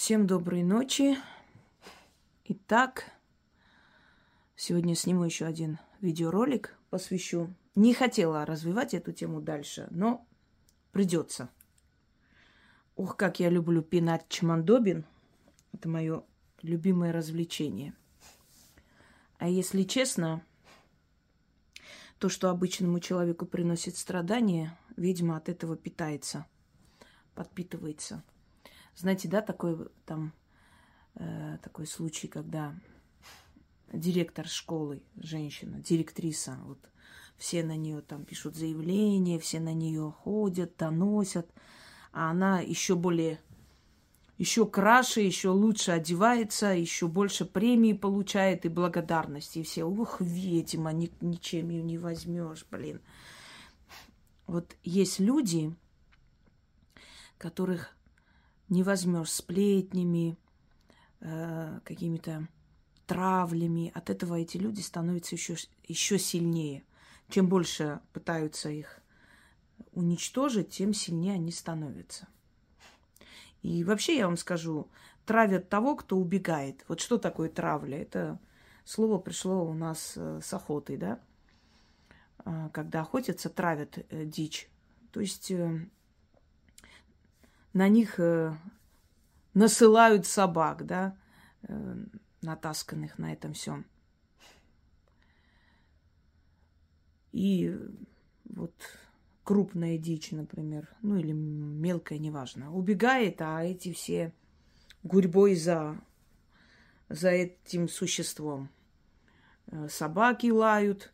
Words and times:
Всем 0.00 0.26
доброй 0.26 0.62
ночи. 0.62 1.18
Итак, 2.44 3.12
сегодня 4.56 4.94
сниму 4.94 5.24
еще 5.24 5.44
один 5.44 5.78
видеоролик, 6.00 6.74
посвящу. 6.88 7.54
Не 7.74 7.92
хотела 7.92 8.46
развивать 8.46 8.94
эту 8.94 9.12
тему 9.12 9.42
дальше, 9.42 9.88
но 9.90 10.26
придется. 10.92 11.50
Ух, 12.96 13.14
как 13.14 13.40
я 13.40 13.50
люблю 13.50 13.82
пинать 13.82 14.24
чмандобин. 14.30 15.04
Это 15.74 15.86
мое 15.90 16.24
любимое 16.62 17.12
развлечение. 17.12 17.92
А 19.36 19.50
если 19.50 19.82
честно, 19.82 20.42
то, 22.18 22.30
что 22.30 22.48
обычному 22.48 23.00
человеку 23.00 23.44
приносит 23.44 23.98
страдания, 23.98 24.78
видимо, 24.96 25.36
от 25.36 25.50
этого 25.50 25.76
питается, 25.76 26.46
подпитывается. 27.34 28.24
Знаете, 28.96 29.28
да, 29.28 29.40
такой 29.42 29.88
там 30.06 30.32
э, 31.14 31.58
такой 31.62 31.86
случай, 31.86 32.28
когда 32.28 32.74
директор 33.92 34.46
школы, 34.46 35.02
женщина, 35.16 35.80
директриса, 35.80 36.58
вот 36.64 36.78
все 37.36 37.64
на 37.64 37.76
нее 37.76 38.02
там 38.02 38.24
пишут 38.24 38.54
заявления, 38.54 39.38
все 39.38 39.60
на 39.60 39.72
нее 39.72 40.10
ходят, 40.10 40.76
доносят, 40.76 41.50
а 42.12 42.30
она 42.30 42.60
еще 42.60 42.94
более, 42.94 43.40
еще 44.36 44.66
краше, 44.66 45.20
еще 45.20 45.48
лучше 45.48 45.92
одевается, 45.92 46.66
еще 46.66 47.08
больше 47.08 47.44
премии 47.44 47.94
получает 47.94 48.66
и 48.66 48.68
благодарности. 48.68 49.60
И 49.60 49.62
все, 49.62 49.84
ух, 49.84 50.20
ведьма, 50.20 50.92
ни, 50.92 51.10
ничем 51.20 51.70
ее 51.70 51.82
не 51.82 51.98
возьмешь, 51.98 52.66
блин. 52.70 53.00
Вот 54.46 54.76
есть 54.82 55.20
люди, 55.20 55.74
которых 57.38 57.96
не 58.70 58.82
возьмешь 58.82 59.30
сплетнями, 59.30 60.38
э, 61.20 61.80
какими-то 61.84 62.48
травлями. 63.06 63.92
От 63.94 64.08
этого 64.08 64.36
эти 64.36 64.56
люди 64.56 64.80
становятся 64.80 65.34
еще, 65.34 65.56
еще 65.84 66.18
сильнее. 66.18 66.84
Чем 67.28 67.48
больше 67.48 68.00
пытаются 68.12 68.70
их 68.70 69.00
уничтожить, 69.92 70.70
тем 70.70 70.94
сильнее 70.94 71.34
они 71.34 71.50
становятся. 71.50 72.28
И 73.62 73.84
вообще 73.84 74.16
я 74.16 74.26
вам 74.26 74.36
скажу, 74.36 74.88
травят 75.26 75.68
того, 75.68 75.96
кто 75.96 76.16
убегает. 76.16 76.84
Вот 76.88 77.00
что 77.00 77.18
такое 77.18 77.48
травля? 77.48 78.00
Это 78.00 78.38
слово 78.84 79.18
пришло 79.18 79.64
у 79.64 79.74
нас 79.74 80.14
э, 80.16 80.40
с 80.42 80.54
охотой, 80.54 80.96
да? 80.96 81.20
А, 82.44 82.68
когда 82.70 83.02
охотятся, 83.02 83.50
травят 83.50 83.98
э, 83.98 84.24
дичь. 84.24 84.68
То 85.12 85.20
есть 85.20 85.50
э, 85.50 85.86
на 87.72 87.88
них 87.88 88.18
э, 88.18 88.54
насылают 89.54 90.26
собак, 90.26 90.86
да, 90.86 91.16
э, 91.62 91.96
натасканных 92.42 93.18
на 93.18 93.32
этом 93.32 93.52
всем. 93.52 93.84
И 97.32 97.76
вот 98.44 98.74
крупная 99.44 99.98
дичь, 99.98 100.32
например, 100.32 100.88
ну 101.02 101.16
или 101.16 101.32
мелкая, 101.32 102.18
неважно, 102.18 102.74
убегает, 102.74 103.40
а 103.40 103.62
эти 103.62 103.92
все 103.92 104.32
гурьбой 105.02 105.54
за, 105.54 105.96
за 107.08 107.30
этим 107.30 107.88
существом. 107.88 108.68
Э, 109.68 109.88
собаки 109.88 110.48
лают, 110.48 111.12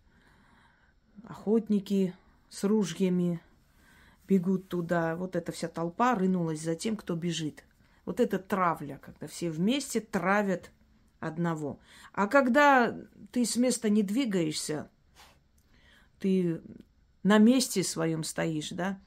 охотники 1.25 2.15
с 2.49 2.65
ружьями 2.65 3.41
бегут 4.29 4.69
туда. 4.69 5.17
Вот 5.17 5.37
эта 5.37 5.53
вся 5.53 5.69
толпа 5.69 6.15
рынулась 6.15 6.61
за 6.61 6.75
тем, 6.75 6.97
кто 6.97 7.15
бежит. 7.15 7.65
Вот 8.05 8.21
это 8.21 8.39
травля, 8.39 8.99
когда 9.03 9.27
все 9.27 9.51
вместе 9.51 10.01
травят 10.01 10.71
одного. 11.21 11.81
А 12.13 12.27
когда 12.27 12.97
ты 13.33 13.45
с 13.45 13.57
места 13.57 13.89
не 13.91 14.03
двигаешься, 14.03 14.89
ты 16.19 16.61
на 17.23 17.39
месте 17.39 17.83
своем 17.83 18.23
стоишь, 18.23 18.71
да, 18.71 18.99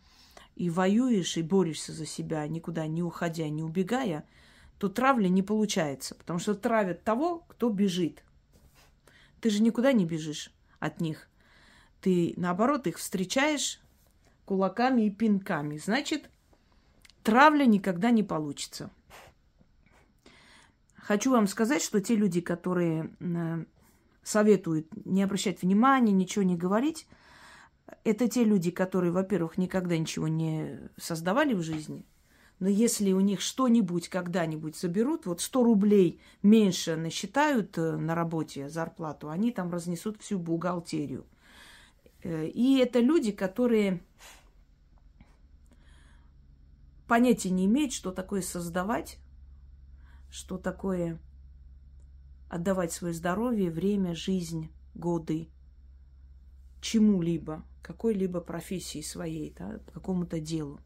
и 0.56 0.70
воюешь, 0.70 1.38
и 1.38 1.42
борешься 1.42 1.94
за 1.94 2.06
себя, 2.06 2.46
никуда 2.48 2.86
не 2.88 3.02
уходя, 3.02 3.48
не 3.48 3.64
убегая, 3.64 4.28
то 4.78 4.90
травля 4.90 5.28
не 5.30 5.42
получается, 5.42 6.16
потому 6.16 6.40
что 6.40 6.54
травят 6.54 7.04
того, 7.04 7.40
кто 7.48 7.70
бежит. 7.70 8.24
Ты 9.40 9.50
же 9.50 9.62
никуда 9.62 9.94
не 9.94 10.06
бежишь 10.06 10.52
от 10.80 11.00
них. 11.00 11.30
Ты, 12.02 12.34
наоборот, 12.36 12.88
их 12.88 12.98
встречаешь, 12.98 13.82
кулаками 14.50 15.04
и 15.04 15.12
пинками. 15.12 15.78
Значит, 15.78 16.28
травля 17.22 17.66
никогда 17.66 18.10
не 18.10 18.24
получится. 18.24 18.90
Хочу 20.96 21.30
вам 21.30 21.46
сказать, 21.46 21.84
что 21.84 22.02
те 22.02 22.16
люди, 22.16 22.42
которые 22.42 23.12
э, 23.20 23.66
советуют 24.24 24.88
не 25.06 25.22
обращать 25.22 25.62
внимания, 25.62 26.14
ничего 26.14 26.42
не 26.42 26.58
говорить, 26.58 27.08
это 28.04 28.28
те 28.28 28.44
люди, 28.44 28.72
которые, 28.72 29.12
во-первых, 29.12 29.60
никогда 29.60 29.96
ничего 29.96 30.28
не 30.28 30.80
создавали 30.98 31.54
в 31.54 31.62
жизни, 31.62 32.08
но 32.58 32.70
если 32.70 33.12
у 33.12 33.20
них 33.20 33.42
что-нибудь 33.42 34.10
когда-нибудь 34.10 34.76
заберут, 34.76 35.28
вот 35.28 35.42
100 35.42 35.64
рублей 35.64 36.22
меньше 36.42 36.96
насчитают 36.96 37.78
э, 37.78 37.98
на 37.98 38.16
работе 38.16 38.68
зарплату, 38.68 39.30
они 39.30 39.52
там 39.52 39.72
разнесут 39.72 40.20
всю 40.20 40.40
бухгалтерию. 40.40 41.28
Э, 42.24 42.48
и 42.48 42.80
это 42.80 43.00
люди, 43.00 43.32
которые 43.32 44.02
понятия 47.10 47.50
не 47.50 47.66
имеет, 47.66 47.92
что 47.92 48.12
такое 48.12 48.42
создавать, 48.42 49.18
что 50.30 50.58
такое 50.58 51.20
отдавать 52.48 52.94
свое 52.94 53.14
здоровье, 53.14 53.72
время, 53.72 54.16
жизнь, 54.16 54.72
годы 54.94 55.50
чему-либо, 56.82 57.66
какой-либо 57.82 58.40
профессии 58.40 59.02
своей, 59.02 59.54
да, 59.58 59.80
какому-то 59.94 60.40
делу. 60.40 60.80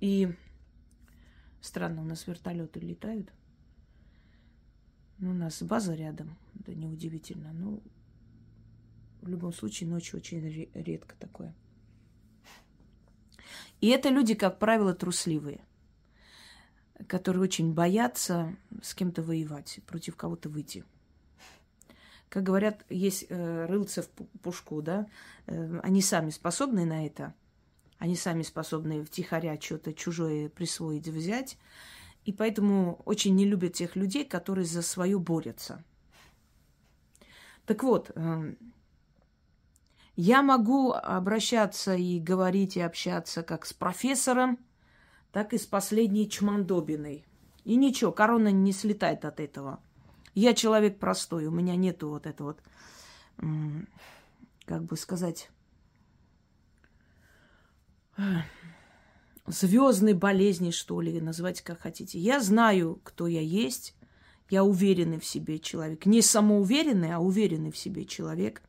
И 0.00 0.34
странно, 1.60 2.00
у 2.00 2.04
нас 2.04 2.26
вертолеты 2.26 2.80
летают. 2.80 3.32
Ну, 5.18 5.30
у 5.30 5.34
нас 5.34 5.62
база 5.62 5.94
рядом, 5.94 6.36
да 6.54 6.72
неудивительно. 6.72 7.52
Ну, 7.52 7.82
в 9.20 9.28
любом 9.28 9.52
случае, 9.52 9.90
ночью 9.90 10.18
очень 10.18 10.70
редко 10.72 11.14
такое. 11.16 11.54
И 13.80 13.88
это 13.88 14.08
люди, 14.08 14.34
как 14.34 14.58
правило, 14.58 14.94
трусливые, 14.94 15.60
которые 17.06 17.42
очень 17.42 17.72
боятся 17.72 18.56
с 18.82 18.94
кем-то 18.94 19.22
воевать, 19.22 19.80
против 19.86 20.16
кого-то 20.16 20.48
выйти. 20.48 20.84
Как 22.28 22.42
говорят, 22.42 22.84
есть 22.90 23.26
э, 23.28 23.66
рылцы 23.66 24.02
в 24.02 24.08
пушку, 24.42 24.82
да, 24.82 25.06
э, 25.46 25.80
они 25.82 26.02
сами 26.02 26.30
способны 26.30 26.84
на 26.84 27.06
это, 27.06 27.34
они 27.98 28.16
сами 28.16 28.42
способны 28.42 29.02
втихаря 29.04 29.58
что-то 29.58 29.94
чужое 29.94 30.50
присвоить, 30.50 31.08
взять, 31.08 31.56
и 32.24 32.32
поэтому 32.32 33.00
очень 33.06 33.34
не 33.34 33.46
любят 33.46 33.74
тех 33.74 33.96
людей, 33.96 34.26
которые 34.26 34.66
за 34.66 34.82
свое 34.82 35.18
борются. 35.18 35.82
Так 37.64 37.82
вот, 37.82 38.10
э, 38.14 38.54
я 40.20 40.42
могу 40.42 40.90
обращаться 40.90 41.94
и 41.94 42.18
говорить, 42.18 42.76
и 42.76 42.80
общаться 42.80 43.44
как 43.44 43.64
с 43.64 43.72
профессором, 43.72 44.58
так 45.30 45.52
и 45.52 45.58
с 45.58 45.64
последней 45.64 46.28
чмандобиной. 46.28 47.24
И 47.62 47.76
ничего, 47.76 48.10
корона 48.10 48.50
не 48.50 48.72
слетает 48.72 49.24
от 49.24 49.38
этого. 49.38 49.78
Я 50.34 50.54
человек 50.54 50.98
простой, 50.98 51.46
у 51.46 51.52
меня 51.52 51.76
нету 51.76 52.08
вот 52.08 52.26
этого 52.26 52.56
вот, 53.36 53.86
как 54.64 54.82
бы 54.82 54.96
сказать, 54.96 55.52
звездной 59.46 60.14
болезни, 60.14 60.72
что 60.72 61.00
ли, 61.00 61.20
называйте 61.20 61.62
как 61.62 61.78
хотите. 61.78 62.18
Я 62.18 62.40
знаю, 62.40 63.00
кто 63.04 63.28
я 63.28 63.40
есть, 63.40 63.94
я 64.50 64.64
уверенный 64.64 65.20
в 65.20 65.24
себе 65.24 65.60
человек. 65.60 66.06
Не 66.06 66.22
самоуверенный, 66.22 67.14
а 67.14 67.20
уверенный 67.20 67.70
в 67.70 67.78
себе 67.78 68.04
человек. 68.04 68.62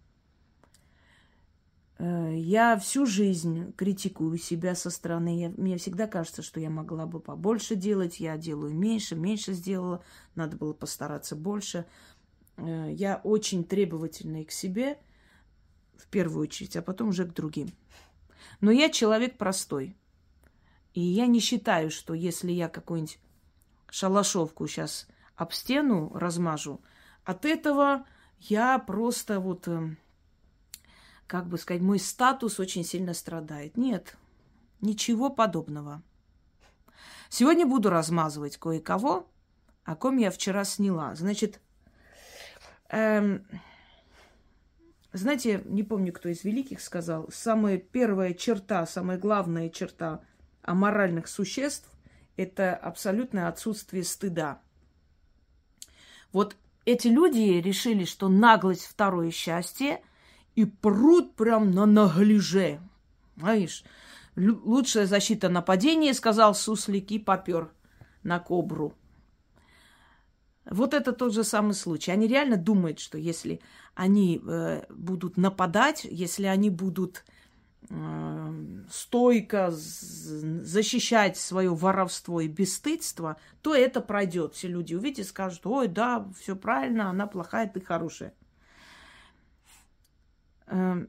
Э, 2.00 2.34
я 2.34 2.78
всю 2.78 3.06
жизнь 3.06 3.74
критикую 3.74 4.38
себя 4.38 4.74
со 4.74 4.90
стороны. 4.90 5.40
Я, 5.40 5.50
мне 5.50 5.78
всегда 5.78 6.08
кажется, 6.08 6.42
что 6.42 6.60
я 6.60 6.70
могла 6.70 7.06
бы 7.06 7.20
побольше 7.20 7.76
делать. 7.76 8.20
Я 8.20 8.38
делаю 8.38 8.74
меньше, 8.74 9.16
меньше 9.16 9.54
сделала. 9.54 10.04
Надо 10.34 10.58
было 10.58 10.74
постараться 10.74 11.36
больше. 11.36 11.86
Э, 12.58 12.90
я 12.92 13.20
очень 13.24 13.64
требовательна 13.66 14.44
к 14.46 14.52
себе, 14.52 14.98
в 15.98 16.08
первую 16.08 16.44
очередь, 16.44 16.78
а 16.78 16.82
потом 16.82 17.10
уже 17.10 17.26
к 17.26 17.34
другим. 17.34 17.70
Но 18.62 18.72
я 18.72 18.90
человек 18.90 19.38
простой. 19.38 19.96
И 20.94 21.02
я 21.02 21.28
не 21.28 21.40
считаю, 21.40 21.92
что 21.92 22.14
если 22.14 22.52
я 22.52 22.70
какую-нибудь 22.70 23.20
шалашовку 23.92 24.68
сейчас 24.68 25.08
об 25.36 25.52
стену 25.52 26.12
размажу, 26.16 26.82
от 27.26 27.46
этого 27.46 28.06
я 28.40 28.80
просто 28.80 29.40
вот 29.40 29.68
эм, 29.68 29.98
как 31.30 31.46
бы 31.48 31.60
сказать, 31.60 31.84
мой 31.84 32.00
статус 32.00 32.60
очень 32.60 32.84
сильно 32.84 33.14
страдает. 33.14 33.78
Нет, 33.78 34.18
ничего 34.82 35.30
подобного. 35.30 36.02
Сегодня 37.30 37.68
буду 37.68 37.92
размазывать 37.92 38.58
кое-кого, 38.58 39.30
о 39.84 39.96
ком 39.96 40.18
я 40.18 40.32
вчера 40.32 40.64
сняла. 40.64 41.14
Значит, 41.14 41.62
эм, 42.90 43.46
знаете, 45.14 45.62
не 45.66 45.84
помню, 45.84 46.12
кто 46.14 46.30
из 46.30 46.44
великих 46.44 46.82
сказал, 46.82 47.30
самая 47.32 47.78
первая 47.78 48.34
черта, 48.34 48.88
самая 48.88 49.20
главная 49.20 49.70
черта 49.70 50.24
аморальных 50.64 51.28
существ– 51.28 51.88
это 52.38 52.76
абсолютное 52.76 53.48
отсутствие 53.50 54.04
стыда. 54.04 54.64
Вот 56.32 56.56
эти 56.86 57.08
люди 57.08 57.62
решили, 57.62 58.06
что 58.06 58.30
наглость– 58.30 58.86
второе 58.90 59.30
счастье, 59.30 60.02
и 60.60 60.66
прут 60.66 61.36
прям 61.36 61.72
на 61.72 61.86
наглеже. 61.86 62.82
Знаешь, 63.38 63.86
лучшая 64.36 65.06
защита 65.06 65.48
нападения, 65.48 66.14
сказал 66.14 66.54
суслик, 66.54 67.12
и 67.12 67.20
попер 67.20 67.72
на 68.24 68.40
кобру. 68.40 68.94
Вот 70.66 70.94
это 70.94 71.14
тот 71.14 71.34
же 71.34 71.46
самый 71.46 71.76
случай. 71.76 72.12
Они 72.12 72.28
реально 72.28 72.58
думают, 72.58 73.00
что 73.00 73.18
если 73.18 73.62
они 73.96 74.42
э, 74.46 74.84
будут 74.90 75.38
нападать, 75.38 76.04
если 76.04 76.48
они 76.48 76.70
будут 76.70 77.24
э, 77.90 78.84
стойко 78.92 79.70
защищать 79.72 81.38
свое 81.38 81.74
воровство 81.74 82.42
и 82.42 82.50
бесстыдство, 82.50 83.38
то 83.62 83.74
это 83.74 84.02
пройдет. 84.02 84.56
Все 84.56 84.68
люди 84.68 84.94
увидят 84.94 85.20
и 85.20 85.24
скажут, 85.24 85.66
ой, 85.66 85.88
да, 85.88 86.30
все 86.38 86.58
правильно, 86.58 87.10
она 87.10 87.28
плохая, 87.28 87.70
ты 87.70 87.80
хорошая. 87.80 88.34
Э, 90.70 91.06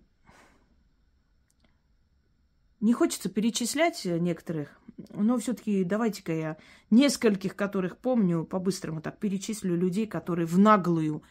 не 2.81 2.93
хочется 2.95 3.29
перечислять 3.29 4.05
некоторых, 4.05 4.81
но 5.11 5.39
все-таки 5.39 5.85
давайте-ка 5.85 6.33
я 6.33 6.57
нескольких, 6.91 7.55
которых 7.55 7.99
помню, 7.99 8.45
по-быстрому 8.45 9.03
так 9.03 9.19
перечислю 9.19 9.77
людей, 9.77 10.07
которые 10.07 10.47
в 10.47 10.59
наглую 10.59 11.23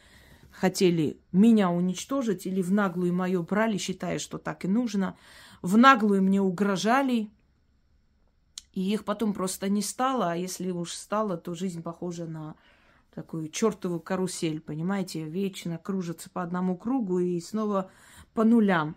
хотели 0.51 1.19
меня 1.31 1.69
уничтожить 1.69 2.45
или 2.45 2.61
в 2.61 2.71
наглую 2.71 3.13
мое 3.13 3.41
брали, 3.41 3.77
считая, 3.77 4.19
что 4.19 4.37
так 4.37 4.65
и 4.65 4.67
нужно. 4.67 5.17
В 5.61 5.77
наглую 5.77 6.21
мне 6.23 6.41
угрожали, 6.41 7.29
и 8.73 8.93
их 8.93 9.03
потом 9.03 9.33
просто 9.33 9.69
не 9.69 9.81
стало, 9.81 10.31
а 10.31 10.35
если 10.35 10.69
уж 10.71 10.93
стало, 10.93 11.37
то 11.37 11.55
жизнь 11.55 11.81
похожа 11.81 12.25
на 12.25 12.55
такую 13.13 13.49
чертову 13.49 13.99
карусель, 13.99 14.61
понимаете, 14.61 15.23
вечно 15.23 15.77
кружится 15.77 16.29
по 16.29 16.43
одному 16.43 16.77
кругу 16.77 17.19
и 17.19 17.39
снова 17.39 17.89
по 18.33 18.43
нулям. 18.43 18.95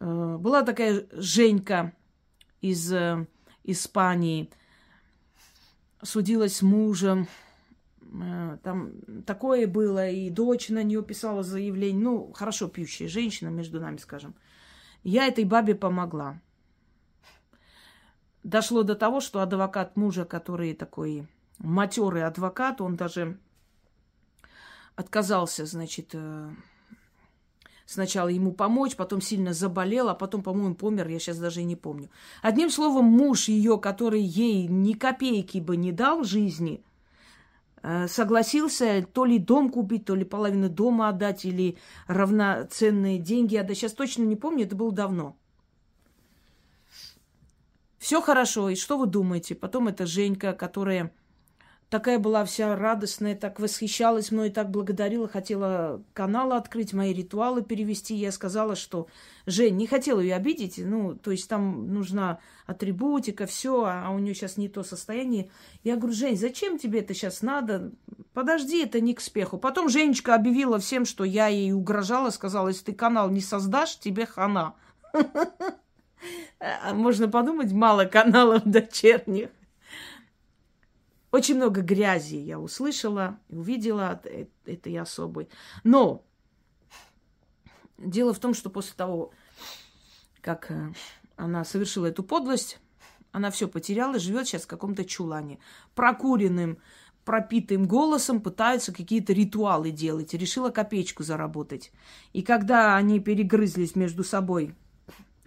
Э, 0.00 0.36
была 0.38 0.62
такая 0.62 1.06
Женька 1.12 1.92
из 2.60 2.92
э, 2.92 3.26
Испании, 3.64 4.50
судилась 6.02 6.56
с 6.56 6.62
мужем, 6.62 7.28
э, 8.00 8.58
там 8.62 8.92
такое 9.26 9.66
было, 9.66 10.08
и 10.08 10.30
дочь 10.30 10.68
на 10.68 10.82
нее 10.82 11.02
писала 11.02 11.42
заявление. 11.42 12.02
Ну, 12.02 12.32
хорошо 12.32 12.68
пьющая 12.68 13.08
женщина, 13.08 13.48
между 13.48 13.80
нами, 13.80 13.98
скажем. 13.98 14.34
Я 15.02 15.26
этой 15.26 15.44
бабе 15.44 15.74
помогла. 15.74 16.40
Дошло 18.42 18.82
до 18.82 18.94
того, 18.94 19.20
что 19.20 19.40
адвокат 19.40 19.96
мужа, 19.96 20.24
который 20.24 20.74
такой 20.74 21.26
матерый 21.58 22.24
адвокат, 22.24 22.80
он 22.80 22.96
даже 22.96 23.38
отказался, 24.96 25.66
значит, 25.66 26.14
сначала 27.90 28.28
ему 28.28 28.52
помочь, 28.52 28.94
потом 28.94 29.20
сильно 29.20 29.52
заболел, 29.52 30.08
а 30.08 30.14
потом, 30.14 30.42
по-моему, 30.42 30.76
помер, 30.76 31.08
я 31.08 31.18
сейчас 31.18 31.38
даже 31.38 31.60
и 31.60 31.64
не 31.64 31.74
помню. 31.74 32.08
Одним 32.40 32.70
словом, 32.70 33.06
муж 33.06 33.48
ее, 33.48 33.78
который 33.78 34.22
ей 34.22 34.68
ни 34.68 34.92
копейки 34.92 35.58
бы 35.58 35.76
не 35.76 35.90
дал 35.90 36.22
жизни, 36.22 36.84
э, 37.82 38.06
согласился 38.06 39.04
то 39.12 39.24
ли 39.24 39.38
дом 39.38 39.70
купить, 39.70 40.04
то 40.04 40.14
ли 40.14 40.24
половину 40.24 40.68
дома 40.68 41.08
отдать, 41.08 41.44
или 41.44 41.78
равноценные 42.06 43.18
деньги 43.18 43.56
отдать. 43.56 43.76
Сейчас 43.76 43.92
точно 43.92 44.22
не 44.22 44.36
помню, 44.36 44.66
это 44.66 44.76
было 44.76 44.92
давно. 44.92 45.36
Все 47.98 48.22
хорошо, 48.22 48.70
и 48.70 48.76
что 48.76 48.98
вы 48.98 49.06
думаете? 49.06 49.56
Потом 49.56 49.88
это 49.88 50.06
Женька, 50.06 50.52
которая 50.52 51.12
такая 51.90 52.20
была 52.20 52.44
вся 52.44 52.74
радостная, 52.76 53.34
так 53.34 53.58
восхищалась 53.58 54.30
мной, 54.30 54.50
так 54.50 54.70
благодарила, 54.70 55.28
хотела 55.28 56.02
канал 56.14 56.52
открыть, 56.52 56.94
мои 56.94 57.12
ритуалы 57.12 57.62
перевести. 57.62 58.14
Я 58.14 58.32
сказала, 58.32 58.76
что 58.76 59.08
Жень, 59.44 59.76
не 59.76 59.86
хотела 59.86 60.20
ее 60.20 60.36
обидеть, 60.36 60.78
ну, 60.78 61.14
то 61.16 61.32
есть 61.32 61.48
там 61.48 61.92
нужна 61.92 62.38
атрибутика, 62.66 63.46
все, 63.46 63.84
а 63.84 64.10
у 64.10 64.18
нее 64.20 64.34
сейчас 64.34 64.56
не 64.56 64.68
то 64.68 64.84
состояние. 64.84 65.50
Я 65.82 65.96
говорю, 65.96 66.14
Жень, 66.14 66.38
зачем 66.38 66.78
тебе 66.78 67.00
это 67.00 67.12
сейчас 67.12 67.42
надо? 67.42 67.90
Подожди, 68.32 68.84
это 68.84 69.00
не 69.00 69.12
к 69.12 69.20
спеху. 69.20 69.58
Потом 69.58 69.88
Женечка 69.88 70.36
объявила 70.36 70.78
всем, 70.78 71.04
что 71.04 71.24
я 71.24 71.48
ей 71.48 71.72
угрожала, 71.72 72.30
сказала, 72.30 72.68
если 72.68 72.84
ты 72.84 72.92
канал 72.92 73.28
не 73.30 73.40
создашь, 73.40 73.98
тебе 73.98 74.24
хана. 74.24 74.74
А 76.58 76.92
можно 76.92 77.26
подумать, 77.26 77.72
мало 77.72 78.04
каналов 78.04 78.64
дочерних. 78.66 79.48
Очень 81.30 81.56
много 81.56 81.80
грязи 81.80 82.36
я 82.36 82.58
услышала, 82.58 83.38
увидела 83.48 84.10
от 84.10 84.26
этой 84.66 84.98
особой. 84.98 85.48
Но 85.84 86.24
дело 87.98 88.34
в 88.34 88.40
том, 88.40 88.52
что 88.52 88.68
после 88.68 88.94
того, 88.96 89.32
как 90.40 90.70
э, 90.70 90.92
она 91.36 91.64
совершила 91.64 92.06
эту 92.06 92.24
подлость, 92.24 92.80
она 93.30 93.52
все 93.52 93.68
потеряла, 93.68 94.18
живет 94.18 94.48
сейчас 94.48 94.62
в 94.62 94.66
каком-то 94.66 95.04
чулане. 95.04 95.60
Прокуренным, 95.94 96.78
пропитым 97.24 97.86
голосом 97.86 98.40
пытаются 98.40 98.92
какие-то 98.92 99.32
ритуалы 99.32 99.92
делать. 99.92 100.34
Решила 100.34 100.70
копеечку 100.70 101.22
заработать. 101.22 101.92
И 102.32 102.42
когда 102.42 102.96
они 102.96 103.20
перегрызлись 103.20 103.94
между 103.94 104.24
собой, 104.24 104.74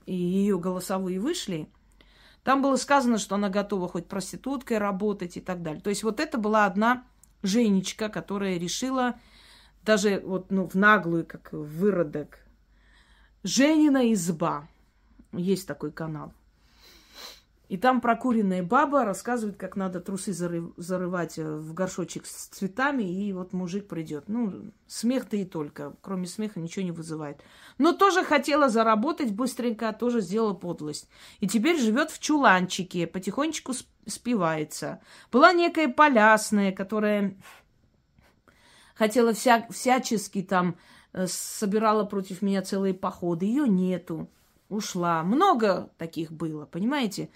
и 0.06 0.16
ее 0.16 0.58
голосовые 0.58 1.20
вышли– 1.20 1.68
там 2.44 2.62
было 2.62 2.76
сказано, 2.76 3.18
что 3.18 3.36
она 3.36 3.50
готова 3.50 3.88
хоть 3.88 4.08
проституткой 4.08 4.78
работать 4.78 5.38
и 5.38 5.42
так 5.42 5.62
далее. 5.62 5.82
То 5.82 5.90
есть 5.90 6.04
вот 6.04 6.20
это 6.20 6.38
была 6.38 6.66
одна 6.66 7.06
Женечка, 7.42 8.10
которая 8.10 8.58
решила 8.58 9.16
даже 9.84 10.22
вот 10.26 10.52
ну, 10.52 10.68
в 10.68 10.76
наглую, 10.76 11.26
как 11.26 11.52
выродок. 11.52 12.40
Женина 13.44 14.14
изба. 14.14 14.68
Есть 15.34 15.68
такой 15.68 15.92
канал. 15.92 16.34
И 17.74 17.78
там 17.78 18.02
прокуренная 18.02 18.62
баба 18.62 19.04
рассказывает, 19.04 19.58
как 19.58 19.76
надо 19.76 20.00
трусы 20.00 20.32
зарывать 20.32 21.40
э, 21.40 21.44
в 21.44 21.74
горшочек 21.74 22.28
с 22.28 22.46
цветами, 22.50 23.02
и 23.02 23.34
вот 23.34 23.52
мужик 23.52 23.88
придет. 23.88 24.26
Ну, 24.28 24.72
смех-то 24.86 25.38
и 25.38 25.44
только. 25.44 25.96
Кроме 26.02 26.28
смеха 26.28 26.60
ничего 26.60 26.86
не 26.86 26.92
вызывает. 26.92 27.42
Но 27.80 27.94
тоже 27.94 28.24
хотела 28.24 28.70
заработать 28.70 29.32
быстренько, 29.32 29.92
тоже 29.92 30.22
сделала 30.22 30.54
подлость. 30.54 31.10
И 31.40 31.48
теперь 31.48 31.80
живет 31.80 32.12
в 32.12 32.20
чуланчике, 32.20 33.08
потихонечку 33.08 33.74
спивается. 34.06 35.02
Была 35.32 35.52
некая 35.52 35.88
полясная, 35.88 36.74
которая 36.74 37.36
хотела 38.94 39.34
вся, 39.34 39.66
всячески 39.72 40.44
там 40.44 40.78
э, 41.12 41.26
собирала 41.26 42.04
против 42.04 42.44
меня 42.44 42.62
целые 42.62 42.94
походы. 42.94 43.48
Ее 43.48 43.68
нету 43.68 44.30
ушла. 44.70 45.24
Много 45.24 45.90
таких 45.98 46.32
было, 46.32 46.66
понимаете? 46.66 47.30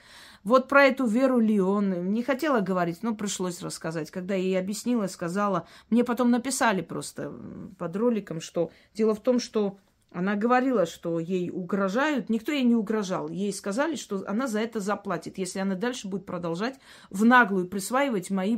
Вот 0.43 0.67
про 0.67 0.85
эту 0.85 1.05
Веру 1.05 1.39
Леон 1.39 2.11
не 2.11 2.23
хотела 2.23 2.61
говорить, 2.61 3.03
но 3.03 3.15
пришлось 3.15 3.61
рассказать. 3.61 4.11
Когда 4.11 4.35
я 4.35 4.41
ей 4.41 4.59
объяснила, 4.59 5.07
сказала, 5.07 5.67
мне 5.89 6.03
потом 6.03 6.31
написали 6.31 6.81
просто 6.81 7.33
под 7.77 7.95
роликом, 7.95 8.39
что 8.39 8.71
дело 8.93 9.13
в 9.13 9.21
том, 9.21 9.39
что 9.39 9.77
она 10.11 10.35
говорила, 10.35 10.85
что 10.85 11.19
ей 11.19 11.51
угрожают. 11.51 12.29
Никто 12.29 12.51
ей 12.51 12.63
не 12.63 12.75
угрожал. 12.75 13.29
Ей 13.29 13.51
сказали, 13.53 13.95
что 13.95 14.23
она 14.25 14.47
за 14.47 14.59
это 14.59 14.79
заплатит, 14.79 15.37
если 15.37 15.59
она 15.59 15.75
дальше 15.75 16.07
будет 16.07 16.25
продолжать 16.25 16.79
в 17.09 17.25
наглую 17.25 17.67
присваивать 17.67 18.29
мои 18.29 18.57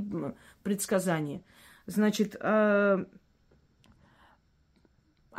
предсказания. 0.64 1.42
Значит, 1.88 2.36
э, 2.40 3.06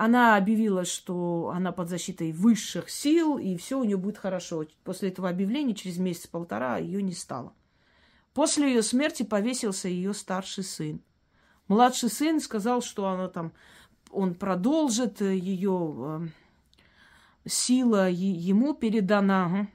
она 0.03 0.39
объявила, 0.39 0.87
что 0.87 1.53
она 1.55 1.73
под 1.73 1.91
защитой 1.91 2.33
высших 2.33 2.89
сил, 2.89 3.37
и 3.37 3.55
все 3.59 3.79
у 3.79 3.85
нее 3.85 3.99
будет 3.99 4.17
хорошо. 4.17 4.65
После 4.83 5.11
этого 5.11 5.29
объявления 5.29 5.75
через 5.75 5.99
месяц-полтора 5.99 6.79
ее 6.79 7.03
не 7.03 7.13
стало. 7.13 7.53
После 8.33 8.69
ее 8.69 8.83
смерти 8.83 9.25
повесился 9.25 9.89
ее 9.89 10.15
старший 10.15 10.65
сын. 10.65 11.03
Младший 11.69 12.09
сын 12.09 12.41
сказал, 12.41 12.81
что 12.81 13.09
она 13.09 13.29
там, 13.29 13.53
он 14.11 14.37
продолжит, 14.37 15.21
ее 15.21 15.95
э, 15.99 16.29
сила 17.47 18.09
ему 18.09 18.73
передана. 18.73 19.69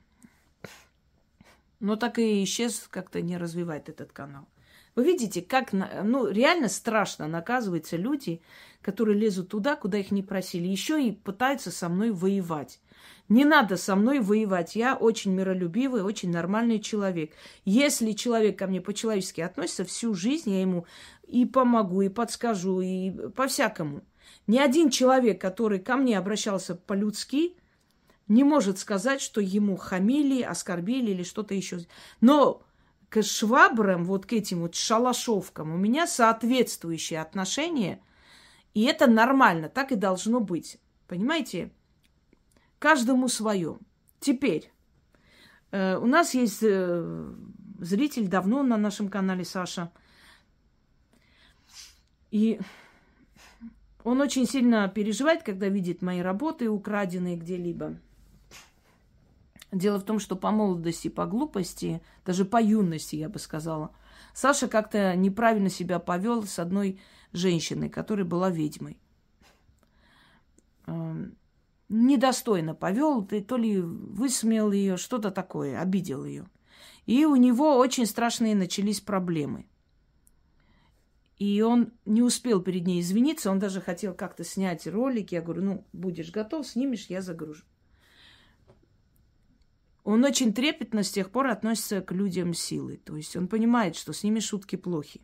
Но 1.79 1.97
так 1.97 2.17
и 2.17 2.43
исчез, 2.43 2.87
как-то 2.89 3.21
не 3.21 3.37
развивает 3.37 3.89
этот 3.89 4.11
канал. 4.11 4.47
Вы 4.95 5.03
видите, 5.03 5.41
как 5.41 5.73
ну, 5.73 6.27
реально 6.27 6.69
страшно 6.69 7.27
наказываются 7.27 7.97
люди, 7.97 8.41
которые 8.81 9.17
лезут 9.17 9.49
туда, 9.49 9.75
куда 9.75 9.97
их 9.97 10.11
не 10.11 10.23
просили. 10.23 10.67
Еще 10.67 11.05
и 11.05 11.11
пытаются 11.11 11.69
со 11.69 11.89
мной 11.89 12.11
воевать. 12.11 12.79
Не 13.27 13.43
надо 13.43 13.75
со 13.75 13.95
мной 13.95 14.19
воевать. 14.19 14.75
Я 14.75 14.95
очень 14.95 15.33
миролюбивый, 15.33 16.03
очень 16.03 16.31
нормальный 16.31 16.79
человек. 16.79 17.33
Если 17.65 18.13
человек 18.13 18.57
ко 18.57 18.67
мне 18.67 18.79
по-человечески 18.79 19.41
относится, 19.41 19.83
всю 19.83 20.13
жизнь 20.13 20.51
я 20.51 20.61
ему 20.61 20.85
и 21.27 21.45
помогу, 21.45 22.01
и 22.01 22.09
подскажу, 22.09 22.79
и 22.81 23.11
по-всякому. 23.31 24.03
Ни 24.47 24.59
один 24.59 24.89
человек, 24.91 25.41
который 25.41 25.79
ко 25.79 25.97
мне 25.97 26.17
обращался 26.17 26.75
по-людски, 26.75 27.57
не 28.27 28.43
может 28.43 28.79
сказать, 28.79 29.21
что 29.21 29.41
ему 29.41 29.75
хамили, 29.75 30.41
оскорбили 30.41 31.11
или 31.11 31.23
что-то 31.23 31.53
еще. 31.53 31.79
Но 32.21 32.64
к 33.15 33.23
швабрам, 33.23 34.03
вот 34.03 34.25
к 34.25 34.33
этим 34.33 34.59
вот 34.59 34.75
шалашовкам 34.75 35.71
у 35.73 35.77
меня 35.77 36.05
соответствующие 36.05 37.21
отношения, 37.21 38.01
и 38.73 38.83
это 38.83 39.07
нормально, 39.07 39.69
так 39.69 39.93
и 39.93 39.95
должно 39.95 40.41
быть. 40.41 40.79
Понимаете? 41.07 41.71
Каждому 42.77 43.29
свое. 43.29 43.79
Теперь, 44.19 44.69
э, 45.71 45.95
у 45.95 46.05
нас 46.07 46.33
есть 46.33 46.59
э, 46.61 47.33
зритель 47.79 48.27
давно 48.27 48.63
на 48.63 48.75
нашем 48.75 49.07
канале 49.07 49.45
Саша. 49.45 49.93
И 52.31 52.59
он 54.03 54.19
очень 54.19 54.45
сильно 54.45 54.89
переживает, 54.89 55.43
когда 55.43 55.69
видит 55.69 56.01
мои 56.01 56.19
работы, 56.19 56.69
украденные 56.69 57.37
где-либо. 57.37 57.95
Дело 59.75 59.99
в 59.99 60.05
том, 60.05 60.19
что 60.19 60.37
по 60.37 60.51
молодости, 60.51 61.09
по 61.09 61.25
глупости, 61.25 62.01
даже 62.25 62.45
по 62.45 62.61
юности, 62.61 63.17
я 63.17 63.27
бы 63.27 63.39
сказала, 63.39 63.93
Саша 64.33 64.69
как-то 64.69 65.13
неправильно 65.17 65.69
себя 65.69 65.99
повел 65.99 66.43
с 66.43 66.59
одной 66.59 67.01
женщиной, 67.33 67.89
которая 67.89 68.25
была 68.25 68.49
ведьмой. 68.49 69.01
Эм, 70.87 71.35
недостойно 71.89 72.73
повел, 72.73 73.25
ты 73.25 73.41
то 73.41 73.57
ли 73.57 73.81
высмеял 73.81 74.71
ее, 74.71 74.95
что-то 74.95 75.29
такое, 75.29 75.81
обидел 75.81 76.23
ее. 76.23 76.47
И 77.05 77.25
у 77.25 77.35
него 77.35 77.75
очень 77.75 78.05
страшные 78.05 78.55
начались 78.55 79.01
проблемы. 79.01 79.65
И 81.37 81.61
он 81.61 81.91
не 82.05 82.21
успел 82.21 82.61
перед 82.61 82.87
ней 82.87 83.01
извиниться, 83.01 83.51
он 83.51 83.59
даже 83.59 83.81
хотел 83.81 84.13
как-то 84.13 84.45
снять 84.45 84.87
ролик. 84.87 85.33
Я 85.33 85.41
говорю, 85.41 85.63
ну, 85.63 85.87
будешь 85.91 86.31
готов, 86.31 86.65
снимешь, 86.65 87.07
я 87.07 87.21
загружу. 87.21 87.65
Он 90.05 90.23
очень 90.23 90.53
трепетно 90.53 91.01
с 91.01 91.09
тех 91.09 91.31
пор 91.31 91.47
относится 91.47 91.99
к 91.99 92.11
людям 92.11 92.53
силы. 92.53 92.97
То 92.97 93.17
есть 93.17 93.35
он 93.35 93.47
понимает, 93.47 93.95
что 93.95 94.13
с 94.13 94.23
ними 94.23 94.39
шутки 94.39 94.75
плохи. 94.75 95.21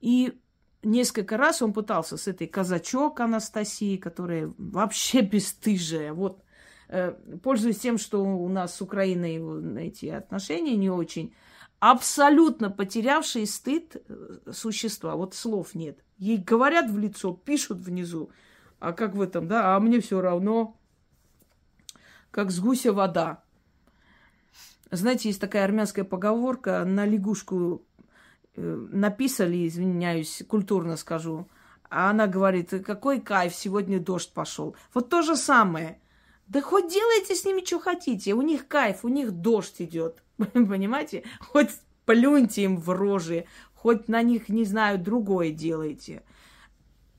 И 0.00 0.38
несколько 0.84 1.36
раз 1.36 1.62
он 1.62 1.72
пытался 1.72 2.16
с 2.16 2.28
этой 2.28 2.46
казачок 2.46 3.18
Анастасией, 3.18 3.98
которая 3.98 4.54
вообще 4.56 5.20
бесстыжая. 5.32 6.12
Вот, 6.12 6.44
э, 6.88 7.10
пользуясь 7.42 7.80
тем, 7.80 7.98
что 7.98 8.22
у 8.22 8.48
нас 8.48 8.76
с 8.76 8.82
Украиной 8.82 9.88
эти 9.88 10.06
отношения 10.06 10.76
не 10.76 10.90
очень, 10.90 11.34
абсолютно 11.80 12.70
потерявшие 12.70 13.46
стыд 13.46 13.96
э, 13.96 14.52
существа. 14.52 15.16
Вот 15.16 15.34
слов 15.34 15.74
нет. 15.74 16.04
Ей 16.18 16.38
говорят 16.38 16.88
в 16.88 16.98
лицо, 16.98 17.32
пишут 17.32 17.78
внизу. 17.78 18.30
А 18.78 18.92
как 18.92 19.16
в 19.16 19.20
этом, 19.20 19.48
да? 19.48 19.74
А 19.74 19.80
мне 19.80 20.00
все 20.00 20.20
равно. 20.20 20.77
Как 22.30 22.50
с 22.50 22.60
гуся 22.60 22.92
вода. 22.92 23.42
Знаете, 24.90 25.28
есть 25.28 25.40
такая 25.40 25.64
армянская 25.64 26.04
поговорка, 26.04 26.84
на 26.84 27.04
лягушку 27.04 27.82
э, 28.54 28.86
написали, 28.90 29.66
извиняюсь, 29.66 30.42
культурно 30.48 30.96
скажу, 30.96 31.48
а 31.90 32.10
она 32.10 32.26
говорит, 32.26 32.70
какой 32.84 33.20
кайф, 33.20 33.54
сегодня 33.54 34.00
дождь 34.00 34.32
пошел. 34.32 34.76
Вот 34.94 35.08
то 35.08 35.22
же 35.22 35.36
самое. 35.36 36.00
Да 36.46 36.62
хоть 36.62 36.90
делайте 36.90 37.34
с 37.34 37.44
ними, 37.44 37.64
что 37.64 37.78
хотите. 37.78 38.32
У 38.34 38.42
них 38.42 38.68
кайф, 38.68 39.04
у 39.04 39.08
них 39.08 39.32
дождь 39.32 39.76
идет. 39.80 40.22
Понимаете? 40.36 41.24
Хоть 41.40 41.70
плюньте 42.06 42.62
им 42.62 42.78
в 42.78 42.88
рожи, 42.90 43.44
хоть 43.74 44.08
на 44.08 44.22
них, 44.22 44.48
не 44.48 44.64
знаю, 44.64 44.98
другое 44.98 45.50
делайте. 45.50 46.22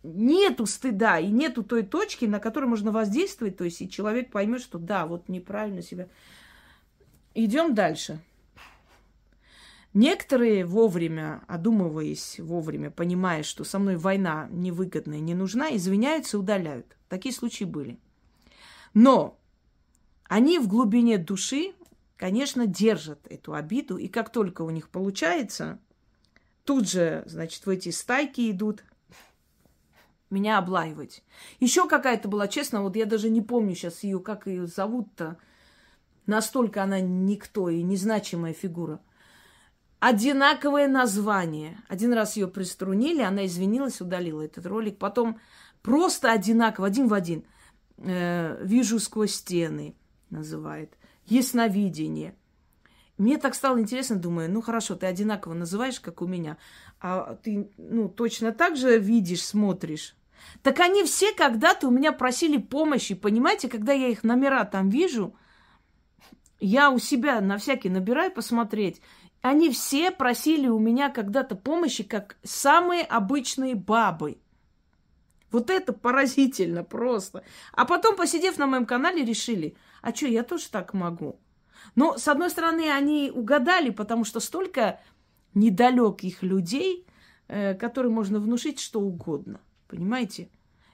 Нету 0.04 0.66
стыда 0.66 1.20
и 1.20 1.28
нету 1.28 1.64
той 1.64 1.84
точки, 1.84 2.26
на 2.26 2.40
которой 2.40 2.66
можно 2.66 2.92
воздействовать, 2.92 3.58
то 3.58 3.66
есть 3.66 3.82
и 3.82 3.90
человек 3.90 4.32
поймет, 4.32 4.62
что 4.62 4.78
да, 4.78 5.06
вот 5.06 5.28
неправильно 5.28 5.82
себя. 5.82 6.08
Идем 7.34 7.76
дальше. 7.76 8.20
Некоторые 9.94 10.66
вовремя, 10.66 11.42
одумываясь 11.48 12.40
вовремя, 12.40 12.92
понимая, 12.92 13.44
что 13.44 13.64
со 13.64 13.80
мной 13.80 13.98
война 13.98 14.48
невыгодная, 14.52 15.20
не 15.20 15.34
нужна, 15.34 15.76
извиняются, 15.76 16.40
удаляют. 16.40 16.96
Такие 17.10 17.34
случаи 17.34 17.64
были. 17.64 18.00
Но 18.94 19.38
они 20.26 20.60
в 20.60 20.68
глубине 20.68 21.18
души 21.18 21.74
конечно, 22.20 22.68
держат 22.68 23.26
эту 23.30 23.54
обиду, 23.54 23.98
и 23.98 24.10
как 24.10 24.30
только 24.32 24.62
у 24.64 24.70
них 24.70 24.90
получается, 24.90 25.80
тут 26.66 26.88
же, 26.88 27.24
значит, 27.26 27.66
в 27.66 27.70
эти 27.70 27.90
стайки 27.90 28.52
идут 28.52 28.84
меня 30.30 30.58
облаивать. 30.58 31.24
Еще 31.60 31.88
какая-то 31.88 32.28
была, 32.28 32.48
честно, 32.48 32.82
вот 32.82 32.96
я 32.96 33.06
даже 33.06 33.30
не 33.30 33.42
помню 33.42 33.76
сейчас 33.76 34.04
ее, 34.04 34.20
как 34.20 34.48
ее 34.48 34.68
зовут-то. 34.68 35.38
Настолько 36.26 36.84
она 36.84 37.00
никто 37.00 37.70
и 37.70 37.82
незначимая 37.82 38.54
фигура. 38.54 39.02
Одинаковое 40.00 40.88
название. 40.88 41.80
Один 41.88 42.14
раз 42.14 42.38
ее 42.38 42.48
приструнили, 42.48 43.22
она 43.22 43.46
извинилась, 43.46 44.00
удалила 44.00 44.42
этот 44.42 44.66
ролик. 44.66 44.98
Потом 44.98 45.40
просто 45.82 46.32
одинаково, 46.32 46.88
один 46.88 47.08
в 47.08 47.14
один. 47.14 47.44
Э, 47.98 48.64
«Вижу 48.64 49.00
сквозь 49.00 49.36
стены» 49.36 49.96
называет 50.30 50.94
ясновидение. 51.26 52.36
Мне 53.18 53.38
так 53.38 53.54
стало 53.54 53.82
интересно, 53.82 54.16
думаю, 54.16 54.50
ну 54.50 54.62
хорошо, 54.62 54.96
ты 54.96 55.06
одинаково 55.06 55.54
называешь, 55.54 56.00
как 56.00 56.22
у 56.22 56.28
меня, 56.28 56.58
а 57.02 57.36
ты, 57.36 57.70
ну, 57.78 58.08
точно 58.08 58.54
так 58.54 58.78
же 58.78 58.98
видишь, 58.98 59.44
смотришь. 59.44 60.16
Так 60.62 60.80
они 60.80 61.04
все 61.04 61.34
когда-то 61.34 61.88
у 61.88 61.92
меня 61.92 62.12
просили 62.12 62.58
помощи, 62.58 63.16
понимаете, 63.16 63.70
когда 63.70 63.94
я 63.94 64.08
их 64.08 64.24
номера 64.24 64.66
там 64.66 64.90
вижу, 64.90 65.36
я 66.60 66.90
у 66.90 67.00
себя 67.00 67.40
на 67.42 67.58
всякий 67.58 67.90
набираю 67.90 68.32
посмотреть, 68.32 69.02
они 69.42 69.70
все 69.70 70.12
просили 70.12 70.68
у 70.68 70.80
меня 70.80 71.10
когда-то 71.10 71.56
помощи, 71.56 72.04
как 72.04 72.38
самые 72.44 73.04
обычные 73.04 73.76
бабы. 73.76 74.40
Вот 75.52 75.70
это 75.70 75.94
поразительно 75.94 76.84
просто. 76.84 77.44
А 77.74 77.86
потом, 77.86 78.16
посидев 78.16 78.58
на 78.58 78.68
моем 78.68 78.86
канале, 78.86 79.24
решили, 79.24 79.76
а 80.02 80.14
что, 80.14 80.28
я 80.28 80.44
тоже 80.44 80.70
так 80.70 80.94
могу. 80.94 81.40
Но, 81.96 82.18
с 82.18 82.28
одной 82.28 82.50
стороны, 82.50 82.92
они 82.92 83.32
угадали, 83.34 83.90
потому 83.90 84.26
что 84.26 84.40
столько 84.40 85.00
недалеких 85.54 86.44
людей, 86.44 87.08
э, 87.48 87.74
которым 87.74 88.14
можно 88.14 88.40
внушить 88.40 88.80
что 88.80 89.00
угодно. 89.00 89.60
Понимаете? 89.90 90.50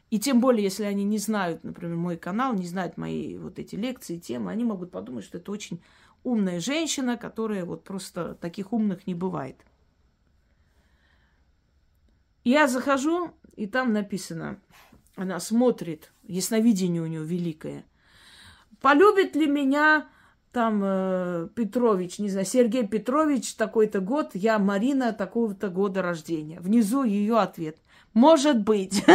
И 0.10 0.20
тем 0.20 0.40
более, 0.40 0.64
если 0.64 0.86
они 0.86 1.04
не 1.04 1.18
знают, 1.18 1.64
например, 1.64 1.98
мой 1.98 2.18
канал, 2.18 2.54
не 2.54 2.66
знают 2.66 2.96
мои 2.98 3.38
вот 3.38 3.60
эти 3.60 3.76
лекции, 3.76 4.18
темы, 4.18 4.52
они 4.52 4.64
могут 4.64 4.92
подумать, 4.92 5.26
что 5.26 5.38
это 5.38 5.52
очень 5.52 5.82
умная 6.24 6.60
женщина, 6.60 7.18
которая 7.18 7.66
вот 7.66 7.84
просто 7.84 8.36
таких 8.36 8.72
умных 8.72 9.06
не 9.06 9.14
бывает. 9.14 9.58
Я 12.46 12.68
захожу, 12.68 13.32
и 13.58 13.68
там 13.68 13.92
написано, 13.92 14.62
она 15.16 15.40
смотрит, 15.40 16.14
ясновидение 16.24 17.02
у 17.02 17.08
нее 17.08 17.24
великое. 17.24 17.86
Полюбит 18.82 19.36
ли 19.36 19.48
меня 19.48 20.08
там 20.52 20.82
э, 20.84 21.50
Петрович, 21.54 22.20
не 22.20 22.30
знаю, 22.30 22.46
Сергей 22.46 22.88
Петрович, 22.88 23.56
такой-то 23.56 24.00
год, 24.00 24.32
я 24.36 24.58
Марина, 24.58 25.12
такого-то 25.12 25.70
года 25.70 26.02
рождения. 26.02 26.62
Внизу 26.62 27.04
ее 27.04 27.40
ответ. 27.40 27.78
Может 28.16 28.64
быть. 28.64 29.04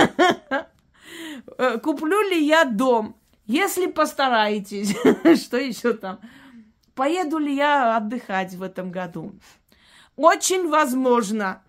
Э, 1.59 1.79
куплю 1.79 2.23
ли 2.31 2.47
я 2.47 2.65
дом? 2.65 3.17
Если 3.47 3.87
постараетесь. 3.87 4.95
Что 5.43 5.57
еще 5.57 5.95
там? 5.95 6.21
Поеду 6.95 7.39
ли 7.39 7.55
я 7.55 7.97
отдыхать 7.97 8.55
в 8.55 8.63
этом 8.63 8.91
году? 8.91 9.35
Очень 10.17 10.69
возможно. 10.69 11.63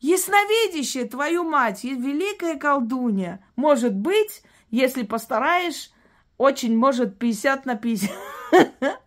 Ясновидящая, 0.00 1.08
твою 1.08 1.44
мать, 1.44 1.84
великая 1.84 2.58
колдунья. 2.58 3.42
Может 3.56 3.94
быть, 3.94 4.42
если 4.70 5.04
постараешь, 5.04 5.90
очень 6.36 6.76
может 6.76 7.18
50 7.18 7.64
на 7.64 7.76
50. 7.76 8.10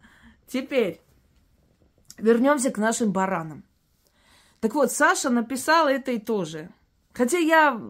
Теперь 0.47 1.01
вернемся 2.17 2.71
к 2.71 2.77
нашим 2.77 3.11
баранам. 3.11 3.63
Так 4.61 4.73
вот, 4.73 4.91
Саша 4.91 5.29
написал 5.29 5.89
и 5.89 6.17
тоже. 6.17 6.69
Хотя 7.15 7.37
я 7.37 7.81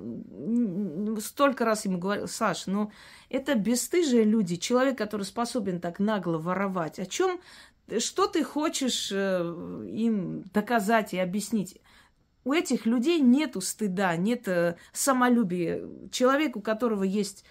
столько 1.19 1.65
раз 1.65 1.85
ему 1.85 1.97
говорил, 1.97 2.27
Саш, 2.27 2.67
ну 2.67 2.91
это 3.29 3.55
бесстыжие 3.55 4.23
люди, 4.23 4.55
человек, 4.55 4.97
который 4.97 5.23
способен 5.23 5.81
так 5.81 5.99
нагло 5.99 6.37
воровать. 6.37 6.99
О 6.99 7.05
чем, 7.05 7.39
что 7.99 8.27
ты 8.27 8.43
хочешь 8.43 9.11
э, 9.11 9.87
им 9.91 10.43
доказать 10.53 11.13
и 11.13 11.19
объяснить? 11.19 11.81
у 12.45 12.53
этих 12.53 12.85
людей 12.85 13.19
нету 13.19 13.59
стыда, 13.59 14.15
нет 14.15 14.47
э, 14.47 14.75
самолюбия. 14.93 15.81
Человек, 16.11 16.55
у 16.55 16.61
которого 16.61 17.03
есть 17.03 17.43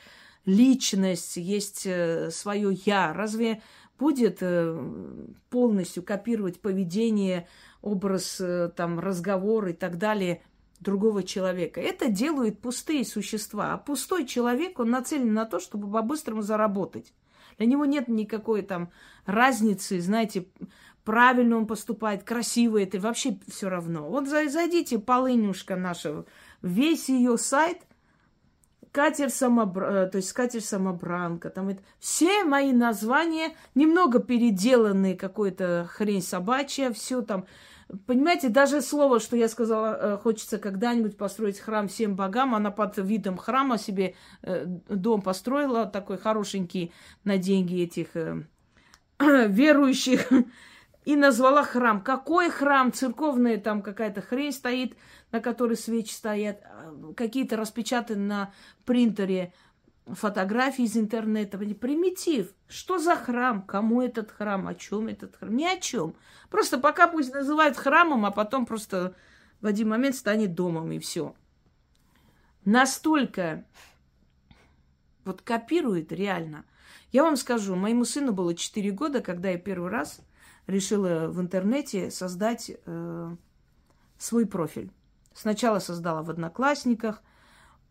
личность, 0.47 1.37
есть 1.37 1.85
э, 1.85 2.31
свое 2.31 2.73
я. 2.87 3.13
Разве 3.13 3.61
будет 3.99 4.39
э, 4.41 4.93
полностью 5.51 6.05
копировать 6.05 6.61
поведение, 6.61 7.49
образ, 7.83 8.41
э, 8.41 8.71
там, 8.77 9.01
разговор 9.01 9.67
и 9.67 9.73
так 9.73 9.99
далее 9.99 10.43
другого 10.81 11.23
человека? 11.23 11.81
Это 11.81 12.09
делают 12.09 12.61
пустые 12.61 13.05
существа. 13.05 13.75
А 13.75 13.79
пустой 13.79 14.27
человек, 14.27 14.79
он 14.79 14.91
нацелен 14.91 15.33
на 15.33 15.45
то, 15.45 15.61
чтобы 15.61 15.91
по-быстрому 15.91 16.43
заработать. 16.43 17.13
Для 17.59 17.67
него 17.67 17.85
нет 17.85 18.09
никакой 18.09 18.63
там 18.63 18.91
разницы, 19.27 20.01
знаете, 20.01 20.47
правильно 21.05 21.57
он 21.57 21.67
поступает, 21.67 22.25
красиво 22.25 22.83
это, 22.83 22.99
вообще 22.99 23.39
все 23.47 23.69
равно. 23.69 24.09
Вот 24.09 24.29
зайдите, 24.29 24.99
полынюшка 24.99 25.77
наша, 25.77 26.25
весь 26.63 27.09
ее 27.09 27.39
сайт– 27.39 27.79
Катер 28.95 29.29
самобра... 29.29 30.05
Э, 30.05 30.07
то 30.07 30.19
есть 30.19 30.33
Катер 30.33 30.63
самобранка, 30.63 31.51
там 31.51 31.69
это... 31.69 31.83
все 31.99 32.45
мои 32.45 32.73
названия 32.73 33.57
немного 33.75 34.21
переделанные, 34.21 35.17
какой-то 35.17 35.89
хрень 35.91 36.23
собачья, 36.23 36.93
все 36.93 37.21
там. 37.21 37.45
Понимаете, 38.07 38.49
даже 38.49 38.81
слово, 38.81 39.21
что 39.21 39.37
я 39.37 39.49
сказала, 39.49 39.97
э, 40.01 40.19
хочется 40.19 40.59
когда-нибудь 40.59 41.17
построить 41.17 41.59
храм 41.59 41.89
всем 41.89 42.17
богам, 42.17 42.55
она 42.55 42.71
под 42.71 42.97
видом 42.99 43.37
храма 43.37 43.79
себе 43.79 44.15
э, 44.43 44.65
дом 44.67 45.23
построила, 45.23 45.87
такой 45.87 46.19
хорошенький 46.19 46.93
на 47.25 47.37
деньги 47.37 47.83
этих 47.83 48.09
верующих, 49.21 50.31
и 51.05 51.17
назвала 51.17 51.63
храм. 51.63 52.01
Какой 52.01 52.51
храм? 52.51 52.93
Церковная 52.93 53.59
там 53.59 53.83
какая-то 53.83 54.23
хрень 54.23 54.53
стоит, 54.53 54.97
на 55.33 55.41
которой 55.41 55.77
свечи 55.77 56.13
стоят, 56.13 56.63
какие-то 57.17 57.57
распечатаны 57.57 58.21
на 58.21 58.53
принтере 58.85 59.53
фотографии 60.07 60.85
из 60.85 60.97
интернета. 60.97 61.59
Примитив. 61.59 62.53
Что 62.69 62.99
за 62.99 63.17
храм? 63.17 63.63
Кому 63.63 64.03
этот 64.03 64.31
храм? 64.31 64.69
О 64.69 64.75
чем 64.75 65.09
этот 65.09 65.37
храм? 65.37 65.57
Ни 65.57 65.65
о 65.65 65.79
чем. 65.79 66.15
Просто 66.51 66.79
пока 66.79 67.09
пусть 67.09 67.33
называют 67.33 67.77
храмом, 67.77 68.27
а 68.27 68.31
потом 68.31 68.67
просто 68.67 69.15
в 69.61 69.67
один 69.67 69.89
момент 69.89 70.15
станет 70.15 70.55
домом 70.55 70.93
и 70.93 70.99
все. 70.99 71.35
Настолько 72.65 73.65
вот 75.25 75.43
копирует 75.43 76.13
реально. 76.13 76.65
Я 77.13 77.23
вам 77.23 77.37
скажу, 77.37 77.75
моему 77.77 78.05
сыну 78.05 78.33
было 78.33 78.55
4 78.55 78.91
года, 78.91 79.21
когда 79.21 79.51
я 79.51 79.59
первый 79.59 79.91
раз 79.91 80.21
решила 80.67 81.29
в 81.29 81.41
интернете 81.41 82.11
создать 82.11 82.71
э, 82.71 83.37
свой 84.19 84.47
профиль. 84.47 84.91
Сначала 85.33 85.79
создала 85.79 86.23
в 86.23 86.31
Одноклассниках, 86.31 87.23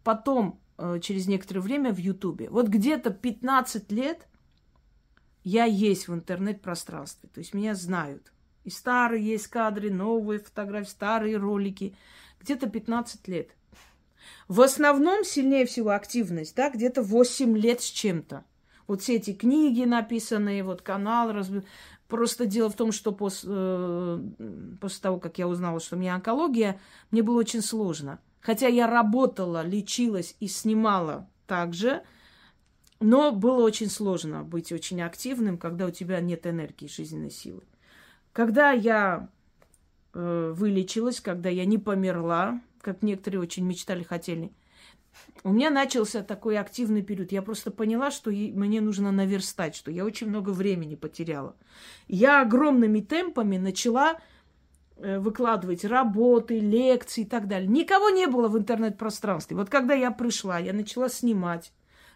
потом 0.04 0.60
через 1.02 1.28
некоторое 1.28 1.62
время 1.62 1.94
в 1.94 1.98
Ютубе. 1.98 2.50
Вот 2.50 2.68
где-то 2.68 3.12
15 3.12 3.92
лет 3.92 4.28
я 5.44 5.66
есть 5.66 6.08
в 6.08 6.14
интернет-пространстве. 6.14 7.30
То 7.34 7.40
есть 7.40 7.54
меня 7.54 7.76
знают. 7.76 8.32
И 8.64 8.70
старые 8.70 9.26
есть 9.26 9.48
кадры, 9.48 9.92
новые 9.92 10.40
фотографии, 10.40 10.90
старые 10.90 11.38
ролики. 11.38 11.96
Где-то 12.40 12.70
15 12.70 13.28
лет. 13.28 13.50
В 14.48 14.62
основном 14.62 15.24
сильнее 15.24 15.66
всего 15.66 15.92
активность, 15.92 16.56
да, 16.56 16.70
где-то 16.70 17.02
8 17.02 17.58
лет 17.58 17.82
с 17.82 17.86
чем-то. 17.86 18.46
Вот 18.88 19.02
все 19.02 19.16
эти 19.16 19.34
книги 19.34 19.84
написанные, 19.84 20.64
вот 20.64 20.82
канал, 20.82 21.32
разв... 21.32 21.64
Просто 22.08 22.46
дело 22.46 22.70
в 22.70 22.76
том, 22.76 22.92
что 22.92 23.12
после, 23.12 23.50
э, 23.52 24.20
после 24.80 25.02
того, 25.02 25.20
как 25.20 25.38
я 25.40 25.48
узнала, 25.48 25.80
что 25.80 25.96
у 25.96 26.00
меня 26.00 26.16
онкология, 26.16 26.80
мне 27.12 27.24
было 27.24 27.40
очень 27.40 27.62
сложно. 27.62 28.20
Хотя 28.44 28.68
я 28.68 28.88
работала, 28.88 29.66
лечилась 29.66 30.36
и 30.40 30.48
снимала 30.48 31.28
также, 31.48 32.04
но 33.00 33.32
было 33.32 33.64
очень 33.64 33.90
сложно 33.90 34.44
быть 34.44 34.72
очень 34.72 35.02
активным, 35.02 35.58
когда 35.58 35.86
у 35.88 35.92
тебя 35.92 36.20
нет 36.20 36.46
энергии, 36.46 36.88
жизненной 36.88 37.32
силы. 37.32 37.64
Когда 38.34 38.72
я 38.72 39.30
э, 40.14 40.54
вылечилась, 40.56 41.22
когда 41.22 41.50
я 41.50 41.66
не 41.66 41.78
померла, 41.78 42.62
как 42.82 43.02
некоторые 43.02 43.42
очень 43.42 43.66
мечтали, 43.66 44.04
хотели– 44.04 44.52
у 45.44 45.52
меня 45.52 45.70
начался 45.70 46.24
такой 46.24 46.58
активный 46.58 47.02
период. 47.02 47.32
Я 47.32 47.42
просто 47.42 47.72
поняла, 47.72 48.12
что 48.12 48.32
мне 48.32 48.82
нужно 48.82 49.12
наверстать, 49.12 49.76
что 49.76 49.92
я 49.92 50.06
очень 50.06 50.28
много 50.28 50.52
времени 50.52 50.96
потеряла. 50.96 51.56
Я 52.08 52.42
огромными 52.42 53.02
темпами 53.02 53.58
начала 53.58 54.20
выкладывать 54.98 55.86
работы, 55.86 56.60
лекции 56.60 57.22
и 57.22 57.26
так 57.26 57.48
далее. 57.48 57.68
Никого 57.68 58.10
не 58.10 58.28
было 58.28 58.48
в 58.48 58.58
интернет-пространстве. 58.58 59.58
Вот 59.58 59.70
когда 59.70 59.94
я 59.94 60.12
пришла, 60.12 60.60
я 60.60 60.74
начала 60.74 61.10
снимать. 61.10 61.74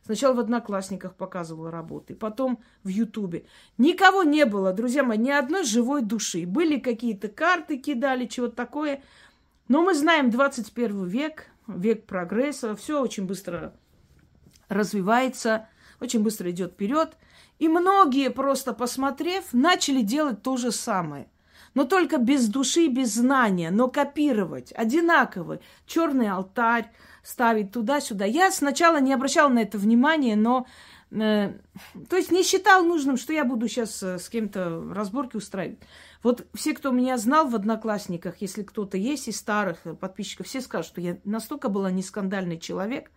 Сначала 0.07 0.33
в 0.35 0.39
Одноклассниках 0.39 1.15
показывала 1.15 1.69
работы, 1.69 2.15
потом 2.15 2.59
в 2.83 2.87
Ютубе. 2.87 3.45
Никого 3.77 4.23
не 4.23 4.45
было, 4.45 4.71
друзья 4.71 5.03
мои, 5.03 5.17
ни 5.17 5.31
одной 5.31 5.65
живой 5.65 6.01
души. 6.01 6.45
Были 6.45 6.79
какие-то 6.79 7.27
карты, 7.27 7.77
кидали, 7.77 8.25
чего-то 8.25 8.55
такое. 8.55 9.01
Но 9.67 9.81
мы 9.81 9.93
знаем 9.93 10.29
21 10.29 11.07
век, 11.07 11.47
век 11.67 12.05
прогресса, 12.05 12.73
все 12.77 13.01
очень 13.01 13.25
быстро 13.25 13.73
развивается, 14.69 15.67
очень 15.99 16.23
быстро 16.23 16.49
идет 16.51 16.73
вперед. 16.73 17.17
И 17.59 17.67
многие, 17.67 18.29
просто 18.29 18.71
посмотрев, 18.71 19.51
начали 19.51 20.01
делать 20.01 20.41
то 20.41 20.55
же 20.55 20.71
самое. 20.71 21.27
Но 21.77 21.83
только 21.83 22.17
без 22.17 22.47
души, 22.47 22.87
без 22.87 23.13
знания, 23.13 23.69
но 23.69 23.87
копировать. 23.87 24.73
Одинаковый. 24.75 25.59
Черный 25.85 26.27
алтарь 26.27 26.89
ставить 27.21 27.71
туда-сюда. 27.71 28.25
Я 28.25 28.49
сначала 28.49 28.99
не 28.99 29.13
обращала 29.13 29.49
на 29.49 29.59
это 29.59 29.77
внимания, 29.77 30.35
но 30.35 30.65
э, 31.11 31.53
то 32.09 32.15
есть 32.15 32.31
не 32.31 32.41
считал 32.41 32.83
нужным, 32.83 33.15
что 33.15 33.31
я 33.31 33.45
буду 33.45 33.67
сейчас 33.67 34.01
э, 34.01 34.17
с 34.17 34.27
кем-то 34.27 34.91
разборки 34.91 35.37
устраивать. 35.37 35.77
Вот 36.23 36.47
все, 36.55 36.73
кто 36.73 36.89
меня 36.89 37.15
знал 37.19 37.47
в 37.47 37.53
Одноклассниках, 37.53 38.37
если 38.41 38.63
кто-то 38.63 38.97
есть 38.97 39.27
из 39.27 39.37
старых 39.37 39.77
подписчиков, 39.99 40.47
все 40.47 40.61
скажут, 40.61 40.87
что 40.93 40.99
я 40.99 41.19
настолько 41.25 41.69
была 41.69 41.91
не 41.91 42.01
скандальный 42.01 42.57
человек. 42.57 43.11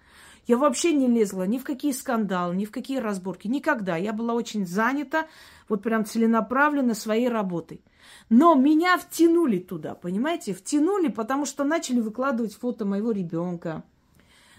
Я 0.47 0.59
вообще 0.59 0.93
не 0.93 1.07
лезла 1.07 1.45
ни 1.45 1.57
в 1.57 1.65
какие 1.65 1.93
скандалы, 1.93 2.55
ни 2.57 2.67
в 2.67 2.71
какие 2.71 2.99
разборки. 2.99 3.49
Никогда. 3.49 3.97
Я 3.97 4.13
была 4.13 4.35
очень 4.35 4.67
занята, 4.67 5.29
вот 5.67 5.83
прям 5.83 6.05
целенаправленно 6.05 6.95
своей 6.95 7.31
работой. 7.31 7.83
Но 8.29 8.55
меня 8.55 8.97
втянули 8.99 9.59
туда, 9.59 9.95
понимаете? 9.95 10.55
Втянули, 10.55 11.09
потому 11.09 11.47
что 11.47 11.65
начали 11.65 12.01
выкладывать 12.01 12.55
фото 12.55 12.85
моего 12.85 13.11
ребенка. 13.11 13.85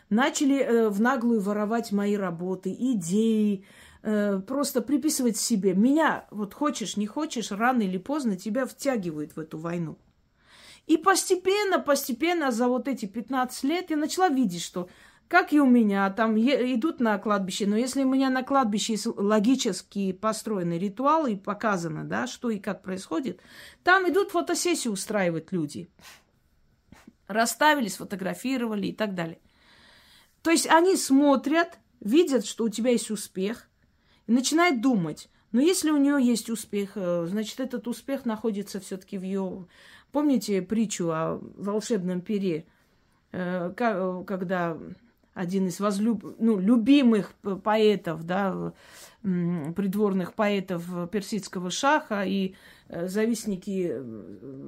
Начали 0.10 0.58
э, 0.58 0.90
в 0.90 1.00
наглую 1.00 1.40
воровать 1.40 1.92
мои 1.92 2.16
работы, 2.18 2.76
идеи, 2.78 3.64
Э, 4.04 4.42
просто 4.46 4.82
приписывать 4.82 5.38
себе. 5.38 5.74
Меня, 5.74 6.26
вот 6.32 6.54
хочешь, 6.54 6.98
не 6.98 7.06
хочешь, 7.06 7.52
рано 7.52 7.84
или 7.84 7.98
поздно 7.98 8.36
тебя 8.36 8.66
втягивают 8.66 9.36
в 9.36 9.40
эту 9.40 9.60
войну. 9.60 9.98
И 10.88 10.98
постепенно, 10.98 11.78
постепенно 11.80 12.52
за 12.52 12.68
вот 12.68 12.88
эти 12.88 13.06
15 13.06 13.64
лет 13.64 13.92
я 13.92 13.98
начала 13.98 14.30
видеть, 14.30 14.64
что 14.64 14.90
как 15.32 15.54
и 15.54 15.62
у 15.62 15.66
меня, 15.66 16.10
там 16.10 16.38
идут 16.38 17.00
на 17.00 17.18
кладбище, 17.18 17.66
но 17.66 17.78
если 17.78 18.04
у 18.04 18.10
меня 18.10 18.30
на 18.30 18.44
кладбище 18.44 18.94
есть 18.94 19.06
логически 19.06 20.12
построенный 20.12 20.78
ритуал 20.78 21.26
и 21.26 21.38
показано, 21.38 22.04
да, 22.04 22.28
что 22.28 22.50
и 22.50 22.60
как 22.60 22.82
происходит, 22.84 23.40
там 23.82 24.10
идут 24.10 24.32
фотосессии 24.32 24.90
устраивать 24.90 25.54
люди. 25.54 25.90
Расставили, 27.28 27.88
сфотографировали 27.88 28.88
и 28.88 28.94
так 28.94 29.16
далее. 29.16 29.40
То 30.42 30.52
есть 30.52 30.68
они 30.68 30.98
смотрят, 30.98 31.80
видят, 32.02 32.46
что 32.46 32.66
у 32.66 32.70
тебя 32.70 32.92
есть 32.92 33.10
успех, 33.10 33.70
и 34.28 34.34
начинает 34.34 34.82
думать, 34.82 35.30
но 35.54 35.62
ну, 35.62 35.66
если 35.66 35.92
у 35.92 35.98
нее 35.98 36.18
есть 36.22 36.50
успех, 36.50 36.92
э, 36.96 37.26
значит, 37.30 37.62
этот 37.62 37.88
успех 37.88 38.26
находится 38.26 38.82
все-таки 38.82 39.18
в 39.18 39.24
ее... 39.24 39.66
Помните 40.12 40.62
притчу 40.62 41.10
о 41.10 41.40
волшебном 41.56 42.20
пере, 42.20 42.66
э, 43.32 43.72
когда 44.28 44.78
один 45.34 45.68
из 45.68 45.80
возлюб... 45.80 46.36
ну, 46.40 46.60
любимых 46.60 47.34
поэтов, 47.64 48.24
да, 48.24 48.74
придворных 49.22 50.34
поэтов 50.34 51.10
персидского 51.12 51.70
шаха, 51.70 52.24
и 52.26 52.56
э, 52.90 53.08
завистники 53.08 53.96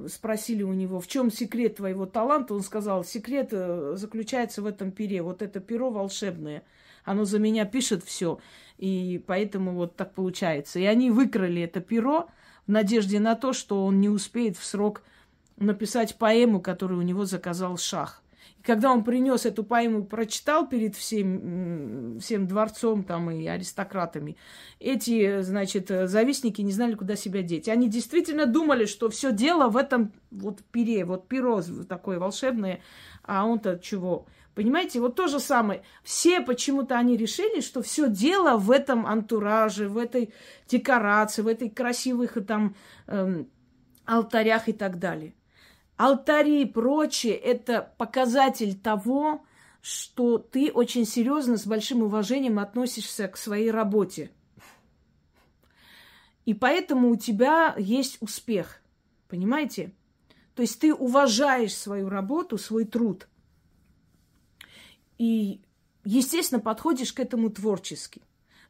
спросили 0.08 0.62
у 0.62 0.72
него, 0.72 1.00
в 1.00 1.06
чем 1.06 1.30
секрет 1.30 1.76
твоего 1.76 2.06
таланта, 2.06 2.54
он 2.54 2.62
сказал, 2.62 3.04
секрет 3.04 3.50
заключается 3.50 4.62
в 4.62 4.66
этом 4.66 4.92
пере, 4.92 5.22
вот 5.22 5.42
это 5.42 5.60
перо 5.60 5.90
волшебное– 5.90 6.62
оно 7.04 7.24
за 7.24 7.38
меня 7.38 7.64
пишет 7.64 8.02
все. 8.02 8.40
И 8.78 9.22
поэтому 9.26 9.74
вот 9.74 9.96
так 9.96 10.14
получается. 10.14 10.78
И 10.80 10.84
они 10.84 11.10
выкрали 11.10 11.62
это 11.62 11.80
перо 11.80 12.28
в 12.66 12.70
надежде 12.70 13.20
на 13.20 13.34
то, 13.36 13.52
что 13.52 13.84
он 13.84 14.00
не 14.00 14.08
успеет 14.08 14.56
в 14.56 14.64
срок 14.64 15.02
написать 15.56 16.16
поэму, 16.16 16.60
которую 16.60 17.00
у 17.00 17.04
него 17.04 17.24
заказал 17.24 17.76
шах. 17.76 18.22
Когда 18.64 18.90
он 18.90 19.04
принес 19.04 19.44
эту 19.44 19.62
поэму, 19.62 20.04
прочитал 20.04 20.66
перед 20.66 20.96
всем, 20.96 22.18
всем 22.18 22.46
дворцом 22.46 23.04
там 23.04 23.30
и 23.30 23.46
аристократами, 23.46 24.38
эти, 24.80 25.42
значит, 25.42 25.88
завистники 25.88 26.62
не 26.62 26.72
знали, 26.72 26.94
куда 26.94 27.14
себя 27.14 27.42
деть. 27.42 27.68
Они 27.68 27.90
действительно 27.90 28.46
думали, 28.46 28.86
что 28.86 29.10
все 29.10 29.32
дело 29.32 29.68
в 29.68 29.76
этом 29.76 30.12
вот 30.30 30.62
пере, 30.72 31.04
вот 31.04 31.28
перо 31.28 31.62
такое 31.86 32.18
волшебное, 32.18 32.80
а 33.22 33.44
он-то 33.44 33.78
чего? 33.78 34.26
Понимаете, 34.54 35.00
вот 35.00 35.16
то 35.16 35.26
же 35.26 35.40
самое. 35.40 35.82
Все 36.02 36.40
почему-то 36.40 36.96
они 36.96 37.16
решили, 37.18 37.60
что 37.60 37.82
все 37.82 38.08
дело 38.08 38.56
в 38.56 38.70
этом 38.70 39.04
антураже, 39.04 39.88
в 39.88 39.98
этой 39.98 40.32
декорации, 40.68 41.42
в 41.42 41.48
этой 41.48 41.68
красивых 41.68 42.38
там 42.46 42.76
эм, 43.08 43.48
алтарях 44.06 44.68
и 44.68 44.72
так 44.72 44.98
далее. 44.98 45.34
Алтари 45.96 46.62
и 46.62 46.64
прочее– 46.64 47.34
это 47.34 47.92
показатель 47.98 48.76
того, 48.76 49.44
что 49.80 50.38
ты 50.38 50.72
очень 50.72 51.04
серьезно, 51.04 51.56
с 51.56 51.66
большим 51.66 52.02
уважением 52.02 52.58
относишься 52.58 53.28
к 53.28 53.36
своей 53.36 53.70
работе. 53.70 54.30
И 56.46 56.54
поэтому 56.54 57.10
у 57.10 57.16
тебя 57.16 57.74
есть 57.78 58.18
успех. 58.20 58.80
Понимаете? 59.28 59.92
То 60.54 60.62
есть 60.62 60.80
ты 60.80 60.92
уважаешь 60.94 61.74
свою 61.76 62.08
работу, 62.08 62.58
свой 62.58 62.84
труд. 62.84 63.28
И, 65.18 65.60
естественно, 66.04 66.60
подходишь 66.60 67.12
к 67.12 67.20
этому 67.20 67.50
творчески. 67.50 68.22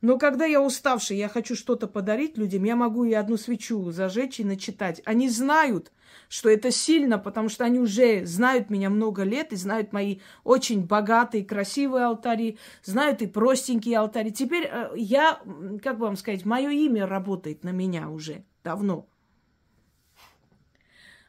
Но 0.05 0.19
когда 0.19 0.45
я 0.45 0.61
уставший, 0.61 1.17
я 1.17 1.31
хочу 1.31 1.57
что-то 1.57 1.88
подарить 1.88 2.37
людям, 2.37 2.64
я 2.64 2.77
могу 2.77 3.05
и 3.05 3.14
одну 3.14 3.38
свечу 3.38 3.90
зажечь 3.90 4.38
и 4.38 4.45
начитать. 4.45 5.01
Они 5.07 5.31
знают, 5.31 5.93
что 6.29 6.51
это 6.51 6.71
сильно, 6.71 7.17
потому 7.19 7.49
что 7.49 7.64
они 7.64 7.81
уже 7.81 8.27
знают 8.27 8.69
меня 8.69 8.90
много 8.90 9.23
лет 9.23 9.55
и 9.55 9.57
знают 9.57 9.95
мои 9.95 10.19
очень 10.45 10.85
богатые, 10.87 11.43
красивые 11.43 12.05
алтари, 12.05 12.59
знают 12.83 13.23
и 13.23 13.27
простенькие 13.27 13.97
алтари. 13.97 14.29
Теперь 14.29 14.69
э, 14.71 14.90
я, 14.95 15.40
как 15.83 15.97
бы 15.97 16.05
вам 16.05 16.19
сказать, 16.19 16.45
мое 16.45 16.69
имя 16.69 17.07
работает 17.07 17.64
на 17.64 17.71
меня 17.71 18.11
уже 18.11 18.45
давно. 18.62 19.09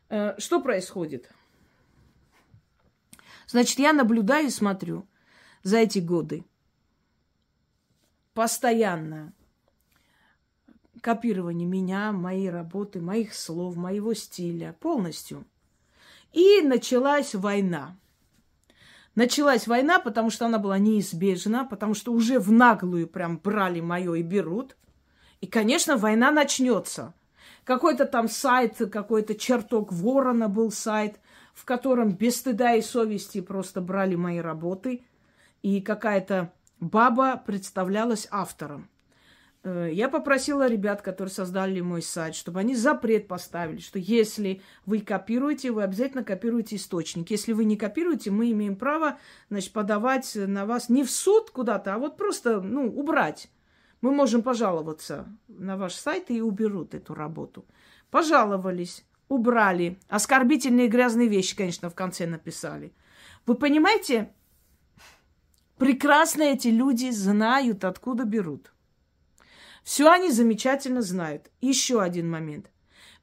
Э, 0.10 0.38
что 0.38 0.60
происходит? 0.60 1.32
Значит, 3.48 3.80
я 3.80 3.94
наблюдаю 3.94 4.48
и 4.48 4.50
смотрю 4.50 5.08
за 5.64 5.78
эти 5.78 6.00
годы– 6.00 6.44
постоянно 8.36 9.34
копирование 11.02 11.68
меня, 11.68 12.12
моей 12.12 12.50
работы, 12.50 13.02
моих 13.02 13.34
слов, 13.34 13.76
моего 13.76 14.14
стиля 14.14 14.76
полностью. 14.80 15.46
И 16.34 16.62
началась 16.62 17.34
война. 17.34 17.98
Началась 19.16 19.68
война, 19.68 20.00
потому 20.00 20.30
что 20.30 20.46
она 20.46 20.60
была 20.60 20.78
неизбежна, 20.78 21.64
потому 21.64 21.94
что 21.94 22.12
уже 22.12 22.40
в 22.40 22.52
наглую 22.52 23.08
прям 23.08 23.38
брали 23.38 23.80
мое 23.80 24.16
и 24.16 24.22
берут. 24.22 24.76
И, 25.40 25.48
конечно, 25.48 25.96
война 25.96 26.32
начнется. 26.32 27.14
Какой-то 27.64 28.06
там 28.06 28.28
сайт, 28.28 28.78
какой-то 28.92 29.36
чертог 29.36 29.94
ворона 29.94 30.50
был 30.50 30.72
сайт, 30.72 31.22
в 31.54 31.64
котором 31.64 32.12
без 32.12 32.38
стыда 32.38 32.74
и 32.74 32.82
совести 32.82 33.40
просто 33.40 33.80
брали 33.80 34.16
мои 34.16 34.40
работы. 34.40 35.06
И 35.62 35.80
какая-то 35.80 36.52
баба 36.80 37.38
представлялась 37.38 38.28
автором. 38.32 38.90
Э, 39.66 39.90
я 39.92 40.10
попросила 40.10 40.68
ребят, 40.68 41.02
которые 41.02 41.34
создали 41.34 41.82
мой 41.82 42.02
сайт, 42.02 42.36
чтобы 42.36 42.60
они 42.60 42.76
запрет 42.76 43.28
поставили, 43.28 43.80
что 43.80 44.00
если 44.00 44.62
вы 44.86 45.00
копируете, 45.00 45.72
вы 45.72 45.84
обязательно 45.84 46.24
копируете 46.24 46.76
источник. 46.76 47.32
Если 47.32 47.52
вы 47.52 47.66
не 47.66 47.76
копируете, 47.76 48.32
мы 48.32 48.52
имеем 48.52 48.76
право 48.76 49.18
значит, 49.50 49.74
подавать 49.74 50.32
на 50.36 50.66
вас 50.66 50.90
не 50.90 51.04
в 51.04 51.10
суд 51.10 51.50
куда-то, 51.50 51.96
а 51.96 51.98
вот 51.98 52.16
просто 52.16 52.62
ну, 52.62 52.88
убрать. 52.88 53.50
Мы 54.02 54.12
можем 54.12 54.44
пожаловаться 54.44 55.28
на 55.48 55.78
ваш 55.78 55.94
сайт 55.94 56.30
и 56.30 56.42
уберут 56.42 56.94
эту 56.94 57.16
работу. 57.16 57.66
Пожаловались, 58.12 59.04
убрали. 59.30 59.98
Оскорбительные 60.10 60.88
грязные 60.88 61.28
вещи, 61.28 61.56
конечно, 61.56 61.90
в 61.90 61.96
конце 61.96 62.28
написали. 62.28 62.94
Вы 63.48 63.56
понимаете, 63.56 64.32
Прекрасно 65.78 66.44
эти 66.44 66.70
люди 66.70 67.10
знают, 67.12 67.84
откуда 67.84 68.24
берут. 68.24 68.72
Все 69.84 70.10
они 70.10 70.32
замечательно 70.32 71.02
знают. 71.02 71.52
Еще 71.62 72.02
один 72.02 72.30
момент. 72.30 72.72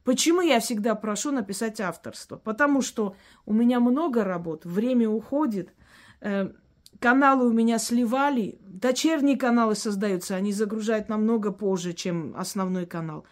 Почему 0.05 0.41
я 0.41 0.61
всегда 0.61 0.95
прошу 0.95 1.31
написать 1.31 1.81
авторство? 1.81 2.37
Потому 2.37 2.83
что 2.83 3.17
у 3.47 3.53
меня 3.53 3.81
много 3.81 4.25
работ, 4.25 4.65
время 4.65 5.09
уходит, 5.09 5.73
э, 6.21 6.51
каналы 6.99 7.47
у 7.47 7.53
меня 7.53 7.79
сливали, 7.79 8.59
дочерние 8.67 9.37
каналы 9.37 9.77
создаются, 9.77 10.35
они 10.35 10.53
загружают 10.53 11.09
намного 11.09 11.53
позже, 11.53 11.93
чем 11.93 12.35
основной 12.37 12.87
канал. 12.87 13.25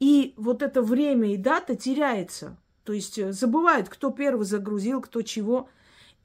И 0.00 0.34
вот 0.36 0.62
это 0.62 0.82
время 0.82 1.32
и 1.32 1.36
дата 1.36 1.76
теряется. 1.76 2.56
То 2.84 2.92
есть 2.92 3.18
э, 3.18 3.32
забывают, 3.32 3.88
кто 3.88 4.10
первый 4.10 4.44
загрузил, 4.46 5.00
кто 5.02 5.22
чего. 5.22 5.68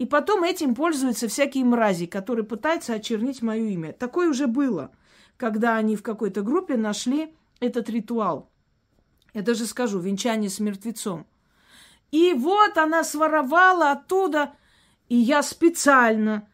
И 0.02 0.06
потом 0.08 0.44
этим 0.44 0.74
пользуются 0.74 1.28
всякие 1.28 1.64
мрази, 1.64 2.08
которые 2.08 2.44
пытаются 2.44 2.94
очернить 2.94 3.44
мое 3.44 3.66
имя. 3.66 3.94
Такое 3.94 4.30
уже 4.30 4.48
было, 4.48 4.90
когда 5.38 5.76
они 5.76 5.96
в 5.96 6.02
какой-то 6.02 6.42
группе 6.42 6.76
нашли 6.76 7.36
этот 7.60 7.88
ритуал. 7.88 8.50
Я 9.36 9.44
даже 9.44 9.68
скажу, 9.68 10.00
венчание 10.00 10.50
с 10.50 10.60
мертвецом. 10.60 11.28
И 12.10 12.34
вот 12.34 12.80
она 12.80 13.04
своровала 13.04 13.92
оттуда, 13.92 14.56
и 15.08 15.16
я 15.18 15.44
специально, 15.44 16.50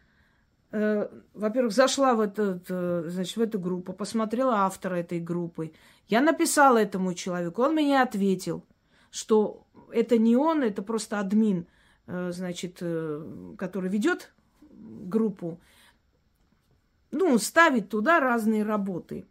э, 0.70 1.08
во-первых, 1.32 1.72
зашла 1.72 2.12
в, 2.12 2.20
этот, 2.20 2.66
э, 2.68 3.04
значит, 3.06 3.38
в 3.38 3.40
эту 3.40 3.58
группу, 3.58 3.94
посмотрела 3.94 4.56
автора 4.66 4.96
этой 4.96 5.20
группы. 5.20 5.72
Я 6.06 6.20
написала 6.20 6.76
этому 6.76 7.14
человеку, 7.14 7.62
он 7.62 7.76
мне 7.76 8.02
ответил, 8.02 8.66
что 9.10 9.66
это 9.90 10.18
не 10.18 10.36
он, 10.36 10.62
это 10.62 10.82
просто 10.82 11.18
админ– 11.18 11.66
значит, 12.32 12.78
э, 12.80 13.54
который 13.58 13.90
ведет 13.90 14.32
группу, 14.70 15.60
ну, 17.10 17.38
ставит 17.38 17.90
туда 17.90 18.18
разные 18.18 18.64
работы. 18.64 19.26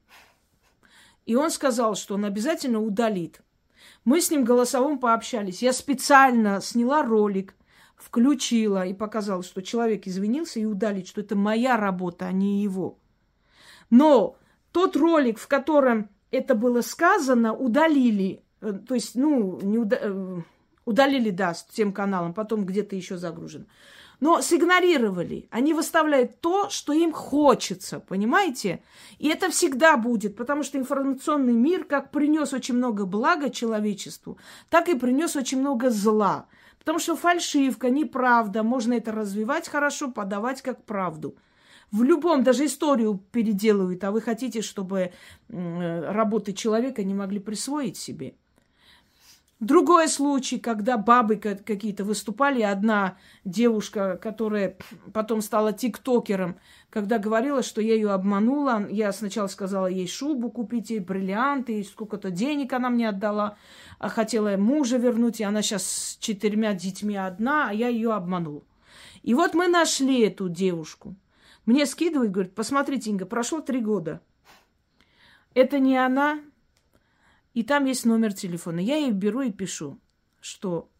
И 1.25 1.35
он 1.35 1.49
сказал, 1.49 1.95
что 1.95 2.15
он 2.15 2.25
обязательно 2.25 2.79
удалит. 2.79 3.41
Мы 4.05 4.21
с 4.21 4.31
ним 4.31 4.43
голосовым 4.43 4.99
пообщались. 4.99 5.61
Я 5.61 5.73
специально 5.73 6.61
сняла 6.61 7.03
ролик, 7.03 7.55
включила 7.95 8.85
и 8.85 8.93
показала, 8.93 9.43
что 9.43 9.61
человек 9.61 10.07
извинился 10.07 10.59
и 10.59 10.65
удалит, 10.65 11.07
что 11.07 11.21
это 11.21 11.35
моя 11.35 11.77
работа, 11.77 12.27
а 12.27 12.31
не 12.31 12.61
его. 12.61 12.99
Но 13.89 14.37
тот 14.71 14.95
ролик, 14.95 15.39
в 15.39 15.47
котором 15.47 16.09
это 16.29 16.53
было 16.53 16.81
сказано, 16.81 17.53
удалили. 17.53 18.43
Э, 18.61 18.73
то 18.73 18.93
есть, 18.93 19.15
ну, 19.15 19.59
не 19.61 19.79
уда 19.79 20.43
Удалили, 20.87 21.31
да, 21.31 21.53
с 21.53 21.65
тем 21.65 21.91
каналом, 21.91 22.33
потом 22.33 22.65
где-то 22.65 22.95
еще 22.95 23.17
загружен. 23.17 23.67
Но 24.21 24.39
сигнорировали. 24.39 25.49
Они 25.51 25.73
выставляют 25.73 26.39
то, 26.39 26.69
что 26.69 26.93
им 26.93 27.11
хочется, 27.11 27.99
понимаете? 27.99 28.81
И 29.19 29.27
это 29.27 29.49
всегда 29.49 29.97
будет, 29.97 30.37
потому 30.37 30.63
что 30.63 30.77
информационный 30.77 31.51
мир 31.51 31.83
как 31.83 32.09
принес 32.11 32.53
очень 32.53 32.75
много 32.75 33.05
блага 33.05 33.49
человечеству, 33.49 34.37
так 34.69 34.87
и 34.87 34.97
принес 34.97 35.35
очень 35.35 35.59
много 35.59 35.89
зла. 35.89 36.45
Потому 36.79 36.99
что 36.99 37.17
фальшивка, 37.17 37.89
неправда, 37.89 38.63
можно 38.63 38.93
это 38.93 39.11
развивать 39.11 39.67
хорошо, 39.67 40.09
подавать 40.09 40.61
как 40.61 40.85
правду. 40.85 41.35
В 41.91 42.01
любом, 42.01 42.43
даже 42.43 42.65
историю 42.65 43.21
переделывают, 43.33 44.05
а 44.05 44.11
вы 44.11 44.21
хотите, 44.21 44.61
чтобы 44.61 45.11
работы 45.49 46.53
человека 46.53 47.03
не 47.03 47.13
могли 47.13 47.39
присвоить 47.39 47.97
себе. 47.97 48.35
Другой 49.59 50.07
случай, 50.07 50.59
когда 50.59 50.97
бабы 50.97 51.37
какие-то 51.37 52.03
выступали, 52.03 52.61
одна 52.61 53.17
девушка, 53.43 54.15
которая 54.21 54.77
потом 55.13 55.41
стала 55.41 55.73
тиктокером, 55.73 56.59
когда 56.91 57.17
говорила, 57.17 57.63
что 57.63 57.81
я 57.81 57.95
ее 57.95 58.11
обманула, 58.11 58.87
я 58.87 59.11
сначала 59.11 59.47
сказала 59.47 59.87
ей 59.87 60.07
шубу 60.07 60.51
купить, 60.51 60.91
ей 60.91 60.99
бриллианты, 60.99 61.83
сколько-то 61.83 62.29
денег 62.29 62.71
она 62.73 62.91
мне 62.91 63.09
отдала, 63.09 63.57
а 63.97 64.09
хотела 64.09 64.55
мужа 64.57 64.97
вернуть, 64.97 65.39
и 65.39 65.43
она 65.43 65.63
сейчас 65.63 65.87
с 65.87 66.17
четырьмя 66.17 66.75
детьми 66.75 67.15
одна, 67.15 67.69
а 67.69 67.73
я 67.73 67.87
ее 67.87 68.13
обманул. 68.13 68.63
И 69.23 69.33
вот 69.33 69.55
мы 69.55 69.67
нашли 69.67 70.21
эту 70.21 70.49
девушку. 70.49 71.15
Мне 71.65 71.87
скидывают, 71.87 72.31
говорят, 72.31 72.53
посмотрите, 72.53 73.09
Инга, 73.09 73.25
прошло 73.25 73.59
три 73.61 73.81
года. 73.81 74.21
Это 75.55 75.79
не 75.79 75.97
она, 75.97 76.39
и 77.57 77.63
там 77.63 77.85
есть 77.85 78.05
номер 78.05 78.33
телефона. 78.33 78.79
Я 78.79 78.97
ей 78.97 79.09
беру 79.09 79.41
и 79.41 79.51
пишу, 79.51 79.99
что 80.39 80.91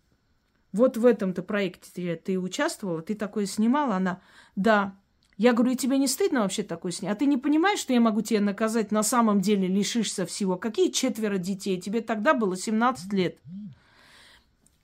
вот 0.72 0.98
в 0.98 1.06
этом-то 1.06 1.44
проекте 1.44 2.16
ты 2.16 2.40
участвовала, 2.40 3.04
ты 3.04 3.14
такое 3.14 3.46
снимала, 3.46 3.98
она, 3.98 4.22
да. 4.56 4.96
Я 5.38 5.54
говорю, 5.54 5.74
и 5.74 5.76
тебе 5.76 6.00
не 6.00 6.08
стыдно 6.08 6.42
вообще 6.42 6.64
такое 6.64 6.92
снять? 6.92 7.12
А 7.12 7.16
ты 7.16 7.28
не 7.28 7.38
понимаешь, 7.38 7.78
что 7.78 7.94
я 7.94 8.00
могу 8.00 8.24
тебя 8.24 8.42
наказать, 8.42 8.92
на 8.92 9.04
самом 9.04 9.40
деле 9.40 9.68
лишишься 9.68 10.26
всего? 10.26 10.58
Какие 10.58 10.90
четверо 10.90 11.38
детей? 11.38 11.80
Тебе 11.80 12.02
тогда 12.02 12.34
было 12.34 12.58
17 12.58 13.14
лет. 13.14 13.38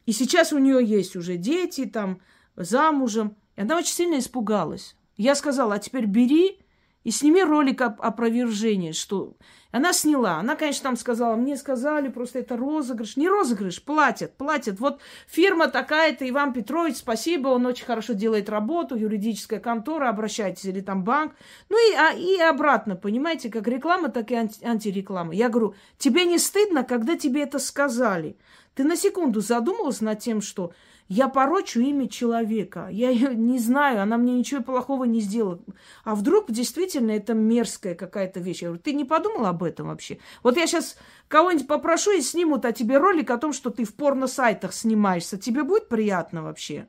И 0.06 0.12
сейчас 0.12 0.54
у 0.54 0.60
нее 0.60 0.86
есть 0.86 1.16
уже 1.16 1.38
дети, 1.38 1.86
там, 1.86 2.22
замужем. 2.56 3.36
И 3.56 3.62
она 3.62 3.78
очень 3.78 3.96
сильно 3.96 4.20
испугалась. 4.20 4.96
Я 5.18 5.34
сказала, 5.34 5.74
а 5.74 5.80
теперь 5.80 6.06
бери 6.06 6.60
И 7.04 7.12
сними 7.12 7.44
ролик 7.44 7.82
об 7.82 8.02
опровержении, 8.02 8.94
что 8.94 9.36
она 9.72 9.92
сняла. 9.92 10.38
Она, 10.38 10.56
конечно, 10.56 10.84
там 10.84 10.96
сказала, 10.96 11.36
мне 11.36 11.58
сказали, 11.58 12.08
просто 12.08 12.39
это 12.39 12.56
розыгрыш. 12.56 13.18
Не 13.18 13.28
розыгрыш, 13.28 13.84
платят, 13.84 14.38
платят. 14.38 14.80
Вот 14.80 15.02
фирма 15.28 15.68
такая-то, 15.68 16.30
Иван 16.30 16.54
Петрович, 16.54 16.98
спасибо, 16.98 17.50
он 17.50 17.66
очень 17.66 17.86
хорошо 17.86 18.13
делает 18.13 18.50
работу, 18.50 18.96
юридическая 18.96 19.60
контора, 19.60 20.10
обращайтесь, 20.10 20.66
или 20.66 20.80
там 20.80 21.04
банк. 21.04 21.34
Ну 21.70 21.92
и, 21.92 21.96
а, 21.96 22.13
и 22.13 22.39
обратно, 22.39 22.96
понимаете, 22.96 23.50
как 23.50 23.68
реклама, 23.68 24.10
так 24.10 24.30
и 24.30 24.36
анти 24.36 24.63
антиреклама. 24.63 25.34
Я 25.34 25.50
говорю, 25.50 25.74
тебе 25.98 26.26
не 26.26 26.38
стыдно, 26.38 26.84
когда 26.84 27.18
тебе 27.18 27.42
это 27.42 27.58
сказали? 27.58 28.38
Ты 28.76 28.84
на 28.84 28.96
секунду 28.96 29.42
задумалась 29.42 30.02
над 30.02 30.20
тем, 30.20 30.42
что 30.42 30.74
я 31.08 31.28
порочу 31.28 31.80
имя 31.82 32.08
человека. 32.08 32.88
Я 32.92 33.10
ее 33.10 33.36
не 33.36 33.60
знаю, 33.60 34.02
она 34.02 34.18
мне 34.18 34.34
ничего 34.34 34.63
плохого 34.63 35.04
не 35.04 35.20
сделала. 35.20 35.60
А 36.04 36.16
вдруг 36.16 36.52
действительно 36.52 37.12
это 37.12 37.34
мерзкая 37.34 37.96
какая-то 37.96 38.39
вещь? 38.39 38.62
Я 38.62 38.70
говорю, 38.70 38.84
ты 38.84 38.94
не 38.94 39.06
подумала 39.06 39.50
об 39.50 39.63
этом 39.63 39.88
вообще? 39.88 40.20
Вот 40.42 40.58
я 40.58 40.66
сейчас 40.68 40.98
кого-нибудь 41.28 41.68
попрошу 41.68 42.12
и 42.12 42.22
снимут 42.22 42.66
о 42.66 42.72
тебе 42.72 42.98
ролик 42.98 43.30
о 43.32 43.38
том, 43.38 43.54
что 43.54 43.70
ты 43.70 43.84
в 43.84 43.94
порно-сайтах 43.94 44.74
снимаешься. 44.74 45.38
Тебе 45.38 45.63
будет 45.63 45.88
приятно 45.89 46.44
вообще? 46.44 46.88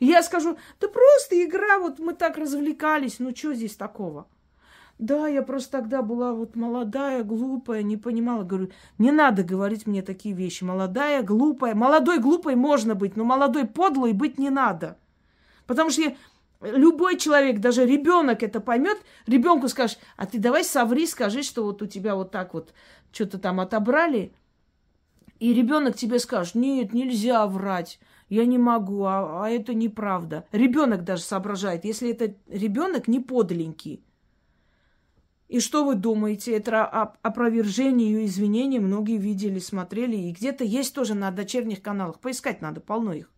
Я 0.00 0.22
скажу, 0.22 0.58
да 0.80 0.88
просто 0.88 1.42
игра, 1.42 1.78
вот 1.78 1.98
мы 1.98 2.14
так 2.14 2.36
развлекались, 2.36 3.20
ну 3.20 3.34
что 3.34 3.54
здесь 3.54 3.76
такого? 3.76 4.26
Да, 4.98 5.26
я 5.26 5.42
просто 5.42 5.72
тогда 5.72 6.02
была 6.02 6.32
вот 6.32 6.54
молодая, 6.54 7.24
глупая, 7.24 7.82
не 7.82 7.96
понимала. 7.96 8.44
Говорю, 8.44 8.70
не 8.98 9.10
надо 9.10 9.42
говорить 9.42 9.86
мне 9.86 10.02
такие 10.02 10.34
вещи. 10.34 10.62
Молодая, 10.62 11.22
глупая. 11.22 11.74
Молодой, 11.74 12.18
глупой 12.18 12.54
можно 12.54 12.94
быть, 12.94 13.16
но 13.16 13.24
молодой, 13.24 13.66
подлой 13.66 14.12
быть 14.12 14.38
не 14.38 14.50
надо. 14.50 14.96
Потому 15.66 15.90
что 15.90 16.14
любой 16.60 17.18
человек, 17.18 17.58
даже 17.58 17.84
ребенок 17.84 18.42
это 18.42 18.60
поймет, 18.60 18.98
ребенку 19.26 19.68
скажешь, 19.68 19.98
а 20.16 20.26
ты 20.26 20.38
давай 20.38 20.64
соври, 20.64 21.06
скажи, 21.06 21.42
что 21.42 21.64
вот 21.64 21.82
у 21.82 21.86
тебя 21.86 22.14
вот 22.14 22.30
так 22.30 22.54
вот 22.54 22.72
что-то 23.12 23.38
там 23.38 23.60
отобрали. 23.60 24.32
И 25.40 25.52
ребенок 25.52 25.96
тебе 25.96 26.20
скажет, 26.20 26.54
нет, 26.54 26.94
нельзя 26.94 27.46
врать, 27.46 27.98
я 28.28 28.46
не 28.46 28.58
могу, 28.58 29.04
а, 29.04 29.44
а 29.44 29.50
это 29.50 29.74
неправда. 29.74 30.46
Ребенок 30.52 31.04
даже 31.04 31.22
соображает, 31.22 31.84
если 31.84 32.10
это 32.10 32.34
ребенок 32.48 33.08
не 33.08 33.20
подленький. 33.20 34.04
И 35.48 35.60
что 35.60 35.84
вы 35.84 35.94
думаете? 35.94 36.52
Это 36.52 36.84
опровержение 36.84 38.10
ее 38.10 38.26
извинений 38.26 38.78
многие 38.78 39.18
видели, 39.18 39.58
смотрели. 39.58 40.16
И 40.16 40.32
где-то 40.32 40.64
есть 40.64 40.94
тоже 40.94 41.14
на 41.14 41.30
дочерних 41.30 41.82
каналах. 41.82 42.18
Поискать 42.20 42.62
надо, 42.62 42.80
полно 42.80 43.12
их. 43.12 43.30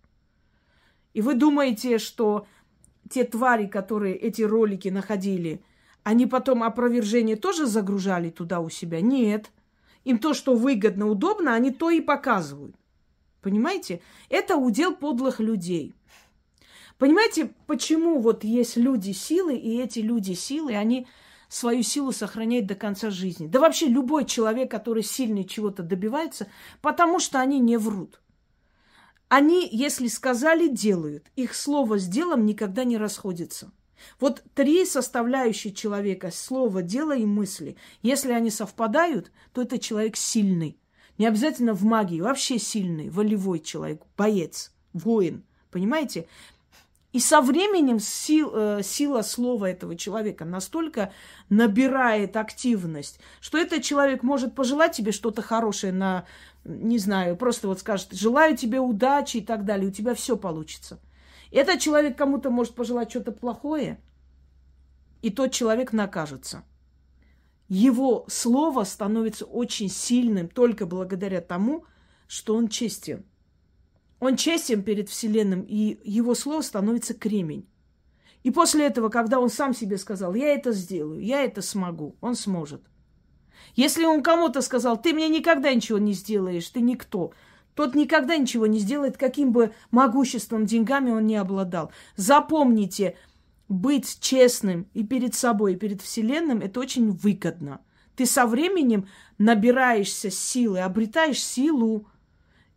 И 1.15 1.21
вы 1.21 1.35
думаете, 1.35 1.99
что 1.99 2.47
те 3.11 3.25
твари, 3.25 3.67
которые 3.67 4.15
эти 4.15 4.43
ролики 4.43 4.89
находили, 4.89 5.63
они 6.05 6.27
потом 6.27 6.63
опровержение 6.63 7.37
тоже 7.37 7.67
загружали 7.67 8.31
туда 8.31 8.61
у 8.61 8.69
себя? 8.69 9.01
Нет. 9.01 9.51
Им 10.05 10.19
то, 10.19 10.35
что 10.35 10.55
выгодно, 10.55 11.09
удобно, 11.09 11.55
они 11.55 11.73
то 11.73 11.91
и 11.91 12.01
показывают. 12.01 12.77
Понимаете? 13.41 14.01
Это 14.29 14.57
удел 14.57 14.95
подлых 14.95 15.41
людей. 15.41 15.95
Понимаете, 16.99 17.51
почему 17.67 18.21
вот 18.21 18.45
есть 18.45 18.77
люди 18.77 19.11
силы, 19.11 19.57
и 19.57 19.81
эти 19.81 19.99
люди 19.99 20.33
силы, 20.33 20.77
они 20.77 21.07
свою 21.49 21.83
силу 21.83 22.13
сохраняет 22.13 22.67
до 22.67 22.75
конца 22.75 23.11
жизни. 23.11 23.47
Да 23.47 23.61
вообще 23.61 23.87
любой 23.87 24.25
человек, 24.25 24.71
который 24.71 25.03
сильный 25.03 25.45
чего-то 25.45 25.83
добивается, 25.83 26.49
потому 26.81 27.21
что 27.21 27.41
они 27.41 27.61
не 27.61 27.77
врут. 27.77 28.21
Они, 29.29 29.69
если 29.71 30.07
сказали, 30.07 30.69
делают. 30.69 31.27
Их 31.35 31.55
слово 31.55 31.99
с 31.99 32.07
делом 32.07 32.47
никогда 32.47 32.85
не 32.85 32.97
расходится. 32.97 33.73
Вот 34.21 34.45
три 34.55 34.85
составляющие 34.85 35.73
человека– 35.73 36.31
слово, 36.33 36.83
дело 36.83 37.17
и 37.17 37.25
мысли. 37.25 37.77
Если 38.03 38.33
они 38.33 38.51
совпадают, 38.51 39.33
то 39.53 39.63
это 39.63 39.79
человек 39.79 40.17
сильный. 40.17 40.79
Не 41.19 41.27
обязательно 41.27 41.73
в 41.73 41.83
магии, 41.83 42.21
вообще 42.21 42.59
сильный, 42.59 43.09
волевой 43.09 43.61
человек, 43.61 44.03
боец, 44.17 44.73
воин. 44.93 45.45
Понимаете? 45.71 46.29
И 47.17 47.19
со 47.19 47.41
временем 47.41 47.99
сил, 47.99 48.53
э, 48.53 48.83
сила 48.83 49.23
слова 49.23 49.71
этого 49.71 49.97
человека 49.97 50.45
настолько 50.45 51.15
набирает 51.49 52.37
активность, 52.37 53.21
что 53.41 53.57
этот 53.57 53.83
человек 53.83 54.23
может 54.23 54.55
пожелать 54.55 54.95
тебе 54.95 55.13
что-то 55.13 55.41
хорошее 55.41 55.95
на, 55.95 56.27
не 56.65 56.99
знаю, 56.99 57.39
просто 57.39 57.69
вот 57.69 57.81
скажет, 57.81 58.13
желаю 58.13 58.55
тебе 58.55 58.81
удачи 58.81 59.39
и 59.39 59.41
так 59.41 59.65
далее, 59.65 59.89
у 59.89 59.93
тебя 59.93 60.13
все 60.15 60.37
получится. 60.37 61.01
Этот 61.51 61.81
человек 61.81 62.19
кому-то 62.19 62.51
может 62.51 62.75
пожелать 62.75 63.09
что-то 63.09 63.33
плохое, 63.33 63.99
и 65.23 65.31
тот 65.31 65.53
человек 65.53 65.95
накажется. 65.95 66.65
Его 67.71 68.27
слово 68.29 68.85
становится 68.85 69.47
очень 69.47 69.89
сильным 69.89 70.51
только 70.51 70.85
благодаря 70.85 71.41
тому, 71.41 71.87
что 72.27 72.55
он 72.55 72.69
честен. 72.69 73.25
Он 74.27 74.35
честен 74.35 74.83
перед 74.83 75.09
Вселенным, 75.09 75.63
и 75.63 76.01
его 76.03 76.35
слово 76.35 76.61
становится 76.63 77.15
кремень. 77.15 77.65
И 78.43 78.51
после 78.51 78.87
этого, 78.87 79.09
когда 79.09 79.39
он 79.39 79.49
сам 79.49 79.73
себе 79.73 79.99
сказал, 79.99 80.35
я 80.35 80.49
это 80.49 80.73
сделаю, 80.73 81.21
я 81.21 81.45
это 81.45 81.63
смогу, 81.63 82.17
он 82.21 82.35
сможет. 82.35 82.83
Если 83.77 84.05
он 84.05 84.25
кому-то 84.25 84.63
сказал, 84.63 85.01
ты 85.01 85.13
мне 85.13 85.29
никогда 85.29 85.73
ничего 85.73 85.99
не 85.99 86.13
сделаешь, 86.13 86.69
ты 86.69 86.81
никто, 86.81 87.35
тот 87.77 87.95
никогда 87.95 88.37
ничего 88.37 88.67
не 88.67 88.81
сделает, 88.81 89.17
каким 89.17 89.53
бы 89.53 89.73
могуществом, 89.93 90.67
деньгами 90.67 91.13
он 91.13 91.25
не 91.25 91.37
обладал. 91.37 91.93
Запомните, 92.17 93.17
быть 93.69 94.19
честным 94.19 94.89
и 94.93 95.05
перед 95.05 95.37
собой, 95.37 95.75
и 95.75 95.77
перед 95.77 96.03
Вселенным– 96.03 96.59
это 96.63 96.81
очень 96.81 97.13
выгодно. 97.13 97.81
Ты 98.17 98.27
со 98.27 98.45
временем 98.47 99.07
набираешься 99.39 100.33
силы, 100.33 100.81
обретаешь 100.81 101.41
силу, 101.41 102.09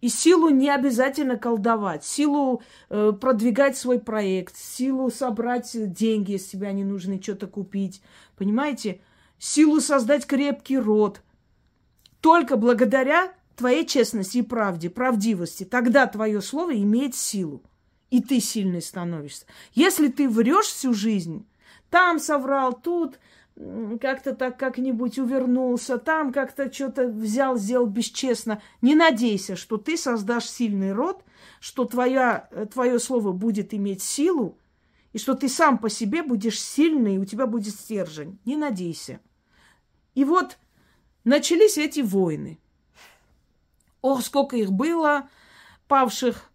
и 0.02 0.10
силу 0.10 0.50
не 0.50 0.70
обязательно 0.70 1.38
колдовать, 1.38 2.04
силу 2.06 2.62
э, 2.90 3.12
продвигать 3.20 3.78
свой 3.78 4.00
проект, 4.00 4.56
силу 4.58 5.10
собрать 5.12 5.72
деньги, 5.94 6.34
если 6.34 6.58
тебе 6.58 6.68
они 6.68 6.84
нужны, 6.84 7.22
что-то 7.22 7.48
купить. 7.48 8.02
Понимаете? 8.38 9.02
Силу 9.38 9.80
создать 9.82 10.26
крепкий 10.26 10.78
род. 10.78 11.22
Только 12.22 12.58
благодаря 12.58 13.34
твоей 13.56 13.86
честности 13.86 14.40
и 14.40 14.42
правде, 14.42 14.90
правдивости, 14.90 15.64
тогда 15.64 16.08
твое 16.08 16.42
слово 16.42 16.76
имеет 16.78 17.16
силу. 17.16 17.62
И 18.10 18.22
ты 18.22 18.40
сильный 18.40 18.82
становишься. 18.82 19.46
Если 19.74 20.08
ты 20.08 20.28
врешь 20.28 20.66
всю 20.66 20.94
жизнь, 20.94 21.46
там 21.90 22.20
соврал, 22.20 22.74
тут 22.74 23.20
как-то 24.00 24.34
так 24.34 24.58
как-нибудь 24.58 25.20
увернулся, 25.20 25.98
там 25.98 26.32
как-то 26.32 26.72
что-то 26.72 27.08
взял, 27.08 27.58
сделал 27.58 27.88
бесчестно. 27.88 28.62
Не 28.82 28.96
надейся, 28.96 29.56
что 29.56 29.78
ты 29.78 29.98
создашь 29.98 30.46
сильный 30.46 30.94
род, 30.94 31.24
что 31.60 31.84
твоя, 31.86 32.48
э, 32.52 32.66
твое 32.68 33.00
слово 33.00 33.34
будет 33.34 33.74
иметь 33.74 34.02
силу, 34.02 34.58
и 35.12 35.18
что 35.18 35.34
ты 35.34 35.50
сам 35.50 35.78
по 35.78 35.90
себе 35.90 36.24
будешь 36.24 36.62
сильный, 36.62 37.16
и 37.16 37.20
у 37.20 37.26
тебя 37.26 37.48
будет 37.48 37.74
стержень. 37.76 38.40
Не 38.46 38.56
надейся. 38.56 39.20
И 40.16 40.24
вот 40.24 40.58
начались 41.26 41.78
эти 41.78 42.00
войны. 42.00 42.60
Ох, 44.02 44.24
сколько 44.24 44.56
их 44.56 44.72
было, 44.72 45.30
павших 45.90 46.50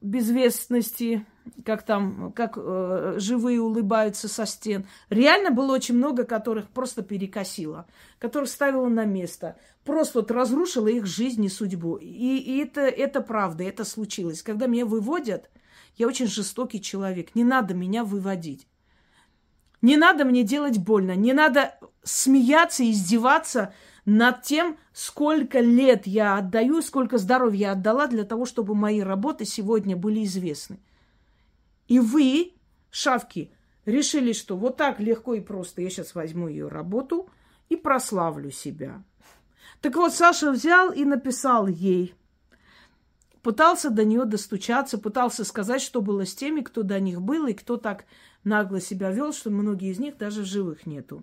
безвестности, 0.00 1.26
как 1.64 1.82
там, 1.82 2.32
как 2.32 2.54
э, 2.56 3.14
живые 3.18 3.60
улыбаются 3.60 4.28
со 4.28 4.46
стен. 4.46 4.86
Реально 5.10 5.50
было 5.50 5.74
очень 5.74 5.96
много, 5.96 6.24
которых 6.24 6.68
просто 6.68 7.02
перекосило, 7.02 7.86
которых 8.18 8.48
ставила 8.48 8.88
на 8.88 9.04
место, 9.04 9.56
просто 9.84 10.20
вот 10.20 10.30
разрушила 10.30 10.88
их 10.88 11.06
жизнь 11.06 11.44
и 11.44 11.48
судьбу. 11.48 11.96
И, 11.96 12.38
и 12.38 12.58
это, 12.58 12.82
это 12.82 13.20
правда, 13.20 13.64
это 13.64 13.84
случилось. 13.84 14.42
Когда 14.42 14.66
меня 14.66 14.86
выводят, 14.86 15.50
я 15.96 16.06
очень 16.06 16.26
жестокий 16.26 16.80
человек, 16.80 17.34
не 17.34 17.44
надо 17.44 17.74
меня 17.74 18.04
выводить. 18.04 18.66
Не 19.82 19.96
надо 19.96 20.24
мне 20.24 20.44
делать 20.44 20.78
больно, 20.78 21.16
не 21.16 21.32
надо 21.32 21.76
смеяться, 22.04 22.88
издеваться 22.88 23.74
над 24.04 24.42
тем, 24.42 24.76
сколько 24.92 25.58
лет 25.60 26.06
я 26.06 26.38
отдаю, 26.38 26.82
сколько 26.82 27.18
здоровья 27.18 27.58
я 27.58 27.72
отдала 27.72 28.06
для 28.06 28.24
того, 28.24 28.46
чтобы 28.46 28.74
мои 28.74 29.00
работы 29.00 29.44
сегодня 29.44 29.96
были 29.96 30.24
известны. 30.24 30.78
И 31.92 32.00
вы, 32.00 32.54
шавки, 32.90 33.52
решили, 33.84 34.32
что 34.32 34.56
вот 34.56 34.78
так 34.78 34.98
легко 34.98 35.34
и 35.34 35.42
просто 35.42 35.82
я 35.82 35.90
сейчас 35.90 36.14
возьму 36.14 36.48
ее 36.48 36.68
работу 36.68 37.28
и 37.68 37.76
прославлю 37.76 38.50
себя. 38.50 39.04
Так 39.82 39.96
вот, 39.96 40.14
Саша 40.14 40.52
взял 40.52 40.90
и 40.90 41.04
написал 41.04 41.66
ей. 41.66 42.14
Пытался 43.42 43.90
до 43.90 44.06
нее 44.06 44.24
достучаться, 44.24 44.96
пытался 44.96 45.44
сказать, 45.44 45.82
что 45.82 46.00
было 46.00 46.24
с 46.24 46.34
теми, 46.34 46.62
кто 46.62 46.82
до 46.82 46.98
них 46.98 47.20
был, 47.20 47.46
и 47.46 47.52
кто 47.52 47.76
так 47.76 48.06
нагло 48.42 48.80
себя 48.80 49.10
вел, 49.10 49.34
что 49.34 49.50
многие 49.50 49.90
из 49.90 49.98
них 49.98 50.16
даже 50.16 50.46
живых 50.46 50.86
нету. 50.86 51.22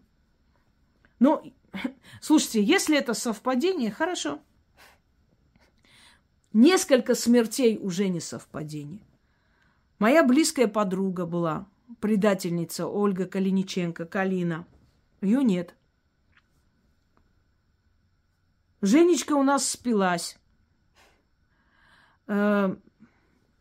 Но, 1.17 1.43
слушайте, 2.21 2.62
если 2.62 2.95
это 2.95 3.15
совпадение, 3.15 3.89
хорошо. 3.89 4.39
Несколько 6.53 7.15
смертей 7.15 7.79
уже 7.82 8.08
не 8.08 8.19
совпадение. 8.19 9.09
Моя 9.99 10.23
близкая 10.23 10.67
подруга 10.67 11.25
была, 11.25 11.67
предательница 11.99 12.88
Ольга 12.88 13.25
Калиниченко, 13.25 14.05
Калина. 14.05 14.65
Ее 15.21 15.43
нет. 15.43 15.75
Женечка 18.81 19.33
у 19.33 19.43
нас 19.43 19.67
спилась. 19.67 20.39
Э, 22.27 22.73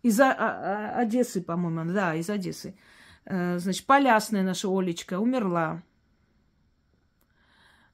из 0.02 0.20
Одессы, 0.20 1.42
по-моему, 1.42 1.92
да, 1.92 2.14
из 2.14 2.30
Одессы. 2.30 2.78
Э, 3.24 3.58
значит, 3.58 3.84
Полясная 3.84 4.44
наша 4.44 4.68
Олечка 4.68 5.18
умерла. 5.18 5.82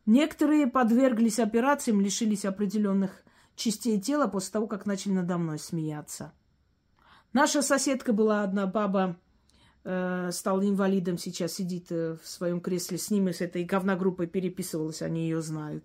Некоторые 0.05 0.67
подверглись 0.67 1.39
операциям, 1.39 2.03
лишились 2.03 2.45
определенных 2.45 3.25
частей 3.57 3.99
тела 3.99 4.27
после 4.27 4.53
того, 4.53 4.67
как 4.67 4.85
начали 4.85 5.15
надо 5.15 5.39
мной 5.39 5.59
смеяться. 5.59 6.35
Наша 7.35 7.63
соседка 7.63 8.13
была 8.13 8.45
одна 8.45 8.65
баба, 8.65 9.17
э, 9.83 10.31
стала 10.33 10.63
инвалидом, 10.63 11.19
сейчас 11.19 11.55
сидит 11.55 11.91
э, 11.91 12.17
в 12.23 12.29
своем 12.29 12.61
кресле 12.61 12.97
с 12.97 13.11
ними, 13.11 13.33
с 13.33 13.41
этой 13.41 13.65
говногруппой 13.65 14.29
переписывалась, 14.29 15.03
они 15.03 15.25
ее 15.25 15.43
знают. 15.43 15.85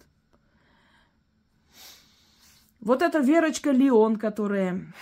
Вот 2.80 3.02
эта 3.02 3.18
Верочка 3.18 3.72
Леон, 3.72 4.18
которая 4.18 4.94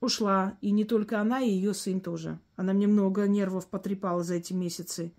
ушла, 0.00 0.56
и 0.62 0.70
не 0.70 0.86
только 0.86 1.20
она, 1.20 1.40
и 1.42 1.50
ее 1.50 1.74
сын 1.74 2.00
тоже. 2.00 2.38
Она 2.56 2.72
мне 2.72 2.86
много 2.86 3.28
нервов 3.28 3.66
потрепала 3.66 4.24
за 4.24 4.36
эти 4.36 4.54
месяцы. 4.54 5.12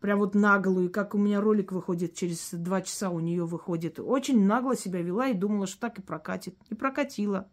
Прям 0.00 0.20
вот 0.20 0.34
наглую, 0.34 0.90
как 0.90 1.14
у 1.14 1.18
меня 1.18 1.42
ролик 1.42 1.72
выходит, 1.72 2.14
через 2.14 2.52
два 2.52 2.80
часа 2.80 3.10
у 3.10 3.20
нее 3.20 3.44
выходит. 3.44 4.00
Очень 4.00 4.46
нагло 4.46 4.74
себя 4.76 5.02
вела 5.02 5.28
и 5.28 5.34
думала, 5.34 5.66
что 5.66 5.78
так 5.78 5.98
и 5.98 6.02
прокатит. 6.02 6.56
Не 6.70 6.74
прокатила. 6.74 7.50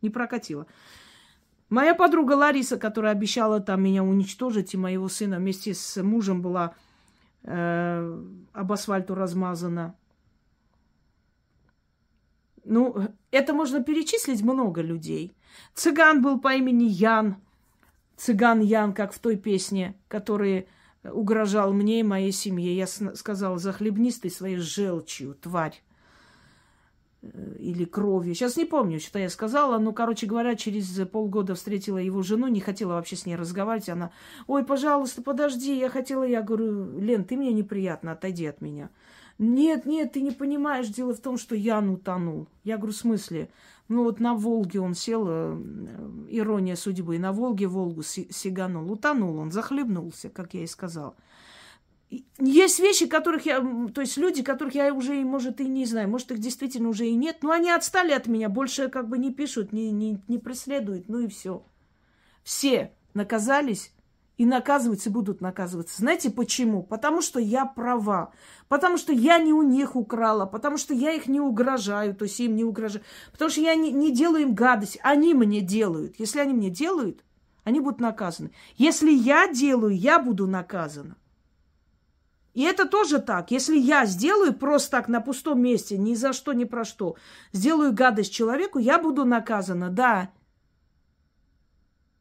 Не 0.00 0.10
прокатила. 0.10 0.68
Моя 1.70 1.94
подруга 1.94 2.32
Лариса, 2.32 2.78
которая 2.78 3.12
обещала 3.12 3.60
там 3.60 3.82
меня 3.82 4.02
уничтожить, 4.02 4.72
и 4.74 4.78
моего 4.78 5.08
сына 5.08 5.36
вместе 5.36 5.74
с 5.74 6.02
мужем 6.02 6.40
была 6.40 6.74
э, 7.42 8.22
об 8.52 8.72
асфальту 8.72 9.14
размазана. 9.14 9.94
Ну, 12.64 13.08
это 13.30 13.52
можно 13.52 13.82
перечислить 13.82 14.42
много 14.42 14.80
людей. 14.80 15.34
Цыган 15.74 16.22
был 16.22 16.40
по 16.40 16.54
имени 16.54 16.84
Ян. 16.84 17.36
Цыган 18.16 18.60
Ян, 18.60 18.92
как 18.92 19.12
в 19.12 19.18
той 19.18 19.36
песне, 19.36 19.94
который 20.08 20.68
угрожал 21.02 21.72
мне 21.72 22.00
и 22.00 22.02
моей 22.02 22.32
семье. 22.32 22.76
Я 22.76 22.86
сказала, 22.86 23.58
захлебнись 23.58 24.18
ты 24.18 24.30
своей 24.30 24.56
желчью, 24.56 25.34
тварь. 25.34 25.82
Э, 27.20 27.56
или 27.58 27.84
кровью. 27.84 28.34
Сейчас 28.34 28.56
не 28.56 28.64
помню, 28.64 29.00
что 29.00 29.18
я 29.18 29.28
сказала. 29.28 29.78
Но, 29.78 29.92
короче 29.92 30.26
говоря, 30.26 30.54
через 30.54 30.86
полгода 31.08 31.54
встретила 31.54 31.98
его 31.98 32.22
жену, 32.22 32.46
не 32.48 32.60
хотела 32.60 32.92
вообще 32.92 33.16
с 33.16 33.26
ней 33.26 33.36
разговаривать. 33.36 33.88
Она, 33.88 34.10
ой, 34.46 34.64
пожалуйста, 34.64 35.22
подожди, 35.22 35.78
я 35.78 35.88
хотела... 35.88 36.22
Я 36.22 36.42
говорю, 36.42 36.98
Лен, 36.98 37.24
ты 37.24 37.36
мне 37.36 37.52
неприятно, 37.52 38.12
отойди 38.12 38.46
от 38.46 38.60
меня. 38.60 38.90
Нет, 39.38 39.86
нет, 39.86 40.12
ты 40.12 40.20
не 40.20 40.32
понимаешь, 40.32 40.88
дело 40.88 41.14
в 41.14 41.20
том, 41.20 41.38
что 41.38 41.54
Ян 41.54 41.90
утонул. 41.90 42.48
Я 42.64 42.76
говорю, 42.76 42.92
в 42.92 42.96
смысле? 42.96 43.50
Ну 43.88 44.04
вот 44.04 44.20
на 44.20 44.34
Волге 44.34 44.80
он 44.80 44.94
сел, 44.94 45.26
э, 45.28 45.56
ирония 46.28 46.76
судьбы, 46.76 47.18
на 47.18 47.32
Волге 47.32 47.68
Волгу 47.68 48.02
сиганул, 48.02 48.90
утонул 48.92 49.38
он, 49.38 49.50
захлебнулся, 49.50 50.28
как 50.28 50.54
я 50.54 50.64
и 50.64 50.66
сказал. 50.66 51.16
Есть 52.38 52.80
вещи, 52.80 53.06
которых 53.06 53.44
я, 53.44 53.60
то 53.94 54.00
есть 54.00 54.16
люди, 54.16 54.42
которых 54.42 54.74
я 54.74 54.94
уже, 54.94 55.14
может, 55.24 55.60
и 55.60 55.68
не 55.68 55.84
знаю, 55.84 56.08
может, 56.08 56.30
их 56.30 56.38
действительно 56.38 56.88
уже 56.88 57.06
и 57.06 57.14
нет, 57.14 57.38
но 57.42 57.50
они 57.50 57.70
отстали 57.70 58.12
от 58.12 58.26
меня, 58.26 58.48
больше 58.48 58.88
как 58.88 59.08
бы 59.08 59.18
не 59.18 59.30
пишут, 59.30 59.72
не, 59.72 59.90
не, 59.90 60.22
не 60.26 60.38
преследуют, 60.38 61.08
ну 61.08 61.18
и 61.18 61.28
все. 61.28 61.66
Все 62.42 62.92
наказались 63.12 63.92
и 64.38 64.46
наказываться 64.46 65.10
будут 65.10 65.40
наказываться. 65.40 65.98
Знаете 65.98 66.30
почему? 66.30 66.82
Потому 66.82 67.20
что 67.20 67.40
я 67.40 67.66
права. 67.66 68.32
Потому 68.68 68.96
что 68.96 69.12
я 69.12 69.38
не 69.38 69.52
у 69.52 69.62
них 69.62 69.96
украла. 69.96 70.46
Потому 70.46 70.78
что 70.78 70.94
я 70.94 71.12
их 71.12 71.26
не 71.26 71.40
угрожаю. 71.40 72.14
То 72.14 72.24
есть 72.24 72.38
им 72.38 72.54
не 72.54 72.64
угрожаю. 72.64 73.04
Потому 73.32 73.50
что 73.50 73.60
я 73.60 73.74
не, 73.74 73.90
не 73.90 74.12
делаю 74.12 74.44
им 74.44 74.54
гадость. 74.54 74.98
Они 75.02 75.34
мне 75.34 75.60
делают. 75.60 76.14
Если 76.18 76.38
они 76.38 76.54
мне 76.54 76.70
делают, 76.70 77.24
они 77.64 77.80
будут 77.80 78.00
наказаны. 78.00 78.52
Если 78.76 79.10
я 79.10 79.52
делаю, 79.52 79.94
я 79.94 80.20
буду 80.20 80.46
наказана. 80.46 81.16
И 82.58 82.62
это 82.62 82.88
тоже 82.88 83.20
так. 83.20 83.52
Если 83.52 83.78
я 83.78 84.04
сделаю 84.04 84.52
просто 84.52 84.90
так 84.90 85.06
на 85.06 85.20
пустом 85.20 85.60
месте, 85.60 85.96
ни 85.96 86.14
за 86.14 86.32
что, 86.32 86.52
ни 86.52 86.64
про 86.64 86.84
что, 86.84 87.14
сделаю 87.52 87.92
гадость 87.92 88.32
человеку, 88.32 88.80
я 88.80 88.98
буду 88.98 89.24
наказана. 89.24 89.90
Да, 89.90 90.30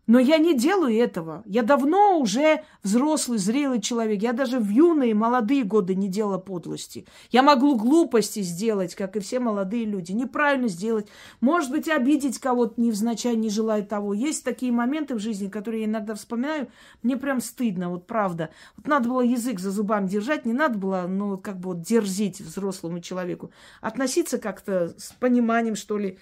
но 0.08 0.20
я 0.20 0.38
не 0.38 0.58
делаю 0.58 0.98
этого. 0.98 1.43
Я 1.46 1.63
давно 1.63 2.17
уже 2.17 2.63
взрослый, 2.82 3.38
зрелый 3.38 3.82
человек. 3.82 4.22
Я 4.22 4.32
даже 4.32 4.58
в 4.58 4.70
юные, 4.70 5.13
молодые 5.13 5.63
годы 5.63 5.96
не 5.96 6.08
делала 6.08 6.38
подлости. 6.38 7.06
Я 7.30 7.43
могу 7.43 7.76
глупости 7.76 8.39
сделать, 8.39 8.96
как 8.96 9.17
и 9.17 9.20
все 9.20 9.39
молодые 9.39 9.84
люди. 9.84 10.13
Неправильно 10.13 10.70
сделать. 10.70 11.08
Может 11.41 11.72
быть, 11.72 11.89
обидеть 11.89 12.39
кого-то 12.39 12.80
невзначай, 12.80 13.36
не 13.36 13.50
желая 13.50 13.84
того. 13.84 14.13
Есть 14.13 14.46
такие 14.46 14.72
моменты 14.72 15.13
в 15.13 15.20
жизни, 15.20 15.50
которые 15.50 15.82
я 15.82 15.88
иногда 15.88 16.15
вспоминаю. 16.15 16.70
Мне 17.04 17.17
прям 17.17 17.41
стыдно, 17.41 17.89
вот 17.89 18.08
правда. 18.08 18.50
Вот 18.78 18.88
надо 18.88 19.10
было 19.10 19.22
язык 19.22 19.60
за 19.60 19.72
зубами 19.72 20.08
держать, 20.08 20.46
не 20.46 20.54
надо 20.54 20.78
было, 20.78 21.06
ну, 21.08 21.38
как 21.38 21.60
бы 21.60 21.74
вот 21.74 21.82
дерзить 21.82 22.39
взрослому 22.39 23.02
человеку. 23.02 23.52
Относиться 23.82 24.38
как-то 24.38 24.93
с 24.98 25.12
пониманием, 25.20 25.76
что 25.76 25.98
ли, 25.98 26.17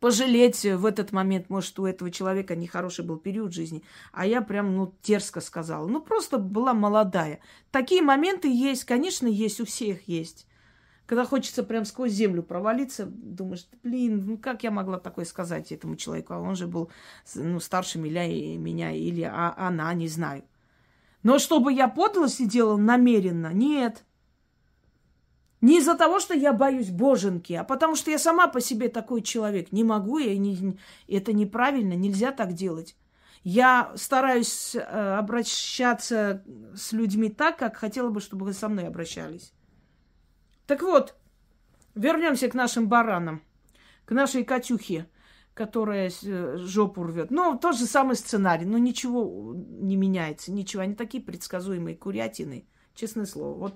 пожалеть 0.00 0.64
в 0.64 0.86
этот 0.86 1.12
момент, 1.12 1.50
может, 1.50 1.78
у 1.78 1.86
этого 1.86 2.10
человека 2.10 2.54
нехороший 2.56 3.04
был 3.04 3.16
период 3.18 3.52
жизни, 3.52 3.82
а 4.12 4.26
я 4.26 4.40
прям, 4.42 4.76
ну, 4.76 4.94
дерзко 5.02 5.40
сказала. 5.40 5.86
Ну, 5.86 6.00
просто 6.00 6.38
была 6.38 6.74
молодая. 6.74 7.40
Такие 7.70 8.02
моменты 8.02 8.48
есть, 8.48 8.84
конечно, 8.84 9.26
есть, 9.26 9.60
у 9.60 9.64
всех 9.64 10.06
есть. 10.08 10.46
Когда 11.08 11.24
хочется 11.24 11.62
прям 11.62 11.86
сквозь 11.86 12.12
землю 12.12 12.42
провалиться, 12.42 13.06
думаешь, 13.06 13.66
блин, 13.82 14.24
ну 14.26 14.36
как 14.36 14.62
я 14.62 14.70
могла 14.70 14.98
такое 14.98 15.24
сказать 15.24 15.72
этому 15.72 15.96
человеку? 15.96 16.34
А 16.34 16.38
он 16.38 16.54
же 16.54 16.66
был 16.66 16.90
ну, 17.34 17.60
старше 17.60 17.98
меня, 17.98 18.26
меня 18.58 18.92
или 18.92 19.22
а, 19.22 19.54
она, 19.56 19.94
не 19.94 20.06
знаю. 20.06 20.44
Но 21.22 21.38
чтобы 21.38 21.72
я 21.72 21.88
подлости 21.88 22.44
делала 22.44 22.76
намеренно, 22.76 23.54
нет. 23.54 24.04
Не 25.60 25.78
из-за 25.78 25.96
того, 25.96 26.20
что 26.20 26.34
я 26.34 26.52
боюсь 26.52 26.90
боженки, 26.90 27.52
а 27.52 27.64
потому 27.64 27.96
что 27.96 28.10
я 28.10 28.18
сама 28.18 28.46
по 28.46 28.60
себе 28.60 28.88
такой 28.88 29.22
человек. 29.22 29.72
Не 29.72 29.82
могу, 29.82 30.18
я 30.18 30.36
не, 30.38 30.78
это 31.08 31.32
неправильно, 31.32 31.94
нельзя 31.94 32.30
так 32.30 32.52
делать. 32.52 32.96
Я 33.42 33.92
стараюсь 33.96 34.74
э, 34.74 34.80
обращаться 34.80 36.44
с 36.76 36.92
людьми 36.92 37.28
так, 37.28 37.58
как 37.58 37.76
хотела 37.76 38.10
бы, 38.10 38.20
чтобы 38.20 38.44
вы 38.46 38.52
со 38.52 38.68
мной 38.68 38.86
обращались. 38.86 39.52
Так 40.66 40.82
вот, 40.82 41.16
вернемся 41.94 42.48
к 42.48 42.54
нашим 42.54 42.88
баранам, 42.88 43.42
к 44.04 44.12
нашей 44.12 44.44
Катюхе, 44.44 45.06
которая 45.54 46.12
э, 46.22 46.56
жопу 46.58 47.02
рвет. 47.02 47.30
Ну, 47.30 47.58
тот 47.58 47.76
же 47.76 47.86
самый 47.86 48.16
сценарий, 48.16 48.64
но 48.64 48.78
ничего 48.78 49.54
не 49.56 49.96
меняется, 49.96 50.52
ничего. 50.52 50.82
Они 50.82 50.94
такие 50.94 51.22
предсказуемые 51.22 51.96
курятины, 51.96 52.68
честное 52.94 53.26
слово. 53.26 53.54
Вот 53.56 53.74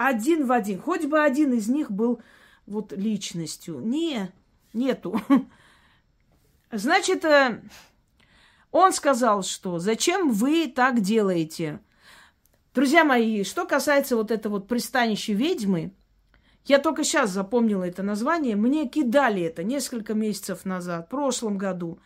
один 0.00 0.46
в 0.46 0.52
один. 0.52 0.80
Хоть 0.80 1.04
бы 1.04 1.22
один 1.22 1.52
из 1.52 1.68
них 1.68 1.90
был 1.90 2.22
вот 2.66 2.92
личностью. 2.92 3.80
Не, 3.80 4.32
нету. 4.72 5.20
Значит, 6.72 7.22
э, 7.26 7.60
он 8.70 8.94
сказал, 8.94 9.42
что 9.42 9.78
зачем 9.78 10.30
вы 10.30 10.68
так 10.74 11.02
делаете? 11.02 11.80
Друзья 12.74 13.04
мои, 13.04 13.44
что 13.44 13.66
касается 13.66 14.16
вот 14.16 14.30
этого 14.30 14.54
вот 14.54 14.68
пристанища 14.68 15.34
ведьмы, 15.34 15.92
я 16.64 16.78
только 16.78 17.04
сейчас 17.04 17.30
запомнила 17.30 17.84
это 17.84 18.02
название. 18.02 18.56
Мне 18.56 18.88
кидали 18.88 19.42
это 19.42 19.64
несколько 19.64 20.14
месяцев 20.14 20.64
назад, 20.64 21.08
в 21.08 21.10
прошлом 21.10 21.58
году. 21.58 21.98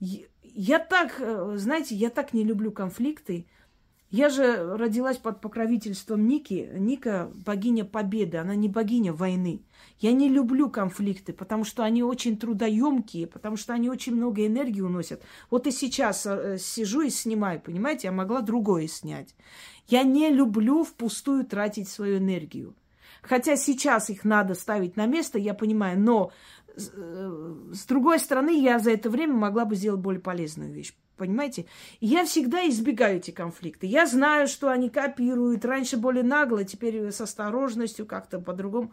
Я 0.00 0.78
так, 0.78 1.16
э, 1.18 1.56
знаете, 1.56 1.94
я 1.94 2.08
так 2.08 2.32
не 2.32 2.42
люблю 2.42 2.72
конфликты. 2.72 3.46
Я 4.16 4.28
же 4.28 4.76
родилась 4.76 5.16
под 5.16 5.40
покровительством 5.40 6.28
Ники. 6.28 6.70
Ника– 6.74 7.32
богиня 7.44 7.84
победы, 7.84 8.36
она 8.36 8.54
не 8.54 8.68
богиня 8.68 9.12
войны. 9.12 9.64
Я 9.98 10.12
не 10.12 10.28
люблю 10.28 10.70
конфликты, 10.70 11.32
потому 11.32 11.64
что 11.64 11.82
они 11.82 12.04
очень 12.04 12.36
трудоемкие, 12.36 13.26
потому 13.26 13.56
что 13.56 13.72
они 13.72 13.90
очень 13.90 14.14
много 14.14 14.46
энергии 14.46 14.82
уносят. 14.82 15.20
Вот 15.50 15.66
и 15.66 15.72
сейчас 15.72 16.26
э, 16.26 16.58
сижу 16.60 17.00
и 17.00 17.10
снимаю, 17.10 17.60
понимаете, 17.60 18.06
я 18.06 18.12
могла 18.12 18.40
другое 18.40 18.86
снять. 18.86 19.34
Я 19.88 20.04
не 20.04 20.30
люблю 20.30 20.84
впустую 20.84 21.44
тратить 21.44 21.88
свою 21.88 22.18
энергию. 22.18 22.76
Хотя 23.20 23.56
сейчас 23.56 24.10
их 24.10 24.22
надо 24.24 24.54
ставить 24.54 24.96
на 24.96 25.06
место, 25.06 25.40
я 25.40 25.54
понимаю, 25.54 25.98
но 25.98 26.30
э, 26.76 27.54
с 27.72 27.84
другой 27.86 28.20
стороны, 28.20 28.62
я 28.62 28.78
за 28.78 28.92
это 28.92 29.10
время 29.10 29.34
могла 29.34 29.64
бы 29.64 29.74
сделать 29.74 30.00
более 30.00 30.20
полезную 30.20 30.72
вещь. 30.72 30.94
Понимаете? 31.16 31.66
Я 32.00 32.24
всегда 32.24 32.68
избегаю 32.68 33.18
эти 33.18 33.30
конфликты. 33.30 33.86
Я 33.86 34.06
знаю, 34.06 34.48
что 34.48 34.68
они 34.68 34.90
копируют. 34.90 35.64
Раньше 35.64 35.96
более 35.96 36.24
нагло, 36.24 36.64
теперь 36.64 37.10
с 37.10 37.20
осторожностью, 37.20 38.06
как-то 38.06 38.40
по-другому. 38.40 38.92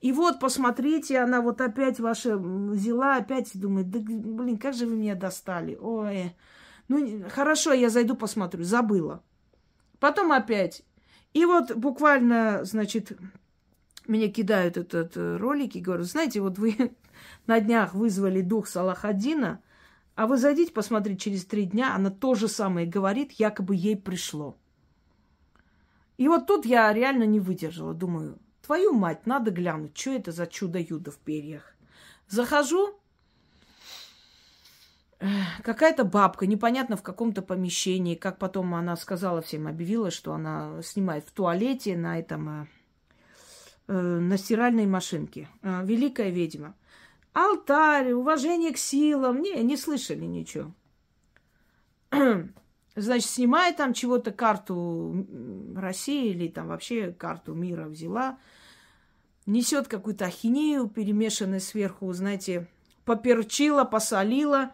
И 0.00 0.12
вот, 0.12 0.38
посмотрите, 0.38 1.18
она 1.18 1.40
вот 1.40 1.60
опять 1.62 1.98
ваша 1.98 2.36
взяла, 2.36 3.16
опять 3.16 3.58
думает, 3.58 3.90
да, 3.90 4.00
блин, 4.00 4.58
как 4.58 4.74
же 4.74 4.86
вы 4.86 4.96
меня 4.96 5.14
достали. 5.14 5.78
Ой, 5.80 6.34
ну, 6.88 7.24
хорошо, 7.30 7.72
я 7.72 7.88
зайду 7.88 8.14
посмотрю. 8.14 8.64
Забыла. 8.64 9.22
Потом 10.00 10.32
опять. 10.32 10.82
И 11.32 11.46
вот 11.46 11.74
буквально, 11.74 12.64
значит, 12.64 13.12
мне 14.06 14.28
кидают 14.28 14.76
этот 14.76 15.16
э, 15.16 15.36
ролик 15.36 15.76
и 15.76 15.80
говорят, 15.80 16.06
знаете, 16.06 16.40
вот 16.40 16.58
вы 16.58 16.94
на 17.46 17.60
днях 17.60 17.94
вызвали 17.94 18.42
дух 18.42 18.68
Салахадина, 18.68 19.62
а 20.14 20.26
вы 20.26 20.36
зайдите 20.36 20.72
посмотреть 20.72 21.20
через 21.20 21.44
три 21.44 21.64
дня, 21.64 21.94
она 21.94 22.10
то 22.10 22.34
же 22.34 22.48
самое 22.48 22.86
говорит, 22.86 23.32
якобы 23.32 23.74
ей 23.74 23.96
пришло. 23.96 24.56
И 26.16 26.28
вот 26.28 26.46
тут 26.46 26.64
я 26.64 26.92
реально 26.92 27.24
не 27.24 27.40
выдержала. 27.40 27.94
Думаю, 27.94 28.38
твою 28.62 28.92
мать, 28.92 29.26
надо 29.26 29.50
глянуть, 29.50 29.98
что 29.98 30.10
это 30.10 30.30
за 30.30 30.46
чудо-юдо 30.46 31.10
в 31.10 31.18
перьях. 31.18 31.74
Захожу, 32.28 32.98
какая-то 35.62 36.04
бабка, 36.04 36.46
непонятно 36.46 36.96
в 36.96 37.02
каком-то 37.02 37.42
помещении, 37.42 38.14
как 38.14 38.38
потом 38.38 38.74
она 38.74 38.96
сказала 38.96 39.42
всем, 39.42 39.66
объявила, 39.66 40.10
что 40.10 40.32
она 40.32 40.80
снимает 40.82 41.24
в 41.26 41.32
туалете 41.32 41.96
на 41.96 42.18
этом, 42.18 42.48
э, 42.48 42.66
э 43.88 43.92
на 44.20 44.38
стиральной 44.38 44.86
машинке. 44.86 45.48
Э, 45.62 45.84
великая 45.84 46.30
ведьма. 46.30 46.74
Алтарь, 47.34 48.12
уважение 48.12 48.72
к 48.72 48.78
силам. 48.78 49.42
Не, 49.42 49.62
не 49.62 49.76
слышали 49.76 50.24
ничего. 50.24 50.72
Значит, 52.96 53.28
снимает 53.28 53.76
там 53.76 53.92
чего-то 53.92 54.30
карту 54.30 55.26
России 55.74 56.30
или 56.30 56.46
там 56.46 56.68
вообще 56.68 57.10
карту 57.10 57.52
мира 57.52 57.86
взяла, 57.86 58.38
несет 59.46 59.88
какую-то 59.88 60.26
ахинею, 60.26 60.88
перемешанную 60.88 61.60
сверху, 61.60 62.12
знаете, 62.12 62.68
поперчила, 63.04 63.82
посолила. 63.82 64.72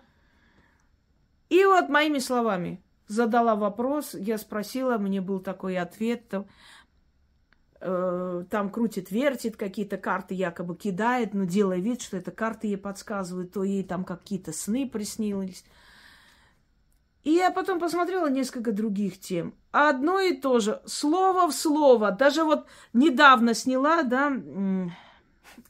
И 1.49 1.65
вот 1.65 1.89
моими 1.89 2.19
словами 2.19 2.83
задала 3.09 3.57
вопрос, 3.57 4.15
я 4.15 4.37
спросила, 4.37 4.99
мне 4.99 5.23
был 5.23 5.41
такой 5.41 5.79
ответ, 5.79 6.29
там, 6.29 6.47
э, 7.81 8.45
там 8.51 8.71
крутит, 8.71 9.11
вертит, 9.11 9.57
какие-то 9.57 9.97
карты 9.97 10.35
якобы 10.35 10.77
кидает, 10.77 11.35
но 11.35 11.45
делая 11.45 11.79
вид, 11.79 12.03
что 12.03 12.17
это 12.17 12.31
карты 12.31 12.69
ей 12.69 12.77
подсказывают, 12.77 13.53
то 13.53 13.65
ей 13.65 13.85
там 13.85 14.05
какие-то 14.05 14.53
сны 14.53 14.89
приснились. 14.89 15.65
И 17.23 17.33
я 17.33 17.51
потом 17.51 17.79
посмотрела 17.79 18.31
несколько 18.31 18.73
других 18.73 19.21
тем. 19.21 19.55
Одно 19.73 20.21
и 20.21 20.35
то 20.35 20.59
же, 20.59 20.81
слово 20.87 21.49
в 21.49 21.53
слово. 21.53 22.13
Даже 22.13 22.45
вот 22.45 22.67
недавно 22.95 23.53
сняла, 23.53 24.03
да, 24.03 24.33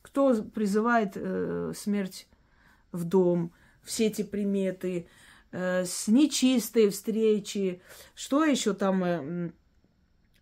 кто 0.03 0.43
призывает 0.43 1.13
э, 1.17 1.73
смерть 1.77 2.29
в 2.93 3.05
дом, 3.05 3.53
все 3.83 4.07
эти 4.07 4.23
приметы, 4.23 5.09
э, 5.51 5.85
с 5.85 6.07
нечистой 6.07 6.91
встречи, 6.91 7.83
что 8.15 8.45
еще 8.45 8.73
там, 8.73 9.05
э, 9.05 9.53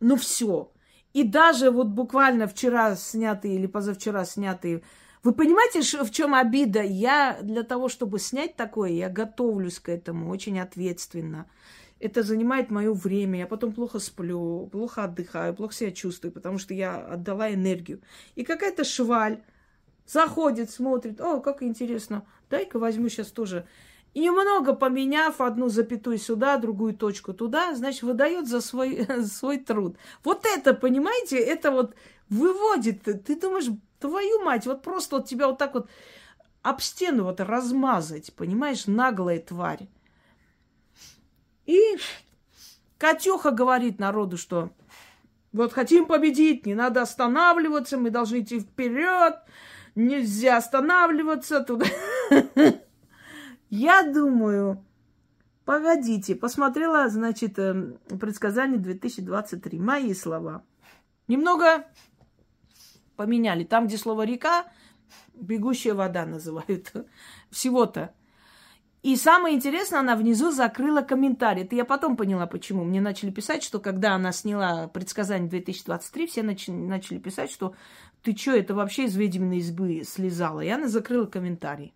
ну 0.00 0.16
все. 0.16 0.72
И 1.18 1.24
даже 1.24 1.72
вот 1.72 1.88
буквально 1.88 2.46
вчера 2.46 2.94
снятые 2.94 3.56
или 3.56 3.66
позавчера 3.66 4.24
снятые 4.24 4.82
вы 5.24 5.32
понимаете, 5.34 5.80
в 5.80 6.12
чем 6.12 6.32
обида? 6.32 6.80
Я 6.80 7.38
для 7.42 7.64
того, 7.64 7.88
чтобы 7.88 8.20
снять 8.20 8.54
такое, 8.54 8.90
я 8.90 9.08
готовлюсь 9.08 9.80
к 9.80 9.88
этому 9.88 10.30
очень 10.30 10.60
ответственно. 10.60 11.50
Это 11.98 12.22
занимает 12.22 12.70
мое 12.70 12.92
время. 12.92 13.40
Я 13.40 13.46
потом 13.48 13.72
плохо 13.72 13.98
сплю, 13.98 14.68
плохо 14.70 15.02
отдыхаю, 15.02 15.56
плохо 15.56 15.74
себя 15.74 15.90
чувствую, 15.90 16.30
потому 16.30 16.56
что 16.58 16.72
я 16.72 16.96
отдала 16.98 17.52
энергию. 17.52 18.00
И 18.36 18.44
какая-то 18.44 18.84
шваль 18.84 19.42
заходит, 20.06 20.70
смотрит. 20.70 21.20
О, 21.20 21.40
как 21.40 21.64
интересно. 21.64 22.24
Дай-ка 22.48 22.78
возьму 22.78 23.08
сейчас 23.08 23.32
тоже. 23.32 23.66
И 24.14 24.20
немного 24.20 24.74
поменяв 24.74 25.40
одну 25.40 25.68
запятую 25.68 26.18
сюда, 26.18 26.56
другую 26.56 26.94
точку 26.94 27.34
туда, 27.34 27.74
значит, 27.74 28.02
выдает 28.02 28.48
за 28.48 28.60
свой, 28.60 29.06
свой 29.24 29.58
труд. 29.58 29.96
Вот 30.24 30.44
это, 30.44 30.74
понимаете, 30.74 31.38
это 31.38 31.70
вот 31.70 31.94
выводит. 32.28 33.02
Ты 33.02 33.36
думаешь, 33.36 33.68
Твою 34.00 34.42
мать, 34.44 34.66
вот 34.66 34.82
просто 34.82 35.16
вот 35.16 35.26
тебя 35.26 35.48
вот 35.48 35.58
так 35.58 35.74
вот 35.74 35.88
об 36.62 36.80
стену 36.80 37.24
вот 37.24 37.40
размазать, 37.40 38.32
понимаешь, 38.34 38.86
наглая 38.86 39.40
тварь. 39.40 39.88
И 41.66 41.98
Катюха 42.96 43.50
говорит 43.50 43.98
народу, 43.98 44.36
что 44.36 44.70
вот 45.52 45.72
хотим 45.72 46.06
победить, 46.06 46.64
не 46.64 46.74
надо 46.74 47.02
останавливаться, 47.02 47.98
мы 47.98 48.10
должны 48.10 48.40
идти 48.40 48.60
вперед, 48.60 49.36
нельзя 49.96 50.58
останавливаться 50.58 51.60
туда. 51.60 51.86
Я 53.70 54.02
думаю, 54.02 54.84
погодите, 55.64 56.34
посмотрела, 56.34 57.08
значит, 57.08 57.58
эм, 57.58 57.98
предсказание 58.20 58.78
2023, 58.78 59.78
мои 59.78 60.14
слова. 60.14 60.64
Немного 61.26 61.86
поменяли. 63.16 63.64
Там, 63.64 63.86
где 63.86 63.98
слово 63.98 64.24
река, 64.24 64.64
бегущая 65.34 65.94
вода 65.94 66.24
называют. 66.24 66.92
Всего-то. 67.50 68.14
И 69.02 69.14
самое 69.16 69.54
интересное, 69.54 70.00
она 70.00 70.16
внизу 70.16 70.50
закрыла 70.50 71.02
комментарий. 71.02 71.62
Это 71.62 71.76
я 71.76 71.84
потом 71.84 72.16
поняла, 72.16 72.46
почему. 72.46 72.84
Мне 72.84 73.00
начали 73.00 73.30
писать, 73.30 73.62
что 73.62 73.78
когда 73.78 74.14
она 74.14 74.32
сняла 74.32 74.88
предсказание 74.88 75.48
2023, 75.48 76.26
все 76.26 76.40
нач- 76.40 76.72
начали 76.72 77.18
писать, 77.18 77.50
что 77.50 77.74
ты 78.22 78.34
что, 78.36 78.52
это 78.52 78.74
вообще 78.74 79.04
из 79.04 79.14
ведьминой 79.14 79.58
избы 79.58 80.02
слезала. 80.04 80.60
И 80.60 80.68
она 80.68 80.88
закрыла 80.88 81.26
комментарий. 81.26 81.94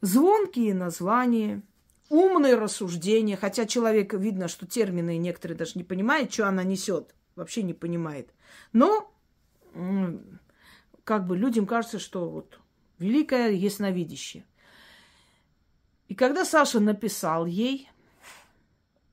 Звонкие 0.00 0.74
названия, 0.74 1.62
умные 2.08 2.54
рассуждения, 2.54 3.36
хотя 3.36 3.66
человек 3.66 4.14
видно, 4.14 4.48
что 4.48 4.66
термины 4.66 5.18
некоторые 5.18 5.56
даже 5.56 5.72
не 5.74 5.84
понимают, 5.84 6.32
что 6.32 6.48
она 6.48 6.62
несет 6.62 7.14
вообще 7.38 7.62
не 7.62 7.72
понимает. 7.72 8.34
Но 8.72 9.12
как 11.04 11.26
бы 11.26 11.36
людям 11.36 11.66
кажется, 11.66 11.98
что 11.98 12.28
вот 12.28 12.60
великое 12.98 13.52
ясновидящее. 13.52 14.44
И 16.08 16.14
когда 16.14 16.44
Саша 16.44 16.80
написал 16.80 17.46
ей, 17.46 17.88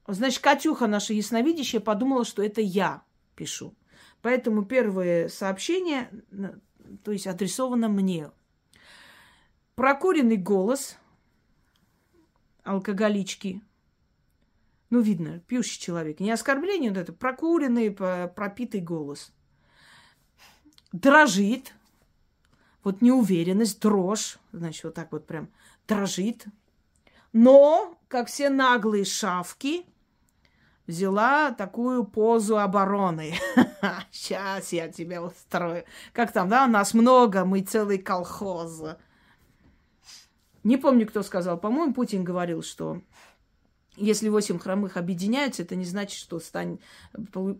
значит, 0.08 0.42
Катюха, 0.42 0.88
наша 0.88 1.14
ясновидящая, 1.14 1.82
подумала, 1.82 2.26
что 2.26 2.42
это 2.44 2.62
я 2.62 3.04
пишу. 3.36 3.76
Поэтому 4.22 4.66
первое 4.66 5.30
сообщение, 5.30 6.10
то 7.04 7.12
есть 7.12 7.28
адресовано 7.28 7.90
мне. 7.90 8.32
Прокуренный 9.76 10.38
голос 10.38 10.97
алкоголички– 12.63 13.61
ну, 14.89 15.01
видно, 15.01 15.39
пьющий 15.47 15.80
человек. 15.80 16.19
Не 16.19 16.32
оскорбление, 16.32 16.91
вот 16.91 16.99
это 16.99 17.11
прокуренный, 17.11 17.91
пропитый 17.91 18.82
голос. 18.82 19.34
Дрожит. 20.91 21.73
Вот 22.84 23.01
неуверенность, 23.01 23.82
дрожь. 23.82 24.38
Значит, 24.51 24.84
вот 24.86 24.93
так 24.93 25.11
вот 25.11 25.26
прям 25.26 25.49
дрожит. 25.88 26.45
Но, 27.34 27.99
как 28.07 28.28
все 28.28 28.49
наглые 28.49 29.03
шавки, 29.03 29.86
взяла 30.88 31.51
такую 31.51 32.05
позу 32.05 32.59
обороны. 32.59 33.34
Сейчас 34.11 34.71
я 34.71 34.88
тебя 34.88 35.23
устрою. 35.23 35.84
Как 36.13 36.32
там, 36.32 36.47
да, 36.47 36.67
нас 36.67 36.93
много, 36.93 37.43
мы 37.43 37.61
целый 37.61 37.97
колхоз. 37.97 38.82
Не 40.66 40.78
помню, 40.78 41.05
кто 41.07 41.22
сказал. 41.22 41.59
По-моему, 41.59 41.93
Путин 41.93 42.24
говорил, 42.24 42.63
что 42.63 42.99
если 43.97 44.30
восемь 44.30 44.57
хромых 44.57 44.97
объединяются, 44.97 45.61
это 45.61 45.76
не 45.76 45.86
значит, 45.86 46.20
что 46.20 46.39
стань, 46.39 46.80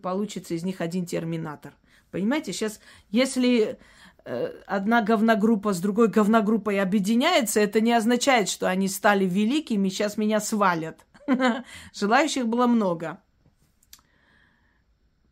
получится 0.02 0.54
из 0.54 0.64
них 0.64 0.80
один 0.80 1.06
терминатор. 1.06 1.72
Понимаете, 2.10 2.52
сейчас, 2.52 2.80
если 3.10 3.78
э, 4.24 4.46
одна 4.66 5.02
говногруппа 5.02 5.72
с 5.72 5.80
другой 5.80 6.08
говногруппой 6.08 6.80
объединяется, 6.80 7.60
это 7.60 7.80
не 7.80 7.92
означает, 7.92 8.48
что 8.48 8.68
они 8.68 8.88
стали 8.88 9.24
великими, 9.24 9.88
сейчас 9.88 10.16
меня 10.16 10.40
свалят. 10.40 11.06
Желающих 11.94 12.48
было 12.48 12.66
много. 12.66 13.20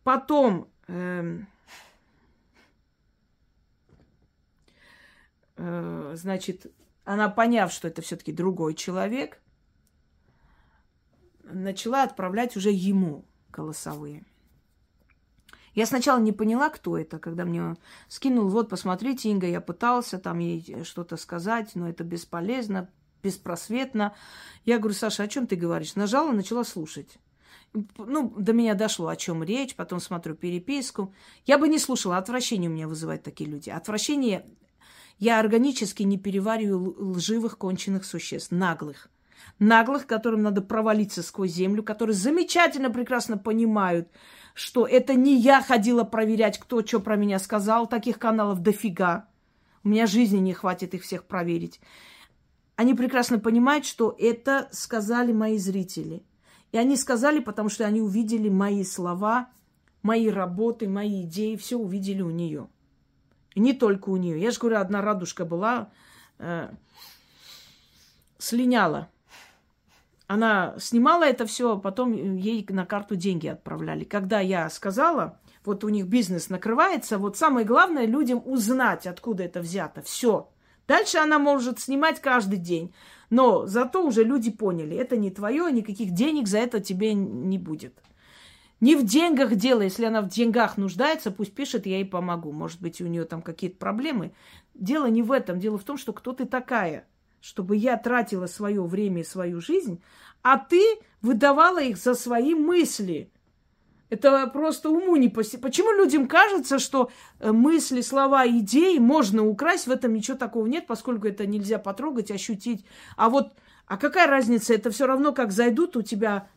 Потом, 0.05 0.68
э, 0.87 1.41
э, 5.57 6.12
значит, 6.14 6.72
она 7.05 7.29
поняв, 7.29 7.73
что 7.73 7.89
это 7.89 8.03
все-таки 8.03 8.33
другой 8.33 8.75
человек, 8.75 9.41
начала 11.45 12.03
отправлять 12.03 12.57
уже 12.57 12.71
ему 12.71 13.25
голосовые. 13.51 14.25
Я 15.75 15.87
сначала 15.87 16.21
не 16.21 16.33
поняла, 16.33 16.71
кто 16.71 16.97
это, 16.97 17.19
когда 17.19 17.45
мне 17.45 17.77
скинул, 18.09 18.49
вот, 18.49 18.69
посмотрите, 18.69 19.31
Инга, 19.31 19.49
я 19.49 19.61
пытался 19.61 20.19
там 20.19 20.39
ей 20.39 20.85
что-то 20.85 21.17
сказать, 21.17 21.75
но 21.75 21.89
это 21.89 22.05
бесполезно, 22.05 22.89
беспросветно. 23.23 24.15
Я 24.65 24.79
говорю, 24.79 24.95
Саша, 24.95 25.25
о 25.25 25.29
чем 25.29 25.49
ты 25.49 25.57
говоришь? 25.57 25.97
Нажала, 25.97 26.31
начала 26.31 26.63
слушать. 26.63 27.19
Ну, 27.73 28.33
до 28.39 28.53
меня 28.53 28.75
дошло, 28.75 29.09
о 29.09 29.17
чем 29.17 29.43
речь, 29.43 29.75
потом 29.75 29.99
смотрю 29.99 30.37
переписку. 30.37 31.13
Я 31.45 31.59
бы 31.59 31.69
не 31.69 31.81
слушала, 31.81 32.19
отвращение 32.19 32.71
у 32.71 32.73
меня 32.73 32.87
вызывают 32.87 33.25
такие 33.25 33.51
люди. 33.51 33.69
Отвращение, 33.69 34.47
я 35.19 35.39
органически 35.39 36.03
не 36.03 36.19
перевариваю 36.19 37.12
лживых 37.12 37.59
конченых 37.59 38.05
существ, 38.05 38.51
наглых. 38.51 39.09
наглых, 39.59 40.07
которым 40.07 40.43
надо 40.43 40.62
провалиться 40.62 41.23
сквозь 41.23 41.53
землю, 41.53 41.83
которые 41.83 42.15
замечательно, 42.15 42.91
прекрасно 42.91 43.39
понимают, 43.39 44.09
что 44.55 44.87
это 44.87 45.15
не 45.15 45.39
я 45.39 45.62
ходила 45.62 46.05
проверять, 46.05 46.59
кто 46.59 46.85
что 46.85 47.01
про 47.01 47.17
меня 47.17 47.39
сказал. 47.39 47.87
Таких 47.87 48.19
каналов 48.19 48.61
дофига. 48.61 49.29
У 49.83 49.89
меня 49.89 50.07
жизни 50.07 50.39
не 50.39 50.55
хватит 50.55 50.95
их 50.95 51.03
всех 51.03 51.25
проверить. 51.25 51.81
Они 52.77 52.95
прекрасно 52.95 53.39
понимают, 53.39 53.85
что 53.85 54.17
это 54.19 54.69
сказали 54.73 55.33
мои 55.33 55.59
зрители. 55.59 56.25
И 56.73 56.79
они 56.79 56.97
сказали, 56.97 57.39
потому 57.39 57.69
что 57.69 57.85
они 57.85 58.01
увидели 58.01 58.49
мои 58.49 58.83
слова, 58.83 59.51
мои 60.03 60.29
работы, 60.29 60.89
мои 60.89 61.23
идеи, 61.23 61.55
все 61.57 61.77
увидели 61.77 62.23
у 62.23 62.31
нее. 62.31 62.69
Не 63.55 63.73
только 63.73 64.09
у 64.11 64.17
нее. 64.17 64.41
Я 64.41 64.51
же 64.51 64.59
говорю, 64.59 64.79
одна 64.79 65.01
радужка 65.01 65.45
была, 65.45 65.91
э, 66.39 66.69
слиняла. 68.39 69.09
Она 70.27 70.75
снимала 70.79 71.25
это 71.25 71.47
все, 71.47 71.79
потом 71.79 72.13
ей 72.37 72.67
на 72.71 72.87
карту 72.87 73.15
деньги 73.15 73.47
отправляли. 73.47 74.05
Когда 74.05 74.41
я 74.41 74.71
сказала, 74.71 75.39
вот 75.65 75.85
у 75.85 75.89
них 75.89 76.07
бизнес 76.07 76.49
накрывается, 76.49 77.19
вот 77.19 77.37
самое 77.37 77.67
главное 77.67 78.07
людям 78.07 78.43
узнать, 78.45 79.07
откуда 79.07 79.45
это 79.45 79.61
взято. 79.61 80.03
Все. 80.03 80.49
Дальше 80.89 81.19
она 81.19 81.39
может 81.39 81.81
снимать 81.81 82.21
каждый 82.21 82.59
день. 82.59 82.95
Но 83.31 83.67
зато 83.67 84.05
уже 84.05 84.25
люди 84.25 84.51
поняли, 84.51 84.97
это 84.97 85.17
не 85.17 85.31
твое, 85.31 85.71
никаких 85.73 86.13
денег 86.13 86.47
за 86.47 86.59
это 86.59 86.81
тебе 86.81 87.15
не 87.15 87.59
будет. 87.59 87.95
Не 88.81 88.97
в 88.97 89.05
деньгах 89.05 89.55
дело, 89.55 89.83
если 89.83 90.05
она 90.05 90.20
в 90.20 90.29
деньгах 90.29 90.77
нуждается, 90.77 91.31
пусть 91.31 91.55
пишет, 91.55 91.87
я 91.87 91.97
ей 91.97 92.05
помогу. 92.05 92.53
Может 92.53 92.81
быть, 92.81 93.01
у 93.01 93.07
нее 93.07 93.25
там 93.25 93.41
какие-то 93.41 93.77
проблемы. 93.77 94.33
Дело 94.75 95.07
не 95.07 95.22
в 95.22 95.33
этом. 95.33 95.59
Дело 95.61 95.79
в 95.79 95.85
том, 95.85 95.97
что 95.97 96.12
кто 96.12 96.33
ты 96.33 96.45
такая, 96.45 97.07
чтобы 97.41 97.77
я 97.77 97.97
тратила 97.97 98.47
свое 98.47 98.83
время 98.83 99.20
и 99.20 99.25
свою 99.25 99.61
жизнь, 99.61 100.03
а 100.43 100.59
ты 100.59 100.83
выдавала 101.22 101.83
их 101.83 101.97
за 101.97 102.14
свои 102.14 102.55
мысли. 102.55 103.31
Это 104.11 104.47
просто 104.49 104.91
уму 104.91 105.16
не 105.16 105.29
поси. 105.29 105.57
Почему 105.57 105.93
людям 105.93 106.29
кажется, 106.29 106.79
что 106.79 107.11
э, 107.41 107.53
мысли, 107.53 108.01
слова, 108.01 108.47
идеи 108.47 108.99
можно 108.99 109.45
украсть, 109.47 109.87
в 109.87 109.91
этом 109.91 110.12
ничего 110.12 110.37
такого 110.37 110.66
нет, 110.66 110.87
поскольку 110.87 111.27
это 111.27 111.47
нельзя 111.47 111.79
потрогать, 111.79 112.31
ощутить. 112.31 112.85
А 113.16 113.29
вот, 113.31 113.55
а 113.87 113.97
какая 113.97 114.27
разница? 114.27 114.75
Это 114.75 114.91
все 114.91 115.07
равно, 115.07 115.33
как 115.33 115.53
зайдут 115.53 115.97
у 115.97 116.03
тебя 116.03 116.49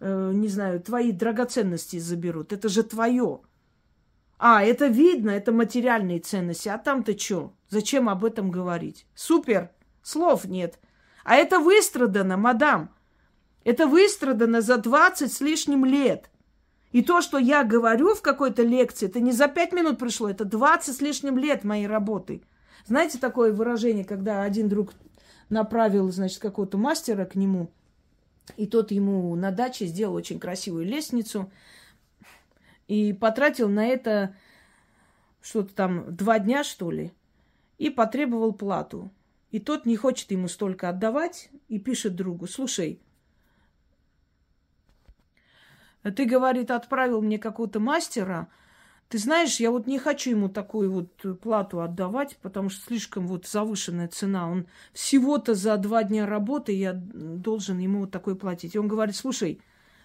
э, 0.00 0.32
не 0.34 0.48
знаю, 0.48 0.80
твои 0.80 1.12
драгоценности 1.12 1.98
заберут. 1.98 2.52
Это 2.52 2.68
же 2.68 2.82
твое. 2.82 3.40
А, 4.38 4.62
это 4.62 4.86
видно, 4.86 5.30
это 5.30 5.52
материальные 5.52 6.20
ценности. 6.20 6.68
А 6.68 6.78
там-то 6.78 7.18
что? 7.18 7.54
Зачем 7.68 8.08
об 8.08 8.24
этом 8.24 8.50
говорить? 8.50 9.06
Супер, 9.14 9.70
слов 10.02 10.44
нет. 10.44 10.78
А 11.24 11.36
это 11.36 11.58
выстрадано, 11.58 12.36
мадам. 12.36 12.90
Это 13.64 13.86
выстрадано 13.86 14.60
за 14.60 14.76
20 14.76 15.32
с 15.32 15.40
лишним 15.40 15.84
лет. 15.84 16.30
И 16.92 17.02
то, 17.02 17.20
что 17.20 17.38
я 17.38 17.64
говорю 17.64 18.14
в 18.14 18.22
какой-то 18.22 18.62
лекции, 18.62 19.06
это 19.06 19.20
не 19.20 19.32
за 19.32 19.48
5 19.48 19.72
минут 19.72 19.98
пришло, 19.98 20.30
это 20.30 20.44
20 20.44 20.96
с 20.96 21.00
лишним 21.00 21.36
лет 21.36 21.64
моей 21.64 21.86
работы. 21.86 22.42
Знаете 22.86 23.18
такое 23.18 23.52
выражение, 23.52 24.04
когда 24.04 24.42
один 24.42 24.68
друг 24.68 24.92
направил, 25.48 26.10
значит, 26.12 26.38
какого-то 26.38 26.78
мастера 26.78 27.24
к 27.24 27.34
нему– 27.34 27.70
и 28.56 28.66
тот 28.66 28.90
ему 28.90 29.34
на 29.34 29.50
даче 29.50 29.86
сделал 29.86 30.14
очень 30.14 30.38
красивую 30.38 30.84
лестницу 30.84 31.50
и 32.88 33.12
потратил 33.12 33.68
на 33.68 33.86
это 33.86 34.34
что-то 35.40 35.74
там 35.74 36.14
два 36.14 36.38
дня, 36.38 36.64
что 36.64 36.90
ли, 36.90 37.12
и 37.78 37.90
потребовал 37.90 38.52
плату. 38.52 39.10
И 39.50 39.60
тот 39.60 39.86
не 39.86 39.96
хочет 39.96 40.30
ему 40.30 40.48
столько 40.48 40.88
отдавать 40.88 41.50
и 41.68 41.78
пишет 41.78 42.16
другу, 42.16 42.46
слушай, 42.46 43.00
ты, 46.02 46.24
говорит, 46.24 46.70
отправил 46.70 47.20
мне 47.20 47.38
какого-то 47.38 47.80
мастера, 47.80 48.48
ты 49.08 49.18
знаешь, 49.18 49.60
я 49.60 49.70
вот 49.70 49.86
не 49.86 49.98
хочу 49.98 50.30
ему 50.30 50.48
такую 50.48 50.90
вот 50.90 51.40
плату 51.40 51.80
отдавать, 51.80 52.38
потому 52.42 52.70
что 52.70 52.84
слишком 52.86 53.28
вот 53.28 53.46
завышенная 53.46 54.08
цена. 54.08 54.50
Он 54.50 54.66
всего-то 54.92 55.54
за 55.54 55.76
два 55.76 56.02
дня 56.02 56.26
работы 56.26 56.72
я 56.72 56.92
должен 56.92 57.78
ему 57.78 58.00
вот 58.00 58.10
такой 58.10 58.34
платить. 58.34 58.74
И 58.74 58.78
он 58.78 58.88
говорит, 58.88 59.14
слушай, 59.14 59.60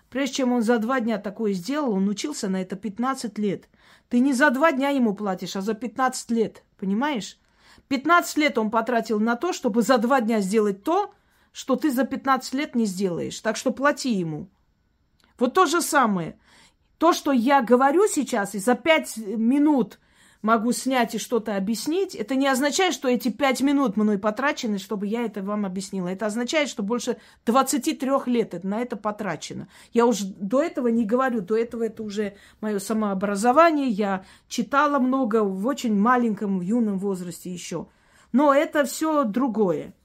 прежде 0.09 0.35
чем 0.35 0.51
он 0.51 0.61
за 0.61 0.77
два 0.77 0.99
дня 0.99 1.17
такое 1.17 1.53
сделал, 1.53 1.93
он 1.93 2.07
учился 2.09 2.47
на 2.47 2.61
это 2.61 2.75
15 2.75 3.39
лет. 3.39 3.69
Ты 4.07 4.19
не 4.19 4.33
за 4.33 4.51
два 4.51 4.71
дня 4.71 4.89
ему 4.89 5.15
платишь, 5.15 5.55
а 5.55 5.61
за 5.61 5.73
15 5.73 6.29
лет, 6.29 6.63
понимаешь? 6.77 7.39
15 7.87 8.37
лет 8.37 8.57
он 8.59 8.69
потратил 8.69 9.19
на 9.19 9.35
то, 9.35 9.51
чтобы 9.51 9.81
за 9.81 9.97
два 9.97 10.21
дня 10.21 10.41
сделать 10.41 10.83
то, 10.83 11.11
что 11.51 11.75
ты 11.75 11.91
за 11.91 12.03
15 12.03 12.53
лет 12.53 12.75
не 12.75 12.85
сделаешь. 12.85 13.39
Так 13.39 13.57
что 13.57 13.71
плати 13.71 14.13
ему. 14.13 14.47
Вот 15.39 15.55
то 15.55 15.65
же 15.65 15.81
самое– 15.81 16.37
то, 17.01 17.13
что 17.13 17.31
я 17.31 17.63
говорю 17.63 18.05
сейчас, 18.07 18.53
и 18.53 18.59
за 18.59 18.75
пять 18.75 19.17
минут 19.17 19.97
могу 20.43 20.71
снять 20.71 21.15
и 21.15 21.17
что-то 21.17 21.57
объяснить, 21.57 22.13
это 22.13 22.35
не 22.35 22.47
означает, 22.47 22.93
что 22.93 23.07
эти 23.07 23.29
пять 23.29 23.61
минут 23.61 23.97
мной 23.97 24.19
потрачены, 24.19 24.77
чтобы 24.77 25.07
я 25.07 25.23
это 25.23 25.41
вам 25.41 25.65
объяснила. 25.65 26.09
Это 26.09 26.27
означает, 26.27 26.69
что 26.69 26.83
больше 26.83 27.17
23 27.47 28.11
лет 28.27 28.63
на 28.63 28.81
это 28.81 28.97
потрачено. 28.97 29.67
Я 29.93 30.05
уже 30.05 30.25
до 30.25 30.61
этого 30.61 30.89
не 30.89 31.03
говорю, 31.03 31.41
до 31.41 31.57
этого 31.57 31.81
это 31.81 32.03
уже 32.03 32.35
мое 32.61 32.77
самообразование, 32.77 33.87
я 33.87 34.23
читала 34.47 34.99
много 34.99 35.43
в 35.43 35.65
очень 35.65 35.97
маленьком, 35.97 36.59
в 36.59 36.61
юном 36.61 36.99
возрасте 36.99 37.51
еще. 37.51 37.87
Но 38.31 38.53
это 38.53 38.85
все 38.85 39.23
другое. 39.23 39.95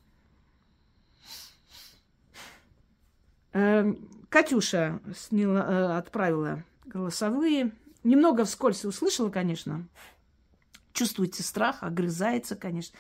Эм, 3.53 4.09
Катюша 4.30 4.99
сняла, 5.14 5.61
э, 5.61 5.99
отправила 5.99 6.64
голосовые. 6.87 7.72
Немного 8.05 8.45
вскользь 8.45 8.84
услышала, 8.84 9.30
конечно. 9.30 9.87
Чувствуете 10.93 11.43
страх, 11.43 11.82
огрызается, 11.82 12.57
конечно. 12.57 12.99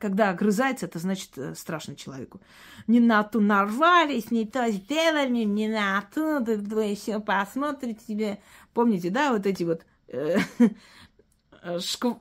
Когда 0.00 0.30
огрызается, 0.30 0.86
это 0.86 0.98
значит 0.98 1.36
э, 1.36 1.54
страшно 1.54 1.94
человеку. 1.94 2.40
Не 2.86 3.00
на 3.00 3.22
ту 3.22 3.40
нарвались, 3.40 4.30
не 4.30 4.46
то 4.46 4.70
сделали, 4.70 5.44
не 5.44 5.68
на 5.68 6.02
ту, 6.14 6.42
вы 6.42 6.84
еще 6.84 7.20
посмотрите 7.20 8.00
тебе. 8.06 8.38
Помните, 8.72 9.10
да, 9.10 9.32
вот 9.32 9.44
эти 9.44 9.64
вот 9.64 9.84
э, 10.08 10.38
шкв... 11.80 12.16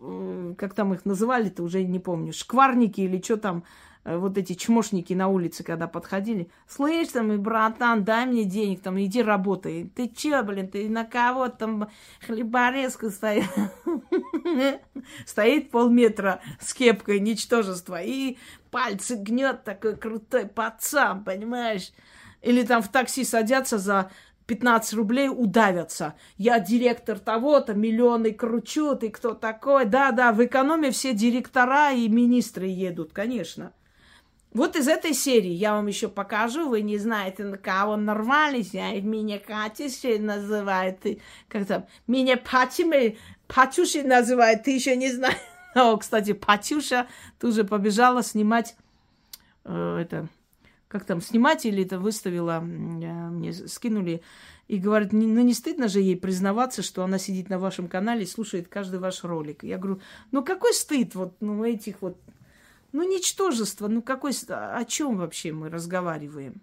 как 0.58 0.74
там 0.74 0.94
их 0.94 1.06
называли-то, 1.06 1.64
уже 1.64 1.84
не 1.84 2.00
помню, 2.00 2.34
шкварники 2.34 3.00
или 3.00 3.22
что 3.22 3.38
там, 3.38 3.64
Э, 3.64 3.93
вот 4.06 4.38
эти 4.38 4.54
чмошники 4.54 5.14
на 5.14 5.28
улице, 5.30 5.64
когда 5.64 5.88
подходили, 5.88 6.50
слышь, 6.68 7.10
там, 7.10 7.42
братан, 7.42 8.04
дай 8.04 8.26
мне 8.26 8.44
денег, 8.44 8.82
там, 8.82 9.00
иди 9.02 9.22
работай. 9.22 9.90
Ты 9.96 10.10
чё, 10.10 10.44
блин, 10.44 10.68
ты 10.68 10.90
на 10.90 11.06
кого 11.06 11.48
там 11.48 11.90
хлеборезка 12.26 13.10
стоит? 13.10 13.46
Стоит 15.26 15.72
полметра 15.72 16.42
с 16.60 16.74
кепкой 16.74 17.20
ничтожества 17.20 18.02
и 18.02 18.38
пальцы 18.72 19.16
гнет 19.16 19.64
такой 19.64 19.96
крутой 19.96 20.48
пацан, 20.48 21.24
понимаешь? 21.24 21.92
Или 22.42 22.64
там 22.64 22.82
в 22.82 22.90
такси 22.90 23.24
садятся 23.24 23.78
за 23.78 24.12
15 24.48 24.94
рублей 24.96 25.30
удавятся. 25.30 26.16
Я 26.38 26.60
директор 26.60 27.18
того-то, 27.18 27.74
миллионы 27.74 28.34
кручу, 28.34 28.96
ты 28.96 29.10
кто 29.10 29.34
такой? 29.34 29.86
Да-да, 29.86 30.34
в 30.34 30.44
экономе 30.44 30.92
все 30.92 31.14
директора 31.14 31.94
и 31.94 32.10
министры 32.10 32.68
едут, 32.68 33.14
конечно. 33.14 33.72
Вот 34.54 34.76
из 34.76 34.88
этой 34.88 35.14
серии 35.14 35.52
я 35.52 35.74
вам 35.74 35.88
еще 35.88 36.08
покажу. 36.08 36.70
Вы 36.70 36.82
не 36.82 36.98
знаете, 36.98 37.44
на 37.44 37.58
кого 37.58 37.96
нарвались. 37.96 38.74
Я 38.74 39.00
меня 39.02 39.40
Катюшей 39.40 40.20
называют. 40.20 41.00
Как 41.48 41.66
там? 41.66 41.86
Меня 42.06 42.38
Патимой, 42.38 43.18
Патюшей 43.48 44.04
называют. 44.04 44.64
Ты 44.64 44.72
еще 44.72 44.96
не 44.96 45.12
знаешь. 45.12 45.38
О, 45.76 45.98
кстати, 45.98 46.34
Патюша 46.34 47.08
тоже 47.40 47.64
побежала 47.64 48.22
снимать 48.22 48.76
э, 49.66 49.98
это, 50.02 50.28
как 50.88 51.06
там, 51.06 51.20
снимать 51.20 51.66
или 51.66 51.84
это 51.84 51.98
выставила, 51.98 52.60
э, 52.60 52.62
мне 52.62 53.54
скинули, 53.54 54.22
и 54.68 54.78
говорит, 54.78 55.12
ну 55.14 55.42
не 55.42 55.54
стыдно 55.54 55.88
же 55.88 56.00
ей 56.00 56.16
признаваться, 56.16 56.84
что 56.84 57.04
она 57.04 57.18
сидит 57.18 57.50
на 57.50 57.60
вашем 57.60 57.88
канале 57.88 58.24
и 58.24 58.28
слушает 58.28 58.68
каждый 58.68 59.00
ваш 59.00 59.24
ролик. 59.24 59.64
Я 59.64 59.78
говорю, 59.78 60.00
ну 60.32 60.44
какой 60.44 60.74
стыд 60.74 61.16
вот 61.16 61.36
ну, 61.42 61.64
этих 61.64 62.02
вот 62.02 62.18
ну, 62.94 63.04
ничтожество. 63.04 63.88
Ну, 63.88 64.02
какой... 64.02 64.32
О 64.48 64.86
чем 64.86 65.18
вообще 65.18 65.52
мы 65.52 65.70
разговариваем? 65.70 66.62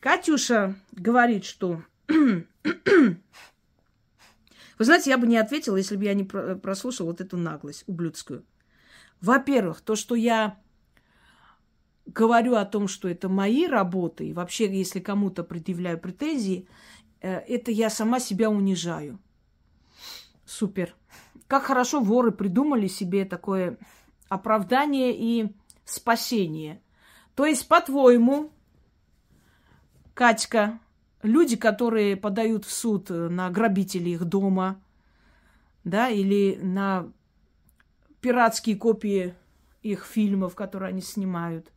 Катюша 0.00 0.76
говорит, 0.92 1.44
что... 1.44 1.82
Вы 2.08 2.44
знаете, 4.78 5.10
я 5.10 5.18
бы 5.18 5.26
не 5.26 5.36
ответила, 5.36 5.76
если 5.76 5.96
бы 5.96 6.04
я 6.04 6.14
не 6.14 6.22
прослушала 6.22 7.08
вот 7.08 7.20
эту 7.20 7.36
наглость 7.36 7.82
ублюдскую. 7.88 8.44
Во-первых, 9.20 9.80
то, 9.80 9.96
что 9.96 10.14
я 10.14 10.56
говорю 12.06 12.54
о 12.54 12.64
том, 12.64 12.86
что 12.86 13.08
это 13.08 13.28
мои 13.28 13.66
работы, 13.66 14.28
и 14.28 14.32
вообще, 14.32 14.72
если 14.72 15.00
кому-то 15.00 15.42
предъявляю 15.42 15.98
претензии, 15.98 16.68
э, 17.20 17.40
это 17.40 17.72
я 17.72 17.90
сама 17.90 18.20
себя 18.20 18.50
унижаю. 18.50 19.18
Супер. 20.44 20.94
Как 21.48 21.64
хорошо 21.64 22.00
воры 22.00 22.30
придумали 22.30 22.86
себе 22.86 23.24
такое 23.24 23.78
оправдание 24.28 25.14
и 25.16 25.52
спасение. 25.84 26.80
То 27.34 27.46
есть, 27.46 27.68
по-твоему, 27.68 28.50
Катька, 30.14 30.80
люди, 31.22 31.56
которые 31.56 32.16
подают 32.16 32.64
в 32.64 32.72
суд 32.72 33.10
на 33.10 33.50
грабителей 33.50 34.14
их 34.14 34.24
дома, 34.24 34.80
да, 35.84 36.08
или 36.08 36.58
на 36.60 37.10
пиратские 38.20 38.76
копии 38.76 39.34
их 39.82 40.04
фильмов, 40.04 40.54
которые 40.54 40.88
они 40.90 41.00
снимают, 41.00 41.70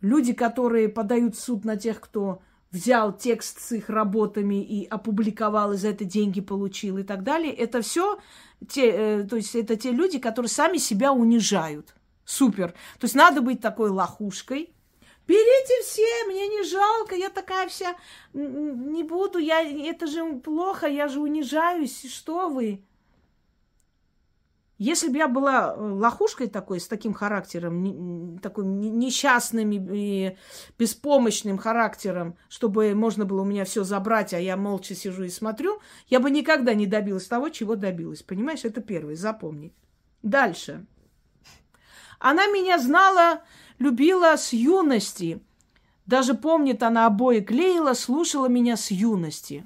люди, 0.00 0.32
которые 0.32 0.88
подают 0.88 1.34
в 1.34 1.40
суд 1.40 1.64
на 1.64 1.76
тех, 1.76 2.00
кто 2.00 2.40
взял 2.72 3.12
текст 3.12 3.60
с 3.60 3.72
их 3.72 3.88
работами 3.90 4.62
и 4.62 4.86
опубликовал, 4.86 5.72
и 5.72 5.76
за 5.76 5.88
это 5.88 6.04
деньги 6.04 6.40
получил 6.40 6.98
и 6.98 7.02
так 7.02 7.22
далее. 7.22 7.52
Это 7.52 7.82
все 7.82 8.18
те, 8.68 8.90
э, 8.90 9.24
то 9.24 9.36
есть 9.36 9.54
это 9.54 9.76
те 9.76 9.92
люди, 9.92 10.18
которые 10.18 10.48
сами 10.48 10.78
себя 10.78 11.12
унижают. 11.12 11.94
Супер. 12.24 12.72
То 12.98 13.04
есть 13.04 13.14
надо 13.14 13.42
быть 13.42 13.60
такой 13.60 13.90
лохушкой. 13.90 14.72
Берите 15.26 15.82
все, 15.84 16.24
мне 16.26 16.48
не 16.48 16.64
жалко, 16.64 17.14
я 17.14 17.30
такая 17.30 17.68
вся, 17.68 17.94
не 18.32 19.04
буду, 19.04 19.38
я, 19.38 19.62
это 19.62 20.08
же 20.08 20.40
плохо, 20.40 20.88
я 20.88 21.06
же 21.06 21.20
унижаюсь, 21.20 22.10
что 22.12 22.48
вы? 22.48 22.82
Если 24.82 25.10
бы 25.10 25.18
я 25.18 25.28
была 25.28 25.76
э, 25.76 25.80
лохушкой 25.80 26.48
такой, 26.48 26.80
с 26.80 26.88
таким 26.88 27.14
характером, 27.14 28.40
такой 28.40 28.64
несчастным 28.64 29.70
и 29.70 30.36
беспомощным 30.76 31.56
характером, 31.56 32.36
чтобы 32.48 32.92
можно 32.96 33.24
было 33.24 33.42
у 33.42 33.44
меня 33.44 33.64
все 33.64 33.84
забрать, 33.84 34.34
а 34.34 34.40
я 34.40 34.56
молча 34.56 34.96
сижу 34.96 35.22
и 35.22 35.28
смотрю, 35.28 35.80
я 36.08 36.18
бы 36.18 36.32
никогда 36.32 36.74
не 36.74 36.88
добилась 36.88 37.28
того, 37.28 37.48
чего 37.50 37.76
добилась. 37.76 38.24
Понимаешь, 38.24 38.64
это 38.64 38.80
первый, 38.80 39.14
запомни. 39.14 39.72
Дальше. 40.24 40.84
Она 42.18 42.48
меня 42.48 42.80
знала, 42.80 43.42
любила 43.78 44.36
с 44.36 44.52
юности. 44.52 45.44
Даже 46.06 46.34
помнит, 46.34 46.82
она 46.82 47.06
обои 47.06 47.38
клеила, 47.38 47.94
слушала 47.94 48.48
меня 48.48 48.76
с 48.76 48.90
юности. 48.90 49.64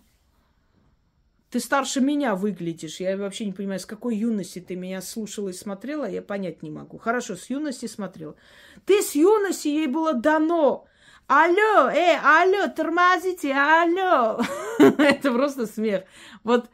Ты 1.57 1.61
старше 1.61 2.03
меня 2.03 2.35
выглядишь. 2.35 3.01
Я 3.01 3.17
вообще 3.17 3.47
не 3.47 3.53
понимаю, 3.53 3.81
с 3.81 3.87
какой 3.87 4.15
юности 4.15 4.59
ты 4.59 4.77
меня 4.77 5.01
слушала 5.01 5.49
и 5.49 5.55
смотрела, 5.55 6.05
я 6.05 6.21
понять 6.21 6.63
не 6.63 6.71
могу. 6.71 6.99
Хорошо, 6.99 7.35
с 7.35 7.49
юности 7.49 7.87
смотрела. 7.87 8.37
Ты 8.85 9.01
с 9.01 9.15
юности 9.15 9.69
ей 9.69 9.87
было 9.87 10.13
дано. 10.13 10.85
Алло, 11.27 11.89
э, 11.89 12.19
алло, 12.23 12.69
тормозите, 12.69 13.55
алло. 13.55 14.39
Это 14.99 15.33
просто 15.33 15.67
смех. 15.67 16.05
Вот 16.45 16.69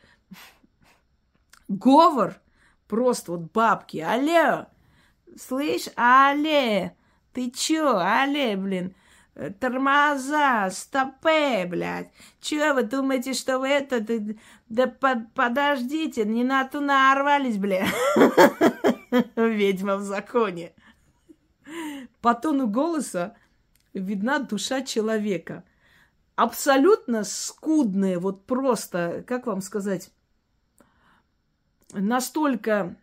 говор 1.68 2.41
просто 2.89 3.30
вот 3.30 3.53
бабки. 3.53 3.99
Алло, 3.99 4.66
слышь, 5.39 5.91
алле, 5.95 6.97
ты 7.33 7.53
чё, 7.53 7.99
алле, 7.99 8.57
блин. 8.57 8.97
Э, 9.35 9.51
тормоза, 9.51 10.68
стопе, 10.70 11.64
блядь. 11.66 12.11
Чего 12.41 12.74
вы 12.74 12.83
думаете, 12.83 13.33
что 13.33 13.59
вы 13.59 13.68
это... 13.68 14.05
Да 14.72 14.86
под, 14.86 15.34
подождите, 15.34 16.24
не 16.24 16.44
на 16.44 16.66
ту 16.66 16.80
нарвались, 16.80 17.58
блядь. 17.58 17.92
Ведьма 19.36 19.96
в 19.96 20.02
законе. 20.02 20.72
По 22.22 22.34
тону 22.34 22.66
голоса 22.66 23.36
видна 23.92 24.38
душа 24.38 24.80
человека. 24.80 25.64
Абсолютно 26.36 27.22
скудная, 27.24 28.18
вот 28.18 28.46
просто, 28.46 29.22
как 29.26 29.46
вам 29.46 29.60
сказать, 29.60 30.10
настолько 31.92 32.96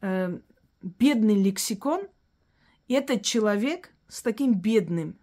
э, 0.00 0.40
бедный 0.82 1.40
лексикон– 1.40 2.08
этот 2.88 3.22
человек 3.22 3.92
с 4.08 4.22
таким 4.22 4.54
бедным, 4.54 5.16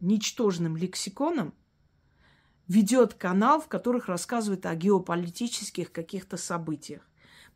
ничтожным 0.00 0.76
лексиконом 0.76 1.54
ведет 2.70 3.14
канал, 3.14 3.60
в 3.60 3.66
которых 3.66 4.06
рассказывает 4.06 4.64
о 4.64 4.76
геополитических 4.76 5.90
каких-то 5.90 6.36
событиях. 6.36 7.02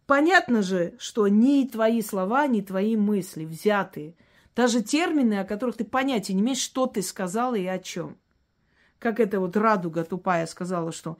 Понятно 0.07 0.61
же, 0.61 0.95
что 0.99 1.29
ни 1.29 1.69
твои 1.69 2.03
слова, 2.03 2.49
ни 2.49 2.63
твои 2.63 2.97
мысли 2.97 3.45
взятые. 3.45 4.17
Даже 4.57 4.83
термины, 4.83 5.39
о 5.39 5.45
которых 5.45 5.77
ты 5.77 5.85
понятия 5.85 6.35
не 6.35 6.41
имеешь, 6.41 6.59
что 6.59 6.87
ты 6.87 7.01
сказала 7.01 7.55
и 7.55 7.65
о 7.65 7.79
чем. 7.79 8.17
Как 8.99 9.21
это 9.21 9.39
вот 9.39 9.57
радуга 9.57 10.03
тупая 10.03 10.47
сказала, 10.47 10.91
что 10.91 11.17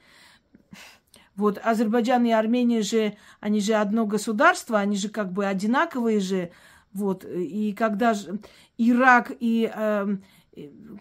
вот 1.37 1.61
Азербайджан 1.63 2.25
и 2.25 2.33
Армения 2.33 2.83
же, 2.83 3.17
они 3.39 3.61
же 3.61 3.75
одно 3.75 4.07
государство, 4.07 4.81
они 4.81 4.97
же 4.97 5.09
как 5.09 5.33
бы 5.33 5.47
одинаковые 5.47 6.19
же, 6.19 6.51
вот, 6.93 7.25
и 7.25 7.73
когда 7.75 8.15
же 8.15 8.41
Ирак 8.77 9.31
и 9.39 9.71
э, 9.73 10.17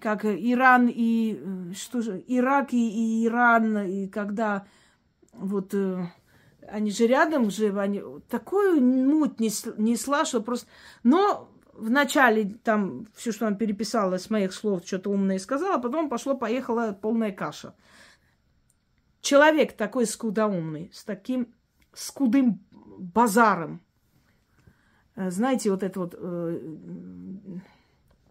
как 0.02 0.26
Иран 0.26 0.90
и 0.92 1.74
что 1.76 2.02
же 2.02 2.24
Ирак 2.28 2.74
и, 2.74 3.22
и 3.22 3.26
Иран 3.26 3.78
и 3.80 4.08
когда 4.08 4.66
вот 5.34 5.74
э, 5.74 6.08
они 6.68 6.92
же 6.92 7.08
рядом 7.08 7.50
же 7.50 7.78
они 7.80 8.02
такую 8.30 8.82
муть 8.82 9.40
не 9.40 9.50
несла, 9.78 10.26
что 10.26 10.42
просто. 10.42 10.68
Но 11.04 11.50
вначале 11.74 12.46
там 12.64 13.08
все, 13.16 13.32
что 13.32 13.48
она 13.48 13.56
переписала 13.56 14.18
с 14.18 14.30
моих 14.30 14.54
слов, 14.54 14.86
что-то 14.86 15.10
умное 15.10 15.40
сказала, 15.40 15.76
а 15.76 15.80
потом 15.80 16.10
пошло-поехала 16.10 16.98
полная 17.00 17.32
каша. 17.32 17.76
Человек 19.22 19.74
такой 19.74 20.06
скудоумный, 20.06 20.92
с 20.94 21.04
таким 21.04 21.54
скудым 21.94 22.60
базаром, 22.72 23.82
Э, 25.16 25.30
знаете, 25.30 25.72
вот 25.72 25.84
этой 25.84 25.98
вот 25.98 26.16
э, 26.18 26.60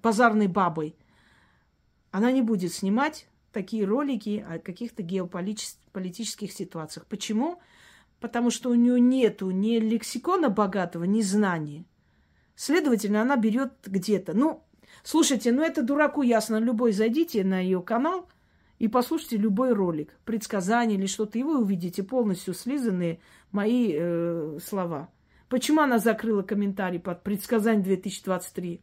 базарной 0.03 0.49
бабой, 0.49 0.97
она 2.13 2.31
не 2.31 2.43
будет 2.43 2.73
снимать 2.73 3.27
такие 3.53 3.85
ролики 3.85 4.45
о 4.49 4.59
каких-то 4.59 5.03
геополитических 5.03 6.53
ситуациях. 6.53 7.07
Почему? 7.07 7.59
Потому 8.21 8.51
что 8.51 8.71
у 8.71 8.75
нее 8.75 9.01
нету 9.01 9.51
ни 9.51 9.79
лексикона 9.79 10.49
богатого, 10.49 11.05
ни 11.05 11.23
знаний. 11.23 11.85
Следовательно, 12.55 13.23
она 13.23 13.37
берет 13.37 13.73
где-то. 13.85 14.35
Ну, 14.35 14.63
слушайте, 15.03 15.51
ну 15.53 15.63
это 15.63 15.83
дураку 15.83 16.23
ясно. 16.23 16.57
Любой 16.57 16.93
зайдите 16.93 17.43
на 17.45 17.59
ее 17.59 17.83
канал 17.83 18.29
и 18.79 18.89
послушайте 18.89 19.39
любой 19.39 19.73
ролик, 19.73 20.17
предсказание 20.25 20.99
или 20.99 21.07
что-то, 21.07 21.39
и 21.39 21.43
вы 21.43 21.61
увидите 21.61 22.03
полностью 22.03 22.53
слизанные 22.53 23.21
мои 23.53 23.93
э, 23.95 24.59
слова. 24.63 25.09
Почему 25.49 25.81
она 25.81 25.99
закрыла 25.99 26.43
комментарий 26.43 27.01
под 27.01 27.23
предсказание 27.23 27.85
2023? 27.85 28.81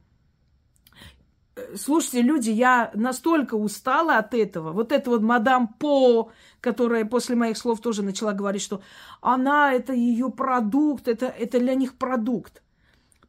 Слушайте, 1.76 2.22
люди, 2.22 2.49
я 2.49 2.91
настолько 2.93 3.55
устала 3.55 4.18
от 4.18 4.34
этого. 4.34 4.72
Вот 4.72 4.91
эта 4.91 5.10
вот 5.10 5.22
мадам 5.22 5.68
По, 5.68 6.32
которая 6.62 7.05
после 7.05 7.36
моих 7.36 7.57
слов 7.57 7.82
тоже 7.82 8.03
начала 8.03 8.34
говорить, 8.34 8.62
что 8.62 8.82
она, 9.22 9.74
это 9.74 9.93
ее 9.93 10.30
продукт, 10.30 11.07
это, 11.07 11.28
это 11.28 11.60
для 11.60 11.76
них 11.76 11.97
продукт. 11.97 12.62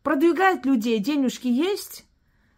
Продвигает 0.03 0.65
людей, 0.65 0.99
денежки 0.99 1.49
есть, 1.49 2.07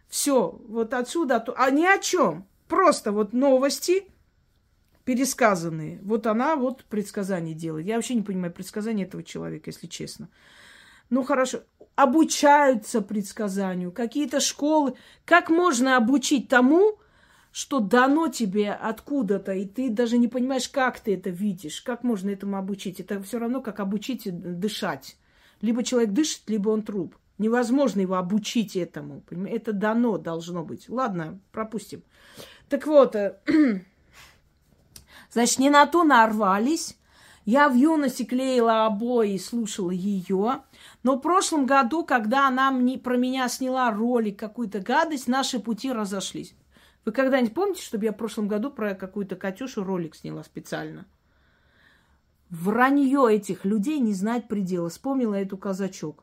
все, 0.09 0.61
вот 0.69 0.95
отсюда, 0.95 1.45
а 1.57 1.71
ни 1.71 1.85
о 1.85 1.99
чем. 1.99 2.47
Просто 2.69 3.13
вот 3.13 3.33
новости 3.33 4.05
пересказанные. 5.05 5.99
Вот 6.03 6.27
она 6.27 6.57
вот 6.57 6.85
предсказание 6.85 7.55
делает. 7.55 7.87
Я 7.87 7.97
вообще 7.97 8.15
не 8.15 8.23
понимаю 8.23 8.53
предсказания 8.53 9.05
этого 9.05 9.23
человека, 9.23 9.71
если 9.71 9.87
честно 9.87 10.29
ну 11.13 11.25
хорошо, 11.25 11.61
обучаются 11.95 13.01
предсказанию, 13.03 13.93
какие-то 13.93 14.41
школы. 14.41 14.95
Как 15.25 15.51
можно 15.51 15.97
обучить 15.97 16.49
тому, 16.49 16.99
что 17.53 17.81
дано 17.81 18.29
тебе 18.29 18.73
откуда-то, 18.73 19.53
и 19.53 19.67
ты 19.67 19.91
даже 19.91 20.17
не 20.17 20.27
понимаешь, 20.27 20.69
как 20.69 21.01
ты 21.01 21.15
это 21.15 21.31
видишь, 21.31 21.83
как 21.83 22.03
можно 22.03 22.31
этому 22.31 22.57
обучить. 22.57 22.99
Это 22.99 23.23
все 23.23 23.39
равно, 23.39 23.61
как 23.61 23.79
обучить 23.81 24.23
дышать. 24.59 25.17
Либо 25.61 25.85
человек 25.85 26.13
дышит, 26.13 26.43
либо 26.49 26.71
он 26.71 26.83
труп. 26.83 27.15
Невозможно 27.39 28.01
его 28.01 28.17
обучить 28.17 28.77
этому. 28.77 29.23
Это 29.31 29.73
дано 29.73 30.17
должно 30.17 30.65
быть. 30.65 30.89
Ладно, 30.89 31.41
пропустим. 31.51 32.03
Так 32.69 32.87
вот, 32.87 33.15
э, 33.17 33.39
значит, 35.31 35.59
не 35.59 35.69
на 35.69 35.87
то 35.87 36.05
нарвались. 36.05 36.97
Я 37.45 37.69
в 37.69 37.75
юности 37.75 38.25
клеила 38.25 38.87
обои 38.87 39.35
и 39.35 39.39
слушала 39.39 39.91
ее. 39.91 40.63
Но 41.03 41.17
в 41.17 41.21
прошлом 41.21 41.67
году, 41.67 42.05
когда 42.05 42.47
она 42.47 42.71
мне, 42.71 42.99
про 42.99 43.17
меня 43.17 43.49
сняла 43.49 43.91
ролик, 43.91 44.39
какую-то 44.39 44.81
гадость, 44.81 45.27
наши 45.27 45.59
пути 45.59 45.93
разошлись. 45.93 46.55
Вы 47.05 47.13
когда-нибудь 47.13 47.55
помните, 47.55 47.83
чтобы 47.83 48.05
я 48.05 48.13
в 48.13 48.17
прошлом 48.17 48.47
году 48.47 48.71
про 48.71 48.95
какую-то 48.95 49.35
Катюшу 49.35 49.83
ролик 49.83 50.15
сняла 50.15 50.45
специально? 50.45 51.07
Вранье 52.49 53.27
этих 53.29 53.65
людей 53.65 53.99
не 53.99 54.13
знать 54.13 54.47
предела. 54.47 54.89
Вспомнила 54.89 55.35
эту 55.35 55.57
казачок. 55.57 56.23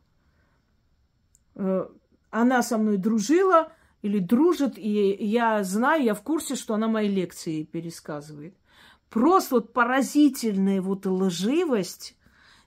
Э, 1.55 1.87
она 2.29 2.63
со 2.63 2.77
мной 2.77 2.97
дружила 2.97 3.73
или 4.01 4.19
дружит, 4.19 4.77
и 4.77 5.17
я 5.25 5.63
знаю, 5.63 6.03
я 6.03 6.13
в 6.13 6.21
курсе, 6.21 6.55
что 6.55 6.75
она 6.75 6.87
мои 6.87 7.09
лекции 7.09 7.63
пересказывает. 7.63 8.55
Просто 9.09 9.55
вот 9.55 9.73
поразительная 9.73 10.81
вот 10.81 11.05
лживость 11.05 12.15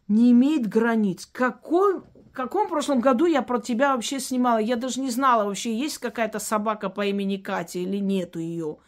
не 0.09 0.32
имеет 0.32 0.66
границ. 0.68 1.28
Какой, 1.30 2.03
каком 2.32 2.68
прошлом 2.68 3.01
году 3.01 3.26
я 3.26 3.43
про 3.43 3.61
тебя 3.61 3.95
вообще 3.95 4.18
снимала? 4.18 4.59
Я 4.59 4.76
даже 4.76 5.01
не 5.01 5.11
знала, 5.11 5.45
вообще 5.45 5.76
есть 5.76 5.99
какая-то 5.99 6.38
собака 6.40 6.88
по 6.88 7.07
имени 7.07 7.36
Катя 7.36 7.78
или 7.78 7.99
нету 7.99 8.40
ее. 8.40 8.78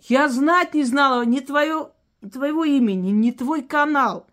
Я 0.00 0.28
знать 0.28 0.74
не 0.74 0.84
знала 0.84 1.24
ни 1.24 1.40
твое, 1.40 1.90
твоего 2.30 2.64
имени, 2.64 3.10
ни 3.10 3.30
твой 3.30 3.62
канал. 3.62 4.26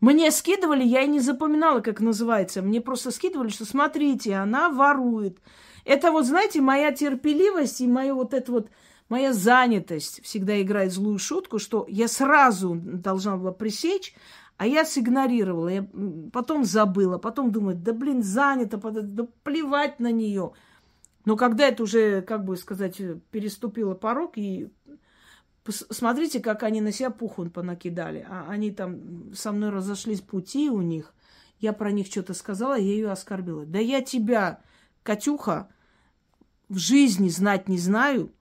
Мне 0.00 0.30
скидывали, 0.30 0.84
я 0.84 1.02
и 1.02 1.08
не 1.08 1.20
запоминала, 1.20 1.80
как 1.80 2.00
называется. 2.00 2.62
Мне 2.62 2.80
просто 2.80 3.10
скидывали, 3.10 3.48
что 3.48 3.64
смотрите, 3.64 4.34
она 4.34 4.70
ворует. 4.70 5.38
Это 5.84 6.12
вот, 6.12 6.26
знаете, 6.26 6.60
моя 6.60 6.92
терпеливость 6.92 7.80
и 7.80 7.86
моя 7.86 8.14
вот 8.14 8.32
эта 8.32 8.52
вот 8.52 8.68
моя 9.08 9.32
занятость 9.32 10.22
всегда 10.22 10.60
играет 10.60 10.92
злую 10.92 11.18
шутку, 11.18 11.58
что 11.58 11.86
я 11.88 12.08
сразу 12.08 12.74
должна 12.74 13.36
была 13.36 13.52
пресечь, 13.52 14.14
а 14.56 14.66
я 14.66 14.84
сигнорировала, 14.84 15.68
я 15.68 15.88
потом 16.32 16.64
забыла, 16.64 17.18
потом 17.18 17.52
думаю, 17.52 17.76
да 17.76 17.92
блин, 17.92 18.22
занято, 18.22 18.76
да 18.76 19.26
плевать 19.44 20.00
на 20.00 20.10
нее. 20.10 20.52
Но 21.24 21.36
когда 21.36 21.68
это 21.68 21.82
уже, 21.82 22.22
как 22.22 22.44
бы 22.44 22.56
сказать, 22.56 23.00
переступило 23.30 23.94
порог, 23.94 24.32
и 24.36 24.70
смотрите, 25.70 26.40
как 26.40 26.62
они 26.62 26.80
на 26.80 26.92
себя 26.92 27.10
пухун 27.10 27.50
понакидали. 27.50 28.26
А 28.28 28.46
они 28.48 28.70
там 28.70 29.32
со 29.34 29.52
мной 29.52 29.70
разошлись 29.70 30.20
пути 30.20 30.70
у 30.70 30.80
них. 30.80 31.14
Я 31.60 31.72
про 31.72 31.90
них 31.90 32.06
что-то 32.06 32.34
сказала, 32.34 32.78
я 32.78 32.92
ее 32.92 33.10
оскорбила. 33.10 33.66
Да 33.66 33.78
я 33.78 34.00
тебя, 34.00 34.60
Катюха, 35.02 35.68
в 36.68 36.78
жизни 36.78 37.28
знать 37.28 37.68
не 37.68 37.78
знаю. 37.78 38.32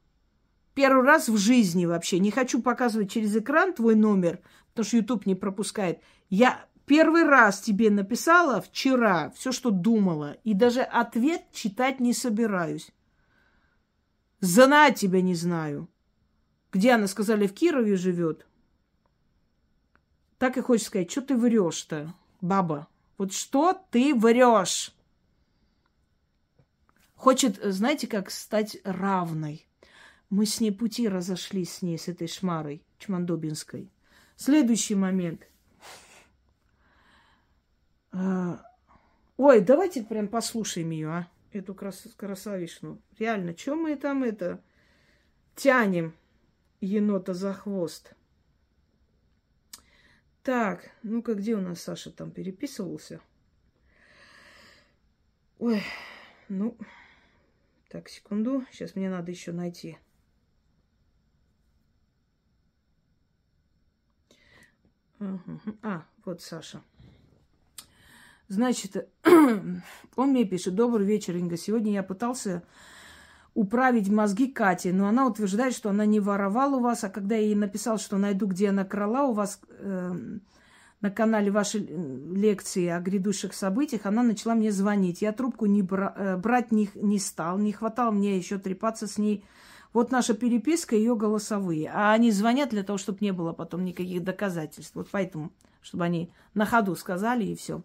Первый 0.78 1.04
раз 1.04 1.28
в 1.28 1.38
жизни 1.38 1.88
вообще. 1.88 2.20
Не 2.20 2.30
хочу 2.30 2.62
показывать 2.62 3.10
через 3.10 3.36
экран 3.36 3.74
твой 3.74 3.96
номер, 3.96 4.40
потому 4.70 4.86
что 4.86 4.98
YouTube 4.98 5.26
не 5.26 5.34
пропускает. 5.34 6.04
Я 6.30 6.64
первый 6.86 7.24
раз 7.24 7.62
тебе 7.62 7.90
написала 7.90 8.62
вчера 8.62 9.32
все, 9.32 9.52
что 9.52 9.72
думала, 9.72 10.38
и 10.44 10.54
даже 10.54 10.82
ответ 10.82 11.42
читать 11.52 12.00
не 12.00 12.14
собираюсь. 12.14 12.92
Знать 14.40 15.00
тебя 15.00 15.24
не 15.24 15.34
знаю. 15.34 15.90
Где 16.72 16.92
она, 16.92 17.08
сказали, 17.08 17.48
в 17.48 17.56
Кирове 17.56 17.96
живет. 17.96 18.46
Так 20.38 20.58
и 20.58 20.62
хочешь 20.62 20.86
сказать, 20.86 21.10
что 21.10 21.24
ты 21.24 21.36
врешь-то, 21.36 22.14
баба? 22.40 22.88
Вот 23.18 23.34
что 23.34 23.74
ты 23.90 24.14
врешь? 24.14 24.94
Хочет, 27.16 27.60
знаете, 27.64 28.06
как 28.06 28.30
стать 28.30 28.78
равной. 28.84 29.68
Мы 30.30 30.46
с 30.46 30.60
ней 30.60 30.72
пути 30.72 31.08
разошлись 31.08 31.76
с 31.76 31.82
ней, 31.82 31.98
с 31.98 32.08
этой 32.08 32.28
шмарой 32.28 32.84
Чмандобинской. 33.00 33.90
Следующий 34.36 34.96
момент. 34.96 35.48
А, 38.12 38.62
ой, 39.38 39.62
давайте 39.62 40.04
прям 40.04 40.28
послушаем 40.28 40.90
ее, 40.90 41.10
а? 41.10 41.28
Эту 41.52 41.74
крас 41.74 42.08
красавишну. 42.18 43.02
Реально, 43.18 43.58
что 43.58 43.76
мы 43.76 43.96
там 43.96 44.24
это 44.24 44.62
тянем 45.56 46.14
енота 46.82 47.34
за 47.34 47.54
хвост? 47.54 48.14
Так, 50.44 50.92
ну-ка, 51.04 51.36
где 51.36 51.56
у 51.56 51.62
нас 51.62 51.82
Саша 51.82 52.12
там 52.12 52.32
переписывался? 52.32 53.22
Ой, 55.60 55.82
ну, 56.50 56.78
так, 57.90 58.10
секунду. 58.10 58.66
Сейчас 58.72 58.96
мне 58.96 59.10
надо 59.10 59.32
еще 59.32 59.52
найти. 59.52 59.98
А, 65.20 66.04
вот 66.26 66.42
Саша. 66.42 66.82
Значит, 68.48 69.10
он 70.16 70.30
мне 70.30 70.46
пишет, 70.46 70.76
добрый 70.76 71.06
вечер, 71.06 71.36
Инга. 71.36 71.58
Сегодня 71.58 71.94
я 71.94 72.04
пытался 72.04 72.64
управить 73.54 74.08
мозги 74.08 74.48
Кати, 74.48 74.92
но 74.92 75.08
она 75.08 75.26
утверждает, 75.26 75.74
что 75.74 75.90
она 75.90 76.06
не 76.06 76.20
воровала 76.20 76.78
у 76.78 76.82
вас, 76.82 77.04
а 77.04 77.10
когда 77.10 77.36
я 77.36 77.42
ей 77.42 77.56
написал, 77.56 77.98
что 77.98 78.18
найду, 78.18 78.46
где 78.46 78.70
она 78.70 78.86
крала 78.86 79.24
у 79.24 79.34
вас 79.34 79.60
э, 79.68 80.16
на 81.02 81.12
канале 81.12 81.52
ваши 81.52 81.80
лекции 81.80 82.88
о 82.88 83.00
грядущих 83.00 83.54
событиях, 83.54 84.06
она 84.06 84.22
начала 84.22 84.54
мне 84.54 84.72
звонить. 84.72 85.22
Я 85.22 85.34
трубку 85.34 85.66
не 85.66 85.82
бра- 85.82 86.14
э, 86.16 86.38
брать 86.38 86.72
не, 86.72 86.90
не 86.96 87.18
стал, 87.18 87.58
не 87.58 87.72
хватало 87.72 88.12
мне 88.12 88.38
еще 88.38 88.60
трепаться 88.60 89.08
с 89.08 89.18
ней 89.18 89.44
вот 89.98 90.12
наша 90.12 90.36
переписка, 90.36 90.96
ее 90.96 91.16
голосовые. 91.16 91.90
А 91.92 92.14
они 92.14 92.30
звонят 92.30 92.70
для 92.70 92.84
того, 92.84 93.00
чтобы 93.00 93.18
не 93.22 93.32
было 93.32 93.52
потом 93.52 93.84
никаких 93.84 94.24
доказательств. 94.24 94.94
Вот 94.94 95.08
поэтому, 95.12 95.52
чтобы 95.82 96.04
они 96.04 96.30
на 96.54 96.68
ходу 96.68 96.96
сказали 96.96 97.46
и 97.46 97.56
все. 97.56 97.82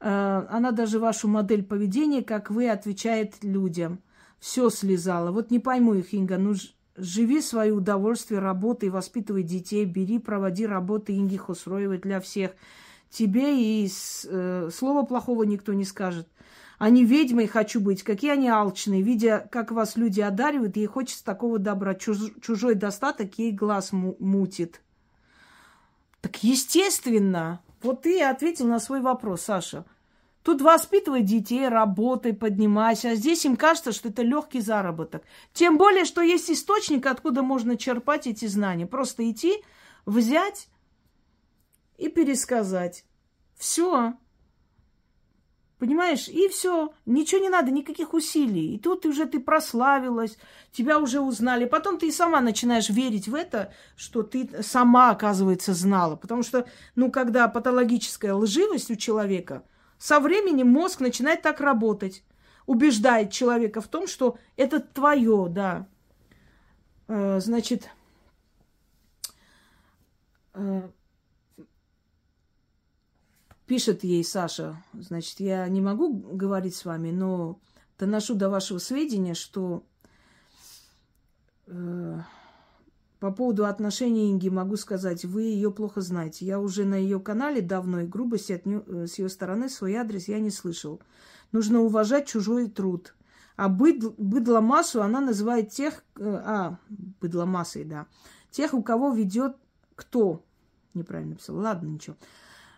Э, 0.00 0.46
она 0.50 0.72
даже 0.72 0.98
вашу 0.98 1.28
модель 1.28 1.62
поведения, 1.62 2.24
как 2.24 2.50
вы, 2.50 2.68
отвечает 2.68 3.44
людям. 3.44 4.00
Все 4.40 4.68
слезала. 4.68 5.30
Вот 5.30 5.52
не 5.52 5.60
пойму 5.60 5.94
их, 5.94 6.12
Инга. 6.12 6.38
Ну, 6.38 6.54
живи 6.96 7.40
свое 7.40 7.72
удовольствие, 7.72 8.40
работай, 8.40 8.88
воспитывай 8.88 9.44
детей, 9.44 9.84
бери, 9.84 10.18
проводи 10.18 10.66
работы 10.66 11.16
Инги 11.16 11.36
Хусроевой 11.36 11.98
для 11.98 12.18
всех. 12.18 12.50
Тебе 13.10 13.56
и 13.62 13.88
э, 14.26 14.70
слова 14.74 15.04
плохого 15.04 15.44
никто 15.44 15.72
не 15.72 15.84
скажет. 15.84 16.26
Они 16.78 17.04
ведьмой 17.04 17.46
хочу 17.46 17.80
быть, 17.80 18.02
какие 18.02 18.32
они 18.32 18.48
алчные. 18.48 19.02
Видя, 19.02 19.48
как 19.50 19.70
вас 19.70 19.96
люди 19.96 20.20
одаривают, 20.20 20.76
ей 20.76 20.86
хочется 20.86 21.24
такого 21.24 21.58
добра. 21.58 21.94
Чуж, 21.94 22.18
чужой 22.42 22.74
достаток 22.74 23.38
ей 23.38 23.52
глаз 23.52 23.92
мутит. 23.92 24.80
Так 26.20 26.42
естественно. 26.42 27.60
Вот 27.82 28.02
ты 28.02 28.22
ответил 28.22 28.66
на 28.66 28.80
свой 28.80 29.00
вопрос, 29.00 29.42
Саша. 29.42 29.84
Тут 30.42 30.60
воспитывай 30.60 31.22
детей, 31.22 31.68
работай, 31.68 32.34
поднимайся. 32.34 33.10
А 33.10 33.14
здесь 33.14 33.44
им 33.46 33.56
кажется, 33.56 33.92
что 33.92 34.08
это 34.08 34.22
легкий 34.22 34.60
заработок. 34.60 35.22
Тем 35.52 35.78
более, 35.78 36.04
что 36.04 36.20
есть 36.20 36.50
источник, 36.50 37.06
откуда 37.06 37.42
можно 37.42 37.76
черпать 37.78 38.26
эти 38.26 38.46
знания. 38.46 38.86
Просто 38.86 39.30
идти, 39.30 39.62
взять 40.04 40.68
и 41.96 42.08
пересказать. 42.08 43.04
Все. 43.56 44.14
Понимаешь? 45.84 46.28
И 46.28 46.48
все. 46.48 46.94
Ничего 47.04 47.42
не 47.42 47.50
надо, 47.50 47.70
никаких 47.70 48.14
усилий. 48.14 48.74
И 48.74 48.78
тут 48.78 49.04
уже 49.04 49.26
ты 49.26 49.38
прославилась, 49.38 50.38
тебя 50.72 50.98
уже 50.98 51.20
узнали. 51.20 51.66
Потом 51.66 51.98
ты 51.98 52.08
и 52.08 52.10
сама 52.10 52.40
начинаешь 52.40 52.88
верить 52.88 53.28
в 53.28 53.34
это, 53.34 53.70
что 53.94 54.22
ты 54.22 54.62
сама, 54.62 55.10
оказывается, 55.10 55.74
знала. 55.74 56.16
Потому 56.16 56.42
что, 56.42 56.66
ну, 56.96 57.10
когда 57.10 57.48
патологическая 57.48 58.32
лживость 58.32 58.90
у 58.90 58.96
человека, 58.96 59.62
со 59.98 60.20
временем 60.20 60.68
мозг 60.68 61.00
начинает 61.00 61.42
так 61.42 61.60
работать. 61.60 62.24
Убеждает 62.64 63.30
человека 63.30 63.82
в 63.82 63.88
том, 63.88 64.06
что 64.06 64.38
это 64.56 64.80
твое, 64.80 65.48
да. 65.50 65.86
Э, 67.08 67.40
значит, 67.40 67.90
э, 70.54 70.88
Пишет 73.66 74.04
ей 74.04 74.22
Саша, 74.24 74.76
значит, 74.92 75.40
я 75.40 75.66
не 75.68 75.80
могу 75.80 76.12
говорить 76.12 76.76
с 76.76 76.84
вами, 76.84 77.10
но 77.10 77.60
доношу 77.98 78.34
до 78.34 78.50
вашего 78.50 78.78
сведения, 78.78 79.32
что 79.32 79.84
э, 81.66 82.20
по 83.20 83.32
поводу 83.32 83.64
отношений 83.64 84.30
Инги 84.30 84.50
могу 84.50 84.76
сказать, 84.76 85.24
вы 85.24 85.44
ее 85.44 85.70
плохо 85.70 86.02
знаете. 86.02 86.44
Я 86.44 86.60
уже 86.60 86.84
на 86.84 86.96
ее 86.96 87.20
канале 87.20 87.62
давно 87.62 88.00
и 88.00 88.06
грубости 88.06 88.52
от 88.52 88.66
нее, 88.66 88.82
э, 88.86 89.06
с 89.06 89.18
ее 89.18 89.30
стороны 89.30 89.70
свой 89.70 89.94
адрес 89.94 90.28
я 90.28 90.40
не 90.40 90.50
слышал. 90.50 91.00
Нужно 91.50 91.80
уважать 91.80 92.26
чужой 92.26 92.68
труд. 92.68 93.14
А 93.56 93.70
быд, 93.70 94.04
быдломассу 94.18 95.00
она 95.00 95.22
называет 95.22 95.70
тех, 95.70 96.04
э, 96.18 96.42
а, 96.44 96.78
быдломассой, 97.20 97.84
да, 97.84 98.08
тех, 98.50 98.74
у 98.74 98.82
кого 98.82 99.12
ведет 99.12 99.56
кто? 99.94 100.44
Неправильно 100.92 101.32
написал. 101.32 101.56
Ладно, 101.56 101.86
ничего. 101.86 102.16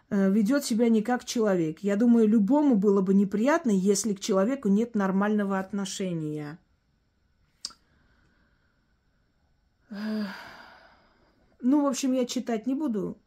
Э, 0.08 0.30
ведет 0.30 0.64
себя 0.64 0.88
не 0.88 1.02
как 1.02 1.24
человек. 1.24 1.80
Я 1.80 1.96
думаю, 1.96 2.28
любому 2.28 2.76
было 2.76 3.02
бы 3.02 3.12
неприятно, 3.12 3.70
если 3.70 4.14
к 4.14 4.20
человеку 4.20 4.68
нет 4.68 4.94
нормального 4.94 5.58
отношения. 5.58 6.58
Ну, 9.90 11.82
в 11.82 11.86
общем, 11.86 12.12
я 12.12 12.24
читать 12.26 12.66
не 12.66 12.74
буду. 12.74 13.18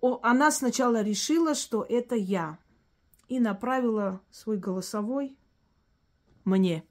О, 0.00 0.18
она 0.22 0.50
сначала 0.50 1.02
решила, 1.02 1.54
что 1.54 1.84
это 1.88 2.16
я. 2.16 2.58
И 3.28 3.38
направила 3.38 4.20
свой 4.30 4.58
голосовой 4.58 5.36
мне. 6.44 6.84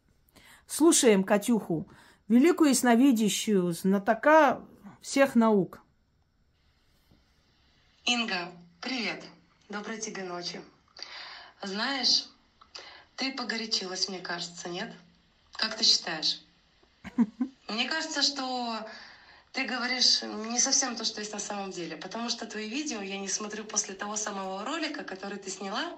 Слушаем 0.65 1.23
Катюху, 1.23 1.89
великую 2.29 2.69
ясновидящую, 2.69 3.73
знатока 3.73 4.65
всех 5.01 5.35
наук. 5.35 5.81
Инга, 8.05 8.51
привет. 8.81 9.23
Доброй 9.69 9.99
тебе 9.99 10.23
ночи. 10.23 10.59
Знаешь, 11.61 12.25
ты 13.15 13.31
погорячилась, 13.31 14.07
мне 14.07 14.19
кажется, 14.19 14.69
нет? 14.69 14.91
Как 15.53 15.77
ты 15.77 15.83
считаешь? 15.83 16.41
Мне 17.67 17.87
кажется, 17.87 18.21
что 18.23 18.85
ты 19.53 19.63
говоришь 19.65 20.23
не 20.23 20.59
совсем 20.59 20.95
то, 20.95 21.05
что 21.05 21.21
есть 21.21 21.31
на 21.31 21.39
самом 21.39 21.71
деле, 21.71 21.95
потому 21.95 22.29
что 22.29 22.45
твои 22.45 22.67
видео 22.67 23.01
я 23.01 23.17
не 23.17 23.29
смотрю 23.29 23.63
после 23.63 23.93
того 23.93 24.15
самого 24.17 24.65
ролика, 24.65 25.03
который 25.03 25.37
ты 25.37 25.49
сняла 25.49 25.93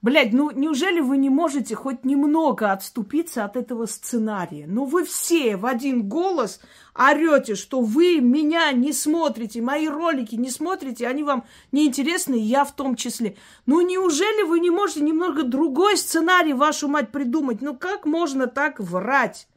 Блядь, 0.00 0.32
ну 0.32 0.52
неужели 0.52 1.00
вы 1.00 1.16
не 1.16 1.28
можете 1.28 1.74
хоть 1.74 2.04
немного 2.04 2.70
отступиться 2.70 3.44
от 3.44 3.56
этого 3.56 3.86
сценария? 3.86 4.64
Ну 4.68 4.84
вы 4.84 5.04
все 5.04 5.56
в 5.56 5.66
один 5.66 6.08
голос 6.08 6.60
орете, 6.94 7.56
что 7.56 7.80
вы 7.80 8.20
меня 8.20 8.70
не 8.70 8.92
смотрите, 8.92 9.60
мои 9.60 9.88
ролики 9.88 10.36
не 10.36 10.50
смотрите, 10.50 11.08
они 11.08 11.24
вам 11.24 11.44
не 11.72 11.84
интересны, 11.84 12.36
я 12.36 12.64
в 12.64 12.76
том 12.76 12.94
числе. 12.94 13.36
Ну 13.66 13.80
неужели 13.80 14.44
вы 14.44 14.60
не 14.60 14.70
можете 14.70 15.00
немного 15.00 15.42
другой 15.42 15.96
сценарий, 15.96 16.52
вашу 16.52 16.86
мать, 16.86 17.10
придумать? 17.10 17.60
Ну 17.60 17.76
как 17.76 18.06
можно 18.06 18.46
так 18.46 18.78
врать? 18.78 19.48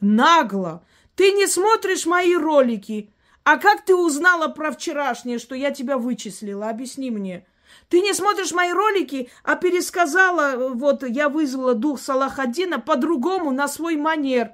Нагло. 0.00 0.84
Ты 1.14 1.30
не 1.30 1.46
смотришь 1.46 2.04
мои 2.04 2.34
ролики. 2.34 3.10
А 3.44 3.58
как 3.58 3.84
ты 3.84 3.94
узнала 3.94 4.48
про 4.48 4.72
вчерашнее, 4.72 5.38
что 5.38 5.54
я 5.54 5.70
тебя 5.70 5.98
вычислила? 5.98 6.68
Объясни 6.68 7.12
мне. 7.12 7.46
Ты 7.88 8.00
не 8.00 8.12
смотришь 8.12 8.52
мои 8.52 8.72
ролики, 8.72 9.30
а 9.42 9.56
пересказала, 9.56 10.68
вот 10.74 11.02
я 11.08 11.28
вызвала 11.28 11.74
дух 11.74 12.00
Салахаддина 12.00 12.80
по-другому, 12.80 13.50
на 13.50 13.68
свой 13.68 13.96
манер. 13.96 14.52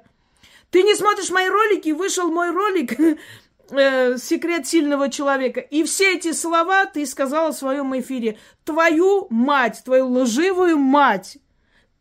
Ты 0.69 0.83
не 0.83 0.95
смотришь 0.95 1.29
мои 1.29 1.49
ролики, 1.49 1.91
вышел 1.91 2.31
мой 2.31 2.51
ролик 2.51 2.93
э, 3.71 4.17
«Секрет 4.17 4.67
сильного 4.67 5.09
человека». 5.09 5.59
И 5.59 5.83
все 5.83 6.15
эти 6.15 6.31
слова 6.33 6.85
ты 6.85 7.05
сказала 7.05 7.51
в 7.51 7.57
своем 7.57 7.97
эфире. 7.99 8.37
Твою 8.63 9.27
мать, 9.29 9.81
твою 9.83 10.07
лживую 10.07 10.77
мать. 10.77 11.37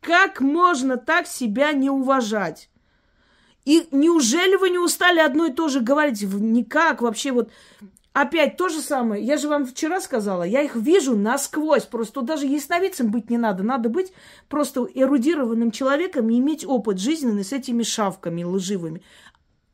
Как 0.00 0.40
можно 0.40 0.96
так 0.96 1.26
себя 1.26 1.72
не 1.72 1.90
уважать? 1.90 2.70
И 3.64 3.86
неужели 3.90 4.56
вы 4.56 4.70
не 4.70 4.78
устали 4.78 5.20
одно 5.20 5.46
и 5.46 5.52
то 5.52 5.68
же 5.68 5.80
говорить? 5.80 6.22
Никак 6.22 7.02
вообще 7.02 7.32
вот 7.32 7.50
Опять 8.12 8.56
то 8.56 8.68
же 8.68 8.80
самое. 8.80 9.24
Я 9.24 9.36
же 9.36 9.48
вам 9.48 9.64
вчера 9.64 10.00
сказала, 10.00 10.42
я 10.42 10.62
их 10.62 10.74
вижу 10.74 11.16
насквозь. 11.16 11.84
Просто 11.84 12.22
даже 12.22 12.46
ясновидцем 12.46 13.10
быть 13.10 13.30
не 13.30 13.38
надо. 13.38 13.62
Надо 13.62 13.88
быть 13.88 14.12
просто 14.48 14.88
эрудированным 14.92 15.70
человеком 15.70 16.28
и 16.28 16.38
иметь 16.38 16.66
опыт 16.66 16.98
жизненный 16.98 17.44
с 17.44 17.52
этими 17.52 17.84
шавками 17.84 18.42
лживыми. 18.42 19.02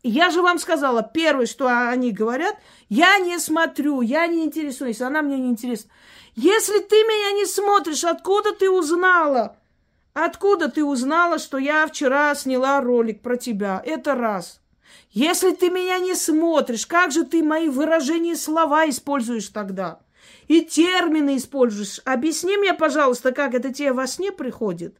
Я 0.03 0.31
же 0.31 0.43
вам 0.43 0.59
сказала, 0.59 1.03
первое, 1.03 1.47
что 1.47 1.67
они 1.89 2.13
говорят, 2.13 2.57
я 2.89 3.19
не 3.19 3.39
смотрю, 3.39 4.03
я 4.03 4.27
не 4.29 4.45
интересуюсь, 4.45 5.01
она 5.01 5.21
мне 5.21 5.37
не 5.37 5.49
интересна. 5.49 5.91
Если 6.37 6.79
ты 6.79 6.95
меня 6.95 7.41
не 7.41 7.47
смотришь, 7.47 8.05
откуда 8.05 8.53
ты 8.53 8.71
узнала? 8.71 9.57
Откуда 10.13 10.69
ты 10.69 10.85
узнала, 10.85 11.39
что 11.39 11.59
я 11.59 11.87
вчера 11.87 12.35
сняла 12.35 12.81
ролик 12.81 13.21
про 13.21 13.37
тебя? 13.37 13.83
Это 13.85 14.15
раз. 14.15 14.61
Если 15.11 15.53
ты 15.53 15.71
меня 15.71 15.99
не 15.99 16.15
смотришь, 16.15 16.87
как 16.87 17.13
же 17.13 17.25
ты 17.25 17.43
мои 17.43 17.69
выражения 17.69 18.37
слова 18.37 18.89
используешь 18.89 19.49
тогда? 19.49 20.01
И 20.49 20.63
термины 20.63 21.37
используешь. 21.37 22.01
Объясни 22.05 22.57
мне, 22.57 22.75
пожалуйста, 22.75 23.33
как 23.33 23.55
это 23.55 23.73
тебе 23.73 23.93
во 23.93 24.07
сне 24.07 24.33
приходит? 24.33 24.97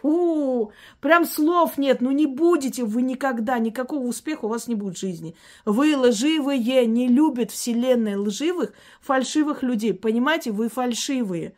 Фу, 0.00 0.72
прям 1.00 1.24
слов 1.24 1.76
нет, 1.76 2.00
ну 2.00 2.12
не 2.12 2.26
будете 2.26 2.84
вы 2.84 3.02
никогда, 3.02 3.58
никакого 3.58 4.06
успеха 4.06 4.44
у 4.44 4.48
вас 4.48 4.68
не 4.68 4.76
будет 4.76 4.96
в 4.96 5.00
жизни. 5.00 5.34
Вы 5.64 5.96
лживые, 5.96 6.86
не 6.86 7.08
любят 7.08 7.50
вселенная 7.50 8.16
лживых, 8.16 8.72
фальшивых 9.00 9.62
людей. 9.62 9.92
Понимаете, 9.92 10.52
вы 10.52 10.68
фальшивые. 10.68 11.54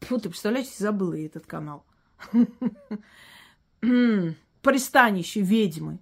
Фу, 0.00 0.18
ты 0.18 0.28
представляете, 0.28 0.72
забыла 0.76 1.14
этот 1.14 1.46
канал. 1.46 1.84
Пристанище 4.60 5.40
ведьмы. 5.40 5.98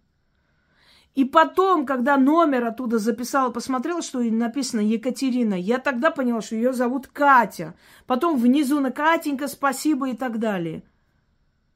И 1.19 1.25
потом, 1.25 1.85
когда 1.85 2.17
номер 2.17 2.67
оттуда 2.67 3.01
записала, 3.01 3.51
посмотрела, 3.51 4.03
что 4.03 4.21
написано 4.21 4.79
Екатерина, 4.79 5.55
я 5.55 5.79
тогда 5.79 6.13
поняла, 6.13 6.41
что 6.41 6.55
ее 6.55 6.73
зовут 6.73 7.09
Катя. 7.09 7.75
Потом 8.07 8.39
внизу 8.39 8.79
на 8.79 8.93
Катенька, 8.93 9.49
спасибо 9.49 10.11
и 10.11 10.17
так 10.17 10.39
далее. 10.39 10.85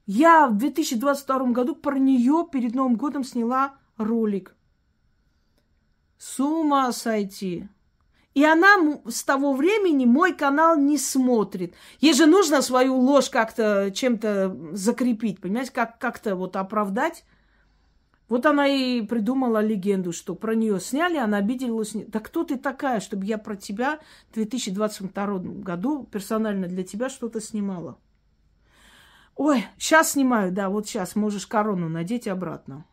Я 0.07 0.47
в 0.47 0.57
2022 0.59 1.47
году 1.47 1.75
про 1.75 1.99
нее 1.99 2.47
перед 2.53 2.77
Новым 2.77 2.95
годом 2.95 3.25
сняла 3.25 3.75
ролик. 3.97 4.55
С 6.19 6.39
ума 6.39 6.93
сойти. 6.93 7.69
И 8.35 8.45
она 8.45 8.77
с 9.09 9.25
того 9.25 9.55
времени 9.55 10.05
мой 10.05 10.35
канал 10.35 10.77
не 10.79 10.99
смотрит. 10.99 11.75
Ей 12.01 12.15
же 12.15 12.27
нужно 12.27 12.63
свою 12.63 12.95
ложь 12.95 13.29
как-то 13.29 13.91
чем-то 13.93 14.57
закрепить, 14.71 15.41
понимаете, 15.41 15.73
как- 15.73 15.99
как-то 15.99 16.37
вот 16.37 16.55
оправдать. 16.55 17.25
Вот 18.33 18.47
она 18.47 18.67
и 18.67 19.03
придумала 19.03 19.61
легенду, 19.63 20.11
что 20.11 20.35
про 20.35 20.55
нее 20.55 20.81
сняли, 20.81 21.19
она 21.19 21.37
обиделась. 21.37 21.91
Да 21.93 22.19
кто 22.19 22.45
ты 22.45 22.57
такая, 22.57 23.01
чтобы 23.01 23.27
я 23.27 23.37
про 23.37 23.57
тебя 23.57 24.01
в 24.31 24.33
2022 24.37 25.39
году 25.61 26.05
персонально 26.05 26.67
для 26.67 26.83
тебя 26.83 27.11
что-то 27.11 27.43
снимала? 27.43 27.99
Ой, 29.37 29.67
сейчас 29.77 30.13
снимаю, 30.13 30.51
да, 30.51 30.71
вот 30.71 30.89
сейчас 30.89 31.15
можешь 31.15 31.47
корону 31.47 31.91
надеть 31.91 32.27
обратно. 32.27 32.87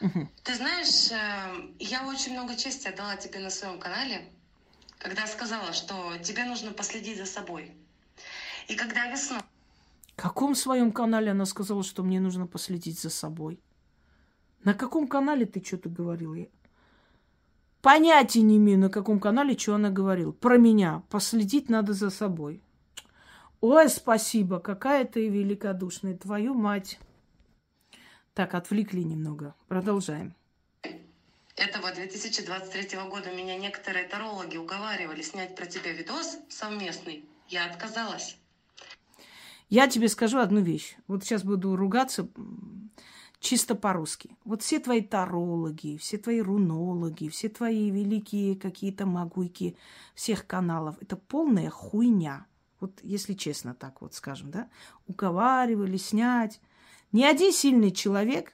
Ты 0.00 0.54
знаешь, 0.56 1.12
э, 1.12 1.76
я 1.78 2.04
очень 2.08 2.32
много 2.32 2.56
чести 2.56 2.88
отдала 2.88 3.14
тебе 3.14 3.38
на 3.38 3.50
своем 3.50 3.78
канале, 3.78 4.28
когда 4.98 5.28
сказала, 5.28 5.72
что 5.72 6.18
тебе 6.24 6.44
нужно 6.44 6.72
последить 6.72 7.18
за 7.18 7.26
собой. 7.26 7.70
И 8.66 8.74
когда 8.74 9.06
весной... 9.06 9.38
В 10.16 10.20
каком 10.20 10.56
своем 10.56 10.90
канале 10.90 11.30
она 11.30 11.46
сказала, 11.46 11.84
что 11.84 12.02
мне 12.02 12.18
нужно 12.18 12.48
последить 12.48 13.00
за 13.00 13.10
собой? 13.10 13.60
На 14.64 14.74
каком 14.74 15.08
канале 15.08 15.46
ты 15.46 15.64
что-то 15.64 15.88
говорил? 15.88 16.34
Я 16.34 16.46
понятия 17.88 18.42
не 18.42 18.58
имею, 18.58 18.78
на 18.78 18.90
каком 18.90 19.18
канале 19.18 19.56
что 19.56 19.74
она 19.74 19.90
говорила. 19.90 20.32
Про 20.32 20.58
меня. 20.58 21.02
Последить 21.08 21.68
надо 21.68 21.94
за 21.94 22.10
собой. 22.10 22.60
Ой, 23.60 23.88
спасибо, 23.88 24.60
какая 24.60 25.04
ты 25.04 25.28
великодушная, 25.28 26.16
твою 26.16 26.54
мать. 26.54 26.98
Так, 28.34 28.54
отвлекли 28.54 29.02
немного. 29.02 29.54
Продолжаем. 29.68 30.34
Этого 31.56 31.90
2023 31.92 32.98
года 33.08 33.32
меня 33.32 33.56
некоторые 33.56 34.06
тарологи 34.06 34.56
уговаривали 34.58 35.22
снять 35.22 35.56
про 35.56 35.66
тебя 35.66 35.92
видос 35.92 36.38
совместный. 36.48 37.24
Я 37.48 37.64
отказалась. 37.64 38.36
Я 39.70 39.88
тебе 39.88 40.08
скажу 40.08 40.38
одну 40.38 40.60
вещь. 40.60 40.96
Вот 41.08 41.24
сейчас 41.24 41.42
буду 41.42 41.74
ругаться 41.74 42.28
чисто 43.40 43.74
по-русски. 43.74 44.36
Вот 44.44 44.62
все 44.62 44.78
твои 44.78 45.00
тарологи, 45.00 45.96
все 45.96 46.18
твои 46.18 46.40
рунологи, 46.40 47.28
все 47.28 47.48
твои 47.48 47.90
великие 47.90 48.56
какие-то 48.56 49.06
магуйки 49.06 49.76
всех 50.14 50.46
каналов, 50.46 50.96
это 51.00 51.16
полная 51.16 51.70
хуйня. 51.70 52.46
Вот 52.80 53.00
если 53.02 53.34
честно 53.34 53.74
так 53.74 54.00
вот 54.00 54.14
скажем, 54.14 54.50
да, 54.50 54.68
уговаривали 55.06 55.96
снять. 55.96 56.60
Ни 57.12 57.22
один 57.24 57.52
сильный 57.52 57.90
человек 57.90 58.52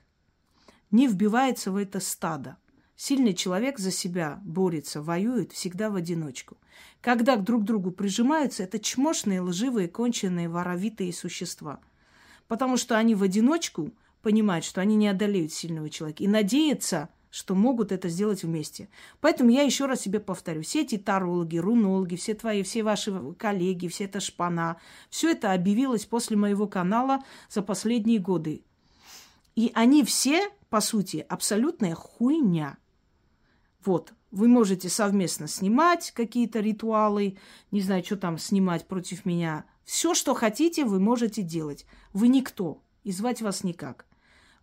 не 0.90 1.08
вбивается 1.08 1.72
в 1.72 1.76
это 1.76 2.00
стадо. 2.00 2.56
Сильный 2.96 3.34
человек 3.34 3.80
за 3.80 3.90
себя 3.90 4.40
борется, 4.44 5.02
воюет 5.02 5.52
всегда 5.52 5.90
в 5.90 5.96
одиночку. 5.96 6.56
Когда 7.00 7.36
друг 7.36 7.62
к 7.62 7.64
другу 7.64 7.90
прижимаются, 7.90 8.62
это 8.62 8.78
чмошные, 8.78 9.40
лживые, 9.40 9.88
конченые, 9.88 10.48
воровитые 10.48 11.12
существа. 11.12 11.80
Потому 12.46 12.76
что 12.76 12.96
они 12.96 13.16
в 13.16 13.22
одиночку 13.22 13.92
понимают, 14.24 14.64
что 14.64 14.80
они 14.80 14.96
не 14.96 15.06
одолеют 15.06 15.52
сильного 15.52 15.90
человека. 15.90 16.24
И 16.24 16.26
надеются, 16.26 17.10
что 17.30 17.54
могут 17.54 17.92
это 17.92 18.08
сделать 18.08 18.42
вместе. 18.42 18.88
Поэтому 19.20 19.50
я 19.50 19.62
еще 19.62 19.86
раз 19.86 20.00
себе 20.00 20.18
повторю. 20.18 20.62
Все 20.62 20.82
эти 20.82 20.96
тарологи, 20.96 21.58
рунологи, 21.58 22.16
все 22.16 22.34
твои, 22.34 22.62
все 22.62 22.82
ваши 22.82 23.12
коллеги, 23.34 23.88
все 23.88 24.04
это 24.04 24.20
шпана, 24.20 24.78
все 25.10 25.32
это 25.32 25.52
объявилось 25.52 26.06
после 26.06 26.36
моего 26.36 26.66
канала 26.66 27.22
за 27.50 27.62
последние 27.62 28.18
годы. 28.18 28.64
И 29.56 29.70
они 29.74 30.02
все, 30.04 30.48
по 30.70 30.80
сути, 30.80 31.26
абсолютная 31.28 31.94
хуйня. 31.94 32.78
Вот. 33.84 34.14
Вы 34.30 34.48
можете 34.48 34.88
совместно 34.88 35.46
снимать 35.46 36.10
какие-то 36.10 36.58
ритуалы, 36.58 37.36
не 37.70 37.82
знаю, 37.82 38.02
что 38.02 38.16
там 38.16 38.38
снимать 38.38 38.88
против 38.88 39.24
меня. 39.24 39.64
Все, 39.84 40.14
что 40.14 40.34
хотите, 40.34 40.84
вы 40.84 40.98
можете 40.98 41.42
делать. 41.42 41.86
Вы 42.12 42.28
никто, 42.28 42.82
и 43.04 43.12
звать 43.12 43.42
вас 43.42 43.62
никак. 43.62 44.06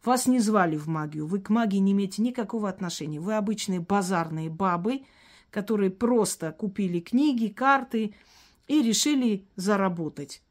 Вас 0.03 0.25
не 0.25 0.39
звали 0.39 0.77
в 0.77 0.87
магию, 0.87 1.27
вы 1.27 1.39
к 1.39 1.49
магии 1.49 1.77
не 1.77 1.91
имеете 1.91 2.23
никакого 2.23 2.67
отношения. 2.69 3.19
Вы 3.19 3.35
обычные 3.35 3.79
базарные 3.79 4.49
бабы, 4.49 5.03
которые 5.51 5.91
просто 5.91 6.51
купили 6.51 6.99
книги, 6.99 7.47
карты 7.47 8.15
и 8.67 8.81
решили 8.81 9.45
заработать. 9.55 10.41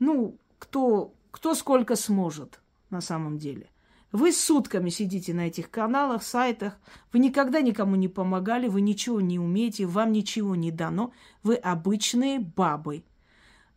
Ну, 0.00 0.38
кто, 0.58 1.14
кто 1.30 1.54
сколько 1.54 1.94
сможет 1.94 2.60
на 2.90 3.00
самом 3.00 3.38
деле. 3.38 3.68
Вы 4.10 4.32
сутками 4.32 4.88
сидите 4.88 5.34
на 5.34 5.48
этих 5.48 5.70
каналах, 5.70 6.22
сайтах, 6.22 6.78
вы 7.12 7.18
никогда 7.20 7.60
никому 7.60 7.96
не 7.96 8.08
помогали, 8.08 8.66
вы 8.66 8.80
ничего 8.80 9.20
не 9.20 9.38
умеете, 9.38 9.86
вам 9.86 10.10
ничего 10.10 10.56
не 10.56 10.70
дано, 10.72 11.12
вы 11.42 11.54
обычные 11.56 12.40
бабы, 12.40 13.04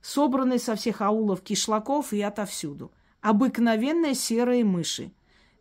собранные 0.01 0.59
со 0.59 0.75
всех 0.75 1.01
аулов 1.01 1.41
кишлаков 1.41 2.13
и 2.13 2.21
отовсюду. 2.21 2.91
Обыкновенные 3.21 4.15
серые 4.15 4.63
мыши– 4.63 5.11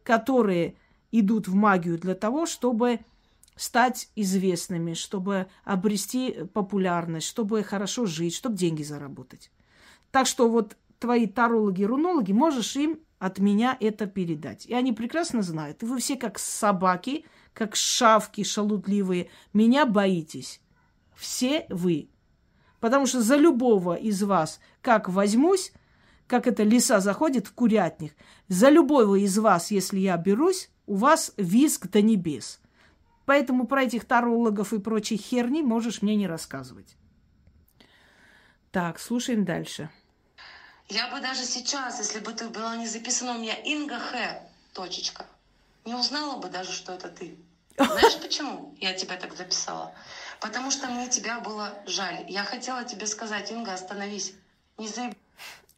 которые 0.09 0.75
идут 1.13 1.49
в 1.49 1.55
магию 1.55 1.99
для 1.99 2.15
того, 2.15 2.47
чтобы 2.47 3.01
стать 3.57 4.09
известными, 4.17 4.95
чтобы 4.95 5.49
обрести 5.65 6.47
популярность, 6.55 7.27
чтобы 7.27 7.63
хорошо 7.63 8.07
жить, 8.07 8.35
чтобы 8.35 8.57
деньги 8.57 8.83
заработать. 8.83 9.51
Так 10.11 10.27
что 10.27 10.49
вот 10.49 10.79
твои 10.99 11.27
тарологи, 11.27 11.85
рунологи, 11.85 12.33
можешь 12.33 12.75
им 12.77 13.01
от 13.19 13.39
меня 13.39 13.77
это 13.81 14.07
передать. 14.07 14.65
И 14.65 14.73
они 14.73 14.95
прекрасно 14.95 15.43
знают. 15.43 15.83
И 15.83 15.87
вы 15.87 15.99
все 15.99 16.17
как 16.17 16.39
собаки, 16.39 17.27
как 17.53 17.77
шавки 17.77 18.45
шалудливые, 18.45 19.29
меня 19.53 19.85
боитесь. 19.85 20.63
Все 21.15 21.67
вы. 21.69 22.09
Потому 22.81 23.05
что 23.05 23.21
за 23.21 23.37
любого 23.37 23.95
из 23.95 24.23
вас, 24.23 24.59
как 24.81 25.11
возьмусь, 25.11 25.71
как 26.29 26.47
эта 26.47 26.63
лиса 26.63 27.01
заходит 27.01 27.49
в 27.49 27.55
курятник. 27.55 28.15
За 28.49 28.69
любого 28.69 29.17
из 29.17 29.37
вас, 29.39 29.71
если 29.71 29.99
я 29.99 30.17
берусь, 30.17 30.71
у 30.87 30.95
вас 30.95 31.33
визг 31.37 31.89
до 31.89 32.03
небес. 32.03 32.61
Поэтому 33.25 33.67
про 33.67 33.85
этих 33.85 34.05
тарологов 34.05 34.73
и 34.73 34.79
прочей 34.79 35.17
херни 35.17 35.63
можешь 35.63 36.03
мне 36.03 36.15
не 36.17 36.27
рассказывать. 36.29 36.97
Так, 38.71 39.01
слушаем 39.01 39.45
дальше. 39.45 39.91
Я 40.89 41.11
бы 41.11 41.21
даже 41.21 41.45
сейчас, 41.45 41.99
если 41.99 42.21
бы 42.21 42.33
ты 42.33 42.49
была 42.49 42.77
не 42.77 42.87
записана 42.87 43.33
у 43.33 43.39
меня 43.39 43.55
Инга 43.55 43.99
Х. 43.99 44.43
Точечка, 44.75 45.27
не 45.85 45.95
узнала 45.95 46.39
бы 46.39 46.49
даже, 46.49 46.73
что 46.73 46.93
это 46.93 47.09
ты. 47.09 47.37
Знаешь 47.77 48.19
почему 48.23 48.75
я 48.81 48.93
тебя 48.93 49.17
так 49.17 49.35
записала? 49.35 49.95
Потому 50.41 50.71
что 50.71 50.89
мне 50.89 51.09
тебя 51.09 51.41
было 51.41 51.75
жаль. 51.87 52.25
Я 52.29 52.45
хотела 52.45 52.85
тебе 52.85 53.07
сказать, 53.07 53.51
Инга, 53.51 53.73
остановись. 53.75 54.35
Не 54.77 54.89
заеб 54.89 55.17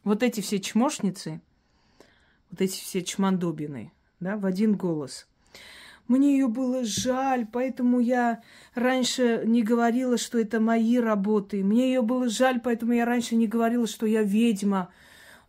вот 0.03 0.23
эти 0.23 0.41
все 0.41 0.59
чмошницы, 0.59 1.41
вот 2.49 2.61
эти 2.61 2.79
все 2.79 3.01
чмандобины, 3.01 3.91
да, 4.19 4.37
в 4.37 4.45
один 4.45 4.75
голос. 4.75 5.27
Мне 6.07 6.33
ее 6.33 6.47
было 6.47 6.83
жаль, 6.83 7.47
поэтому 7.49 7.99
я 8.01 8.41
раньше 8.75 9.43
не 9.45 9.63
говорила, 9.63 10.17
что 10.17 10.39
это 10.39 10.59
мои 10.59 10.97
работы. 10.97 11.63
Мне 11.63 11.87
ее 11.93 12.01
было 12.01 12.27
жаль, 12.27 12.59
поэтому 12.59 12.91
я 12.91 13.05
раньше 13.05 13.35
не 13.35 13.47
говорила, 13.47 13.87
что 13.87 14.05
я 14.05 14.21
ведьма. 14.21 14.89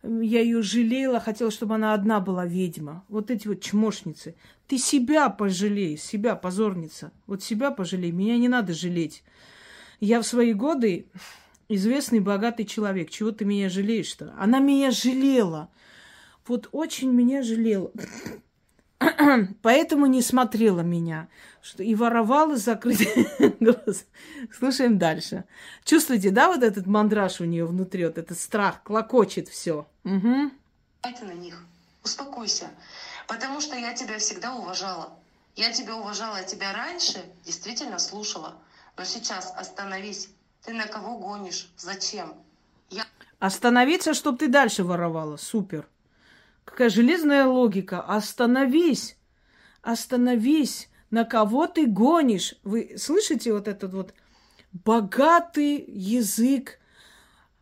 Я 0.03 0.39
ее 0.41 0.61
жалела, 0.61 1.19
хотела, 1.19 1.51
чтобы 1.51 1.75
она 1.75 1.93
одна 1.93 2.21
была 2.21 2.45
ведьма. 2.45 3.03
Вот 3.09 3.29
эти 3.29 3.47
вот 3.47 3.61
чмошницы. 3.61 4.35
Ты 4.67 4.77
себя 4.77 5.29
пожалей, 5.29 5.97
себя, 5.97 6.35
позорница. 6.35 7.11
Вот 7.27 7.43
себя 7.43 7.71
пожалей, 7.71 8.11
меня 8.11 8.37
не 8.37 8.47
надо 8.47 8.73
жалеть. 8.73 9.23
Я 9.99 10.21
в 10.21 10.25
свои 10.25 10.53
годы 10.53 11.07
известный 11.75 12.19
богатый 12.19 12.65
человек. 12.65 13.09
Чего 13.09 13.31
ты 13.31 13.45
меня 13.45 13.69
жалеешь-то? 13.69 14.33
Она 14.37 14.59
меня 14.59 14.91
жалела. 14.91 15.69
Вот 16.47 16.69
очень 16.71 17.11
меня 17.11 17.41
жалела. 17.41 17.91
Поэтому 19.61 20.05
не 20.05 20.21
смотрела 20.21 20.81
меня. 20.81 21.27
Что 21.61 21.83
и 21.83 21.95
воровала 21.95 22.57
закрытые 22.57 23.55
глаза. 23.59 24.03
Слушаем 24.57 24.97
дальше. 24.97 25.45
Чувствуете, 25.85 26.29
да, 26.29 26.47
вот 26.47 26.63
этот 26.63 26.87
мандраж 26.87 27.39
у 27.41 27.45
нее 27.45 27.65
внутри, 27.65 28.05
вот 28.05 28.17
этот 28.17 28.37
страх, 28.39 28.83
клокочет 28.83 29.47
все. 29.47 29.87
Угу. 30.03 30.51
Это 31.03 31.25
на 31.25 31.33
них. 31.33 31.63
Успокойся. 32.03 32.69
Потому 33.27 33.61
что 33.61 33.75
я 33.75 33.93
тебя 33.93 34.17
всегда 34.19 34.55
уважала. 34.55 35.13
Я 35.55 35.71
тебя 35.71 35.95
уважала, 35.95 36.43
тебя 36.43 36.73
раньше 36.73 37.23
действительно 37.45 37.99
слушала. 37.99 38.55
Но 38.97 39.05
сейчас 39.05 39.53
остановись 39.55 40.29
ты 40.63 40.73
на 40.73 40.87
кого 40.87 41.17
гонишь? 41.17 41.71
Зачем? 41.77 42.33
Я... 42.89 43.05
Остановиться, 43.39 44.13
чтобы 44.13 44.37
ты 44.37 44.47
дальше 44.47 44.83
воровала. 44.83 45.37
Супер. 45.37 45.87
Какая 46.65 46.89
железная 46.89 47.45
логика. 47.45 48.01
Остановись. 48.01 49.17
Остановись. 49.81 50.89
На 51.11 51.25
кого 51.25 51.67
ты 51.67 51.85
гонишь? 51.85 52.55
Вы 52.63 52.95
слышите 52.97 53.53
вот 53.53 53.67
этот 53.67 53.93
вот 53.93 54.13
богатый 54.71 55.83
язык, 55.87 56.79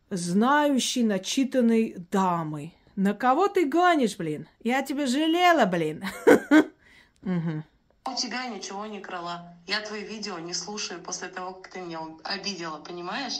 знающий, 0.09 1.03
начитанной 1.03 1.95
дамы. 2.11 2.73
На 2.95 3.13
кого 3.13 3.47
ты 3.47 3.65
гонишь, 3.65 4.17
блин? 4.17 4.47
Я 4.63 4.83
тебя 4.83 5.07
жалела, 5.07 5.65
блин. 5.65 6.03
Угу. 7.23 7.63
У 8.07 8.15
тебя 8.15 8.47
ничего 8.47 8.85
не 8.87 8.99
крала. 8.99 9.55
Я 9.67 9.79
твои 9.81 10.03
видео 10.03 10.39
не 10.39 10.53
слушаю 10.53 11.01
после 11.01 11.27
того, 11.27 11.53
как 11.53 11.71
ты 11.71 11.81
меня 11.81 11.99
обидела, 12.23 12.79
понимаешь? 12.79 13.33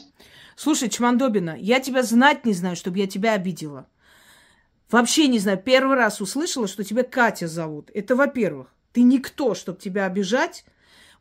Слушай, 0.55 0.89
Чмандобина, 0.89 1.57
я 1.57 1.80
тебя 1.80 2.03
знать 2.03 2.45
не 2.45 2.53
знаю, 2.53 2.76
чтобы 2.76 2.99
я 2.99 3.07
тебя 3.07 3.34
обидела. 3.34 3.88
Вообще 4.91 5.28
не 5.28 5.39
знаю. 5.39 5.57
Первый 5.57 5.95
раз 5.95 6.22
услышала, 6.22 6.68
что 6.68 6.84
тебя 6.84 7.03
Катя 7.03 7.47
зовут. 7.47 7.89
Это 7.93 8.16
во-первых. 8.16 8.68
Ты 8.93 9.01
никто, 9.01 9.55
чтобы 9.55 9.80
тебя 9.80 10.05
обижать. 10.05 10.64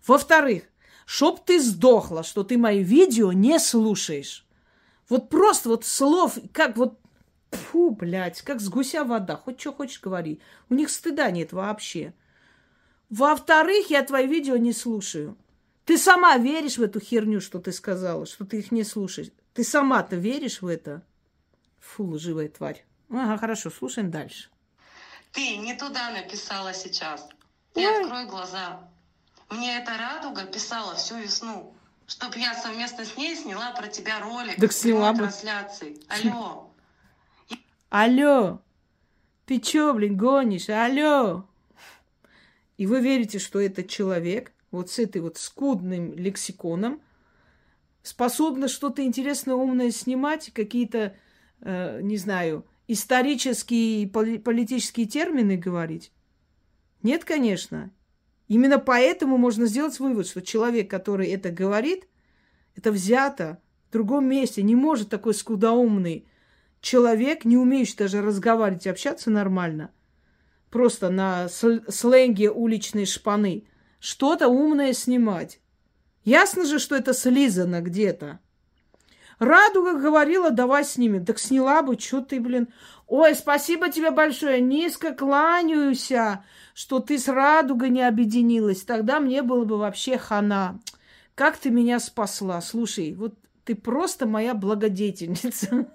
Во-вторых, 0.07 0.65
чтоб 1.07 1.43
ты 1.45 1.61
сдохла, 1.61 2.23
что 2.23 2.45
ты 2.45 2.59
мои 2.59 2.83
видео 2.83 3.33
не 3.33 3.59
слушаешь. 3.59 4.47
Вот 5.09 5.31
просто 5.31 5.71
вот 5.71 5.85
слов, 5.87 6.37
как 6.53 6.77
вот 6.77 7.01
Фу, 7.53 7.91
блядь, 7.91 8.43
как 8.43 8.61
с 8.61 8.69
гуся 8.69 9.05
вода. 9.05 9.37
Хоть 9.37 9.61
что 9.61 9.73
хочешь 9.73 10.01
говори. 10.01 10.41
У 10.69 10.75
них 10.75 10.91
стыда 10.91 11.31
нет 11.31 11.53
вообще. 11.53 12.15
Во-вторых, 13.11 13.91
я 13.91 14.03
твои 14.03 14.27
видео 14.27 14.57
не 14.57 14.73
слушаю. 14.73 15.37
Ты 15.85 15.99
сама 15.99 16.37
веришь 16.37 16.79
в 16.79 16.83
эту 16.83 17.01
херню, 17.01 17.41
что 17.41 17.59
ты 17.59 17.73
сказала, 17.73 18.25
что 18.25 18.45
ты 18.45 18.61
их 18.61 18.71
не 18.71 18.85
слушаешь. 18.85 19.31
Ты 19.53 19.65
сама-то 19.65 20.15
веришь 20.15 20.63
в 20.63 20.69
это? 20.69 21.03
Фу, 21.81 22.05
лживая 22.05 22.49
тварь. 22.49 22.85
Ага, 23.11 23.37
хорошо, 23.37 23.71
слушаем 23.71 24.13
дальше. 24.13 24.49
Ты 25.33 25.57
не 25.57 25.75
туда 25.75 26.11
написала 26.11 26.73
сейчас. 26.73 27.29
Ты 27.75 27.81
Ой. 27.81 28.03
открой 28.03 28.27
глаза. 28.27 28.89
Мне 29.49 29.79
эта 29.79 29.97
радуга 29.99 30.45
писала 30.45 30.95
всю 30.95 31.17
весну, 31.17 31.75
чтоб 32.07 32.35
я 32.37 32.55
совместно 32.55 33.05
с 33.05 33.17
ней 33.17 33.35
сняла 33.35 33.73
про 33.73 33.89
тебя 33.89 34.21
ролик. 34.21 34.61
Так 34.61 34.73
сняла 34.73 35.13
бы. 35.13 35.19
трансляции. 35.19 36.01
Алло. 36.09 36.73
Алло. 37.89 38.61
Ты 39.47 39.59
чё, 39.59 39.93
блин, 39.95 40.17
гонишь? 40.17 40.69
Алло. 40.69 41.45
И 42.81 42.87
вы 42.87 43.03
верите, 43.03 43.39
что 43.39 43.61
этот 43.61 43.89
человек 43.89 44.55
вот 44.71 44.91
с 44.91 44.99
этой 44.99 45.21
вот 45.21 45.37
скудным 45.37 46.15
лексиконом 46.15 47.03
способна 48.03 48.69
что-то 48.69 49.05
интересное, 49.05 49.55
умное 49.55 49.91
снимать, 49.91 50.51
какие-то, 50.55 51.15
э, 51.61 52.01
не 52.01 52.17
знаю, 52.17 52.65
исторические 52.89 54.05
и 54.05 54.07
политические 54.07 55.05
термины 55.05 55.59
говорить? 55.59 56.11
Нет, 57.03 57.27
конечно. 57.27 57.91
Именно 58.49 58.79
поэтому 58.79 59.37
можно 59.37 59.67
сделать 59.67 60.01
вывод, 60.01 60.27
что 60.27 60.41
человек, 60.41 60.89
который 60.89 61.29
это 61.29 61.51
говорит, 61.51 62.09
это 62.77 62.93
взято 62.93 63.61
в 63.91 63.93
другом 63.93 64.27
месте. 64.27 64.63
Не 64.63 64.75
может 64.75 65.11
такой 65.11 65.35
скудоумный 65.35 66.27
человек, 66.81 67.45
не 67.45 67.59
умеющий 67.59 67.99
даже 67.99 68.23
разговаривать 68.23 68.87
и 68.87 68.89
общаться 68.89 69.31
нормально– 69.31 69.91
просто 70.71 71.11
на 71.11 71.49
сленге 71.49 72.51
уличной 72.51 73.07
шпаны, 73.07 73.65
что-то 73.99 74.49
умное 74.49 74.93
снимать. 74.93 75.61
Ясно 76.25 76.65
же, 76.65 76.79
что 76.79 76.97
это 76.97 77.13
слизано 77.13 77.81
где-то. 77.81 78.41
Радуга 79.39 79.95
говорила, 79.95 80.51
давай 80.51 80.85
снимем. 80.85 81.25
Так 81.25 81.39
сняла 81.39 81.83
бы, 81.83 81.99
что 81.99 82.21
ты, 82.21 82.41
блин. 82.41 82.69
Ой, 83.07 83.35
спасибо 83.35 83.91
тебе 83.91 84.11
большое, 84.11 84.61
низко 84.61 85.15
кланяюсь, 85.15 86.13
что 86.75 87.01
ты 87.01 87.19
с 87.19 87.27
Радугой 87.27 87.89
не 87.89 88.03
объединилась. 88.03 88.83
Тогда 88.83 89.19
мне 89.19 89.43
было 89.43 89.65
бы 89.65 89.79
вообще 89.79 90.19
хана. 90.19 90.79
Как 91.35 91.57
ты 91.57 91.71
меня 91.71 92.01
спасла? 92.01 92.61
Слушай, 92.61 93.15
вот 93.15 93.35
ты 93.65 93.75
просто 93.75 94.27
моя 94.27 94.55
благодетельница. 94.55 95.87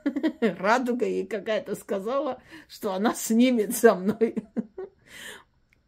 Радуга 0.60 1.06
ей 1.06 1.26
какая-то 1.26 1.76
сказала, 1.76 2.42
что 2.68 2.94
она 2.94 3.14
снимет 3.14 3.76
со 3.76 3.96
мной. 3.96 4.36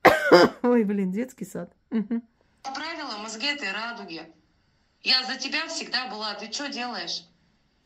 Ой, 0.63 0.83
блин, 0.83 1.11
детский 1.11 1.45
сад. 1.45 1.71
Правила 1.89 3.17
мозги 3.21 3.47
этой 3.47 3.71
радуги. 3.71 4.21
Я 5.01 5.23
за 5.25 5.37
тебя 5.37 5.67
всегда 5.67 6.09
была. 6.09 6.33
Ты 6.33 6.51
что 6.51 6.69
делаешь? 6.69 7.23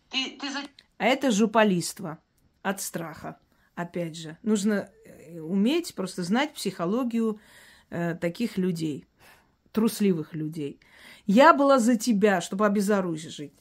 Ты, 0.09 0.37
ты 0.39 0.51
за... 0.51 0.59
А 0.97 1.05
это 1.05 1.31
журналиство 1.31 2.19
от 2.61 2.81
страха. 2.81 3.39
Опять 3.75 4.17
же, 4.17 4.37
нужно 4.43 4.89
э, 5.05 5.39
уметь 5.39 5.95
просто 5.95 6.23
знать 6.23 6.53
психологию 6.53 7.39
э, 7.89 8.15
таких 8.15 8.57
людей, 8.57 9.05
трусливых 9.71 10.33
людей. 10.33 10.79
Я 11.25 11.53
была 11.53 11.79
за 11.79 11.95
тебя, 11.95 12.41
чтобы 12.41 12.65
обезоружить. 12.65 13.53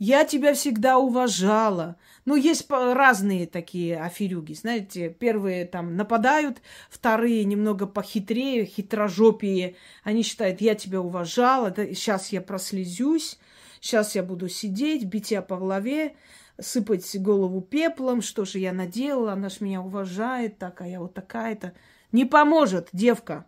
Я 0.00 0.24
тебя 0.24 0.54
всегда 0.54 0.98
уважала. 0.98 1.96
Ну, 2.24 2.34
есть 2.34 2.70
разные 2.70 3.46
такие 3.46 4.00
аферюги, 4.00 4.54
знаете. 4.54 5.10
Первые 5.10 5.66
там 5.66 5.94
нападают, 5.94 6.62
вторые 6.88 7.44
немного 7.44 7.86
похитрее, 7.86 8.64
хитрожопие. 8.64 9.76
Они 10.02 10.22
считают, 10.22 10.62
я 10.62 10.74
тебя 10.74 11.02
уважала, 11.02 11.70
да, 11.70 11.84
сейчас 11.88 12.32
я 12.32 12.40
прослезюсь, 12.40 13.38
сейчас 13.78 14.14
я 14.14 14.22
буду 14.22 14.48
сидеть, 14.48 15.04
бить 15.04 15.26
тебя 15.26 15.42
по 15.42 15.58
голове, 15.58 16.16
сыпать 16.58 17.20
голову 17.20 17.60
пеплом, 17.60 18.22
что 18.22 18.46
же 18.46 18.58
я 18.58 18.72
наделала, 18.72 19.32
она 19.34 19.50
ж 19.50 19.60
меня 19.60 19.82
уважает, 19.82 20.56
такая 20.56 20.98
вот 20.98 21.12
такая-то. 21.12 21.74
Не 22.10 22.24
поможет, 22.24 22.88
девка, 22.94 23.44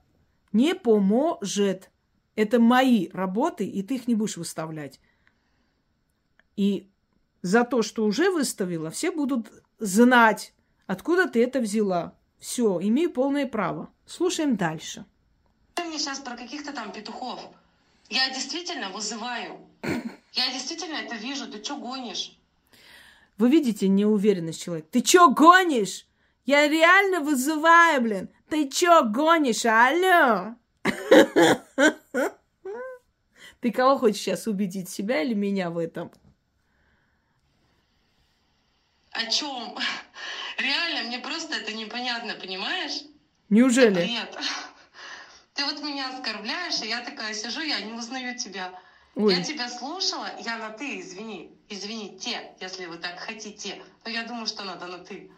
не 0.53 0.75
поможет. 0.75 1.91
Это 2.37 2.61
мои 2.61 3.09
работы, 3.15 3.67
и 3.67 3.83
ты 3.83 3.95
их 3.95 4.07
не 4.07 4.15
будешь 4.15 4.37
выставлять. 4.37 5.01
И 6.57 6.89
за 7.43 7.65
то, 7.65 7.83
что 7.83 8.05
уже 8.05 8.31
выставила, 8.31 8.91
все 8.91 9.11
будут 9.11 9.51
знать, 9.79 10.55
откуда 10.87 11.29
ты 11.29 11.43
это 11.43 11.61
взяла. 11.61 12.15
Все, 12.39 12.79
имею 12.81 13.11
полное 13.11 13.47
право. 13.47 13.89
Слушаем 14.07 14.57
дальше. 14.57 15.05
Ты 15.75 15.85
мне 15.85 15.99
сейчас 15.99 16.19
про 16.19 16.37
каких-то 16.37 16.73
там 16.73 16.93
петухов. 16.93 17.41
Я 18.09 18.29
действительно 18.31 18.91
вызываю. 18.91 19.59
Я 20.33 20.53
действительно 20.53 20.97
это 20.97 21.15
вижу. 21.17 21.51
Ты 21.51 21.63
что 21.63 21.77
гонишь? 21.77 22.37
Вы 23.39 23.49
видите 23.51 23.89
неуверенность 23.89 24.63
человека. 24.63 24.89
Ты 24.91 25.05
что 25.05 25.31
гонишь? 25.31 26.07
Я 26.45 26.69
реально 26.69 27.21
вызываю, 27.21 28.03
блин. 28.03 28.29
Ты 28.49 28.71
что 28.71 29.03
гонишь? 29.05 29.65
Алло. 29.65 30.57
Ты 33.61 33.71
кого 33.71 33.97
хочешь 33.97 34.21
сейчас 34.21 34.47
убедить, 34.49 34.89
себя 34.89 35.23
или 35.23 35.35
меня 35.35 35.71
в 35.71 35.79
этом? 35.79 36.11
О 39.13 39.27
чем? 39.27 39.77
Реально, 40.59 41.09
мне 41.09 41.19
просто 41.19 41.57
это 41.57 41.73
непонятно, 41.73 42.35
понимаешь? 42.35 43.03
Неужели? 43.49 44.07
Нет. 44.07 44.37
Ты 45.55 45.65
вот 45.65 45.83
меня 45.83 46.09
оскорбляешь, 46.09 46.81
и 46.83 46.89
я 46.89 47.01
такая 47.01 47.35
сижу, 47.35 47.61
я 47.61 47.81
не 47.81 47.93
узнаю 47.93 48.37
тебя. 48.39 48.73
Ой. 49.15 49.35
Я 49.35 49.43
тебя 49.43 49.69
слушала, 49.69 50.29
я 50.43 50.57
на 50.57 50.71
ты, 50.71 51.01
извини. 51.01 51.55
Извините, 51.69 52.55
если 52.61 52.87
вы 52.87 52.97
так 52.97 53.19
хотите. 53.19 53.83
Но 54.05 54.11
я 54.11 54.25
думаю, 54.25 54.47
что 54.47 54.65
надо 54.65 54.87
на 54.87 54.99
ты. 54.99 55.31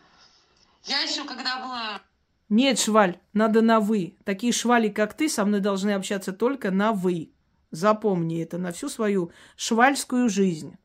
Я 0.85 1.01
еще 1.01 1.25
когда 1.25 1.59
была... 1.59 2.01
Нет, 2.49 2.79
шваль, 2.79 3.19
надо 3.33 3.63
на 3.63 3.81
вы. 3.81 4.17
Такие 4.25 4.53
швали, 4.53 4.91
как 4.91 5.15
ты, 5.15 5.29
со 5.29 5.45
мной 5.45 5.59
должны 5.59 5.91
общаться 5.91 6.33
только 6.33 6.71
на 6.71 6.93
вы. 6.93 7.33
Запомни 7.73 8.41
это 8.41 8.59
на 8.59 8.71
всю 8.71 8.89
свою 8.89 9.33
швальскую 9.57 10.29
жизнь. 10.29 10.77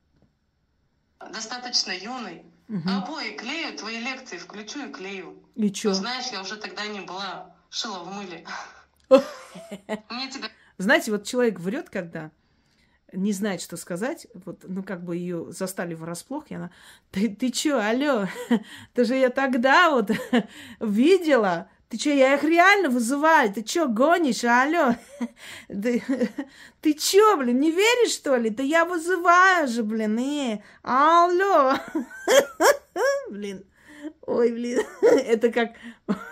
Достаточно 1.20 1.92
юный. 1.92 2.44
Угу. 2.70 2.88
Обои 2.88 3.36
клею, 3.36 3.76
твои 3.78 4.00
лекции 4.00 4.38
включу 4.38 4.88
и 4.88 4.92
клею. 4.92 5.44
И 5.56 5.72
чё? 5.72 5.90
Ну, 5.90 5.96
знаешь, 5.96 6.28
я 6.32 6.42
уже 6.42 6.56
тогда 6.56 6.86
не 6.86 7.02
была. 7.02 7.56
Шила 7.70 8.04
в 8.04 8.14
мыле. 8.14 8.46
Мне 9.10 10.30
тебя... 10.30 10.50
Знаете, 10.78 11.12
вот 11.12 11.26
человек 11.26 11.60
врет, 11.60 11.90
когда 11.90 12.32
не 13.12 13.34
знает, 13.34 13.62
что 13.62 13.76
сказать, 13.76 14.28
вот, 14.34 14.66
ну, 14.68 14.84
как 14.84 15.04
бы 15.04 15.18
ее 15.18 15.52
застали 15.52 15.96
врасплох, 15.96 16.46
и 16.50 16.56
она, 16.56 16.70
ты, 17.10 17.28
ты 17.36 17.50
чё, 17.50 17.80
алло, 17.80 18.28
ты 18.94 19.04
же 19.04 19.16
я 19.16 19.30
тогда 19.30 19.90
вот 19.90 20.12
видела, 20.80 21.70
ты 21.90 21.98
чё, 21.98 22.14
я 22.14 22.36
их 22.36 22.44
реально 22.44 22.90
вызываю, 22.90 23.52
ты 23.52 23.64
чё, 23.64 23.88
гонишь, 23.88 24.44
алло, 24.44 24.96
ты, 25.68 26.04
ты 26.82 26.94
чё, 26.94 27.36
блин, 27.38 27.60
не 27.60 27.72
веришь, 27.72 28.14
что 28.14 28.36
ли, 28.36 28.50
да 28.52 28.62
я 28.64 28.86
вызываю 28.86 29.68
же, 29.68 29.84
блин, 29.84 30.18
э, 30.20 30.60
алло, 30.84 31.74
блин, 33.32 33.66
ой, 34.28 34.52
блин, 34.52 34.82
это 35.02 35.52
как 35.52 35.72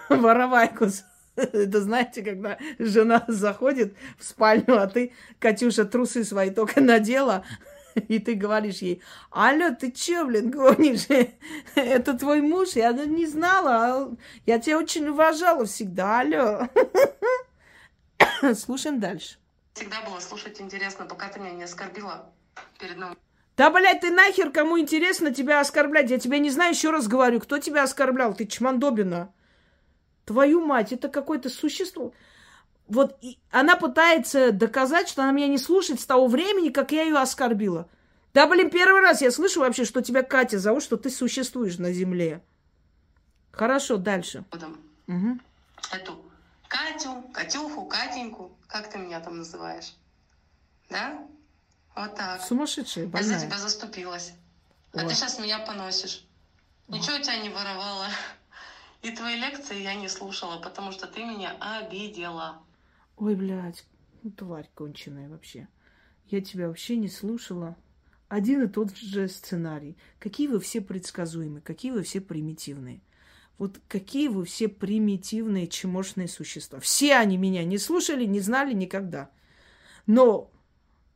воровайку 0.10 0.88
это 1.36 1.82
знаете, 1.82 2.24
когда 2.24 2.58
жена 2.80 3.24
заходит 3.28 3.96
в 4.18 4.24
спальню, 4.24 4.82
а 4.82 4.88
ты, 4.88 5.14
Катюша, 5.40 5.86
трусы 5.86 6.24
свои 6.24 6.50
только 6.50 6.82
надела, 6.82 7.46
и 8.08 8.20
ты 8.20 8.36
говоришь 8.36 8.80
ей, 8.80 9.02
алло, 9.32 9.72
ты 9.72 9.92
че, 9.92 10.24
блин, 10.26 10.52
гонишь? 10.52 11.08
Это 11.76 12.18
твой 12.18 12.42
муж? 12.42 12.70
Я 12.76 12.92
не 12.92 13.26
знала, 13.26 13.76
а 13.76 14.16
я 14.46 14.60
тебя 14.60 14.78
очень 14.78 15.08
уважала 15.08 15.66
всегда, 15.66 16.20
алло. 16.20 16.70
Слушаем 18.56 19.00
дальше. 19.00 19.38
Всегда 19.74 20.02
было 20.02 20.20
слушать 20.20 20.60
интересно, 20.62 21.06
пока 21.06 21.30
ты 21.30 21.40
меня 21.40 21.52
не 21.52 21.64
оскорбила 21.64 22.32
перед 22.80 22.98
новым 22.98 23.18
да, 23.56 23.72
блядь, 23.72 24.02
ты 24.02 24.12
нахер 24.12 24.52
кому 24.52 24.78
интересно 24.78 25.34
тебя 25.34 25.60
оскорблять? 25.60 26.12
Я 26.12 26.20
тебя 26.20 26.38
не 26.38 26.52
знаю, 26.52 26.74
еще 26.76 26.92
раз 26.92 27.08
говорю, 27.08 27.40
кто 27.40 27.58
тебя 27.58 27.82
оскорблял? 27.82 28.36
Ты 28.36 28.46
чмандобина. 28.46 29.34
Твою 30.26 30.64
мать, 30.64 30.94
это 30.94 31.10
какое-то 31.10 31.50
существо. 31.50 32.14
Вот 32.88 33.18
и 33.22 33.38
она 33.52 33.76
пытается 33.76 34.52
доказать, 34.52 35.10
что 35.10 35.24
она 35.24 35.32
меня 35.32 35.48
не 35.48 35.58
слушает 35.58 36.00
с 36.00 36.06
того 36.06 36.28
времени, 36.28 36.70
как 36.70 36.92
я 36.92 37.04
ее 37.04 37.18
оскорбила. 37.18 37.88
Да, 38.34 38.48
блин, 38.48 38.70
первый 38.70 39.02
раз 39.02 39.22
я 39.22 39.32
слышу 39.32 39.60
вообще, 39.62 39.84
что 39.84 40.02
тебя 40.02 40.24
Катя 40.24 40.60
зовут, 40.60 40.84
что 40.84 40.96
ты 40.96 41.10
существуешь 41.10 41.78
на 41.78 41.92
земле. 41.92 42.42
Хорошо, 43.52 43.98
дальше. 43.98 44.46
Угу. 45.08 45.40
Эту 45.92 46.22
Катю, 46.68 47.24
Катюху, 47.34 47.86
Катеньку, 47.86 48.52
как 48.68 48.90
ты 48.90 49.00
меня 49.00 49.20
там 49.20 49.38
называешь? 49.38 49.94
Да? 50.90 51.20
Вот 51.96 52.16
так. 52.16 52.42
Сумасшедшая, 52.42 53.08
больная. 53.08 53.34
Я 53.34 53.40
за 53.40 53.46
тебя 53.46 53.58
заступилась. 53.58 54.34
А 54.94 55.00
Ой. 55.00 55.08
ты 55.08 55.16
сейчас 55.16 55.40
меня 55.40 55.60
поносишь. 55.60 56.24
Ничего 56.88 57.16
у 57.16 57.22
тебя 57.22 57.38
не 57.38 57.50
воровала. 57.50 58.08
И 59.02 59.12
твои 59.12 59.36
лекции 59.38 59.82
я 59.82 59.96
не 59.96 60.10
слушала, 60.10 60.60
потому 60.60 60.92
что 60.92 61.08
ты 61.08 61.24
меня 61.24 61.56
обидела. 61.60 62.62
Ой, 63.18 63.36
блядь, 63.36 63.86
ну, 64.24 64.32
тварь 64.32 64.70
конченая 64.74 65.28
вообще. 65.30 65.68
Я 66.28 66.42
тебя 66.42 66.68
вообще 66.68 66.98
не 66.98 67.10
слушала. 67.10 67.76
Один 68.28 68.64
и 68.64 68.68
тот 68.68 68.96
же 68.96 69.28
сценарий. 69.28 69.98
Какие 70.20 70.48
вы 70.48 70.60
все 70.60 70.82
предсказуемые, 70.82 71.62
какие 71.62 71.92
вы 71.92 72.04
все 72.04 72.22
примитивные. 72.22 73.02
Вот 73.58 73.80
какие 73.88 74.28
вы 74.28 74.46
все 74.46 74.68
примитивные 74.68 75.68
чемошные 75.68 76.28
существа. 76.28 76.80
Все 76.80 77.16
они 77.16 77.38
меня 77.38 77.64
не 77.64 77.78
слушали, 77.78 78.26
не 78.26 78.40
знали 78.40 78.74
никогда. 78.74 79.32
Но 80.06 80.52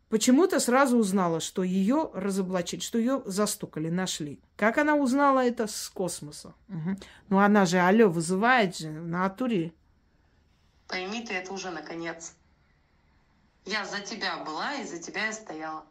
почему-то 0.10 0.60
сразу 0.60 0.98
узнала, 0.98 1.40
что 1.40 1.62
ее 1.62 2.10
разоблачили, 2.14 2.80
что 2.80 2.98
ее 2.98 3.22
застукали, 3.26 3.90
нашли. 3.90 4.40
Как 4.56 4.80
она 4.80 4.96
узнала 4.96 5.46
это 5.46 5.68
с 5.68 5.90
космоса? 5.90 6.56
Угу. 6.70 6.98
Ну 7.30 7.40
она 7.40 7.66
же, 7.66 7.78
алло, 7.78 8.10
вызывает 8.10 8.78
же 8.78 8.90
на 8.90 9.26
атуре. 9.26 9.74
Пойми 10.92 11.26
ты 11.26 11.34
это 11.34 11.54
уже 11.54 11.72
наконец. 11.72 12.34
Я 13.66 13.86
за 13.86 14.02
тебя 14.02 14.44
была 14.44 14.76
и 14.76 14.86
за 14.86 15.00
тебя 15.00 15.28
я 15.28 15.34
стояла. 15.34 15.86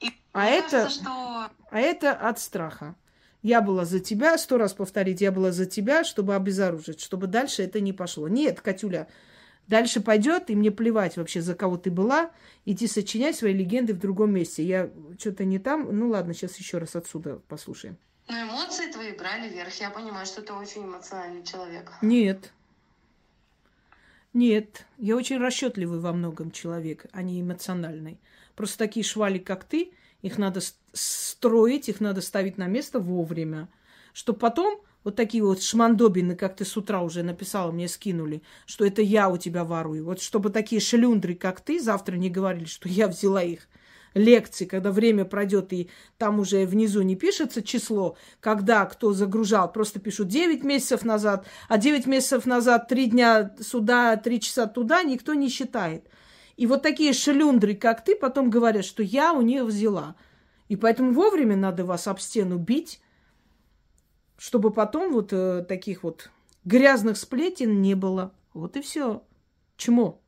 И 0.00 0.12
а 0.32 0.46
это, 0.46 0.70
кажется, 0.82 1.00
что... 1.00 1.50
а 1.70 1.78
это 1.78 2.12
от 2.12 2.38
страха. 2.38 2.94
Я 3.42 3.60
была 3.60 3.84
за 3.84 4.00
тебя, 4.00 4.38
сто 4.38 4.56
раз 4.56 4.72
повторить, 4.72 5.20
я 5.20 5.32
была 5.32 5.52
за 5.52 5.66
тебя, 5.66 6.04
чтобы 6.04 6.34
обезоружить, 6.34 7.00
чтобы 7.00 7.26
дальше 7.26 7.62
это 7.62 7.80
не 7.80 7.92
пошло. 7.92 8.28
Нет, 8.28 8.60
Катюля, 8.60 9.08
Дальше 9.66 10.00
пойдет, 10.00 10.48
и 10.48 10.54
мне 10.54 10.70
плевать 10.70 11.16
вообще, 11.16 11.40
за 11.40 11.56
кого 11.56 11.76
ты 11.76 11.90
была. 11.90 12.30
Иди 12.64 12.86
сочинять 12.86 13.36
свои 13.36 13.52
легенды 13.52 13.94
в 13.94 13.98
другом 13.98 14.32
месте. 14.32 14.62
Я 14.62 14.90
что-то 15.18 15.44
не 15.44 15.58
там. 15.58 15.88
Ну 15.90 16.08
ладно, 16.08 16.34
сейчас 16.34 16.56
еще 16.56 16.78
раз 16.78 16.94
отсюда 16.94 17.40
послушаем. 17.48 17.96
Но 18.28 18.42
эмоции 18.42 18.90
твои 18.92 19.12
брали 19.16 19.48
вверх. 19.48 19.74
Я 19.80 19.90
понимаю, 19.90 20.24
что 20.24 20.42
ты 20.42 20.52
очень 20.52 20.84
эмоциональный 20.84 21.42
человек. 21.42 21.90
Нет. 22.00 22.52
Нет, 24.36 24.84
я 24.98 25.16
очень 25.16 25.38
расчетливый 25.38 25.98
во 25.98 26.12
многом 26.12 26.50
человек, 26.50 27.06
а 27.12 27.22
не 27.22 27.40
эмоциональный. 27.40 28.20
Просто 28.54 28.76
такие 28.76 29.02
швали, 29.02 29.38
как 29.38 29.64
ты, 29.64 29.92
их 30.20 30.36
надо 30.36 30.60
строить, 30.92 31.88
их 31.88 32.00
надо 32.00 32.20
ставить 32.20 32.58
на 32.58 32.66
место 32.66 32.98
вовремя, 33.00 33.70
чтобы 34.12 34.38
потом 34.38 34.82
вот 35.04 35.16
такие 35.16 35.42
вот 35.42 35.62
шмандобины, 35.62 36.36
как 36.36 36.54
ты 36.54 36.66
с 36.66 36.76
утра 36.76 37.00
уже 37.00 37.22
написала, 37.22 37.72
мне 37.72 37.88
скинули, 37.88 38.42
что 38.66 38.84
это 38.84 39.00
я 39.00 39.30
у 39.30 39.38
тебя 39.38 39.64
ворую. 39.64 40.04
Вот 40.04 40.20
чтобы 40.20 40.50
такие 40.50 40.82
шлюндры, 40.82 41.34
как 41.34 41.62
ты, 41.62 41.80
завтра 41.80 42.16
не 42.16 42.28
говорили, 42.28 42.66
что 42.66 42.90
я 42.90 43.08
взяла 43.08 43.42
их 43.42 43.66
лекции, 44.16 44.64
когда 44.64 44.90
время 44.90 45.24
пройдет, 45.24 45.72
и 45.72 45.90
там 46.18 46.40
уже 46.40 46.66
внизу 46.66 47.02
не 47.02 47.14
пишется 47.14 47.62
число, 47.62 48.16
когда 48.40 48.84
кто 48.86 49.12
загружал, 49.12 49.70
просто 49.70 50.00
пишут 50.00 50.28
9 50.28 50.64
месяцев 50.64 51.04
назад, 51.04 51.46
а 51.68 51.78
9 51.78 52.06
месяцев 52.06 52.46
назад 52.46 52.88
3 52.88 53.06
дня 53.06 53.54
сюда, 53.60 54.16
3 54.16 54.40
часа 54.40 54.66
туда, 54.66 55.02
никто 55.02 55.34
не 55.34 55.48
считает. 55.48 56.08
И 56.56 56.66
вот 56.66 56.82
такие 56.82 57.12
шелюндры, 57.12 57.74
как 57.74 58.02
ты, 58.02 58.16
потом 58.16 58.48
говорят, 58.48 58.84
что 58.84 59.02
я 59.02 59.34
у 59.34 59.42
них 59.42 59.64
взяла. 59.64 60.16
И 60.68 60.76
поэтому 60.76 61.12
вовремя 61.12 61.54
надо 61.54 61.84
вас 61.84 62.08
об 62.08 62.18
стену 62.18 62.56
бить, 62.56 63.00
чтобы 64.38 64.70
потом 64.70 65.12
вот 65.12 65.32
э, 65.32 65.64
таких 65.68 66.02
вот 66.02 66.30
грязных 66.64 67.18
сплетен 67.18 67.82
не 67.82 67.94
было. 67.94 68.32
Вот 68.54 68.76
и 68.76 68.80
все. 68.80 69.22
Чему? 69.76 70.22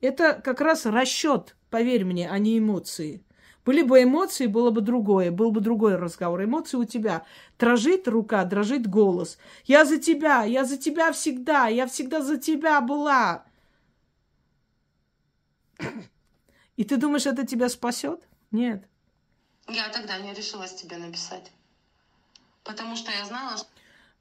Это 0.00 0.34
как 0.34 0.60
раз 0.60 0.86
расчет, 0.86 1.56
поверь 1.68 2.04
мне, 2.04 2.30
а 2.30 2.38
не 2.38 2.58
эмоции. 2.58 3.24
Были 3.64 3.82
бы 3.82 4.02
эмоции, 4.02 4.46
было 4.46 4.70
бы 4.70 4.80
другое, 4.80 5.30
был 5.30 5.52
бы 5.52 5.60
другой 5.60 5.94
разговор. 5.96 6.42
Эмоции 6.42 6.76
у 6.76 6.84
тебя. 6.84 7.24
Дрожит 7.58 8.08
рука, 8.08 8.44
дрожит 8.44 8.88
голос. 8.88 9.38
Я 9.64 9.84
за 9.84 9.98
тебя, 9.98 10.42
я 10.42 10.64
за 10.64 10.76
тебя 10.76 11.12
всегда, 11.12 11.68
я 11.68 11.86
всегда 11.86 12.22
за 12.22 12.38
тебя 12.38 12.80
была. 12.80 13.44
И 16.76 16.84
ты 16.84 16.96
думаешь, 16.96 17.26
это 17.26 17.46
тебя 17.46 17.68
спасет? 17.68 18.26
Нет. 18.50 18.84
Я 19.68 19.88
тогда 19.90 20.18
не 20.18 20.34
решилась 20.34 20.74
тебе 20.74 20.96
написать. 20.96 21.52
Потому 22.64 22.96
что 22.96 23.12
я 23.12 23.24
знала, 23.24 23.56
что... 23.56 23.68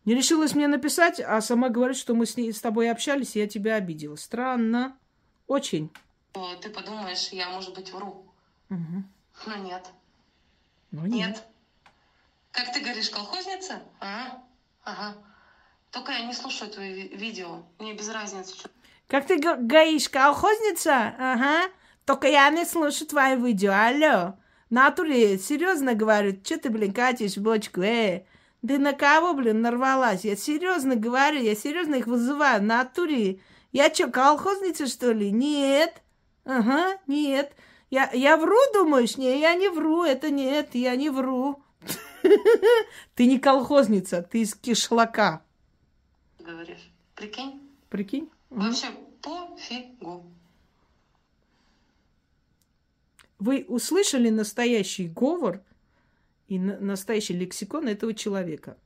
Не 0.06 0.16
решилась 0.16 0.54
мне 0.56 0.68
написать, 0.68 1.20
а 1.20 1.42
сама 1.42 1.70
говорит, 1.70 1.98
что 1.98 2.14
мы 2.14 2.26
с, 2.26 2.38
ней, 2.38 2.54
с 2.54 2.60
тобой 2.60 2.90
общались, 2.92 3.36
и 3.36 3.40
я 3.40 3.48
тебя 3.48 3.76
обидела. 3.76 4.16
Странно. 4.16 4.98
Очень. 5.48 5.92
Ты 6.62 6.70
подумаешь, 6.70 7.30
я, 7.30 7.50
может 7.50 7.76
быть, 7.76 7.92
вру. 7.92 8.26
Угу. 8.70 9.04
Но 9.46 9.56
нет. 9.56 9.90
Ну, 10.92 11.06
нет. 11.06 11.30
Нет. 11.30 11.44
Как 12.52 12.74
ты 12.74 12.82
говоришь, 12.82 13.10
колхозница? 13.10 13.82
Ага. 14.00 14.44
Ага. 14.84 15.16
Только 15.90 16.12
я 16.12 16.26
не 16.26 16.34
слушаю 16.34 16.70
твои 16.70 17.08
видео. 17.10 17.64
Мне 17.80 17.94
без 17.94 18.10
разницы. 18.10 18.56
Что... 18.56 18.70
Как 19.08 19.28
ты 19.28 19.40
говоришь, 19.40 20.10
колхозница? 20.10 21.16
Ага. 21.18 21.72
Только 22.06 22.28
я 22.28 22.50
не 22.50 22.66
слушаю 22.66 23.08
твои 23.08 23.36
видео. 23.36 23.72
Алло. 23.74 24.36
Натуре, 24.70 25.38
серьезно 25.38 25.96
говорю, 25.96 26.40
что 26.44 26.58
ты, 26.58 26.70
блин, 26.70 26.94
катишь 26.94 27.38
бочку, 27.38 27.82
э? 27.82 28.24
Ты 28.66 28.78
на 28.78 28.94
кого, 28.94 29.34
блин, 29.34 29.62
нарвалась? 29.62 30.24
Я 30.24 30.36
серьезно 30.36 30.96
говорю, 30.96 31.42
я 31.42 31.56
серьезно 31.56 31.96
их 31.96 32.08
вызываю. 32.08 32.64
Натуре. 32.64 33.42
Я 33.72 33.94
что, 33.94 34.08
колхозница, 34.08 34.88
что 34.88 35.12
ли? 35.12 35.32
Нет. 35.32 36.02
Ага, 36.46 36.98
нет. 37.08 37.54
Я, 37.92 38.10
я 38.14 38.38
вру, 38.38 38.58
думаешь? 38.74 39.18
Не, 39.18 39.40
я 39.42 39.54
не 39.54 39.70
вру, 39.70 40.04
это 40.04 40.32
нет, 40.32 40.76
я 40.76 40.96
не 40.96 41.10
вру. 41.10 41.62
Ты 43.16 43.28
не 43.28 43.38
колхозница, 43.38 44.22
ты 44.22 44.42
из 44.42 44.56
кишлака. 44.56 45.44
Говоришь, 46.40 46.90
прикинь? 47.16 47.60
Прикинь? 47.90 48.30
Вообще 48.50 48.88
пофигу. 49.22 50.26
Вы 53.40 53.66
услышали 53.68 54.30
настоящий 54.30 55.08
говор 55.08 55.62
и 56.48 56.60
настоящий 56.60 57.34
лексикон 57.34 57.88
этого 57.88 58.14
человека. 58.14 58.78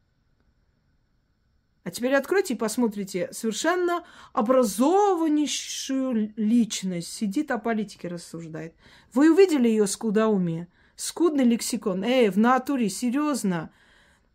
А 1.86 1.92
теперь 1.92 2.16
откройте 2.16 2.56
и 2.56 2.58
посмотрите. 2.58 3.30
Совершенно 3.32 4.04
образованнейшую 4.34 6.34
личность. 6.36 7.14
Сидит 7.14 7.52
о 7.52 7.60
политике 7.60 8.08
рассуждает. 8.08 8.74
Вы 9.14 9.32
увидели 9.32 9.68
ее 9.68 9.86
скудоумие? 9.86 10.68
Скудный 10.96 11.44
лексикон. 11.44 12.04
Эй, 12.04 12.30
в 12.30 12.40
натуре, 12.40 12.90
серьезно. 12.90 13.70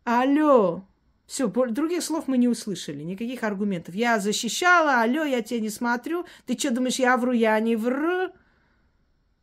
Алло. 0.05 0.85
Все, 1.27 1.47
других 1.47 2.03
слов 2.03 2.27
мы 2.27 2.37
не 2.37 2.47
услышали, 2.47 3.03
никаких 3.03 3.43
аргументов. 3.43 3.95
Я 3.95 4.19
защищала, 4.19 5.01
алло, 5.01 5.25
я 5.25 5.41
тебя 5.41 5.59
не 5.59 5.69
смотрю. 5.69 6.25
Ты 6.45 6.57
что 6.57 6.71
думаешь, 6.71 6.99
я 6.99 7.17
вру, 7.17 7.33
я 7.33 7.59
не 7.59 7.75
вру? 7.75 8.29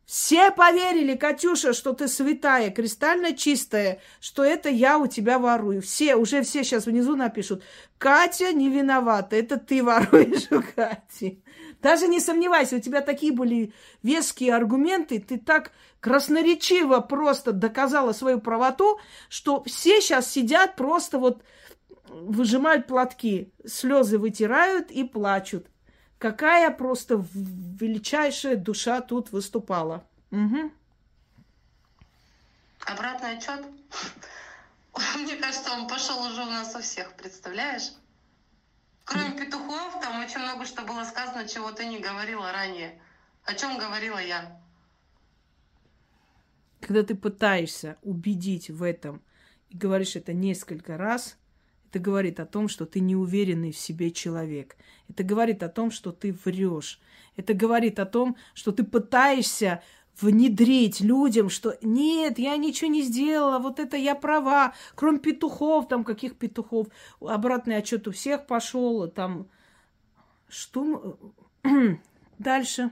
Все 0.08 0.50
поверили, 0.50 1.16
Катюша, 1.16 1.74
что 1.74 1.92
ты 1.92 2.08
святая, 2.08 2.70
кристально 2.70 3.36
чистая, 3.36 4.00
что 4.20 4.42
это 4.42 4.70
я 4.70 4.96
у 4.96 5.06
тебя 5.06 5.38
ворую. 5.38 5.82
Все, 5.82 6.16
уже 6.16 6.40
все 6.44 6.64
сейчас 6.64 6.86
внизу 6.86 7.14
напишут. 7.14 7.62
Катя 7.98 8.54
не 8.54 8.70
виновата, 8.70 9.36
это 9.36 9.58
ты 9.58 9.84
воруешь 9.84 10.50
у 10.50 10.62
Кати. 10.62 11.42
Даже 11.82 12.08
не 12.08 12.20
сомневайся, 12.20 12.76
у 12.76 12.80
тебя 12.80 13.02
такие 13.02 13.32
были 13.32 13.74
веские 14.02 14.54
аргументы, 14.54 15.20
ты 15.20 15.38
так 15.38 15.72
красноречиво 16.00 17.00
просто 17.00 17.52
доказала 17.52 18.14
свою 18.14 18.40
правоту, 18.40 18.98
что 19.28 19.62
все 19.64 20.00
сейчас 20.00 20.32
сидят 20.32 20.74
просто 20.76 21.18
вот 21.18 21.42
выжимают 22.08 22.86
платки, 22.86 23.52
слезы 23.66 24.16
вытирают 24.16 24.90
и 24.90 25.04
плачут. 25.04 25.66
Какая 26.18 26.70
просто 26.72 27.24
величайшая 27.34 28.56
душа 28.56 29.00
тут 29.00 29.30
выступала. 29.30 30.04
Угу. 30.32 30.72
Обратный 32.86 33.36
отчет? 33.36 33.64
Мне 35.16 35.36
кажется, 35.36 35.72
он 35.72 35.86
пошел 35.86 36.20
уже 36.22 36.42
у 36.42 36.46
нас 36.46 36.74
у 36.74 36.80
всех, 36.80 37.14
представляешь? 37.14 37.92
Кроме 39.04 39.38
петухов, 39.38 40.00
там 40.00 40.22
очень 40.22 40.40
много 40.40 40.66
что 40.66 40.82
было 40.82 41.04
сказано, 41.04 41.48
чего 41.48 41.70
ты 41.70 41.86
не 41.86 42.00
говорила 42.00 42.50
ранее. 42.52 43.00
О 43.44 43.54
чем 43.54 43.78
говорила 43.78 44.18
я? 44.18 44.60
Когда 46.80 47.02
ты 47.02 47.14
пытаешься 47.14 47.96
убедить 48.02 48.70
в 48.70 48.82
этом 48.82 49.22
и 49.70 49.76
говоришь 49.76 50.16
это 50.16 50.32
несколько 50.32 50.98
раз, 50.98 51.36
это 51.88 51.98
говорит 51.98 52.38
о 52.38 52.46
том, 52.46 52.68
что 52.68 52.84
ты 52.84 53.00
неуверенный 53.00 53.72
в 53.72 53.78
себе 53.78 54.10
человек. 54.10 54.76
Это 55.08 55.22
говорит 55.22 55.62
о 55.62 55.68
том, 55.68 55.90
что 55.90 56.12
ты 56.12 56.36
врешь. 56.44 57.00
Это 57.36 57.54
говорит 57.54 57.98
о 57.98 58.04
том, 58.04 58.36
что 58.52 58.72
ты 58.72 58.84
пытаешься 58.84 59.82
внедрить 60.20 61.00
людям, 61.00 61.48
что 61.48 61.78
нет, 61.80 62.38
я 62.38 62.56
ничего 62.56 62.90
не 62.90 63.02
сделала, 63.02 63.60
вот 63.60 63.78
это 63.78 63.96
я 63.96 64.16
права, 64.16 64.74
кроме 64.96 65.20
петухов, 65.20 65.86
там 65.88 66.02
каких 66.02 66.36
петухов, 66.36 66.88
обратный 67.20 67.76
отчет 67.76 68.08
у 68.08 68.10
всех 68.10 68.46
пошел, 68.46 69.06
там 69.08 69.48
что 70.48 71.18
дальше? 72.38 72.90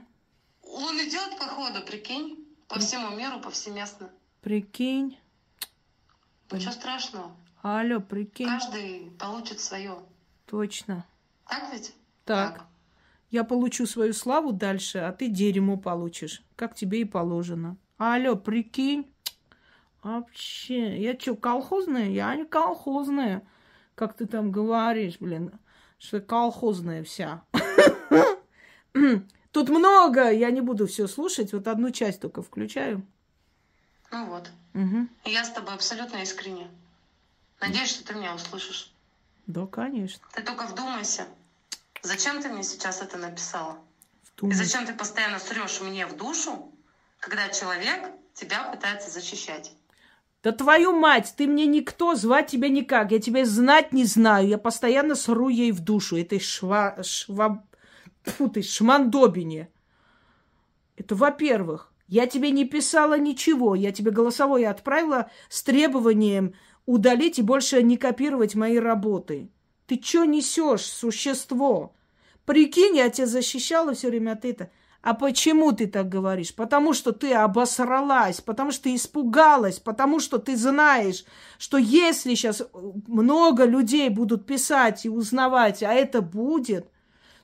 Он 0.63 0.95
идет 0.97 1.37
по 1.37 1.45
ходу, 1.45 1.85
прикинь, 1.85 2.47
по 2.69 2.79
всему 2.79 3.15
миру, 3.15 3.41
повсеместно. 3.41 4.09
Прикинь. 4.41 5.19
Ничего 6.49 6.71
страшного. 6.71 7.35
Алло, 7.69 7.99
прикинь. 7.99 8.47
Каждый 8.47 9.11
получит 9.19 9.59
свое. 9.59 9.99
Точно. 10.45 11.05
Так 11.49 11.73
ведь? 11.73 11.93
Так. 12.23 12.53
так. 12.59 12.65
Я 13.29 13.43
получу 13.43 13.85
свою 13.85 14.13
славу 14.13 14.53
дальше, 14.53 14.99
а 14.99 15.11
ты 15.11 15.27
дерьмо 15.27 15.75
получишь, 15.75 16.43
как 16.55 16.75
тебе 16.75 17.01
и 17.01 17.03
положено. 17.03 17.75
Алло, 17.97 18.37
прикинь. 18.37 19.11
Вообще, 20.01 20.97
я 20.97 21.19
что, 21.19 21.35
колхозная? 21.35 22.07
Я 22.09 22.33
не 22.37 22.45
колхозная. 22.45 23.45
Как 23.95 24.15
ты 24.15 24.27
там 24.27 24.49
говоришь, 24.49 25.17
блин, 25.19 25.51
что 25.97 26.21
колхозная 26.21 27.03
вся. 27.03 27.43
Тут 29.51 29.67
много, 29.67 30.31
я 30.31 30.51
не 30.51 30.61
буду 30.61 30.87
все 30.87 31.05
слушать, 31.07 31.51
вот 31.51 31.67
одну 31.67 31.91
часть 31.91 32.21
только 32.21 32.41
включаю. 32.41 33.05
Ну 34.09 34.25
вот. 34.27 34.49
Угу. 34.73 35.07
Я 35.25 35.43
с 35.43 35.51
тобой 35.51 35.73
абсолютно 35.73 36.21
искренне. 36.21 36.69
Надеюсь, 37.59 37.89
что 37.89 38.05
ты 38.05 38.13
меня 38.13 38.35
услышишь. 38.35 38.93
Да, 39.47 39.65
конечно. 39.65 40.25
Ты 40.33 40.43
только 40.43 40.67
вдумайся. 40.67 41.27
Зачем 42.03 42.41
ты 42.41 42.49
мне 42.49 42.63
сейчас 42.63 43.01
это 43.01 43.17
написала? 43.17 43.77
Вдумайся. 44.35 44.61
И 44.61 44.65
зачем 44.65 44.85
ты 44.85 44.93
постоянно 44.93 45.39
срешь 45.39 45.81
мне 45.81 46.05
в 46.05 46.15
душу, 46.15 46.71
когда 47.19 47.49
человек 47.49 48.11
тебя 48.33 48.63
пытается 48.71 49.09
защищать? 49.09 49.71
Да 50.43 50.51
твою 50.51 50.97
мать, 50.97 51.33
ты 51.35 51.47
мне 51.47 51.65
никто, 51.65 52.15
звать 52.15 52.47
тебя 52.47 52.69
никак. 52.69 53.11
Я 53.11 53.19
тебя 53.19 53.45
знать 53.45 53.91
не 53.91 54.05
знаю. 54.05 54.47
Я 54.47 54.57
постоянно 54.57 55.15
сру 55.15 55.49
ей 55.49 55.71
в 55.71 55.79
душу. 55.79 56.17
Этой 56.17 56.39
шва... 56.39 57.01
шва... 57.03 57.65
Фу 58.23 58.49
ты, 58.49 58.61
шмандобине. 58.61 59.69
Это 60.95 61.15
во-первых. 61.15 61.91
Я 62.07 62.27
тебе 62.27 62.51
не 62.51 62.65
писала 62.65 63.17
ничего. 63.17 63.75
Я 63.75 63.91
тебе 63.91 64.11
голосовое 64.11 64.69
отправила 64.69 65.29
с 65.49 65.63
требованием 65.63 66.53
удалить 66.87 67.37
и 67.37 67.43
больше 67.43 67.83
не 67.83 67.97
копировать 67.97 68.55
мои 68.55 68.77
работы. 68.77 69.51
Ты 69.85 70.01
что 70.01 70.25
несешь, 70.25 70.85
существо? 70.85 71.93
Прикинь, 72.45 72.97
я 72.97 73.09
тебя 73.09 73.27
защищала 73.27 73.93
все 73.93 74.07
время 74.07 74.31
от 74.31 74.45
этого. 74.45 74.71
А 75.03 75.13
почему 75.13 75.73
ты 75.73 75.87
так 75.87 76.09
говоришь? 76.09 76.55
Потому 76.55 76.93
что 76.93 77.11
ты 77.11 77.33
обосралась, 77.33 78.41
потому 78.41 78.71
что 78.71 78.85
ты 78.85 78.95
испугалась, 78.95 79.79
потому 79.79 80.19
что 80.19 80.37
ты 80.37 80.57
знаешь, 80.57 81.23
что 81.57 81.77
если 81.77 82.33
сейчас 82.33 82.63
много 83.07 83.65
людей 83.65 84.09
будут 84.09 84.45
писать 84.45 85.05
и 85.05 85.09
узнавать, 85.09 85.83
а 85.83 85.93
это 85.93 86.21
будет, 86.21 86.89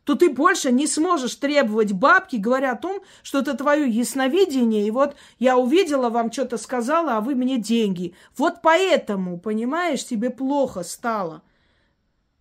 то 0.04 0.16
ты 0.16 0.30
больше 0.30 0.72
не 0.72 0.86
сможешь 0.86 1.36
требовать 1.36 1.94
бабки, 1.94 2.36
говоря 2.36 2.74
о 2.74 2.78
том, 2.78 3.02
что 3.22 3.40
это 3.40 3.56
твое 3.56 3.88
ясновидение, 3.90 4.86
и 4.86 4.92
вот 4.92 5.16
я 5.40 5.58
увидела, 5.58 6.10
вам 6.10 6.32
что-то 6.32 6.58
сказала, 6.58 7.18
а 7.18 7.22
вы 7.22 7.36
мне 7.36 7.58
деньги. 7.58 8.14
Вот 8.38 8.62
поэтому, 8.62 9.40
понимаешь, 9.40 10.06
тебе 10.06 10.30
плохо 10.30 10.84
стало. 10.84 11.42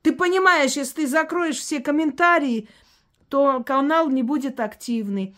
Ты 0.03 0.13
понимаешь, 0.13 0.73
если 0.73 1.03
ты 1.03 1.07
закроешь 1.07 1.59
все 1.59 1.79
комментарии, 1.79 2.69
то 3.29 3.63
канал 3.63 4.11
не 4.11 4.23
будет 4.23 4.59
активный. 4.61 5.37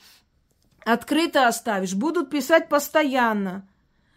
открыто 0.84 1.46
оставишь, 1.46 1.94
будут 1.94 2.28
писать 2.28 2.68
постоянно, 2.68 3.66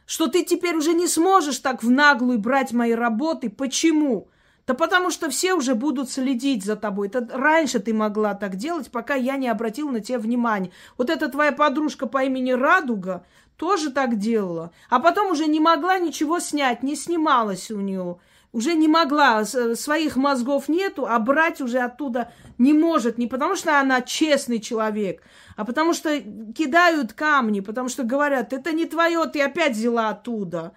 что 0.06 0.28
ты 0.28 0.44
теперь 0.44 0.76
уже 0.76 0.94
не 0.94 1.08
сможешь 1.08 1.60
так 1.60 1.82
в 1.84 1.90
наглую 1.90 2.40
брать 2.40 2.74
мои 2.74 2.94
работы. 2.94 3.50
Почему? 3.50 4.30
Да 4.68 4.74
потому 4.74 5.12
что 5.12 5.30
все 5.30 5.54
уже 5.54 5.76
будут 5.76 6.12
следить 6.12 6.66
за 6.66 6.76
тобой. 6.76 7.08
Это 7.08 7.26
раньше 7.32 7.80
ты 7.80 7.94
могла 7.94 8.36
так 8.36 8.58
делать, 8.58 8.92
пока 8.92 9.16
я 9.16 9.38
не 9.38 9.48
обратил 9.48 9.90
на 9.90 10.02
тебя 10.02 10.20
внимания. 10.20 10.72
Вот 10.98 11.10
эта 11.10 11.30
твоя 11.30 11.54
подружка 11.54 12.06
по 12.06 12.26
имени 12.26 12.52
Радуга 12.52 13.26
тоже 13.56 13.92
так 13.92 14.18
делала. 14.18 14.72
А 14.90 15.00
потом 15.00 15.32
уже 15.32 15.48
не 15.48 15.62
могла 15.62 15.98
ничего 16.00 16.40
снять, 16.40 16.84
не 16.84 16.98
снималась 16.98 17.72
у 17.72 17.80
нее. 17.80 18.18
Уже 18.52 18.74
не 18.74 18.90
могла, 18.90 19.46
своих 19.46 20.18
мозгов 20.18 20.68
нету, 20.68 21.08
а 21.08 21.18
брать 21.20 21.62
уже 21.62 21.80
оттуда 21.80 22.32
не 22.58 22.74
может. 22.74 23.18
Не 23.18 23.28
потому 23.28 23.56
что 23.56 23.80
она 23.80 24.02
честный 24.02 24.60
человек, 24.60 25.22
а 25.56 25.64
потому 25.64 25.94
что 25.94 26.20
кидают 26.20 27.14
камни, 27.14 27.62
потому 27.62 27.88
что 27.88 28.04
говорят, 28.04 28.52
это 28.52 28.74
не 28.74 28.86
твое, 28.86 29.26
ты 29.28 29.42
опять 29.42 29.74
взяла 29.74 30.10
оттуда. 30.10 30.74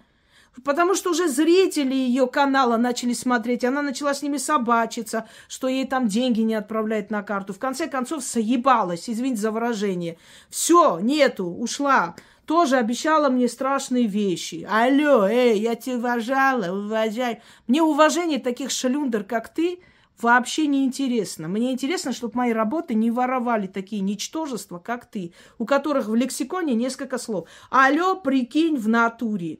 Потому 0.65 0.95
что 0.95 1.11
уже 1.11 1.29
зрители 1.29 1.93
ее 1.93 2.27
канала 2.27 2.75
начали 2.77 3.13
смотреть, 3.13 3.63
она 3.63 3.81
начала 3.81 4.13
с 4.13 4.21
ними 4.21 4.37
собачиться, 4.37 5.27
что 5.47 5.67
ей 5.67 5.87
там 5.87 6.07
деньги 6.07 6.41
не 6.41 6.55
отправляют 6.55 7.09
на 7.09 7.23
карту. 7.23 7.53
В 7.53 7.59
конце 7.59 7.87
концов, 7.87 8.23
соебалась, 8.23 9.09
извините 9.09 9.41
за 9.41 9.51
выражение. 9.51 10.17
Все, 10.49 10.99
нету, 10.99 11.45
ушла. 11.45 12.15
Тоже 12.45 12.75
обещала 12.75 13.29
мне 13.29 13.47
страшные 13.47 14.07
вещи. 14.07 14.67
Алло, 14.69 15.25
эй, 15.25 15.57
я 15.59 15.75
тебя 15.75 15.95
уважала, 15.97 16.85
уважаю. 16.85 17.37
Мне 17.67 17.81
уважение 17.81 18.39
таких 18.39 18.71
шлюндер, 18.71 19.23
как 19.23 19.53
ты, 19.53 19.79
вообще 20.19 20.67
не 20.67 20.83
интересно. 20.83 21.47
Мне 21.47 21.71
интересно, 21.71 22.11
чтобы 22.11 22.35
мои 22.35 22.51
работы 22.51 22.93
не 22.93 23.09
воровали 23.09 23.67
такие 23.67 24.01
ничтожества, 24.01 24.79
как 24.79 25.05
ты, 25.05 25.33
у 25.59 25.65
которых 25.65 26.07
в 26.07 26.15
лексиконе 26.15 26.73
несколько 26.73 27.17
слов. 27.17 27.47
Алло, 27.69 28.15
прикинь, 28.15 28.77
в 28.77 28.89
натуре. 28.89 29.59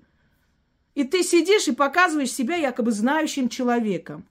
И 0.96 1.04
ты 1.04 1.24
сидишь 1.24 1.68
и 1.68 1.72
показываешь 1.72 2.32
себя 2.32 2.56
якобы 2.56 2.92
знающим 2.92 3.50
человеком. 3.50 4.26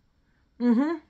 Угу. 0.59 1.01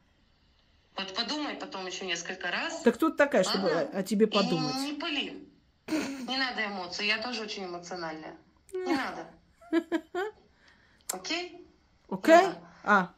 Вот 0.97 1.15
подумай 1.15 1.55
потом 1.55 1.87
еще 1.87 2.07
несколько 2.07 2.51
раз. 2.51 2.83
Так 2.83 2.95
кто 2.95 3.11
ты 3.11 3.17
такая, 3.17 3.43
чтобы 3.43 3.71
ага. 3.71 3.99
о, 3.99 4.03
тебе 4.03 4.27
подумать? 4.27 4.77
И 4.77 4.93
не 4.93 4.93
пыли. 4.93 5.49
Не 5.89 6.37
надо 6.37 6.67
эмоций. 6.67 7.07
Я 7.07 7.21
тоже 7.23 7.43
очень 7.43 7.65
эмоциональная. 7.65 8.37
Не 8.73 8.95
надо. 8.95 9.27
Окей? 11.13 11.67
Окей? 12.09 12.49
А, 12.85 13.13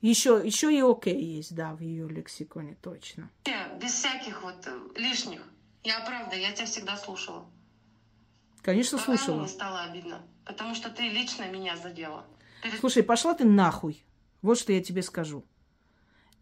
еще, 0.00 0.40
еще 0.44 0.74
и 0.74 0.80
окей 0.80 1.20
есть, 1.20 1.54
да, 1.54 1.74
в 1.74 1.80
ее 1.80 2.08
лексиконе, 2.08 2.76
точно. 2.82 3.30
Без 3.80 3.92
всяких 3.92 4.42
вот 4.42 4.66
э, 4.66 4.78
лишних. 4.96 5.42
Я 5.82 6.00
правда, 6.00 6.36
я 6.36 6.52
тебя 6.52 6.66
всегда 6.66 6.96
слушала. 6.96 7.46
Конечно, 8.62 8.98
Пока 8.98 9.16
слушала. 9.16 9.40
Мне 9.40 9.48
стало 9.48 9.82
обидно, 9.82 10.22
потому 10.44 10.74
что 10.74 10.90
ты 10.90 11.08
лично 11.08 11.48
меня 11.50 11.76
задела. 11.76 12.26
Перед... 12.62 12.78
Слушай, 12.80 13.02
пошла 13.02 13.34
ты 13.34 13.44
нахуй. 13.44 14.04
Вот 14.42 14.58
что 14.58 14.72
я 14.72 14.82
тебе 14.82 15.02
скажу. 15.02 15.44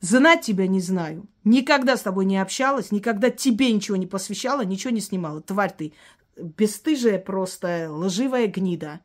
Знать 0.01 0.43
тебя 0.43 0.67
не 0.69 0.81
знаю. 0.81 1.27
Никогда 1.45 1.97
с 1.97 2.03
тобой 2.03 2.25
не 2.25 2.39
общалась, 2.39 2.93
никогда 2.93 3.31
тебе 3.31 3.73
ничего 3.73 3.97
не 3.97 4.07
посвящала, 4.07 4.65
ничего 4.65 4.93
не 4.93 5.01
снимала. 5.01 5.41
Тварь 5.41 5.75
ты, 5.77 5.93
бесстыжая 6.37 7.19
просто, 7.19 7.89
лживая 7.91 8.47
гнида. 8.47 9.01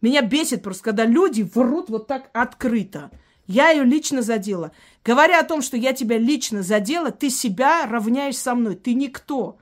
Меня 0.00 0.22
бесит 0.22 0.62
просто, 0.62 0.84
когда 0.84 1.04
люди 1.04 1.42
врут 1.42 1.88
вот 1.88 2.06
так 2.06 2.30
открыто. 2.32 3.10
Я 3.46 3.70
ее 3.70 3.84
лично 3.84 4.22
задела. 4.22 4.72
Говоря 5.04 5.40
о 5.40 5.44
том, 5.44 5.62
что 5.62 5.76
я 5.76 5.92
тебя 5.92 6.18
лично 6.18 6.62
задела, 6.62 7.10
ты 7.10 7.30
себя 7.30 7.86
равняешь 7.86 8.36
со 8.36 8.54
мной. 8.54 8.76
Ты 8.76 8.94
никто. 8.94 9.58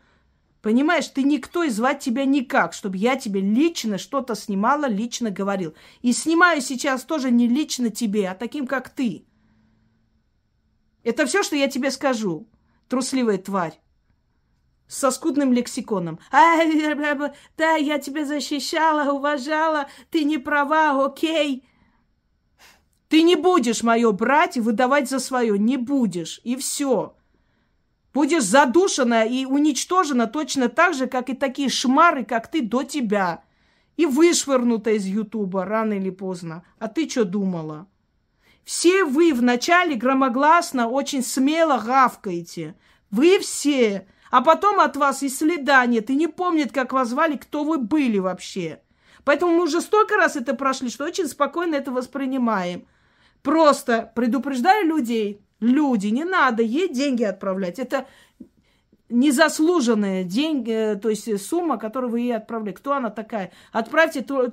Понимаешь, 0.66 1.06
ты 1.06 1.22
никто 1.22 1.62
и 1.62 1.68
звать 1.68 2.01
тебя 2.01 2.24
никак, 2.24 2.72
чтобы 2.72 2.97
я 2.97 3.14
тебе 3.14 3.40
лично 3.40 3.98
что-то 3.98 4.34
снимала, 4.34 4.86
лично 4.86 5.30
говорил. 5.30 5.76
И 6.02 6.12
снимаю 6.12 6.60
сейчас 6.60 7.05
тоже 7.05 7.30
не 7.30 7.47
лично 7.47 7.88
тебе, 7.88 8.28
а 8.28 8.34
таким, 8.34 8.66
как 8.66 8.88
ты. 8.88 9.24
Это 11.05 11.24
все, 11.26 11.44
что 11.44 11.55
я 11.55 11.68
тебе 11.68 11.93
скажу, 11.93 12.48
трусливая 12.88 13.38
тварь. 13.38 13.80
Со 14.88 15.12
скудным 15.12 15.52
лексиконом. 15.52 16.18
А, 16.32 16.56
да, 17.56 17.76
я 17.76 18.01
тебя 18.01 18.24
защищала, 18.24 19.12
уважала, 19.12 19.86
ты 20.10 20.24
не 20.24 20.38
права, 20.38 21.06
окей. 21.06 21.62
Ты 23.09 23.22
не 23.22 23.36
будешь 23.36 23.84
мое 23.84 24.10
брать 24.10 24.56
и 24.56 24.60
выдавать 24.60 25.09
за 25.09 25.20
свое, 25.20 25.56
не 25.60 25.76
будешь, 25.76 26.40
и 26.43 26.56
все. 26.56 27.15
Будешь 28.16 28.44
задушена 28.44 29.26
и 29.26 29.44
уничтожена 29.44 30.26
точно 30.26 30.70
так 30.70 30.94
же, 30.94 31.06
как 31.06 31.28
и 31.28 31.34
такие 31.34 31.68
шмары, 31.68 32.24
как 32.24 32.51
ты, 32.51 32.62
до 32.62 32.82
тебя. 32.82 33.44
И 33.98 34.06
вышвырнута 34.06 34.93
из 34.93 35.05
Ютуба 35.05 35.66
рано 35.66 35.93
или 35.93 36.09
поздно. 36.09 36.62
А 36.78 36.88
ты 36.88 37.06
что 37.10 37.26
думала? 37.26 37.88
Все 38.64 39.05
вы 39.05 39.34
вначале 39.34 39.97
громогласно, 39.97 40.88
очень 40.88 41.22
смело 41.22 41.76
гавкаете. 41.76 42.74
Вы 43.10 43.38
все. 43.38 44.06
А 44.30 44.40
потом 44.40 44.80
от 44.80 44.97
вас 44.97 45.22
и 45.22 45.28
следа 45.28 45.84
нет, 45.84 46.09
и 46.09 46.16
не 46.16 46.26
помнит, 46.26 46.72
как 46.72 46.94
вас 46.94 47.10
звали, 47.10 47.36
кто 47.36 47.64
вы 47.64 47.76
были 47.76 48.18
вообще. 48.18 48.80
Поэтому 49.24 49.56
мы 49.56 49.64
уже 49.64 49.82
столько 49.82 50.16
раз 50.16 50.36
это 50.36 50.55
прошли, 50.55 50.88
что 50.88 51.05
очень 51.05 51.28
спокойно 51.28 51.74
это 51.74 51.93
воспринимаем. 51.93 52.86
Просто 53.43 54.10
предупреждаю 54.14 54.86
людей, 54.86 55.43
люди, 55.66 56.09
не 56.09 56.24
надо 56.24 56.62
ей 56.62 56.88
деньги 56.88 57.24
отправлять. 57.24 57.78
Это 57.78 58.06
незаслуженные 59.09 60.24
деньги, 60.24 60.72
э, 60.72 60.97
то 60.97 61.09
есть 61.09 61.40
сумма, 61.44 61.78
которую 61.78 62.10
вы 62.10 62.20
ей 62.20 62.36
отправляете. 62.36 62.78
Кто 62.78 62.94
она 62.94 63.10
такая? 63.10 63.52
Отправьте 63.72 64.22
то, 64.22 64.44
э, 64.44 64.51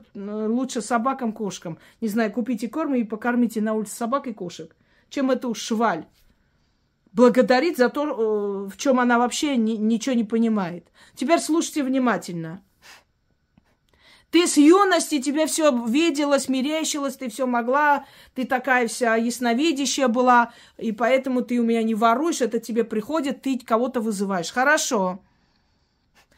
лучше 0.47 0.81
собакам, 0.81 1.33
кошкам. 1.33 1.77
Не 2.01 2.07
знаю, 2.07 2.31
купите 2.31 2.67
корм 2.67 2.95
и 2.95 3.03
покормите 3.03 3.61
на 3.61 3.73
улице 3.73 3.95
собак 3.95 4.27
и 4.27 4.33
кошек, 4.33 4.75
чем 5.09 5.31
эту 5.31 5.53
шваль. 5.53 6.05
Благодарить 7.11 7.77
за 7.77 7.89
то, 7.89 8.05
э, 8.05 8.69
в 8.69 8.77
чем 8.77 8.99
она 8.99 9.17
вообще 9.17 9.55
ни, 9.57 9.73
ничего 9.73 10.15
не 10.15 10.23
понимает. 10.23 10.91
Теперь 11.15 11.39
слушайте 11.39 11.83
внимательно. 11.83 12.61
Ты 14.33 14.47
с 14.47 14.57
юности 14.57 15.21
тебе 15.21 15.45
все 15.45 15.71
виделось, 15.87 16.49
мерещилось, 16.49 17.17
ты 17.17 17.29
все 17.29 17.45
могла, 17.45 18.05
ты 18.33 18.45
такая 18.45 18.87
вся 18.87 19.15
ясновидящая 19.15 20.07
была, 20.07 20.53
и 20.79 20.91
поэтому 20.91 21.43
ты 21.43 21.59
у 21.59 21.63
меня 21.63 21.83
не 21.83 21.93
воруешь, 21.93 22.41
это 22.41 22.57
тебе 22.59 22.83
приходит, 22.83 23.43
ты 23.43 23.59
кого-то 23.59 24.01
вызываешь. 24.01 24.51
Хорошо. 24.51 25.21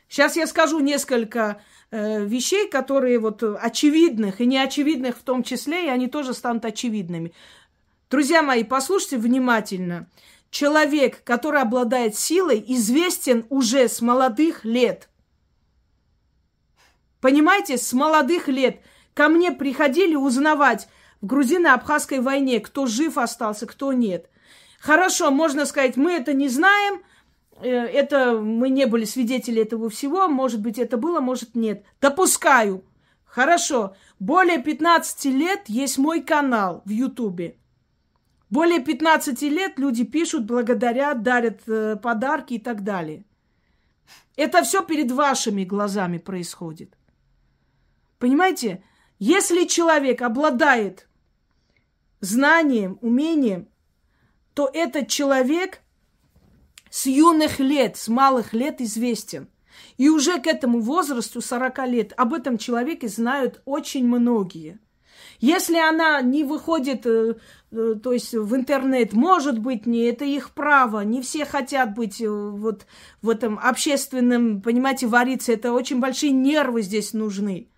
Сейчас 0.09 0.35
я 0.35 0.45
скажу 0.45 0.81
несколько 0.81 1.61
э, 1.89 2.25
вещей, 2.25 2.67
которые 2.67 3.17
вот 3.17 3.41
очевидных 3.41 4.41
и 4.41 4.45
неочевидных 4.45 5.15
в 5.15 5.23
том 5.23 5.41
числе, 5.41 5.85
и 5.85 5.89
они 5.89 6.07
тоже 6.07 6.33
станут 6.33 6.65
очевидными. 6.65 7.31
Друзья 8.11 8.43
мои, 8.43 8.65
послушайте 8.65 9.19
внимательно. 9.19 10.09
Человек, 10.49 11.23
который 11.23 11.61
обладает 11.61 12.17
силой, 12.17 12.61
известен 12.67 13.45
уже 13.49 13.87
с 13.87 14.01
молодых 14.01 14.65
лет– 14.65 15.07
Понимаете, 17.25 17.79
с 17.79 17.91
молодых 17.91 18.47
лет 18.49 18.81
ко 19.15 19.29
мне 19.29 19.51
приходили 19.51 20.13
узнавать 20.13 20.87
в 21.21 21.25
грузино-абхазской 21.25 22.19
войне, 22.19 22.59
кто 22.59 22.85
жив 22.85 23.17
остался, 23.17 23.65
кто 23.65 23.93
нет. 23.93 24.29
Хорошо, 24.79 25.31
можно 25.31 25.65
сказать, 25.65 25.97
мы 25.97 26.11
это 26.11 26.33
не 26.33 26.49
знаем, 26.49 27.01
э, 27.63 27.67
это 27.67 28.39
мы 28.39 28.69
не 28.69 28.85
были 28.85 29.05
свидетели 29.05 29.59
этого 29.59 29.89
всего, 29.89 30.27
может 30.27 30.61
быть, 30.61 30.77
это 30.77 30.97
было, 30.97 31.19
может, 31.19 31.55
нет. 31.55 31.83
Допускаю. 31.99 32.85
Хорошо, 33.25 33.95
более 34.19 34.61
15 34.61 35.25
лет 35.25 35.61
есть 35.65 35.97
мой 35.97 36.21
канал 36.21 36.83
в 36.85 36.91
Ютубе. 36.91 37.57
Более 38.51 38.81
15 38.81 39.41
лет 39.41 39.79
люди 39.79 40.03
пишут, 40.03 40.45
благодарят, 40.45 41.23
дарят 41.23 41.61
э, 41.65 41.95
подарки 41.95 42.53
и 42.53 42.59
так 42.59 42.83
далее. 42.83 43.25
Это 44.35 44.61
все 44.61 44.83
перед 44.83 45.11
вашими 45.11 45.63
глазами 45.63 46.19
происходит. 46.19 46.95
Понимаете, 48.19 48.83
если 49.19 49.65
человек 49.65 50.21
обладает 50.21 51.07
знанием, 52.21 52.97
умением, 53.01 53.67
то 54.53 54.69
этот 54.73 55.09
человек 55.09 55.81
с 56.89 57.05
юных 57.07 57.59
лет, 57.59 57.97
с 57.97 58.07
малых 58.07 58.53
лет 58.53 58.79
известен. 58.81 59.49
И 59.97 60.07
уже 60.07 60.39
к 60.39 60.47
этому 60.47 60.79
возрасту, 60.79 61.41
40 61.41 61.87
лет, 61.87 62.13
об 62.15 62.33
этом 62.33 62.57
человеке 62.57 63.09
знают 63.09 63.61
очень 63.65 64.07
многие. 64.07 64.79
Если 65.39 65.77
она 65.77 66.21
не 66.21 66.45
выходит, 66.45 67.05
э, 67.05 67.35
э, 67.71 67.95
то 68.01 68.13
есть 68.13 68.33
в 68.33 68.55
интернет, 68.55 69.11
может 69.11 69.59
быть, 69.59 69.85
не 69.85 70.03
это 70.05 70.23
их 70.23 70.51
право, 70.51 71.01
не 71.01 71.21
все 71.21 71.45
хотят 71.45 71.93
быть 71.93 72.21
э, 72.21 72.29
вот 72.29 72.85
в 73.21 73.29
этом 73.29 73.59
общественном, 73.61 74.61
понимаете, 74.61 75.07
вариться, 75.07 75.51
это 75.51 75.73
очень 75.73 75.99
большие 75.99 76.31
нервы 76.31 76.81
здесь 76.81 77.11
нужны 77.13 77.69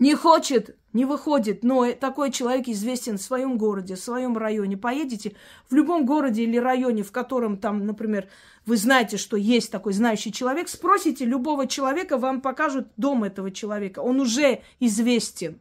не 0.00 0.16
хочет 0.16 0.76
не 0.92 1.04
выходит, 1.04 1.62
но 1.62 1.92
такой 1.92 2.32
человек 2.32 2.66
известен 2.68 3.16
в 3.16 3.22
своем 3.22 3.58
городе, 3.58 3.94
в 3.94 4.00
своем 4.00 4.36
районе. 4.36 4.76
Поедете 4.76 5.36
в 5.68 5.74
любом 5.74 6.04
городе 6.04 6.42
или 6.42 6.56
районе, 6.56 7.04
в 7.04 7.12
котором 7.12 7.58
там, 7.58 7.86
например, 7.86 8.28
вы 8.66 8.76
знаете, 8.76 9.16
что 9.16 9.36
есть 9.36 9.70
такой 9.70 9.92
знающий 9.92 10.32
человек, 10.32 10.68
спросите 10.68 11.24
любого 11.24 11.68
человека, 11.68 12.18
вам 12.18 12.40
покажут 12.40 12.88
дом 12.96 13.22
этого 13.22 13.52
человека. 13.52 14.00
Он 14.00 14.20
уже 14.20 14.62
известен. 14.80 15.60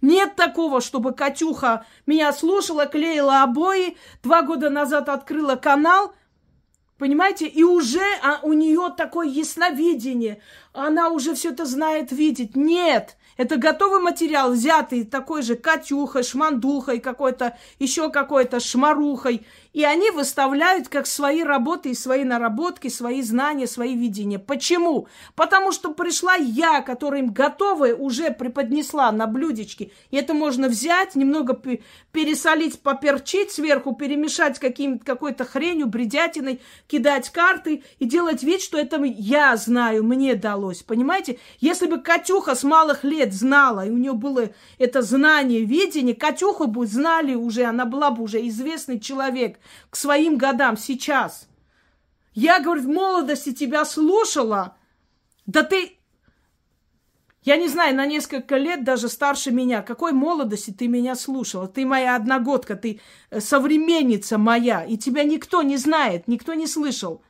Нет 0.00 0.34
такого, 0.34 0.80
чтобы 0.80 1.12
Катюха 1.12 1.86
меня 2.06 2.32
слушала, 2.32 2.86
клеила 2.86 3.42
обои, 3.44 3.96
два 4.22 4.42
года 4.42 4.68
назад 4.68 5.08
открыла 5.08 5.54
канал, 5.54 6.12
понимаете, 6.98 7.46
и 7.46 7.62
уже 7.62 8.02
а, 8.22 8.40
у 8.42 8.52
нее 8.52 8.92
такое 8.96 9.28
ясновидение, 9.28 10.40
она 10.72 11.10
уже 11.10 11.34
все 11.34 11.50
это 11.50 11.66
знает, 11.66 12.10
видит. 12.10 12.56
Нет, 12.56 13.16
это 13.36 13.56
готовый 13.56 14.00
материал, 14.00 14.52
взятый 14.52 15.04
такой 15.04 15.42
же 15.42 15.56
Катюхой, 15.56 16.22
Шмандухой, 16.22 17.00
какой-то, 17.00 17.56
еще 17.78 18.10
какой-то 18.10 18.60
Шмарухой. 18.60 19.46
И 19.76 19.84
они 19.84 20.10
выставляют 20.10 20.88
как 20.88 21.06
свои 21.06 21.42
работы 21.42 21.90
и 21.90 21.94
свои 21.94 22.24
наработки, 22.24 22.88
свои 22.88 23.20
знания, 23.20 23.66
свои 23.66 23.94
видения. 23.94 24.38
Почему? 24.38 25.06
Потому 25.34 25.70
что 25.70 25.92
пришла 25.92 26.34
я, 26.34 26.80
которая 26.80 27.20
им 27.20 27.30
готовая 27.30 27.94
уже 27.94 28.30
преподнесла 28.30 29.12
на 29.12 29.26
блюдечке. 29.26 29.90
И 30.10 30.16
это 30.16 30.32
можно 30.32 30.68
взять, 30.68 31.14
немного 31.14 31.60
пересолить, 32.10 32.80
поперчить 32.80 33.50
сверху, 33.50 33.94
перемешать 33.94 34.58
какой-то 35.04 35.44
хренью, 35.44 35.88
бредятиной, 35.88 36.62
кидать 36.86 37.28
карты 37.28 37.84
и 37.98 38.06
делать 38.06 38.42
вид, 38.42 38.62
что 38.62 38.78
это 38.78 39.04
я 39.04 39.54
знаю, 39.58 40.04
мне 40.04 40.36
далось. 40.36 40.84
Понимаете? 40.84 41.38
Если 41.60 41.86
бы 41.86 41.98
Катюха 41.98 42.54
с 42.54 42.64
малых 42.64 43.04
лет 43.04 43.34
знала, 43.34 43.84
и 43.84 43.90
у 43.90 43.98
нее 43.98 44.14
было 44.14 44.48
это 44.78 45.02
знание, 45.02 45.64
видение, 45.64 46.14
Катюху 46.14 46.66
бы 46.66 46.86
знали 46.86 47.34
уже, 47.34 47.64
она 47.64 47.84
была 47.84 48.10
бы 48.10 48.22
уже 48.22 48.40
известный 48.48 48.98
человек 48.98 49.58
к 49.90 49.96
своим 49.96 50.36
годам 50.36 50.76
сейчас. 50.76 51.48
Я, 52.32 52.60
говорит, 52.60 52.84
в 52.84 52.88
молодости 52.88 53.54
тебя 53.54 53.84
слушала, 53.84 54.76
да 55.46 55.62
ты, 55.62 55.96
я 57.42 57.56
не 57.56 57.68
знаю, 57.68 57.94
на 57.94 58.06
несколько 58.06 58.56
лет 58.56 58.84
даже 58.84 59.08
старше 59.08 59.52
меня. 59.52 59.80
Какой 59.80 60.12
молодости 60.12 60.72
ты 60.72 60.88
меня 60.88 61.14
слушала? 61.14 61.68
Ты 61.68 61.86
моя 61.86 62.16
одногодка, 62.16 62.74
ты 62.74 63.00
э, 63.30 63.40
современница 63.40 64.36
моя, 64.36 64.84
и 64.84 64.96
тебя 64.96 65.22
никто 65.22 65.62
не 65.62 65.76
знает, 65.76 66.26
никто 66.26 66.54
не 66.54 66.66
слышал. 66.66 67.22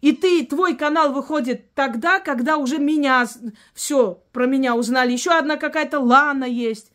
И 0.00 0.12
ты, 0.12 0.46
твой 0.46 0.74
канал 0.74 1.12
выходит 1.12 1.74
тогда, 1.74 2.18
когда 2.18 2.56
уже 2.56 2.78
меня, 2.78 3.26
все 3.74 4.22
про 4.32 4.46
меня 4.46 4.74
узнали. 4.74 5.12
Еще 5.12 5.32
одна 5.32 5.56
какая-то 5.56 6.00
Лана 6.00 6.44
есть, 6.44 6.90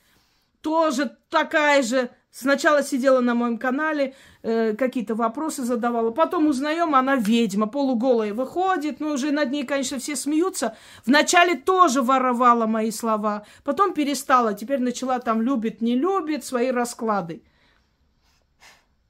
тоже 0.61 1.15
такая 1.29 1.83
же. 1.83 2.09
Сначала 2.39 2.84
сидела 2.84 3.19
на 3.19 3.34
моем 3.34 3.57
канале, 3.57 4.14
э, 4.43 4.76
какие-то 4.76 5.15
вопросы 5.15 5.64
задавала. 5.64 6.11
Потом 6.11 6.45
узнаем, 6.45 6.93
она 6.93 7.15
ведьма, 7.15 7.65
полуголая 7.65 8.31
выходит. 8.31 8.99
Ну, 8.99 9.14
уже 9.14 9.31
над 9.31 9.49
ней, 9.49 9.65
конечно, 9.65 9.97
все 9.97 10.15
смеются. 10.15 10.77
Вначале 11.03 11.55
тоже 11.55 12.03
воровала 12.03 12.68
мои 12.68 12.91
слова. 12.91 13.43
Потом 13.64 13.91
перестала. 13.91 14.53
Теперь 14.53 14.80
начала 14.80 15.18
там 15.18 15.41
любит, 15.41 15.81
не 15.81 15.95
любит, 15.95 16.45
свои 16.45 16.69
расклады. 16.69 17.41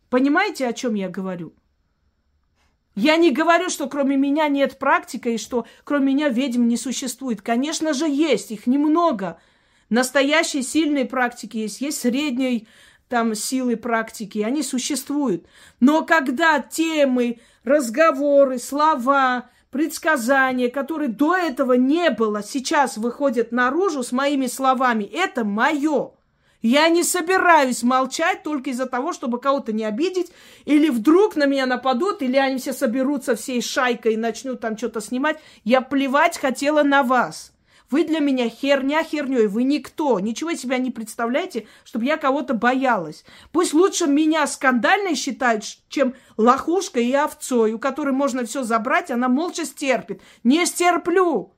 Понимаете, 0.10 0.66
о 0.66 0.72
чем 0.72 0.94
я 0.94 1.10
говорю? 1.10 1.54
Я 2.96 3.18
не 3.18 3.32
говорю, 3.32 3.70
что 3.70 3.90
кроме 3.90 4.16
меня 4.16 4.48
нет 4.48 4.80
практики 4.80 5.28
и 5.28 5.38
что 5.38 5.68
кроме 5.84 6.14
меня 6.14 6.30
ведьм 6.30 6.66
не 6.66 6.78
существует. 6.78 7.42
Конечно 7.42 7.92
же, 7.92 8.08
есть, 8.08 8.52
их 8.52 8.68
немного. 8.68 9.38
Настоящие 9.90 10.64
сильные 10.64 11.04
практики 11.04 11.58
есть, 11.58 11.82
есть 11.82 12.00
средней 12.00 12.70
там 13.10 13.36
силы 13.36 13.78
практики, 13.78 14.40
они 14.40 14.64
существуют. 14.64 15.46
Но 15.80 16.04
когда 16.04 16.60
темы, 16.60 17.40
разговоры, 17.64 18.60
слова, 18.60 19.50
предсказания, 19.72 20.70
которые 20.70 21.10
до 21.10 21.36
этого 21.36 21.74
не 21.74 22.10
было, 22.10 22.44
сейчас 22.44 22.98
выходят 22.98 23.52
наружу 23.52 24.04
с 24.04 24.12
моими 24.12 24.48
словами, 24.48 25.04
это 25.04 25.44
мое. 25.44 26.12
Я 26.62 26.90
не 26.90 27.04
собираюсь 27.04 27.84
молчать 27.84 28.44
только 28.44 28.72
из-за 28.72 28.88
того, 28.88 29.14
чтобы 29.14 29.40
кого-то 29.40 29.72
не 29.72 29.86
обидеть, 29.86 30.32
или 30.66 30.90
вдруг 30.90 31.36
на 31.36 31.46
меня 31.46 31.66
нападут, 31.66 32.22
или 32.22 32.36
они 32.36 32.58
все 32.58 32.74
соберутся 32.74 33.36
всей 33.36 33.62
шайкой 33.62 34.14
и 34.14 34.18
начнут 34.18 34.60
там 34.60 34.76
что-то 34.78 35.00
снимать. 35.00 35.38
Я 35.64 35.82
плевать 35.82 36.38
хотела 36.38 36.84
на 36.84 37.04
вас. 37.04 37.54
Вы 37.90 38.04
для 38.04 38.20
меня 38.20 38.50
херня 38.50 39.02
херней, 39.04 39.48
вы 39.48 39.64
никто. 39.64 40.20
Ничего 40.20 40.54
себя 40.54 40.78
не 40.78 40.92
представляете, 40.92 41.68
чтобы 41.86 42.06
я 42.06 42.18
кого-то 42.18 42.54
боялась. 42.54 43.24
Пусть 43.54 43.74
лучше 43.74 44.08
меня 44.08 44.46
скандальной 44.46 45.16
считают, 45.16 45.64
чем 45.88 46.14
лохушкой 46.36 47.06
и 47.06 47.14
овцой, 47.14 47.72
у 47.72 47.80
которой 47.80 48.12
можно 48.12 48.46
все 48.46 48.64
забрать, 48.64 49.10
она 49.10 49.30
молча 49.30 49.64
стерпит. 49.64 50.22
Не 50.44 50.66
стерплю. 50.66 51.54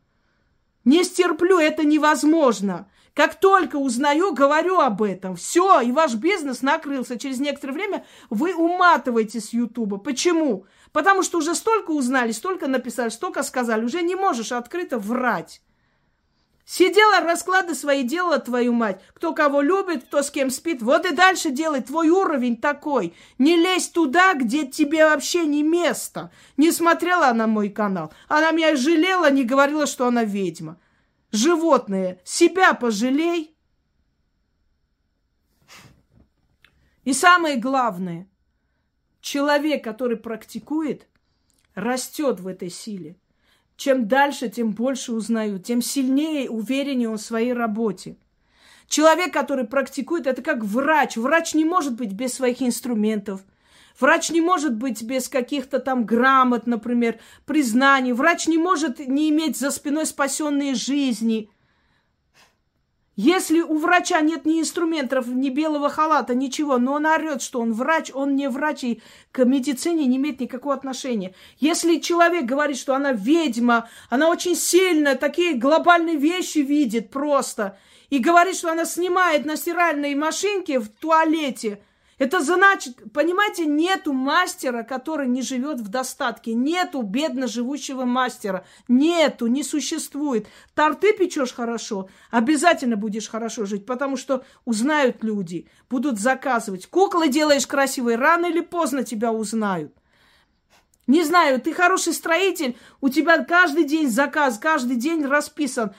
Не 0.85 1.03
стерплю, 1.03 1.57
это 1.57 1.83
невозможно. 1.83 2.89
Как 3.15 3.39
только 3.39 3.77
узнаю, 3.77 4.31
говорю 4.33 4.79
об 4.79 5.01
этом. 5.01 5.35
Все, 5.35 5.81
и 5.81 5.91
ваш 5.91 6.13
бизнес 6.13 6.61
накрылся. 6.61 7.17
Через 7.17 7.39
некоторое 7.39 7.73
время 7.73 8.05
вы 8.29 8.53
уматываете 8.53 9.41
с 9.41 9.51
Ютуба. 9.51 9.97
Почему? 9.97 10.67
Потому 10.91 11.23
что 11.23 11.39
уже 11.39 11.55
столько 11.55 11.89
узнали, 11.91 12.31
столько 12.31 12.67
написали, 12.67 13.09
столько 13.09 13.41
сказали. 13.41 13.83
Уже 13.83 14.03
не 14.03 14.15
можешь 14.15 14.51
открыто 14.51 14.99
врать. 14.99 15.61
Сидела, 16.71 17.21
расклады 17.21 17.73
свои 17.73 18.03
делала, 18.03 18.37
твою 18.37 18.73
мать. 18.73 19.01
Кто 19.15 19.33
кого 19.33 19.61
любит, 19.61 20.03
кто 20.03 20.21
с 20.21 20.29
кем 20.29 20.51
спит. 20.51 20.83
Вот 20.83 21.03
и 21.07 21.15
дальше 21.15 21.49
делай. 21.49 21.81
Твой 21.81 22.09
уровень 22.09 22.57
такой. 22.57 23.15
Не 23.39 23.55
лезь 23.55 23.89
туда, 23.89 24.35
где 24.35 24.67
тебе 24.67 25.03
вообще 25.07 25.47
не 25.47 25.63
место. 25.63 26.31
Не 26.57 26.71
смотрела 26.71 27.29
она 27.29 27.47
мой 27.47 27.69
канал. 27.69 28.13
Она 28.27 28.51
меня 28.51 28.75
жалела, 28.75 29.31
не 29.31 29.45
говорила, 29.45 29.87
что 29.87 30.05
она 30.05 30.23
ведьма. 30.23 30.79
Животные, 31.31 32.21
себя 32.23 32.75
пожалей. 32.75 33.57
И 37.03 37.13
самое 37.13 37.55
главное, 37.55 38.29
человек, 39.21 39.83
который 39.83 40.17
практикует, 40.17 41.07
растет 41.73 42.39
в 42.39 42.45
этой 42.45 42.69
силе. 42.69 43.15
Чем 43.79 44.09
дальше, 44.09 44.49
тем 44.49 44.71
больше 44.71 45.13
узнаю, 45.13 45.57
тем 45.57 45.81
сильнее, 45.81 46.49
увереннее 46.49 47.07
он 47.07 47.17
в 47.17 47.21
своей 47.21 47.53
работе. 47.53 48.17
Человек, 48.89 49.31
который 49.31 49.63
практикует, 49.63 50.27
это 50.27 50.41
как 50.41 50.65
врач. 50.65 51.15
Врач 51.15 51.53
не 51.53 51.63
может 51.63 51.93
быть 51.95 52.11
без 52.11 52.33
своих 52.33 52.61
инструментов. 52.61 53.39
Врач 53.97 54.31
не 54.31 54.41
может 54.41 54.75
быть 54.75 55.01
без 55.01 55.29
каких-то 55.29 55.79
там 55.79 56.05
грамот, 56.05 56.67
например, 56.67 57.19
признаний. 57.45 58.11
Врач 58.11 58.47
не 58.47 58.57
может 58.57 58.99
не 58.99 59.29
иметь 59.29 59.57
за 59.57 59.71
спиной 59.71 60.05
спасенные 60.05 60.75
жизни– 60.75 61.49
если 63.21 63.59
у 63.59 63.77
врача 63.79 64.21
нет 64.21 64.45
ни 64.45 64.61
инструментов, 64.61 65.27
ни 65.27 65.49
белого 65.49 65.89
халата, 65.89 66.33
ничего, 66.33 66.77
но 66.77 66.93
он 66.93 67.05
орет, 67.05 67.41
что 67.41 67.59
он 67.59 67.73
врач, 67.73 68.11
он 68.13 68.37
не 68.37 68.47
врач 68.47 68.85
и 68.85 69.01
к 69.33 69.43
медицине 69.43 70.05
не 70.05 70.15
имеет 70.15 70.39
никакого 70.39 70.73
отношения. 70.73 71.35
Если 71.57 71.97
человек 71.97 72.45
говорит, 72.45 72.77
что 72.77 72.95
она 72.95 73.11
ведьма, 73.11 73.89
она 74.09 74.29
очень 74.29 74.55
сильная, 74.55 75.15
такие 75.15 75.55
глобальные 75.55 76.15
вещи 76.15 76.59
видит 76.59 77.09
просто, 77.09 77.77
и 78.09 78.19
говорит, 78.19 78.55
что 78.55 78.71
она 78.71 78.85
снимает 78.85 79.43
на 79.43 79.57
стиральной 79.57 80.15
машинке 80.15 80.79
в 80.79 80.87
туалете– 80.87 81.81
это 82.19 82.41
значит, 82.41 83.11
понимаете, 83.13 83.65
нету 83.65 84.11
мастера, 84.11 84.83
который 84.83 85.27
не 85.27 85.41
живет 85.41 85.79
в 85.79 85.87
достатке. 85.87 86.53
Нету 86.53 87.01
бедно 87.01 87.47
живущего 87.47 88.03
мастера. 88.03 88.65
Нету, 88.89 89.47
не 89.47 89.63
существует. 89.63 90.47
Торты 90.75 91.13
печешь 91.13 91.53
хорошо, 91.53 92.09
обязательно 92.29 92.97
будешь 92.97 93.29
хорошо 93.29 93.65
жить, 93.65 93.85
потому 93.85 94.17
что 94.17 94.43
узнают 94.65 95.23
люди, 95.23 95.69
будут 95.89 96.19
заказывать. 96.19 96.87
Куклы 96.87 97.29
делаешь 97.29 97.65
красивые, 97.65 98.17
рано 98.17 98.47
или 98.47 98.59
поздно 98.59 99.03
тебя 99.05 99.31
узнают. 99.31 99.93
Не 101.07 101.23
знаю, 101.23 101.59
ты 101.59 101.73
хороший 101.73 102.13
строитель, 102.13 102.77
у 103.01 103.09
тебя 103.09 103.43
каждый 103.43 103.85
день 103.85 104.11
заказ, 104.11 104.59
каждый 104.59 104.95
день 104.95 105.25
расписан 105.25 105.95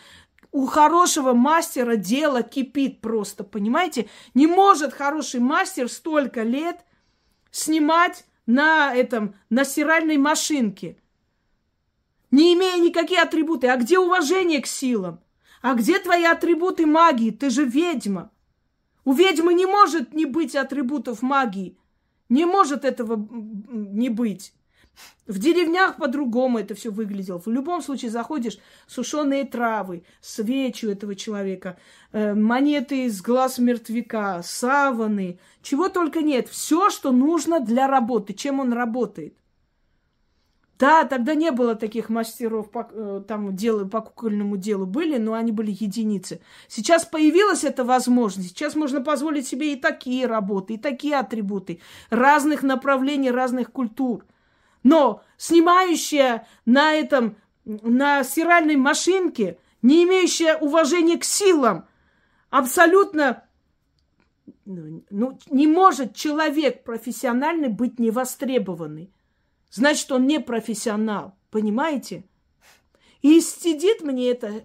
у 0.52 0.66
хорошего 0.66 1.32
мастера 1.32 1.96
дело 1.96 2.42
кипит 2.42 3.00
просто, 3.00 3.44
понимаете? 3.44 4.08
Не 4.34 4.46
может 4.46 4.92
хороший 4.92 5.40
мастер 5.40 5.88
столько 5.88 6.42
лет 6.42 6.84
снимать 7.50 8.24
на 8.46 8.92
этом, 8.94 9.34
на 9.48 9.64
стиральной 9.64 10.16
машинке, 10.16 10.96
не 12.30 12.54
имея 12.54 12.78
никакие 12.78 13.20
атрибуты. 13.20 13.68
А 13.68 13.76
где 13.76 13.98
уважение 13.98 14.60
к 14.60 14.66
силам? 14.66 15.20
А 15.62 15.74
где 15.74 15.98
твои 15.98 16.24
атрибуты 16.24 16.86
магии? 16.86 17.30
Ты 17.30 17.50
же 17.50 17.64
ведьма. 17.64 18.30
У 19.04 19.12
ведьмы 19.12 19.54
не 19.54 19.66
может 19.66 20.14
не 20.14 20.24
быть 20.24 20.54
атрибутов 20.54 21.22
магии. 21.22 21.76
Не 22.28 22.44
может 22.44 22.84
этого 22.84 23.16
не 23.16 24.08
быть. 24.08 24.54
В 25.26 25.38
деревнях 25.38 25.96
по-другому 25.96 26.58
это 26.58 26.74
все 26.74 26.90
выглядело. 26.90 27.38
В 27.38 27.46
любом 27.46 27.82
случае 27.82 28.10
заходишь, 28.10 28.58
сушеные 28.88 29.44
травы, 29.44 30.02
свечи 30.20 30.86
этого 30.86 31.14
человека, 31.14 31.78
э, 32.12 32.34
монеты 32.34 33.04
из 33.04 33.22
глаз 33.22 33.58
мертвяка, 33.58 34.42
саваны, 34.42 35.38
чего 35.62 35.88
только 35.88 36.22
нет. 36.22 36.48
Все, 36.48 36.90
что 36.90 37.12
нужно 37.12 37.60
для 37.60 37.86
работы, 37.86 38.34
чем 38.34 38.58
он 38.58 38.72
работает. 38.72 39.36
Да, 40.80 41.04
тогда 41.04 41.34
не 41.34 41.50
было 41.50 41.74
таких 41.74 42.08
мастеров 42.08 42.70
по, 42.70 42.88
э, 42.90 43.22
там 43.28 43.54
делу, 43.54 43.86
по 43.86 44.00
кукольному 44.00 44.56
делу. 44.56 44.86
Были, 44.86 45.18
но 45.18 45.34
они 45.34 45.52
были 45.52 45.70
единицы. 45.70 46.40
Сейчас 46.68 47.04
появилась 47.04 47.64
эта 47.64 47.84
возможность. 47.84 48.48
Сейчас 48.48 48.74
можно 48.74 49.02
позволить 49.02 49.46
себе 49.46 49.74
и 49.74 49.76
такие 49.76 50.24
работы, 50.26 50.74
и 50.74 50.78
такие 50.78 51.16
атрибуты 51.16 51.80
разных 52.08 52.62
направлений, 52.62 53.30
разных 53.30 53.70
культур. 53.70 54.24
Но 54.82 55.22
снимающая 55.36 56.46
на 56.64 56.94
этом, 56.94 57.36
на 57.64 58.24
стиральной 58.24 58.76
машинке, 58.76 59.58
не 59.82 60.04
имеющая 60.04 60.56
уважения 60.56 61.18
к 61.18 61.24
силам, 61.24 61.86
абсолютно 62.50 63.44
ну, 64.64 65.38
не 65.50 65.66
может 65.66 66.14
человек 66.14 66.84
профессиональный 66.84 67.68
быть 67.68 67.98
невостребованный. 67.98 69.12
Значит, 69.70 70.10
он 70.12 70.26
не 70.26 70.40
профессионал. 70.40 71.34
Понимаете? 71.50 72.24
И 73.22 73.40
сидит 73.40 74.02
мне 74.02 74.30
это, 74.30 74.64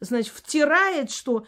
значит, 0.00 0.32
втирает, 0.32 1.10
что 1.10 1.46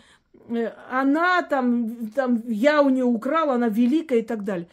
э, 0.49 0.73
она 0.91 1.43
там, 1.43 2.11
там, 2.11 2.43
я 2.49 2.83
у 2.83 2.91
нее 2.91 3.05
украл, 3.05 3.51
она 3.51 3.69
великая 3.69 4.19
и 4.19 4.23
так 4.23 4.45
далее. 4.45 4.69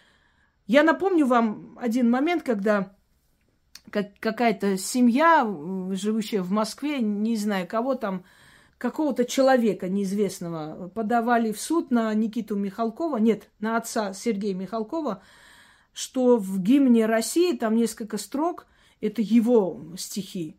Я 0.67 0.83
напомню 0.83 1.25
вам 1.25 1.77
один 1.79 2.09
момент, 2.09 2.43
когда 2.43 2.95
как, 3.91 4.17
какая-то 4.19 4.77
семья, 4.77 5.45
живущая 5.91 6.41
в 6.41 6.51
Москве, 6.51 6.99
не 6.99 7.35
знаю 7.35 7.67
кого 7.67 7.95
там, 7.95 8.23
какого-то 8.77 9.25
человека 9.25 9.89
неизвестного, 9.89 10.89
подавали 10.89 11.51
в 11.51 11.61
суд 11.61 11.91
на 11.91 12.13
Никиту 12.13 12.55
Михалкова, 12.55 13.17
нет, 13.17 13.49
на 13.59 13.77
отца 13.77 14.13
Сергея 14.13 14.55
Михалкова, 14.55 15.21
что 15.93 16.37
в 16.37 16.59
гимне 16.59 17.05
России 17.05 17.55
там 17.55 17.75
несколько 17.75 18.17
строк, 18.17 18.65
это 19.01 19.21
его 19.21 19.81
стихи. 19.97 20.57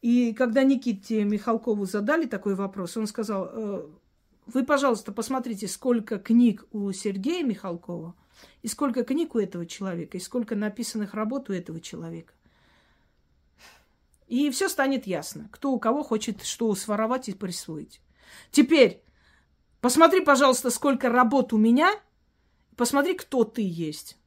И 0.00 0.32
когда 0.32 0.62
Никите 0.62 1.24
Михалкову 1.24 1.86
задали 1.86 2.26
такой 2.26 2.54
вопрос, 2.54 2.96
он 2.96 3.06
сказал, 3.06 3.48
«Э, 3.50 3.86
вы, 4.46 4.64
пожалуйста, 4.64 5.12
посмотрите, 5.12 5.66
сколько 5.66 6.18
книг 6.18 6.66
у 6.72 6.92
Сергея 6.92 7.42
Михалкова, 7.42 8.14
и 8.62 8.68
сколько 8.68 9.04
книг 9.04 9.34
у 9.34 9.38
этого 9.38 9.66
человека, 9.66 10.16
и 10.16 10.20
сколько 10.20 10.56
написанных 10.56 11.14
работ 11.14 11.50
у 11.50 11.52
этого 11.52 11.80
человека. 11.80 12.34
И 14.26 14.50
все 14.50 14.68
станет 14.68 15.06
ясно, 15.06 15.48
кто 15.52 15.72
у 15.72 15.78
кого 15.78 16.02
хочет 16.02 16.42
что 16.44 16.74
своровать 16.74 17.28
и 17.28 17.34
присвоить. 17.34 18.00
Теперь, 18.50 19.02
посмотри, 19.80 20.20
пожалуйста, 20.20 20.70
сколько 20.70 21.08
работ 21.08 21.52
у 21.52 21.58
меня, 21.58 21.90
посмотри, 22.76 23.14
кто 23.14 23.44
ты 23.44 23.62
есть 23.64 24.18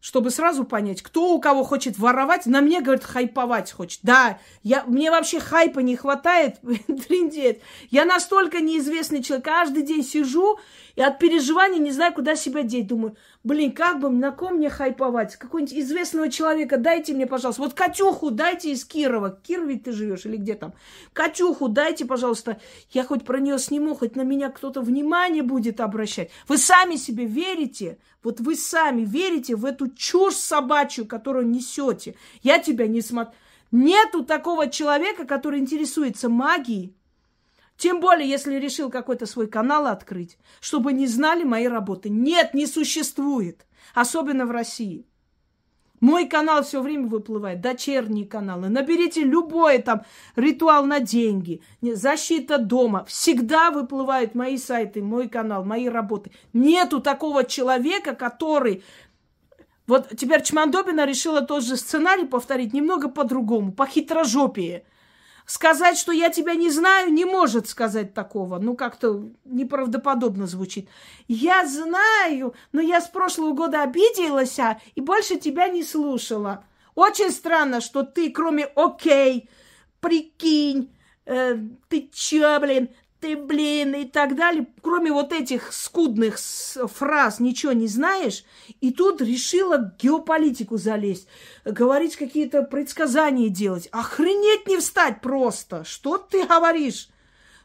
чтобы 0.00 0.30
сразу 0.30 0.64
понять, 0.64 1.02
кто 1.02 1.34
у 1.34 1.40
кого 1.40 1.62
хочет 1.62 1.98
воровать, 1.98 2.46
на 2.46 2.62
мне, 2.62 2.80
говорит, 2.80 3.04
хайповать 3.04 3.70
хочет. 3.70 4.00
Да, 4.02 4.38
я, 4.62 4.82
мне 4.84 5.10
вообще 5.10 5.40
хайпа 5.40 5.80
не 5.80 5.94
хватает, 5.94 6.56
трендеть. 7.06 7.60
Я 7.90 8.06
настолько 8.06 8.60
неизвестный 8.60 9.22
человек, 9.22 9.44
каждый 9.44 9.82
день 9.82 10.02
сижу 10.02 10.58
и 10.96 11.02
от 11.02 11.18
переживаний 11.18 11.78
не 11.78 11.92
знаю, 11.92 12.14
куда 12.14 12.34
себя 12.34 12.62
деть. 12.62 12.86
Думаю, 12.86 13.16
блин, 13.42 13.72
как 13.72 14.00
бы, 14.00 14.10
на 14.10 14.32
ком 14.32 14.54
мне 14.54 14.70
хайповать? 14.70 15.36
Какого-нибудь 15.36 15.74
известного 15.74 16.30
человека 16.30 16.76
дайте 16.76 17.12
мне, 17.14 17.26
пожалуйста. 17.26 17.62
Вот 17.62 17.74
Катюху 17.74 18.30
дайте 18.30 18.72
из 18.72 18.84
Кирова. 18.84 19.30
Киров 19.42 19.66
ведь 19.66 19.84
ты 19.84 19.92
живешь 19.92 20.26
или 20.26 20.36
где 20.36 20.54
там? 20.54 20.74
Катюху 21.12 21.68
дайте, 21.68 22.04
пожалуйста. 22.04 22.60
Я 22.90 23.04
хоть 23.04 23.24
про 23.24 23.38
нее 23.38 23.58
сниму, 23.58 23.94
хоть 23.94 24.16
на 24.16 24.22
меня 24.22 24.50
кто-то 24.50 24.80
внимание 24.80 25.42
будет 25.42 25.80
обращать. 25.80 26.30
Вы 26.48 26.58
сами 26.58 26.96
себе 26.96 27.24
верите? 27.24 27.98
Вот 28.22 28.40
вы 28.40 28.56
сами 28.56 29.02
верите 29.02 29.56
в 29.56 29.64
эту 29.64 29.88
чушь 29.88 30.34
собачью, 30.34 31.06
которую 31.06 31.48
несете. 31.48 32.14
Я 32.42 32.58
тебя 32.58 32.86
не 32.86 33.00
смотрю. 33.00 33.34
Нету 33.72 34.24
такого 34.24 34.68
человека, 34.68 35.24
который 35.24 35.60
интересуется 35.60 36.28
магией, 36.28 36.96
тем 37.80 37.98
более, 38.00 38.28
если 38.28 38.56
решил 38.56 38.90
какой-то 38.90 39.24
свой 39.24 39.46
канал 39.46 39.86
открыть, 39.86 40.36
чтобы 40.60 40.92
не 40.92 41.06
знали 41.06 41.44
мои 41.44 41.66
работы. 41.66 42.10
Нет, 42.10 42.52
не 42.52 42.66
существует. 42.66 43.66
Особенно 43.94 44.44
в 44.44 44.50
России. 44.50 45.06
Мой 46.00 46.26
канал 46.28 46.62
все 46.62 46.82
время 46.82 47.06
выплывает, 47.06 47.62
дочерние 47.62 48.26
каналы. 48.26 48.68
Наберите 48.68 49.22
любой 49.22 49.78
там 49.78 50.02
ритуал 50.36 50.84
на 50.84 51.00
деньги, 51.00 51.62
защита 51.80 52.58
дома. 52.58 53.06
Всегда 53.06 53.70
выплывают 53.70 54.34
мои 54.34 54.58
сайты, 54.58 55.02
мой 55.02 55.28
канал, 55.30 55.64
мои 55.64 55.88
работы. 55.88 56.32
Нету 56.52 57.00
такого 57.00 57.44
человека, 57.44 58.14
который... 58.14 58.82
Вот 59.86 60.08
теперь 60.18 60.42
Чмандобина 60.42 61.06
решила 61.06 61.40
тот 61.40 61.64
же 61.64 61.78
сценарий 61.78 62.26
повторить 62.26 62.74
немного 62.74 63.08
по-другому, 63.08 63.72
по 63.72 63.86
хитрожопии. 63.86 64.84
Сказать, 65.50 65.98
что 65.98 66.12
я 66.12 66.30
тебя 66.30 66.54
не 66.54 66.70
знаю, 66.70 67.12
не 67.12 67.24
может 67.24 67.68
сказать 67.68 68.14
такого. 68.14 68.60
Ну, 68.60 68.76
как-то 68.76 69.30
неправдоподобно 69.44 70.46
звучит. 70.46 70.88
Я 71.26 71.66
знаю, 71.66 72.54
но 72.70 72.80
я 72.80 73.00
с 73.00 73.08
прошлого 73.08 73.52
года 73.52 73.82
обиделась 73.82 74.56
а, 74.60 74.80
и 74.94 75.00
больше 75.00 75.40
тебя 75.40 75.66
не 75.66 75.82
слушала. 75.82 76.62
Очень 76.94 77.32
странно, 77.32 77.80
что 77.80 78.04
ты, 78.04 78.30
кроме 78.30 78.66
«окей», 78.76 79.50
«прикинь», 79.98 80.94
э, 81.26 81.56
«ты 81.88 82.08
чё, 82.12 82.60
блин», 82.60 82.88
ты, 83.20 83.36
блин, 83.36 83.94
и 83.94 84.04
так 84.04 84.34
далее. 84.34 84.66
Кроме 84.82 85.12
вот 85.12 85.32
этих 85.32 85.72
скудных 85.72 86.38
фраз 86.38 87.40
ничего 87.40 87.72
не 87.72 87.86
знаешь. 87.86 88.44
И 88.80 88.90
тут 88.92 89.20
решила 89.20 89.94
геополитику 90.00 90.78
залезть, 90.78 91.28
говорить 91.64 92.16
какие-то 92.16 92.62
предсказания 92.62 93.48
делать. 93.48 93.88
Охренеть 93.92 94.66
не 94.66 94.78
встать 94.78 95.20
просто. 95.20 95.84
Что 95.84 96.18
ты 96.18 96.46
говоришь? 96.46 97.08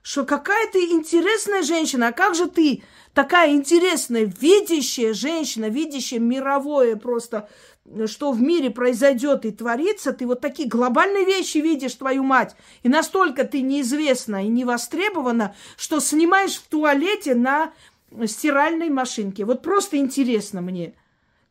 Что 0.01 0.23
какая 0.23 0.69
ты 0.71 0.91
интересная 0.91 1.63
женщина. 1.63 2.09
А 2.09 2.11
как 2.11 2.35
же 2.35 2.47
ты 2.47 2.83
такая 3.13 3.51
интересная, 3.51 4.25
видящая 4.25 5.13
женщина, 5.13 5.69
видящая 5.69 6.19
мировое 6.19 6.95
просто 6.95 7.49
что 8.07 8.31
в 8.31 8.41
мире 8.41 8.71
произойдет 8.71 9.45
и 9.45 9.51
творится, 9.51 10.11
ты 10.11 10.25
вот 10.25 10.41
такие 10.41 10.67
глобальные 10.67 11.25
вещи 11.25 11.59
видишь, 11.59 11.95
твою 11.95 12.23
мать, 12.23 12.55
и 12.83 12.89
настолько 12.89 13.45
ты 13.45 13.61
неизвестна 13.61 14.43
и 14.43 14.47
не 14.47 14.65
востребована, 14.65 15.55
что 15.77 15.99
снимаешь 15.99 16.55
в 16.55 16.67
туалете 16.67 17.35
на 17.35 17.71
стиральной 18.25 18.89
машинке. 18.89 19.45
Вот 19.45 19.61
просто 19.61 19.97
интересно 19.97 20.61
мне, 20.61 20.93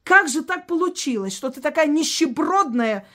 как 0.02 0.28
же 0.28 0.42
так 0.42 0.66
получилось, 0.66 1.36
что 1.36 1.50
ты 1.50 1.60
такая 1.60 1.86
нищебродная, 1.86 3.06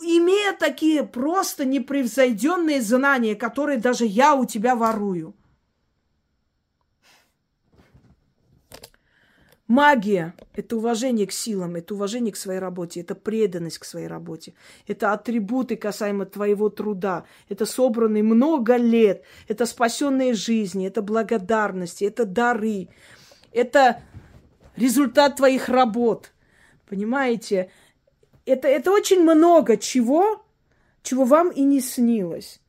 имея 0.00 0.52
такие 0.52 1.02
просто 1.04 1.64
непревзойденные 1.64 2.82
знания, 2.82 3.34
которые 3.34 3.78
даже 3.78 4.06
я 4.06 4.34
у 4.34 4.44
тебя 4.44 4.74
ворую. 4.74 5.34
Магия– 9.68 10.34
это 10.54 10.76
уважение 10.76 11.26
к 11.26 11.32
силам, 11.32 11.74
это 11.74 11.94
уважение 11.94 12.32
к 12.32 12.36
своей 12.36 12.60
работе, 12.60 13.00
это 13.00 13.16
преданность 13.16 13.78
к 13.78 13.84
своей 13.84 14.06
работе, 14.06 14.54
это 14.86 15.12
атрибуты 15.12 15.74
касаемо 15.74 16.24
твоего 16.24 16.68
труда, 16.68 17.24
это 17.48 17.66
собранные 17.66 18.22
много 18.22 18.76
лет, 18.76 19.24
это 19.48 19.66
спасенные 19.66 20.34
жизни, 20.34 20.86
это 20.86 21.02
благодарности, 21.02 22.04
это 22.04 22.24
дары, 22.24 22.88
это 23.50 24.02
результат 24.76 25.36
твоих 25.36 25.68
работ. 25.68 26.32
Понимаете? 26.88 27.70
Это, 28.44 28.68
это 28.68 28.92
очень 28.92 29.22
много 29.22 29.76
чего, 29.76 30.44
чего 31.02 31.24
вам 31.24 31.50
и 31.50 31.62
не 31.62 31.80
снилось. 31.80 32.60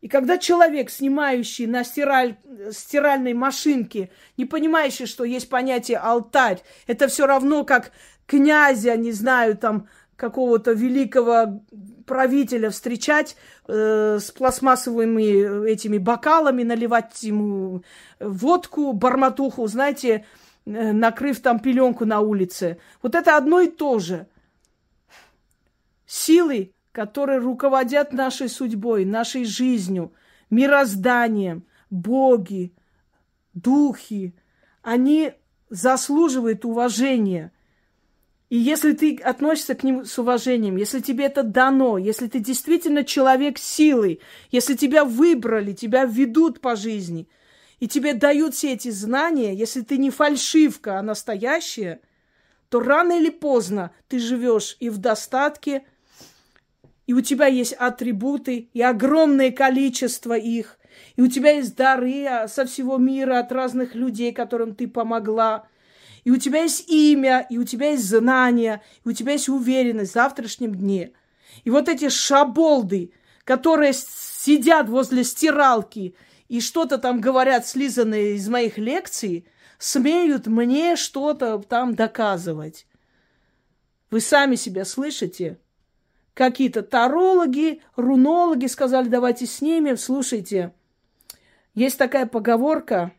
И 0.00 0.08
когда 0.08 0.38
человек, 0.38 0.90
снимающий 0.90 1.66
на 1.66 1.84
стираль, 1.84 2.36
стиральной 2.70 3.34
машинке, 3.34 4.10
не 4.36 4.46
понимающий, 4.46 5.06
что 5.06 5.24
есть 5.24 5.48
понятие 5.48 5.98
алтарь, 5.98 6.62
это 6.86 7.06
все 7.08 7.26
равно 7.26 7.64
как 7.64 7.92
князя, 8.26 8.96
не 8.96 9.12
знаю, 9.12 9.58
там, 9.58 9.88
какого-то 10.16 10.72
великого 10.72 11.62
правителя 12.06 12.70
встречать 12.70 13.36
э, 13.66 14.18
с 14.20 14.30
пластмассовыми 14.30 15.66
этими 15.66 15.96
бокалами, 15.98 16.62
наливать 16.62 17.22
ему 17.22 17.82
водку, 18.20 18.92
барматуху, 18.92 19.66
знаете, 19.66 20.26
э, 20.66 20.92
накрыв 20.92 21.40
там 21.40 21.58
пеленку 21.58 22.04
на 22.04 22.20
улице. 22.20 22.78
Вот 23.02 23.14
это 23.14 23.36
одно 23.36 23.60
и 23.60 23.68
то 23.68 23.98
же. 23.98 24.26
Силы 26.06 26.72
которые 26.92 27.38
руководят 27.38 28.12
нашей 28.12 28.48
судьбой, 28.48 29.04
нашей 29.04 29.44
жизнью, 29.44 30.12
мирозданием, 30.50 31.64
боги, 31.90 32.72
духи, 33.54 34.34
они 34.82 35.32
заслуживают 35.68 36.64
уважения. 36.64 37.52
И 38.48 38.56
если 38.56 38.92
ты 38.92 39.16
относишься 39.18 39.76
к 39.76 39.84
ним 39.84 40.04
с 40.04 40.18
уважением, 40.18 40.76
если 40.76 40.98
тебе 40.98 41.26
это 41.26 41.44
дано, 41.44 41.98
если 41.98 42.26
ты 42.26 42.40
действительно 42.40 43.04
человек 43.04 43.58
силы, 43.58 44.18
если 44.50 44.74
тебя 44.74 45.04
выбрали, 45.04 45.72
тебя 45.72 46.04
ведут 46.04 46.60
по 46.60 46.74
жизни, 46.74 47.28
и 47.78 47.86
тебе 47.86 48.12
дают 48.12 48.54
все 48.54 48.72
эти 48.72 48.90
знания, 48.90 49.54
если 49.54 49.82
ты 49.82 49.96
не 49.98 50.10
фальшивка, 50.10 50.98
а 50.98 51.02
настоящая, 51.02 52.00
то 52.68 52.80
рано 52.80 53.18
или 53.18 53.30
поздно 53.30 53.92
ты 54.08 54.18
живешь 54.18 54.76
и 54.80 54.90
в 54.90 54.98
достатке, 54.98 55.84
и 57.10 57.12
у 57.12 57.22
тебя 57.22 57.46
есть 57.46 57.72
атрибуты, 57.72 58.68
и 58.72 58.80
огромное 58.80 59.50
количество 59.50 60.38
их, 60.38 60.78
и 61.16 61.22
у 61.22 61.26
тебя 61.26 61.50
есть 61.50 61.74
дары 61.74 62.46
со 62.46 62.66
всего 62.66 62.98
мира 62.98 63.40
от 63.40 63.50
разных 63.50 63.96
людей, 63.96 64.30
которым 64.32 64.76
ты 64.76 64.86
помогла– 64.86 65.66
и 66.22 66.30
у 66.30 66.36
тебя 66.36 66.62
есть 66.62 66.88
имя, 66.90 67.46
и 67.48 67.56
у 67.56 67.64
тебя 67.64 67.92
есть 67.92 68.04
знания, 68.04 68.82
и 69.04 69.08
у 69.08 69.12
тебя 69.12 69.32
есть 69.32 69.48
уверенность 69.48 70.10
в 70.10 70.14
завтрашнем 70.14 70.74
дне. 70.74 71.12
И 71.64 71.70
вот 71.70 71.88
эти 71.88 72.10
шаболды, 72.10 73.14
которые 73.44 73.94
сидят 73.94 74.90
возле 74.90 75.24
стиралки 75.24 76.14
и 76.48 76.60
что-то 76.60 76.98
там 76.98 77.22
говорят, 77.22 77.66
слизанные 77.66 78.34
из 78.34 78.46
моих 78.50 78.76
лекций, 78.76 79.48
смеют 79.78 80.46
мне 80.46 80.94
что-то 80.94 81.58
там 81.58 81.94
доказывать. 81.94 82.86
Вы 84.10 84.20
сами 84.20 84.56
себя 84.56 84.84
слышите? 84.84 85.58
Какие-то 86.40 86.82
тарологи, 86.82 87.82
рунологи 87.96 88.64
сказали, 88.64 89.08
давайте 89.08 89.44
снимем. 89.44 89.98
Слушайте, 89.98 90.72
есть 91.74 91.98
такая 91.98 92.24
поговорка 92.24 93.12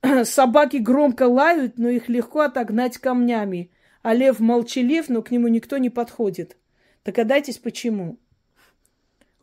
–Собаки 0.22 0.76
громко 0.76 1.24
лают, 1.24 1.78
но 1.78 1.88
их 1.88 2.08
легко 2.08 2.42
отогнать 2.42 2.98
камнями. 2.98 3.72
А 4.02 4.14
лев 4.14 4.38
молчалив, 4.38 5.08
но 5.08 5.20
к 5.20 5.32
нему 5.32 5.48
никто 5.48 5.78
не 5.78 5.90
подходит. 5.90 6.56
Догадайтесь, 7.04 7.58
почему. 7.58 8.20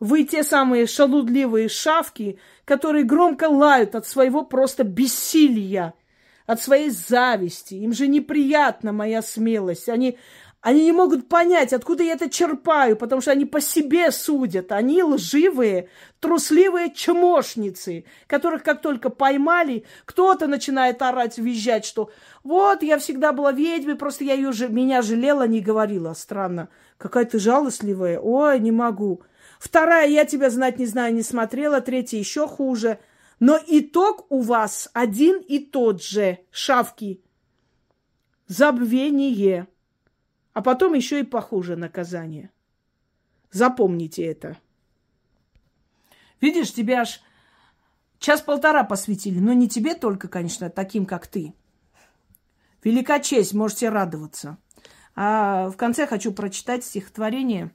Вы 0.00 0.24
те 0.24 0.42
самые 0.42 0.86
шалудливые 0.86 1.68
шавки, 1.68 2.38
которые 2.64 3.04
громко 3.04 3.50
лают 3.50 3.94
от 3.94 4.06
своего 4.06 4.42
просто 4.42 4.84
бессилия, 4.84 5.92
от 6.46 6.62
своей 6.62 6.88
зависти. 6.88 7.74
Им 7.74 7.92
же 7.92 8.06
неприятна 8.06 8.92
моя 8.94 9.20
смелость. 9.20 9.90
Они 9.90 10.16
они 10.68 10.84
не 10.84 10.92
могут 10.92 11.30
понять, 11.30 11.72
откуда 11.72 12.02
я 12.02 12.12
это 12.12 12.28
черпаю, 12.28 12.94
потому 12.94 13.22
что 13.22 13.30
они 13.30 13.46
по 13.46 13.58
себе 13.58 14.10
судят. 14.10 14.70
Они 14.70 15.02
лживые, 15.02 15.88
трусливые 16.20 16.92
чмошницы, 16.92 18.04
которых 18.26 18.62
как 18.62 18.82
только 18.82 19.08
поймали, 19.08 19.86
кто-то 20.04 20.46
начинает 20.46 21.00
орать, 21.00 21.38
визжать, 21.38 21.86
что 21.86 22.10
вот, 22.44 22.82
я 22.82 22.98
всегда 22.98 23.32
была 23.32 23.50
ведьмой, 23.50 23.96
просто 23.96 24.24
я 24.24 24.34
ее 24.34 24.52
меня 24.68 25.00
жалела, 25.00 25.46
не 25.48 25.62
говорила. 25.62 26.12
Странно. 26.12 26.68
Какая 26.98 27.24
ты 27.24 27.38
жалостливая. 27.38 28.20
Ой, 28.20 28.60
не 28.60 28.70
могу. 28.70 29.22
Вторая, 29.58 30.06
я 30.06 30.26
тебя 30.26 30.50
знать 30.50 30.78
не 30.78 30.84
знаю, 30.84 31.14
не 31.14 31.22
смотрела. 31.22 31.80
Третья, 31.80 32.18
еще 32.18 32.46
хуже. 32.46 32.98
Но 33.40 33.58
итог 33.66 34.26
у 34.28 34.42
вас 34.42 34.90
один 34.92 35.38
и 35.38 35.60
тот 35.60 36.02
же, 36.02 36.40
шавки. 36.50 37.22
Забвение 38.48 39.66
а 40.58 40.60
потом 40.60 40.94
еще 40.94 41.20
и 41.20 41.22
похуже 41.22 41.76
наказание. 41.76 42.50
Запомните 43.52 44.24
это. 44.24 44.58
Видишь, 46.40 46.74
тебя 46.74 47.02
аж 47.02 47.22
час-полтора 48.18 48.82
посвятили. 48.82 49.38
Но 49.38 49.52
не 49.52 49.68
тебе 49.68 49.94
только, 49.94 50.26
конечно, 50.26 50.68
таким, 50.68 51.06
как 51.06 51.28
ты. 51.28 51.54
Велика 52.82 53.20
честь, 53.20 53.54
можете 53.54 53.88
радоваться. 53.88 54.58
А 55.14 55.68
в 55.68 55.76
конце 55.76 56.08
хочу 56.08 56.32
прочитать 56.32 56.84
стихотворение. 56.84 57.70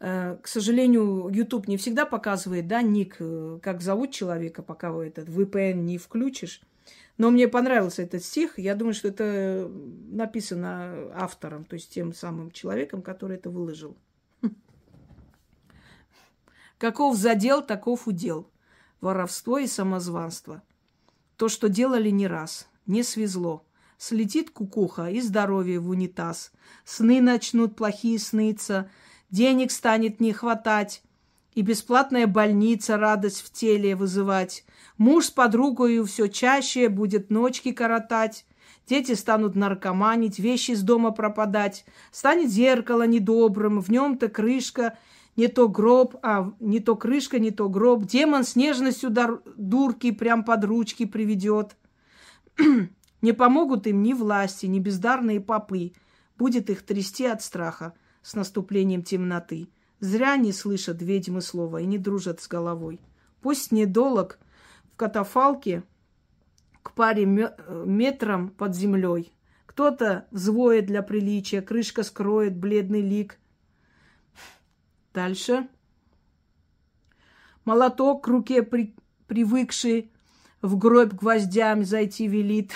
Э, 0.00 0.36
к 0.42 0.48
сожалению, 0.48 1.28
YouTube 1.28 1.68
не 1.68 1.76
всегда 1.76 2.06
показывает, 2.06 2.66
да, 2.66 2.82
ник, 2.82 3.18
э, 3.20 3.60
как 3.62 3.82
зовут 3.82 4.10
человека, 4.10 4.64
пока 4.64 4.90
вы 4.90 5.06
этот 5.06 5.28
VPN 5.28 5.74
не 5.74 5.96
включишь. 5.96 6.60
Но 7.20 7.30
мне 7.30 7.48
понравился 7.48 8.00
этот 8.00 8.24
стих. 8.24 8.58
Я 8.58 8.74
думаю, 8.74 8.94
что 8.94 9.08
это 9.08 9.70
написано 10.10 11.12
автором, 11.14 11.66
то 11.66 11.74
есть 11.74 11.92
тем 11.92 12.14
самым 12.14 12.50
человеком, 12.50 13.02
который 13.02 13.36
это 13.36 13.50
выложил. 13.50 13.94
Каков 16.78 17.18
задел, 17.18 17.60
таков 17.60 18.08
удел. 18.08 18.50
Воровство 19.02 19.58
и 19.58 19.66
самозванство. 19.66 20.62
То, 21.36 21.50
что 21.50 21.68
делали 21.68 22.08
не 22.08 22.26
раз, 22.26 22.70
не 22.86 23.02
свезло. 23.02 23.66
Слетит 23.98 24.48
кукуха 24.48 25.10
и 25.10 25.20
здоровье 25.20 25.78
в 25.78 25.90
унитаз. 25.90 26.52
Сны 26.86 27.20
начнут 27.20 27.76
плохие 27.76 28.18
сниться, 28.18 28.90
денег 29.28 29.72
станет 29.72 30.20
не 30.20 30.32
хватать, 30.32 31.02
и 31.54 31.62
бесплатная 31.62 32.26
больница 32.26 32.96
радость 32.96 33.42
в 33.42 33.52
теле 33.52 33.96
вызывать. 33.96 34.64
Муж 34.98 35.26
с 35.26 35.30
подругой 35.30 36.04
все 36.04 36.28
чаще 36.28 36.88
будет 36.88 37.30
ночки 37.30 37.72
коротать. 37.72 38.44
Дети 38.86 39.12
станут 39.14 39.54
наркоманить, 39.54 40.38
вещи 40.38 40.72
из 40.72 40.82
дома 40.82 41.10
пропадать. 41.10 41.84
Станет 42.10 42.50
зеркало 42.50 43.06
недобрым, 43.06 43.80
в 43.80 43.88
нем-то 43.88 44.28
крышка, 44.28 44.98
не 45.36 45.48
то 45.48 45.68
гроб, 45.68 46.16
а 46.22 46.52
не 46.60 46.80
то 46.80 46.96
крышка, 46.96 47.38
не 47.38 47.50
то 47.50 47.68
гроб. 47.68 48.04
Демон 48.04 48.44
с 48.44 48.56
нежностью 48.56 49.10
дурки 49.56 50.10
прям 50.10 50.44
под 50.44 50.64
ручки 50.64 51.06
приведет. 51.06 51.76
не 53.22 53.32
помогут 53.32 53.86
им 53.86 54.02
ни 54.02 54.12
власти, 54.12 54.66
ни 54.66 54.78
бездарные 54.78 55.40
попы. 55.40 55.92
Будет 56.36 56.70
их 56.70 56.82
трясти 56.82 57.26
от 57.26 57.42
страха 57.42 57.94
с 58.22 58.34
наступлением 58.34 59.02
темноты. 59.02 59.68
Зря 60.00 60.36
не 60.36 60.52
слышат 60.52 61.02
ведьмы 61.02 61.42
слова 61.42 61.80
и 61.80 61.86
не 61.86 61.98
дружат 61.98 62.40
с 62.40 62.48
головой. 62.48 63.00
Пусть 63.42 63.70
недолог 63.70 64.38
в 64.92 64.96
катафалке 64.96 65.84
к 66.82 66.92
паре 66.92 67.26
метрам 67.26 68.48
под 68.48 68.74
землей. 68.74 69.32
Кто-то 69.66 70.26
взвоет 70.30 70.86
для 70.86 71.02
приличия, 71.02 71.60
крышка 71.60 72.02
скроет 72.02 72.56
бледный 72.56 73.02
лик. 73.02 73.38
Дальше. 75.12 75.68
Молоток 77.64 78.24
к 78.24 78.28
руке 78.28 78.62
при, 78.62 78.94
привыкший 79.26 80.10
в 80.62 80.78
гроб 80.78 81.12
гвоздям 81.12 81.84
зайти 81.84 82.26
велит. 82.26 82.72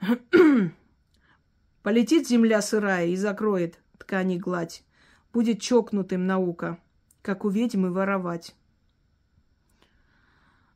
Полетит 1.88 2.28
земля 2.28 2.60
сырая 2.60 3.06
и 3.06 3.16
закроет 3.16 3.80
ткани 3.96 4.36
гладь. 4.36 4.84
Будет 5.32 5.62
чокнутым 5.62 6.26
наука, 6.26 6.78
как 7.22 7.46
у 7.46 7.48
ведьмы 7.48 7.90
воровать. 7.90 8.54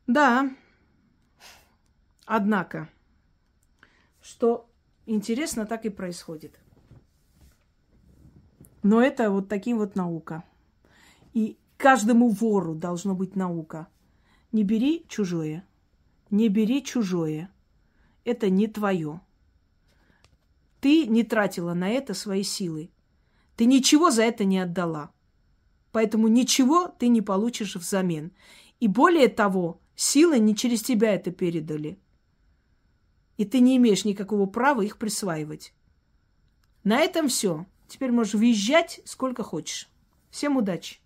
Да, 0.07 0.49
однако, 2.25 2.89
что 4.23 4.67
интересно, 5.05 5.67
так 5.67 5.85
и 5.85 5.89
происходит. 5.89 6.59
Но 8.81 8.99
это 8.99 9.29
вот 9.29 9.47
таким 9.47 9.77
вот 9.77 9.95
наука. 9.95 10.43
И 11.35 11.59
каждому 11.77 12.29
вору 12.29 12.73
должно 12.73 13.13
быть 13.13 13.35
наука. 13.35 13.87
Не 14.51 14.63
бери 14.63 15.05
чужое. 15.07 15.63
Не 16.31 16.49
бери 16.49 16.83
чужое. 16.83 17.51
Это 18.25 18.49
не 18.49 18.65
твое. 18.65 19.21
Ты 20.83 21.07
не 21.07 21.23
тратила 21.23 21.73
на 21.73 21.89
это 21.89 22.13
свои 22.13 22.43
силы. 22.43 22.91
Ты 23.55 23.63
ничего 23.63 24.11
за 24.11 24.23
это 24.23 24.43
не 24.43 24.59
отдала. 24.59 25.13
Поэтому 25.93 26.27
ничего 26.27 26.89
ты 26.89 27.07
не 27.07 27.21
получишь 27.21 27.77
взамен. 27.77 28.33
И 28.81 28.89
более 28.89 29.29
того, 29.29 29.79
силы 29.95 30.39
не 30.39 30.57
через 30.57 30.81
тебя 30.81 31.15
это 31.15 31.31
передали. 31.31 31.97
И 33.37 33.45
ты 33.45 33.61
не 33.61 33.77
имеешь 33.77 34.03
никакого 34.03 34.45
права 34.45 34.81
их 34.81 34.97
присваивать. 34.97 35.73
На 36.83 36.99
этом 36.99 37.29
все. 37.29 37.65
Теперь 37.87 38.11
можешь 38.11 38.33
въезжать 38.33 38.99
сколько 39.05 39.41
хочешь. 39.41 39.87
Всем 40.31 40.57
удачи! 40.57 40.97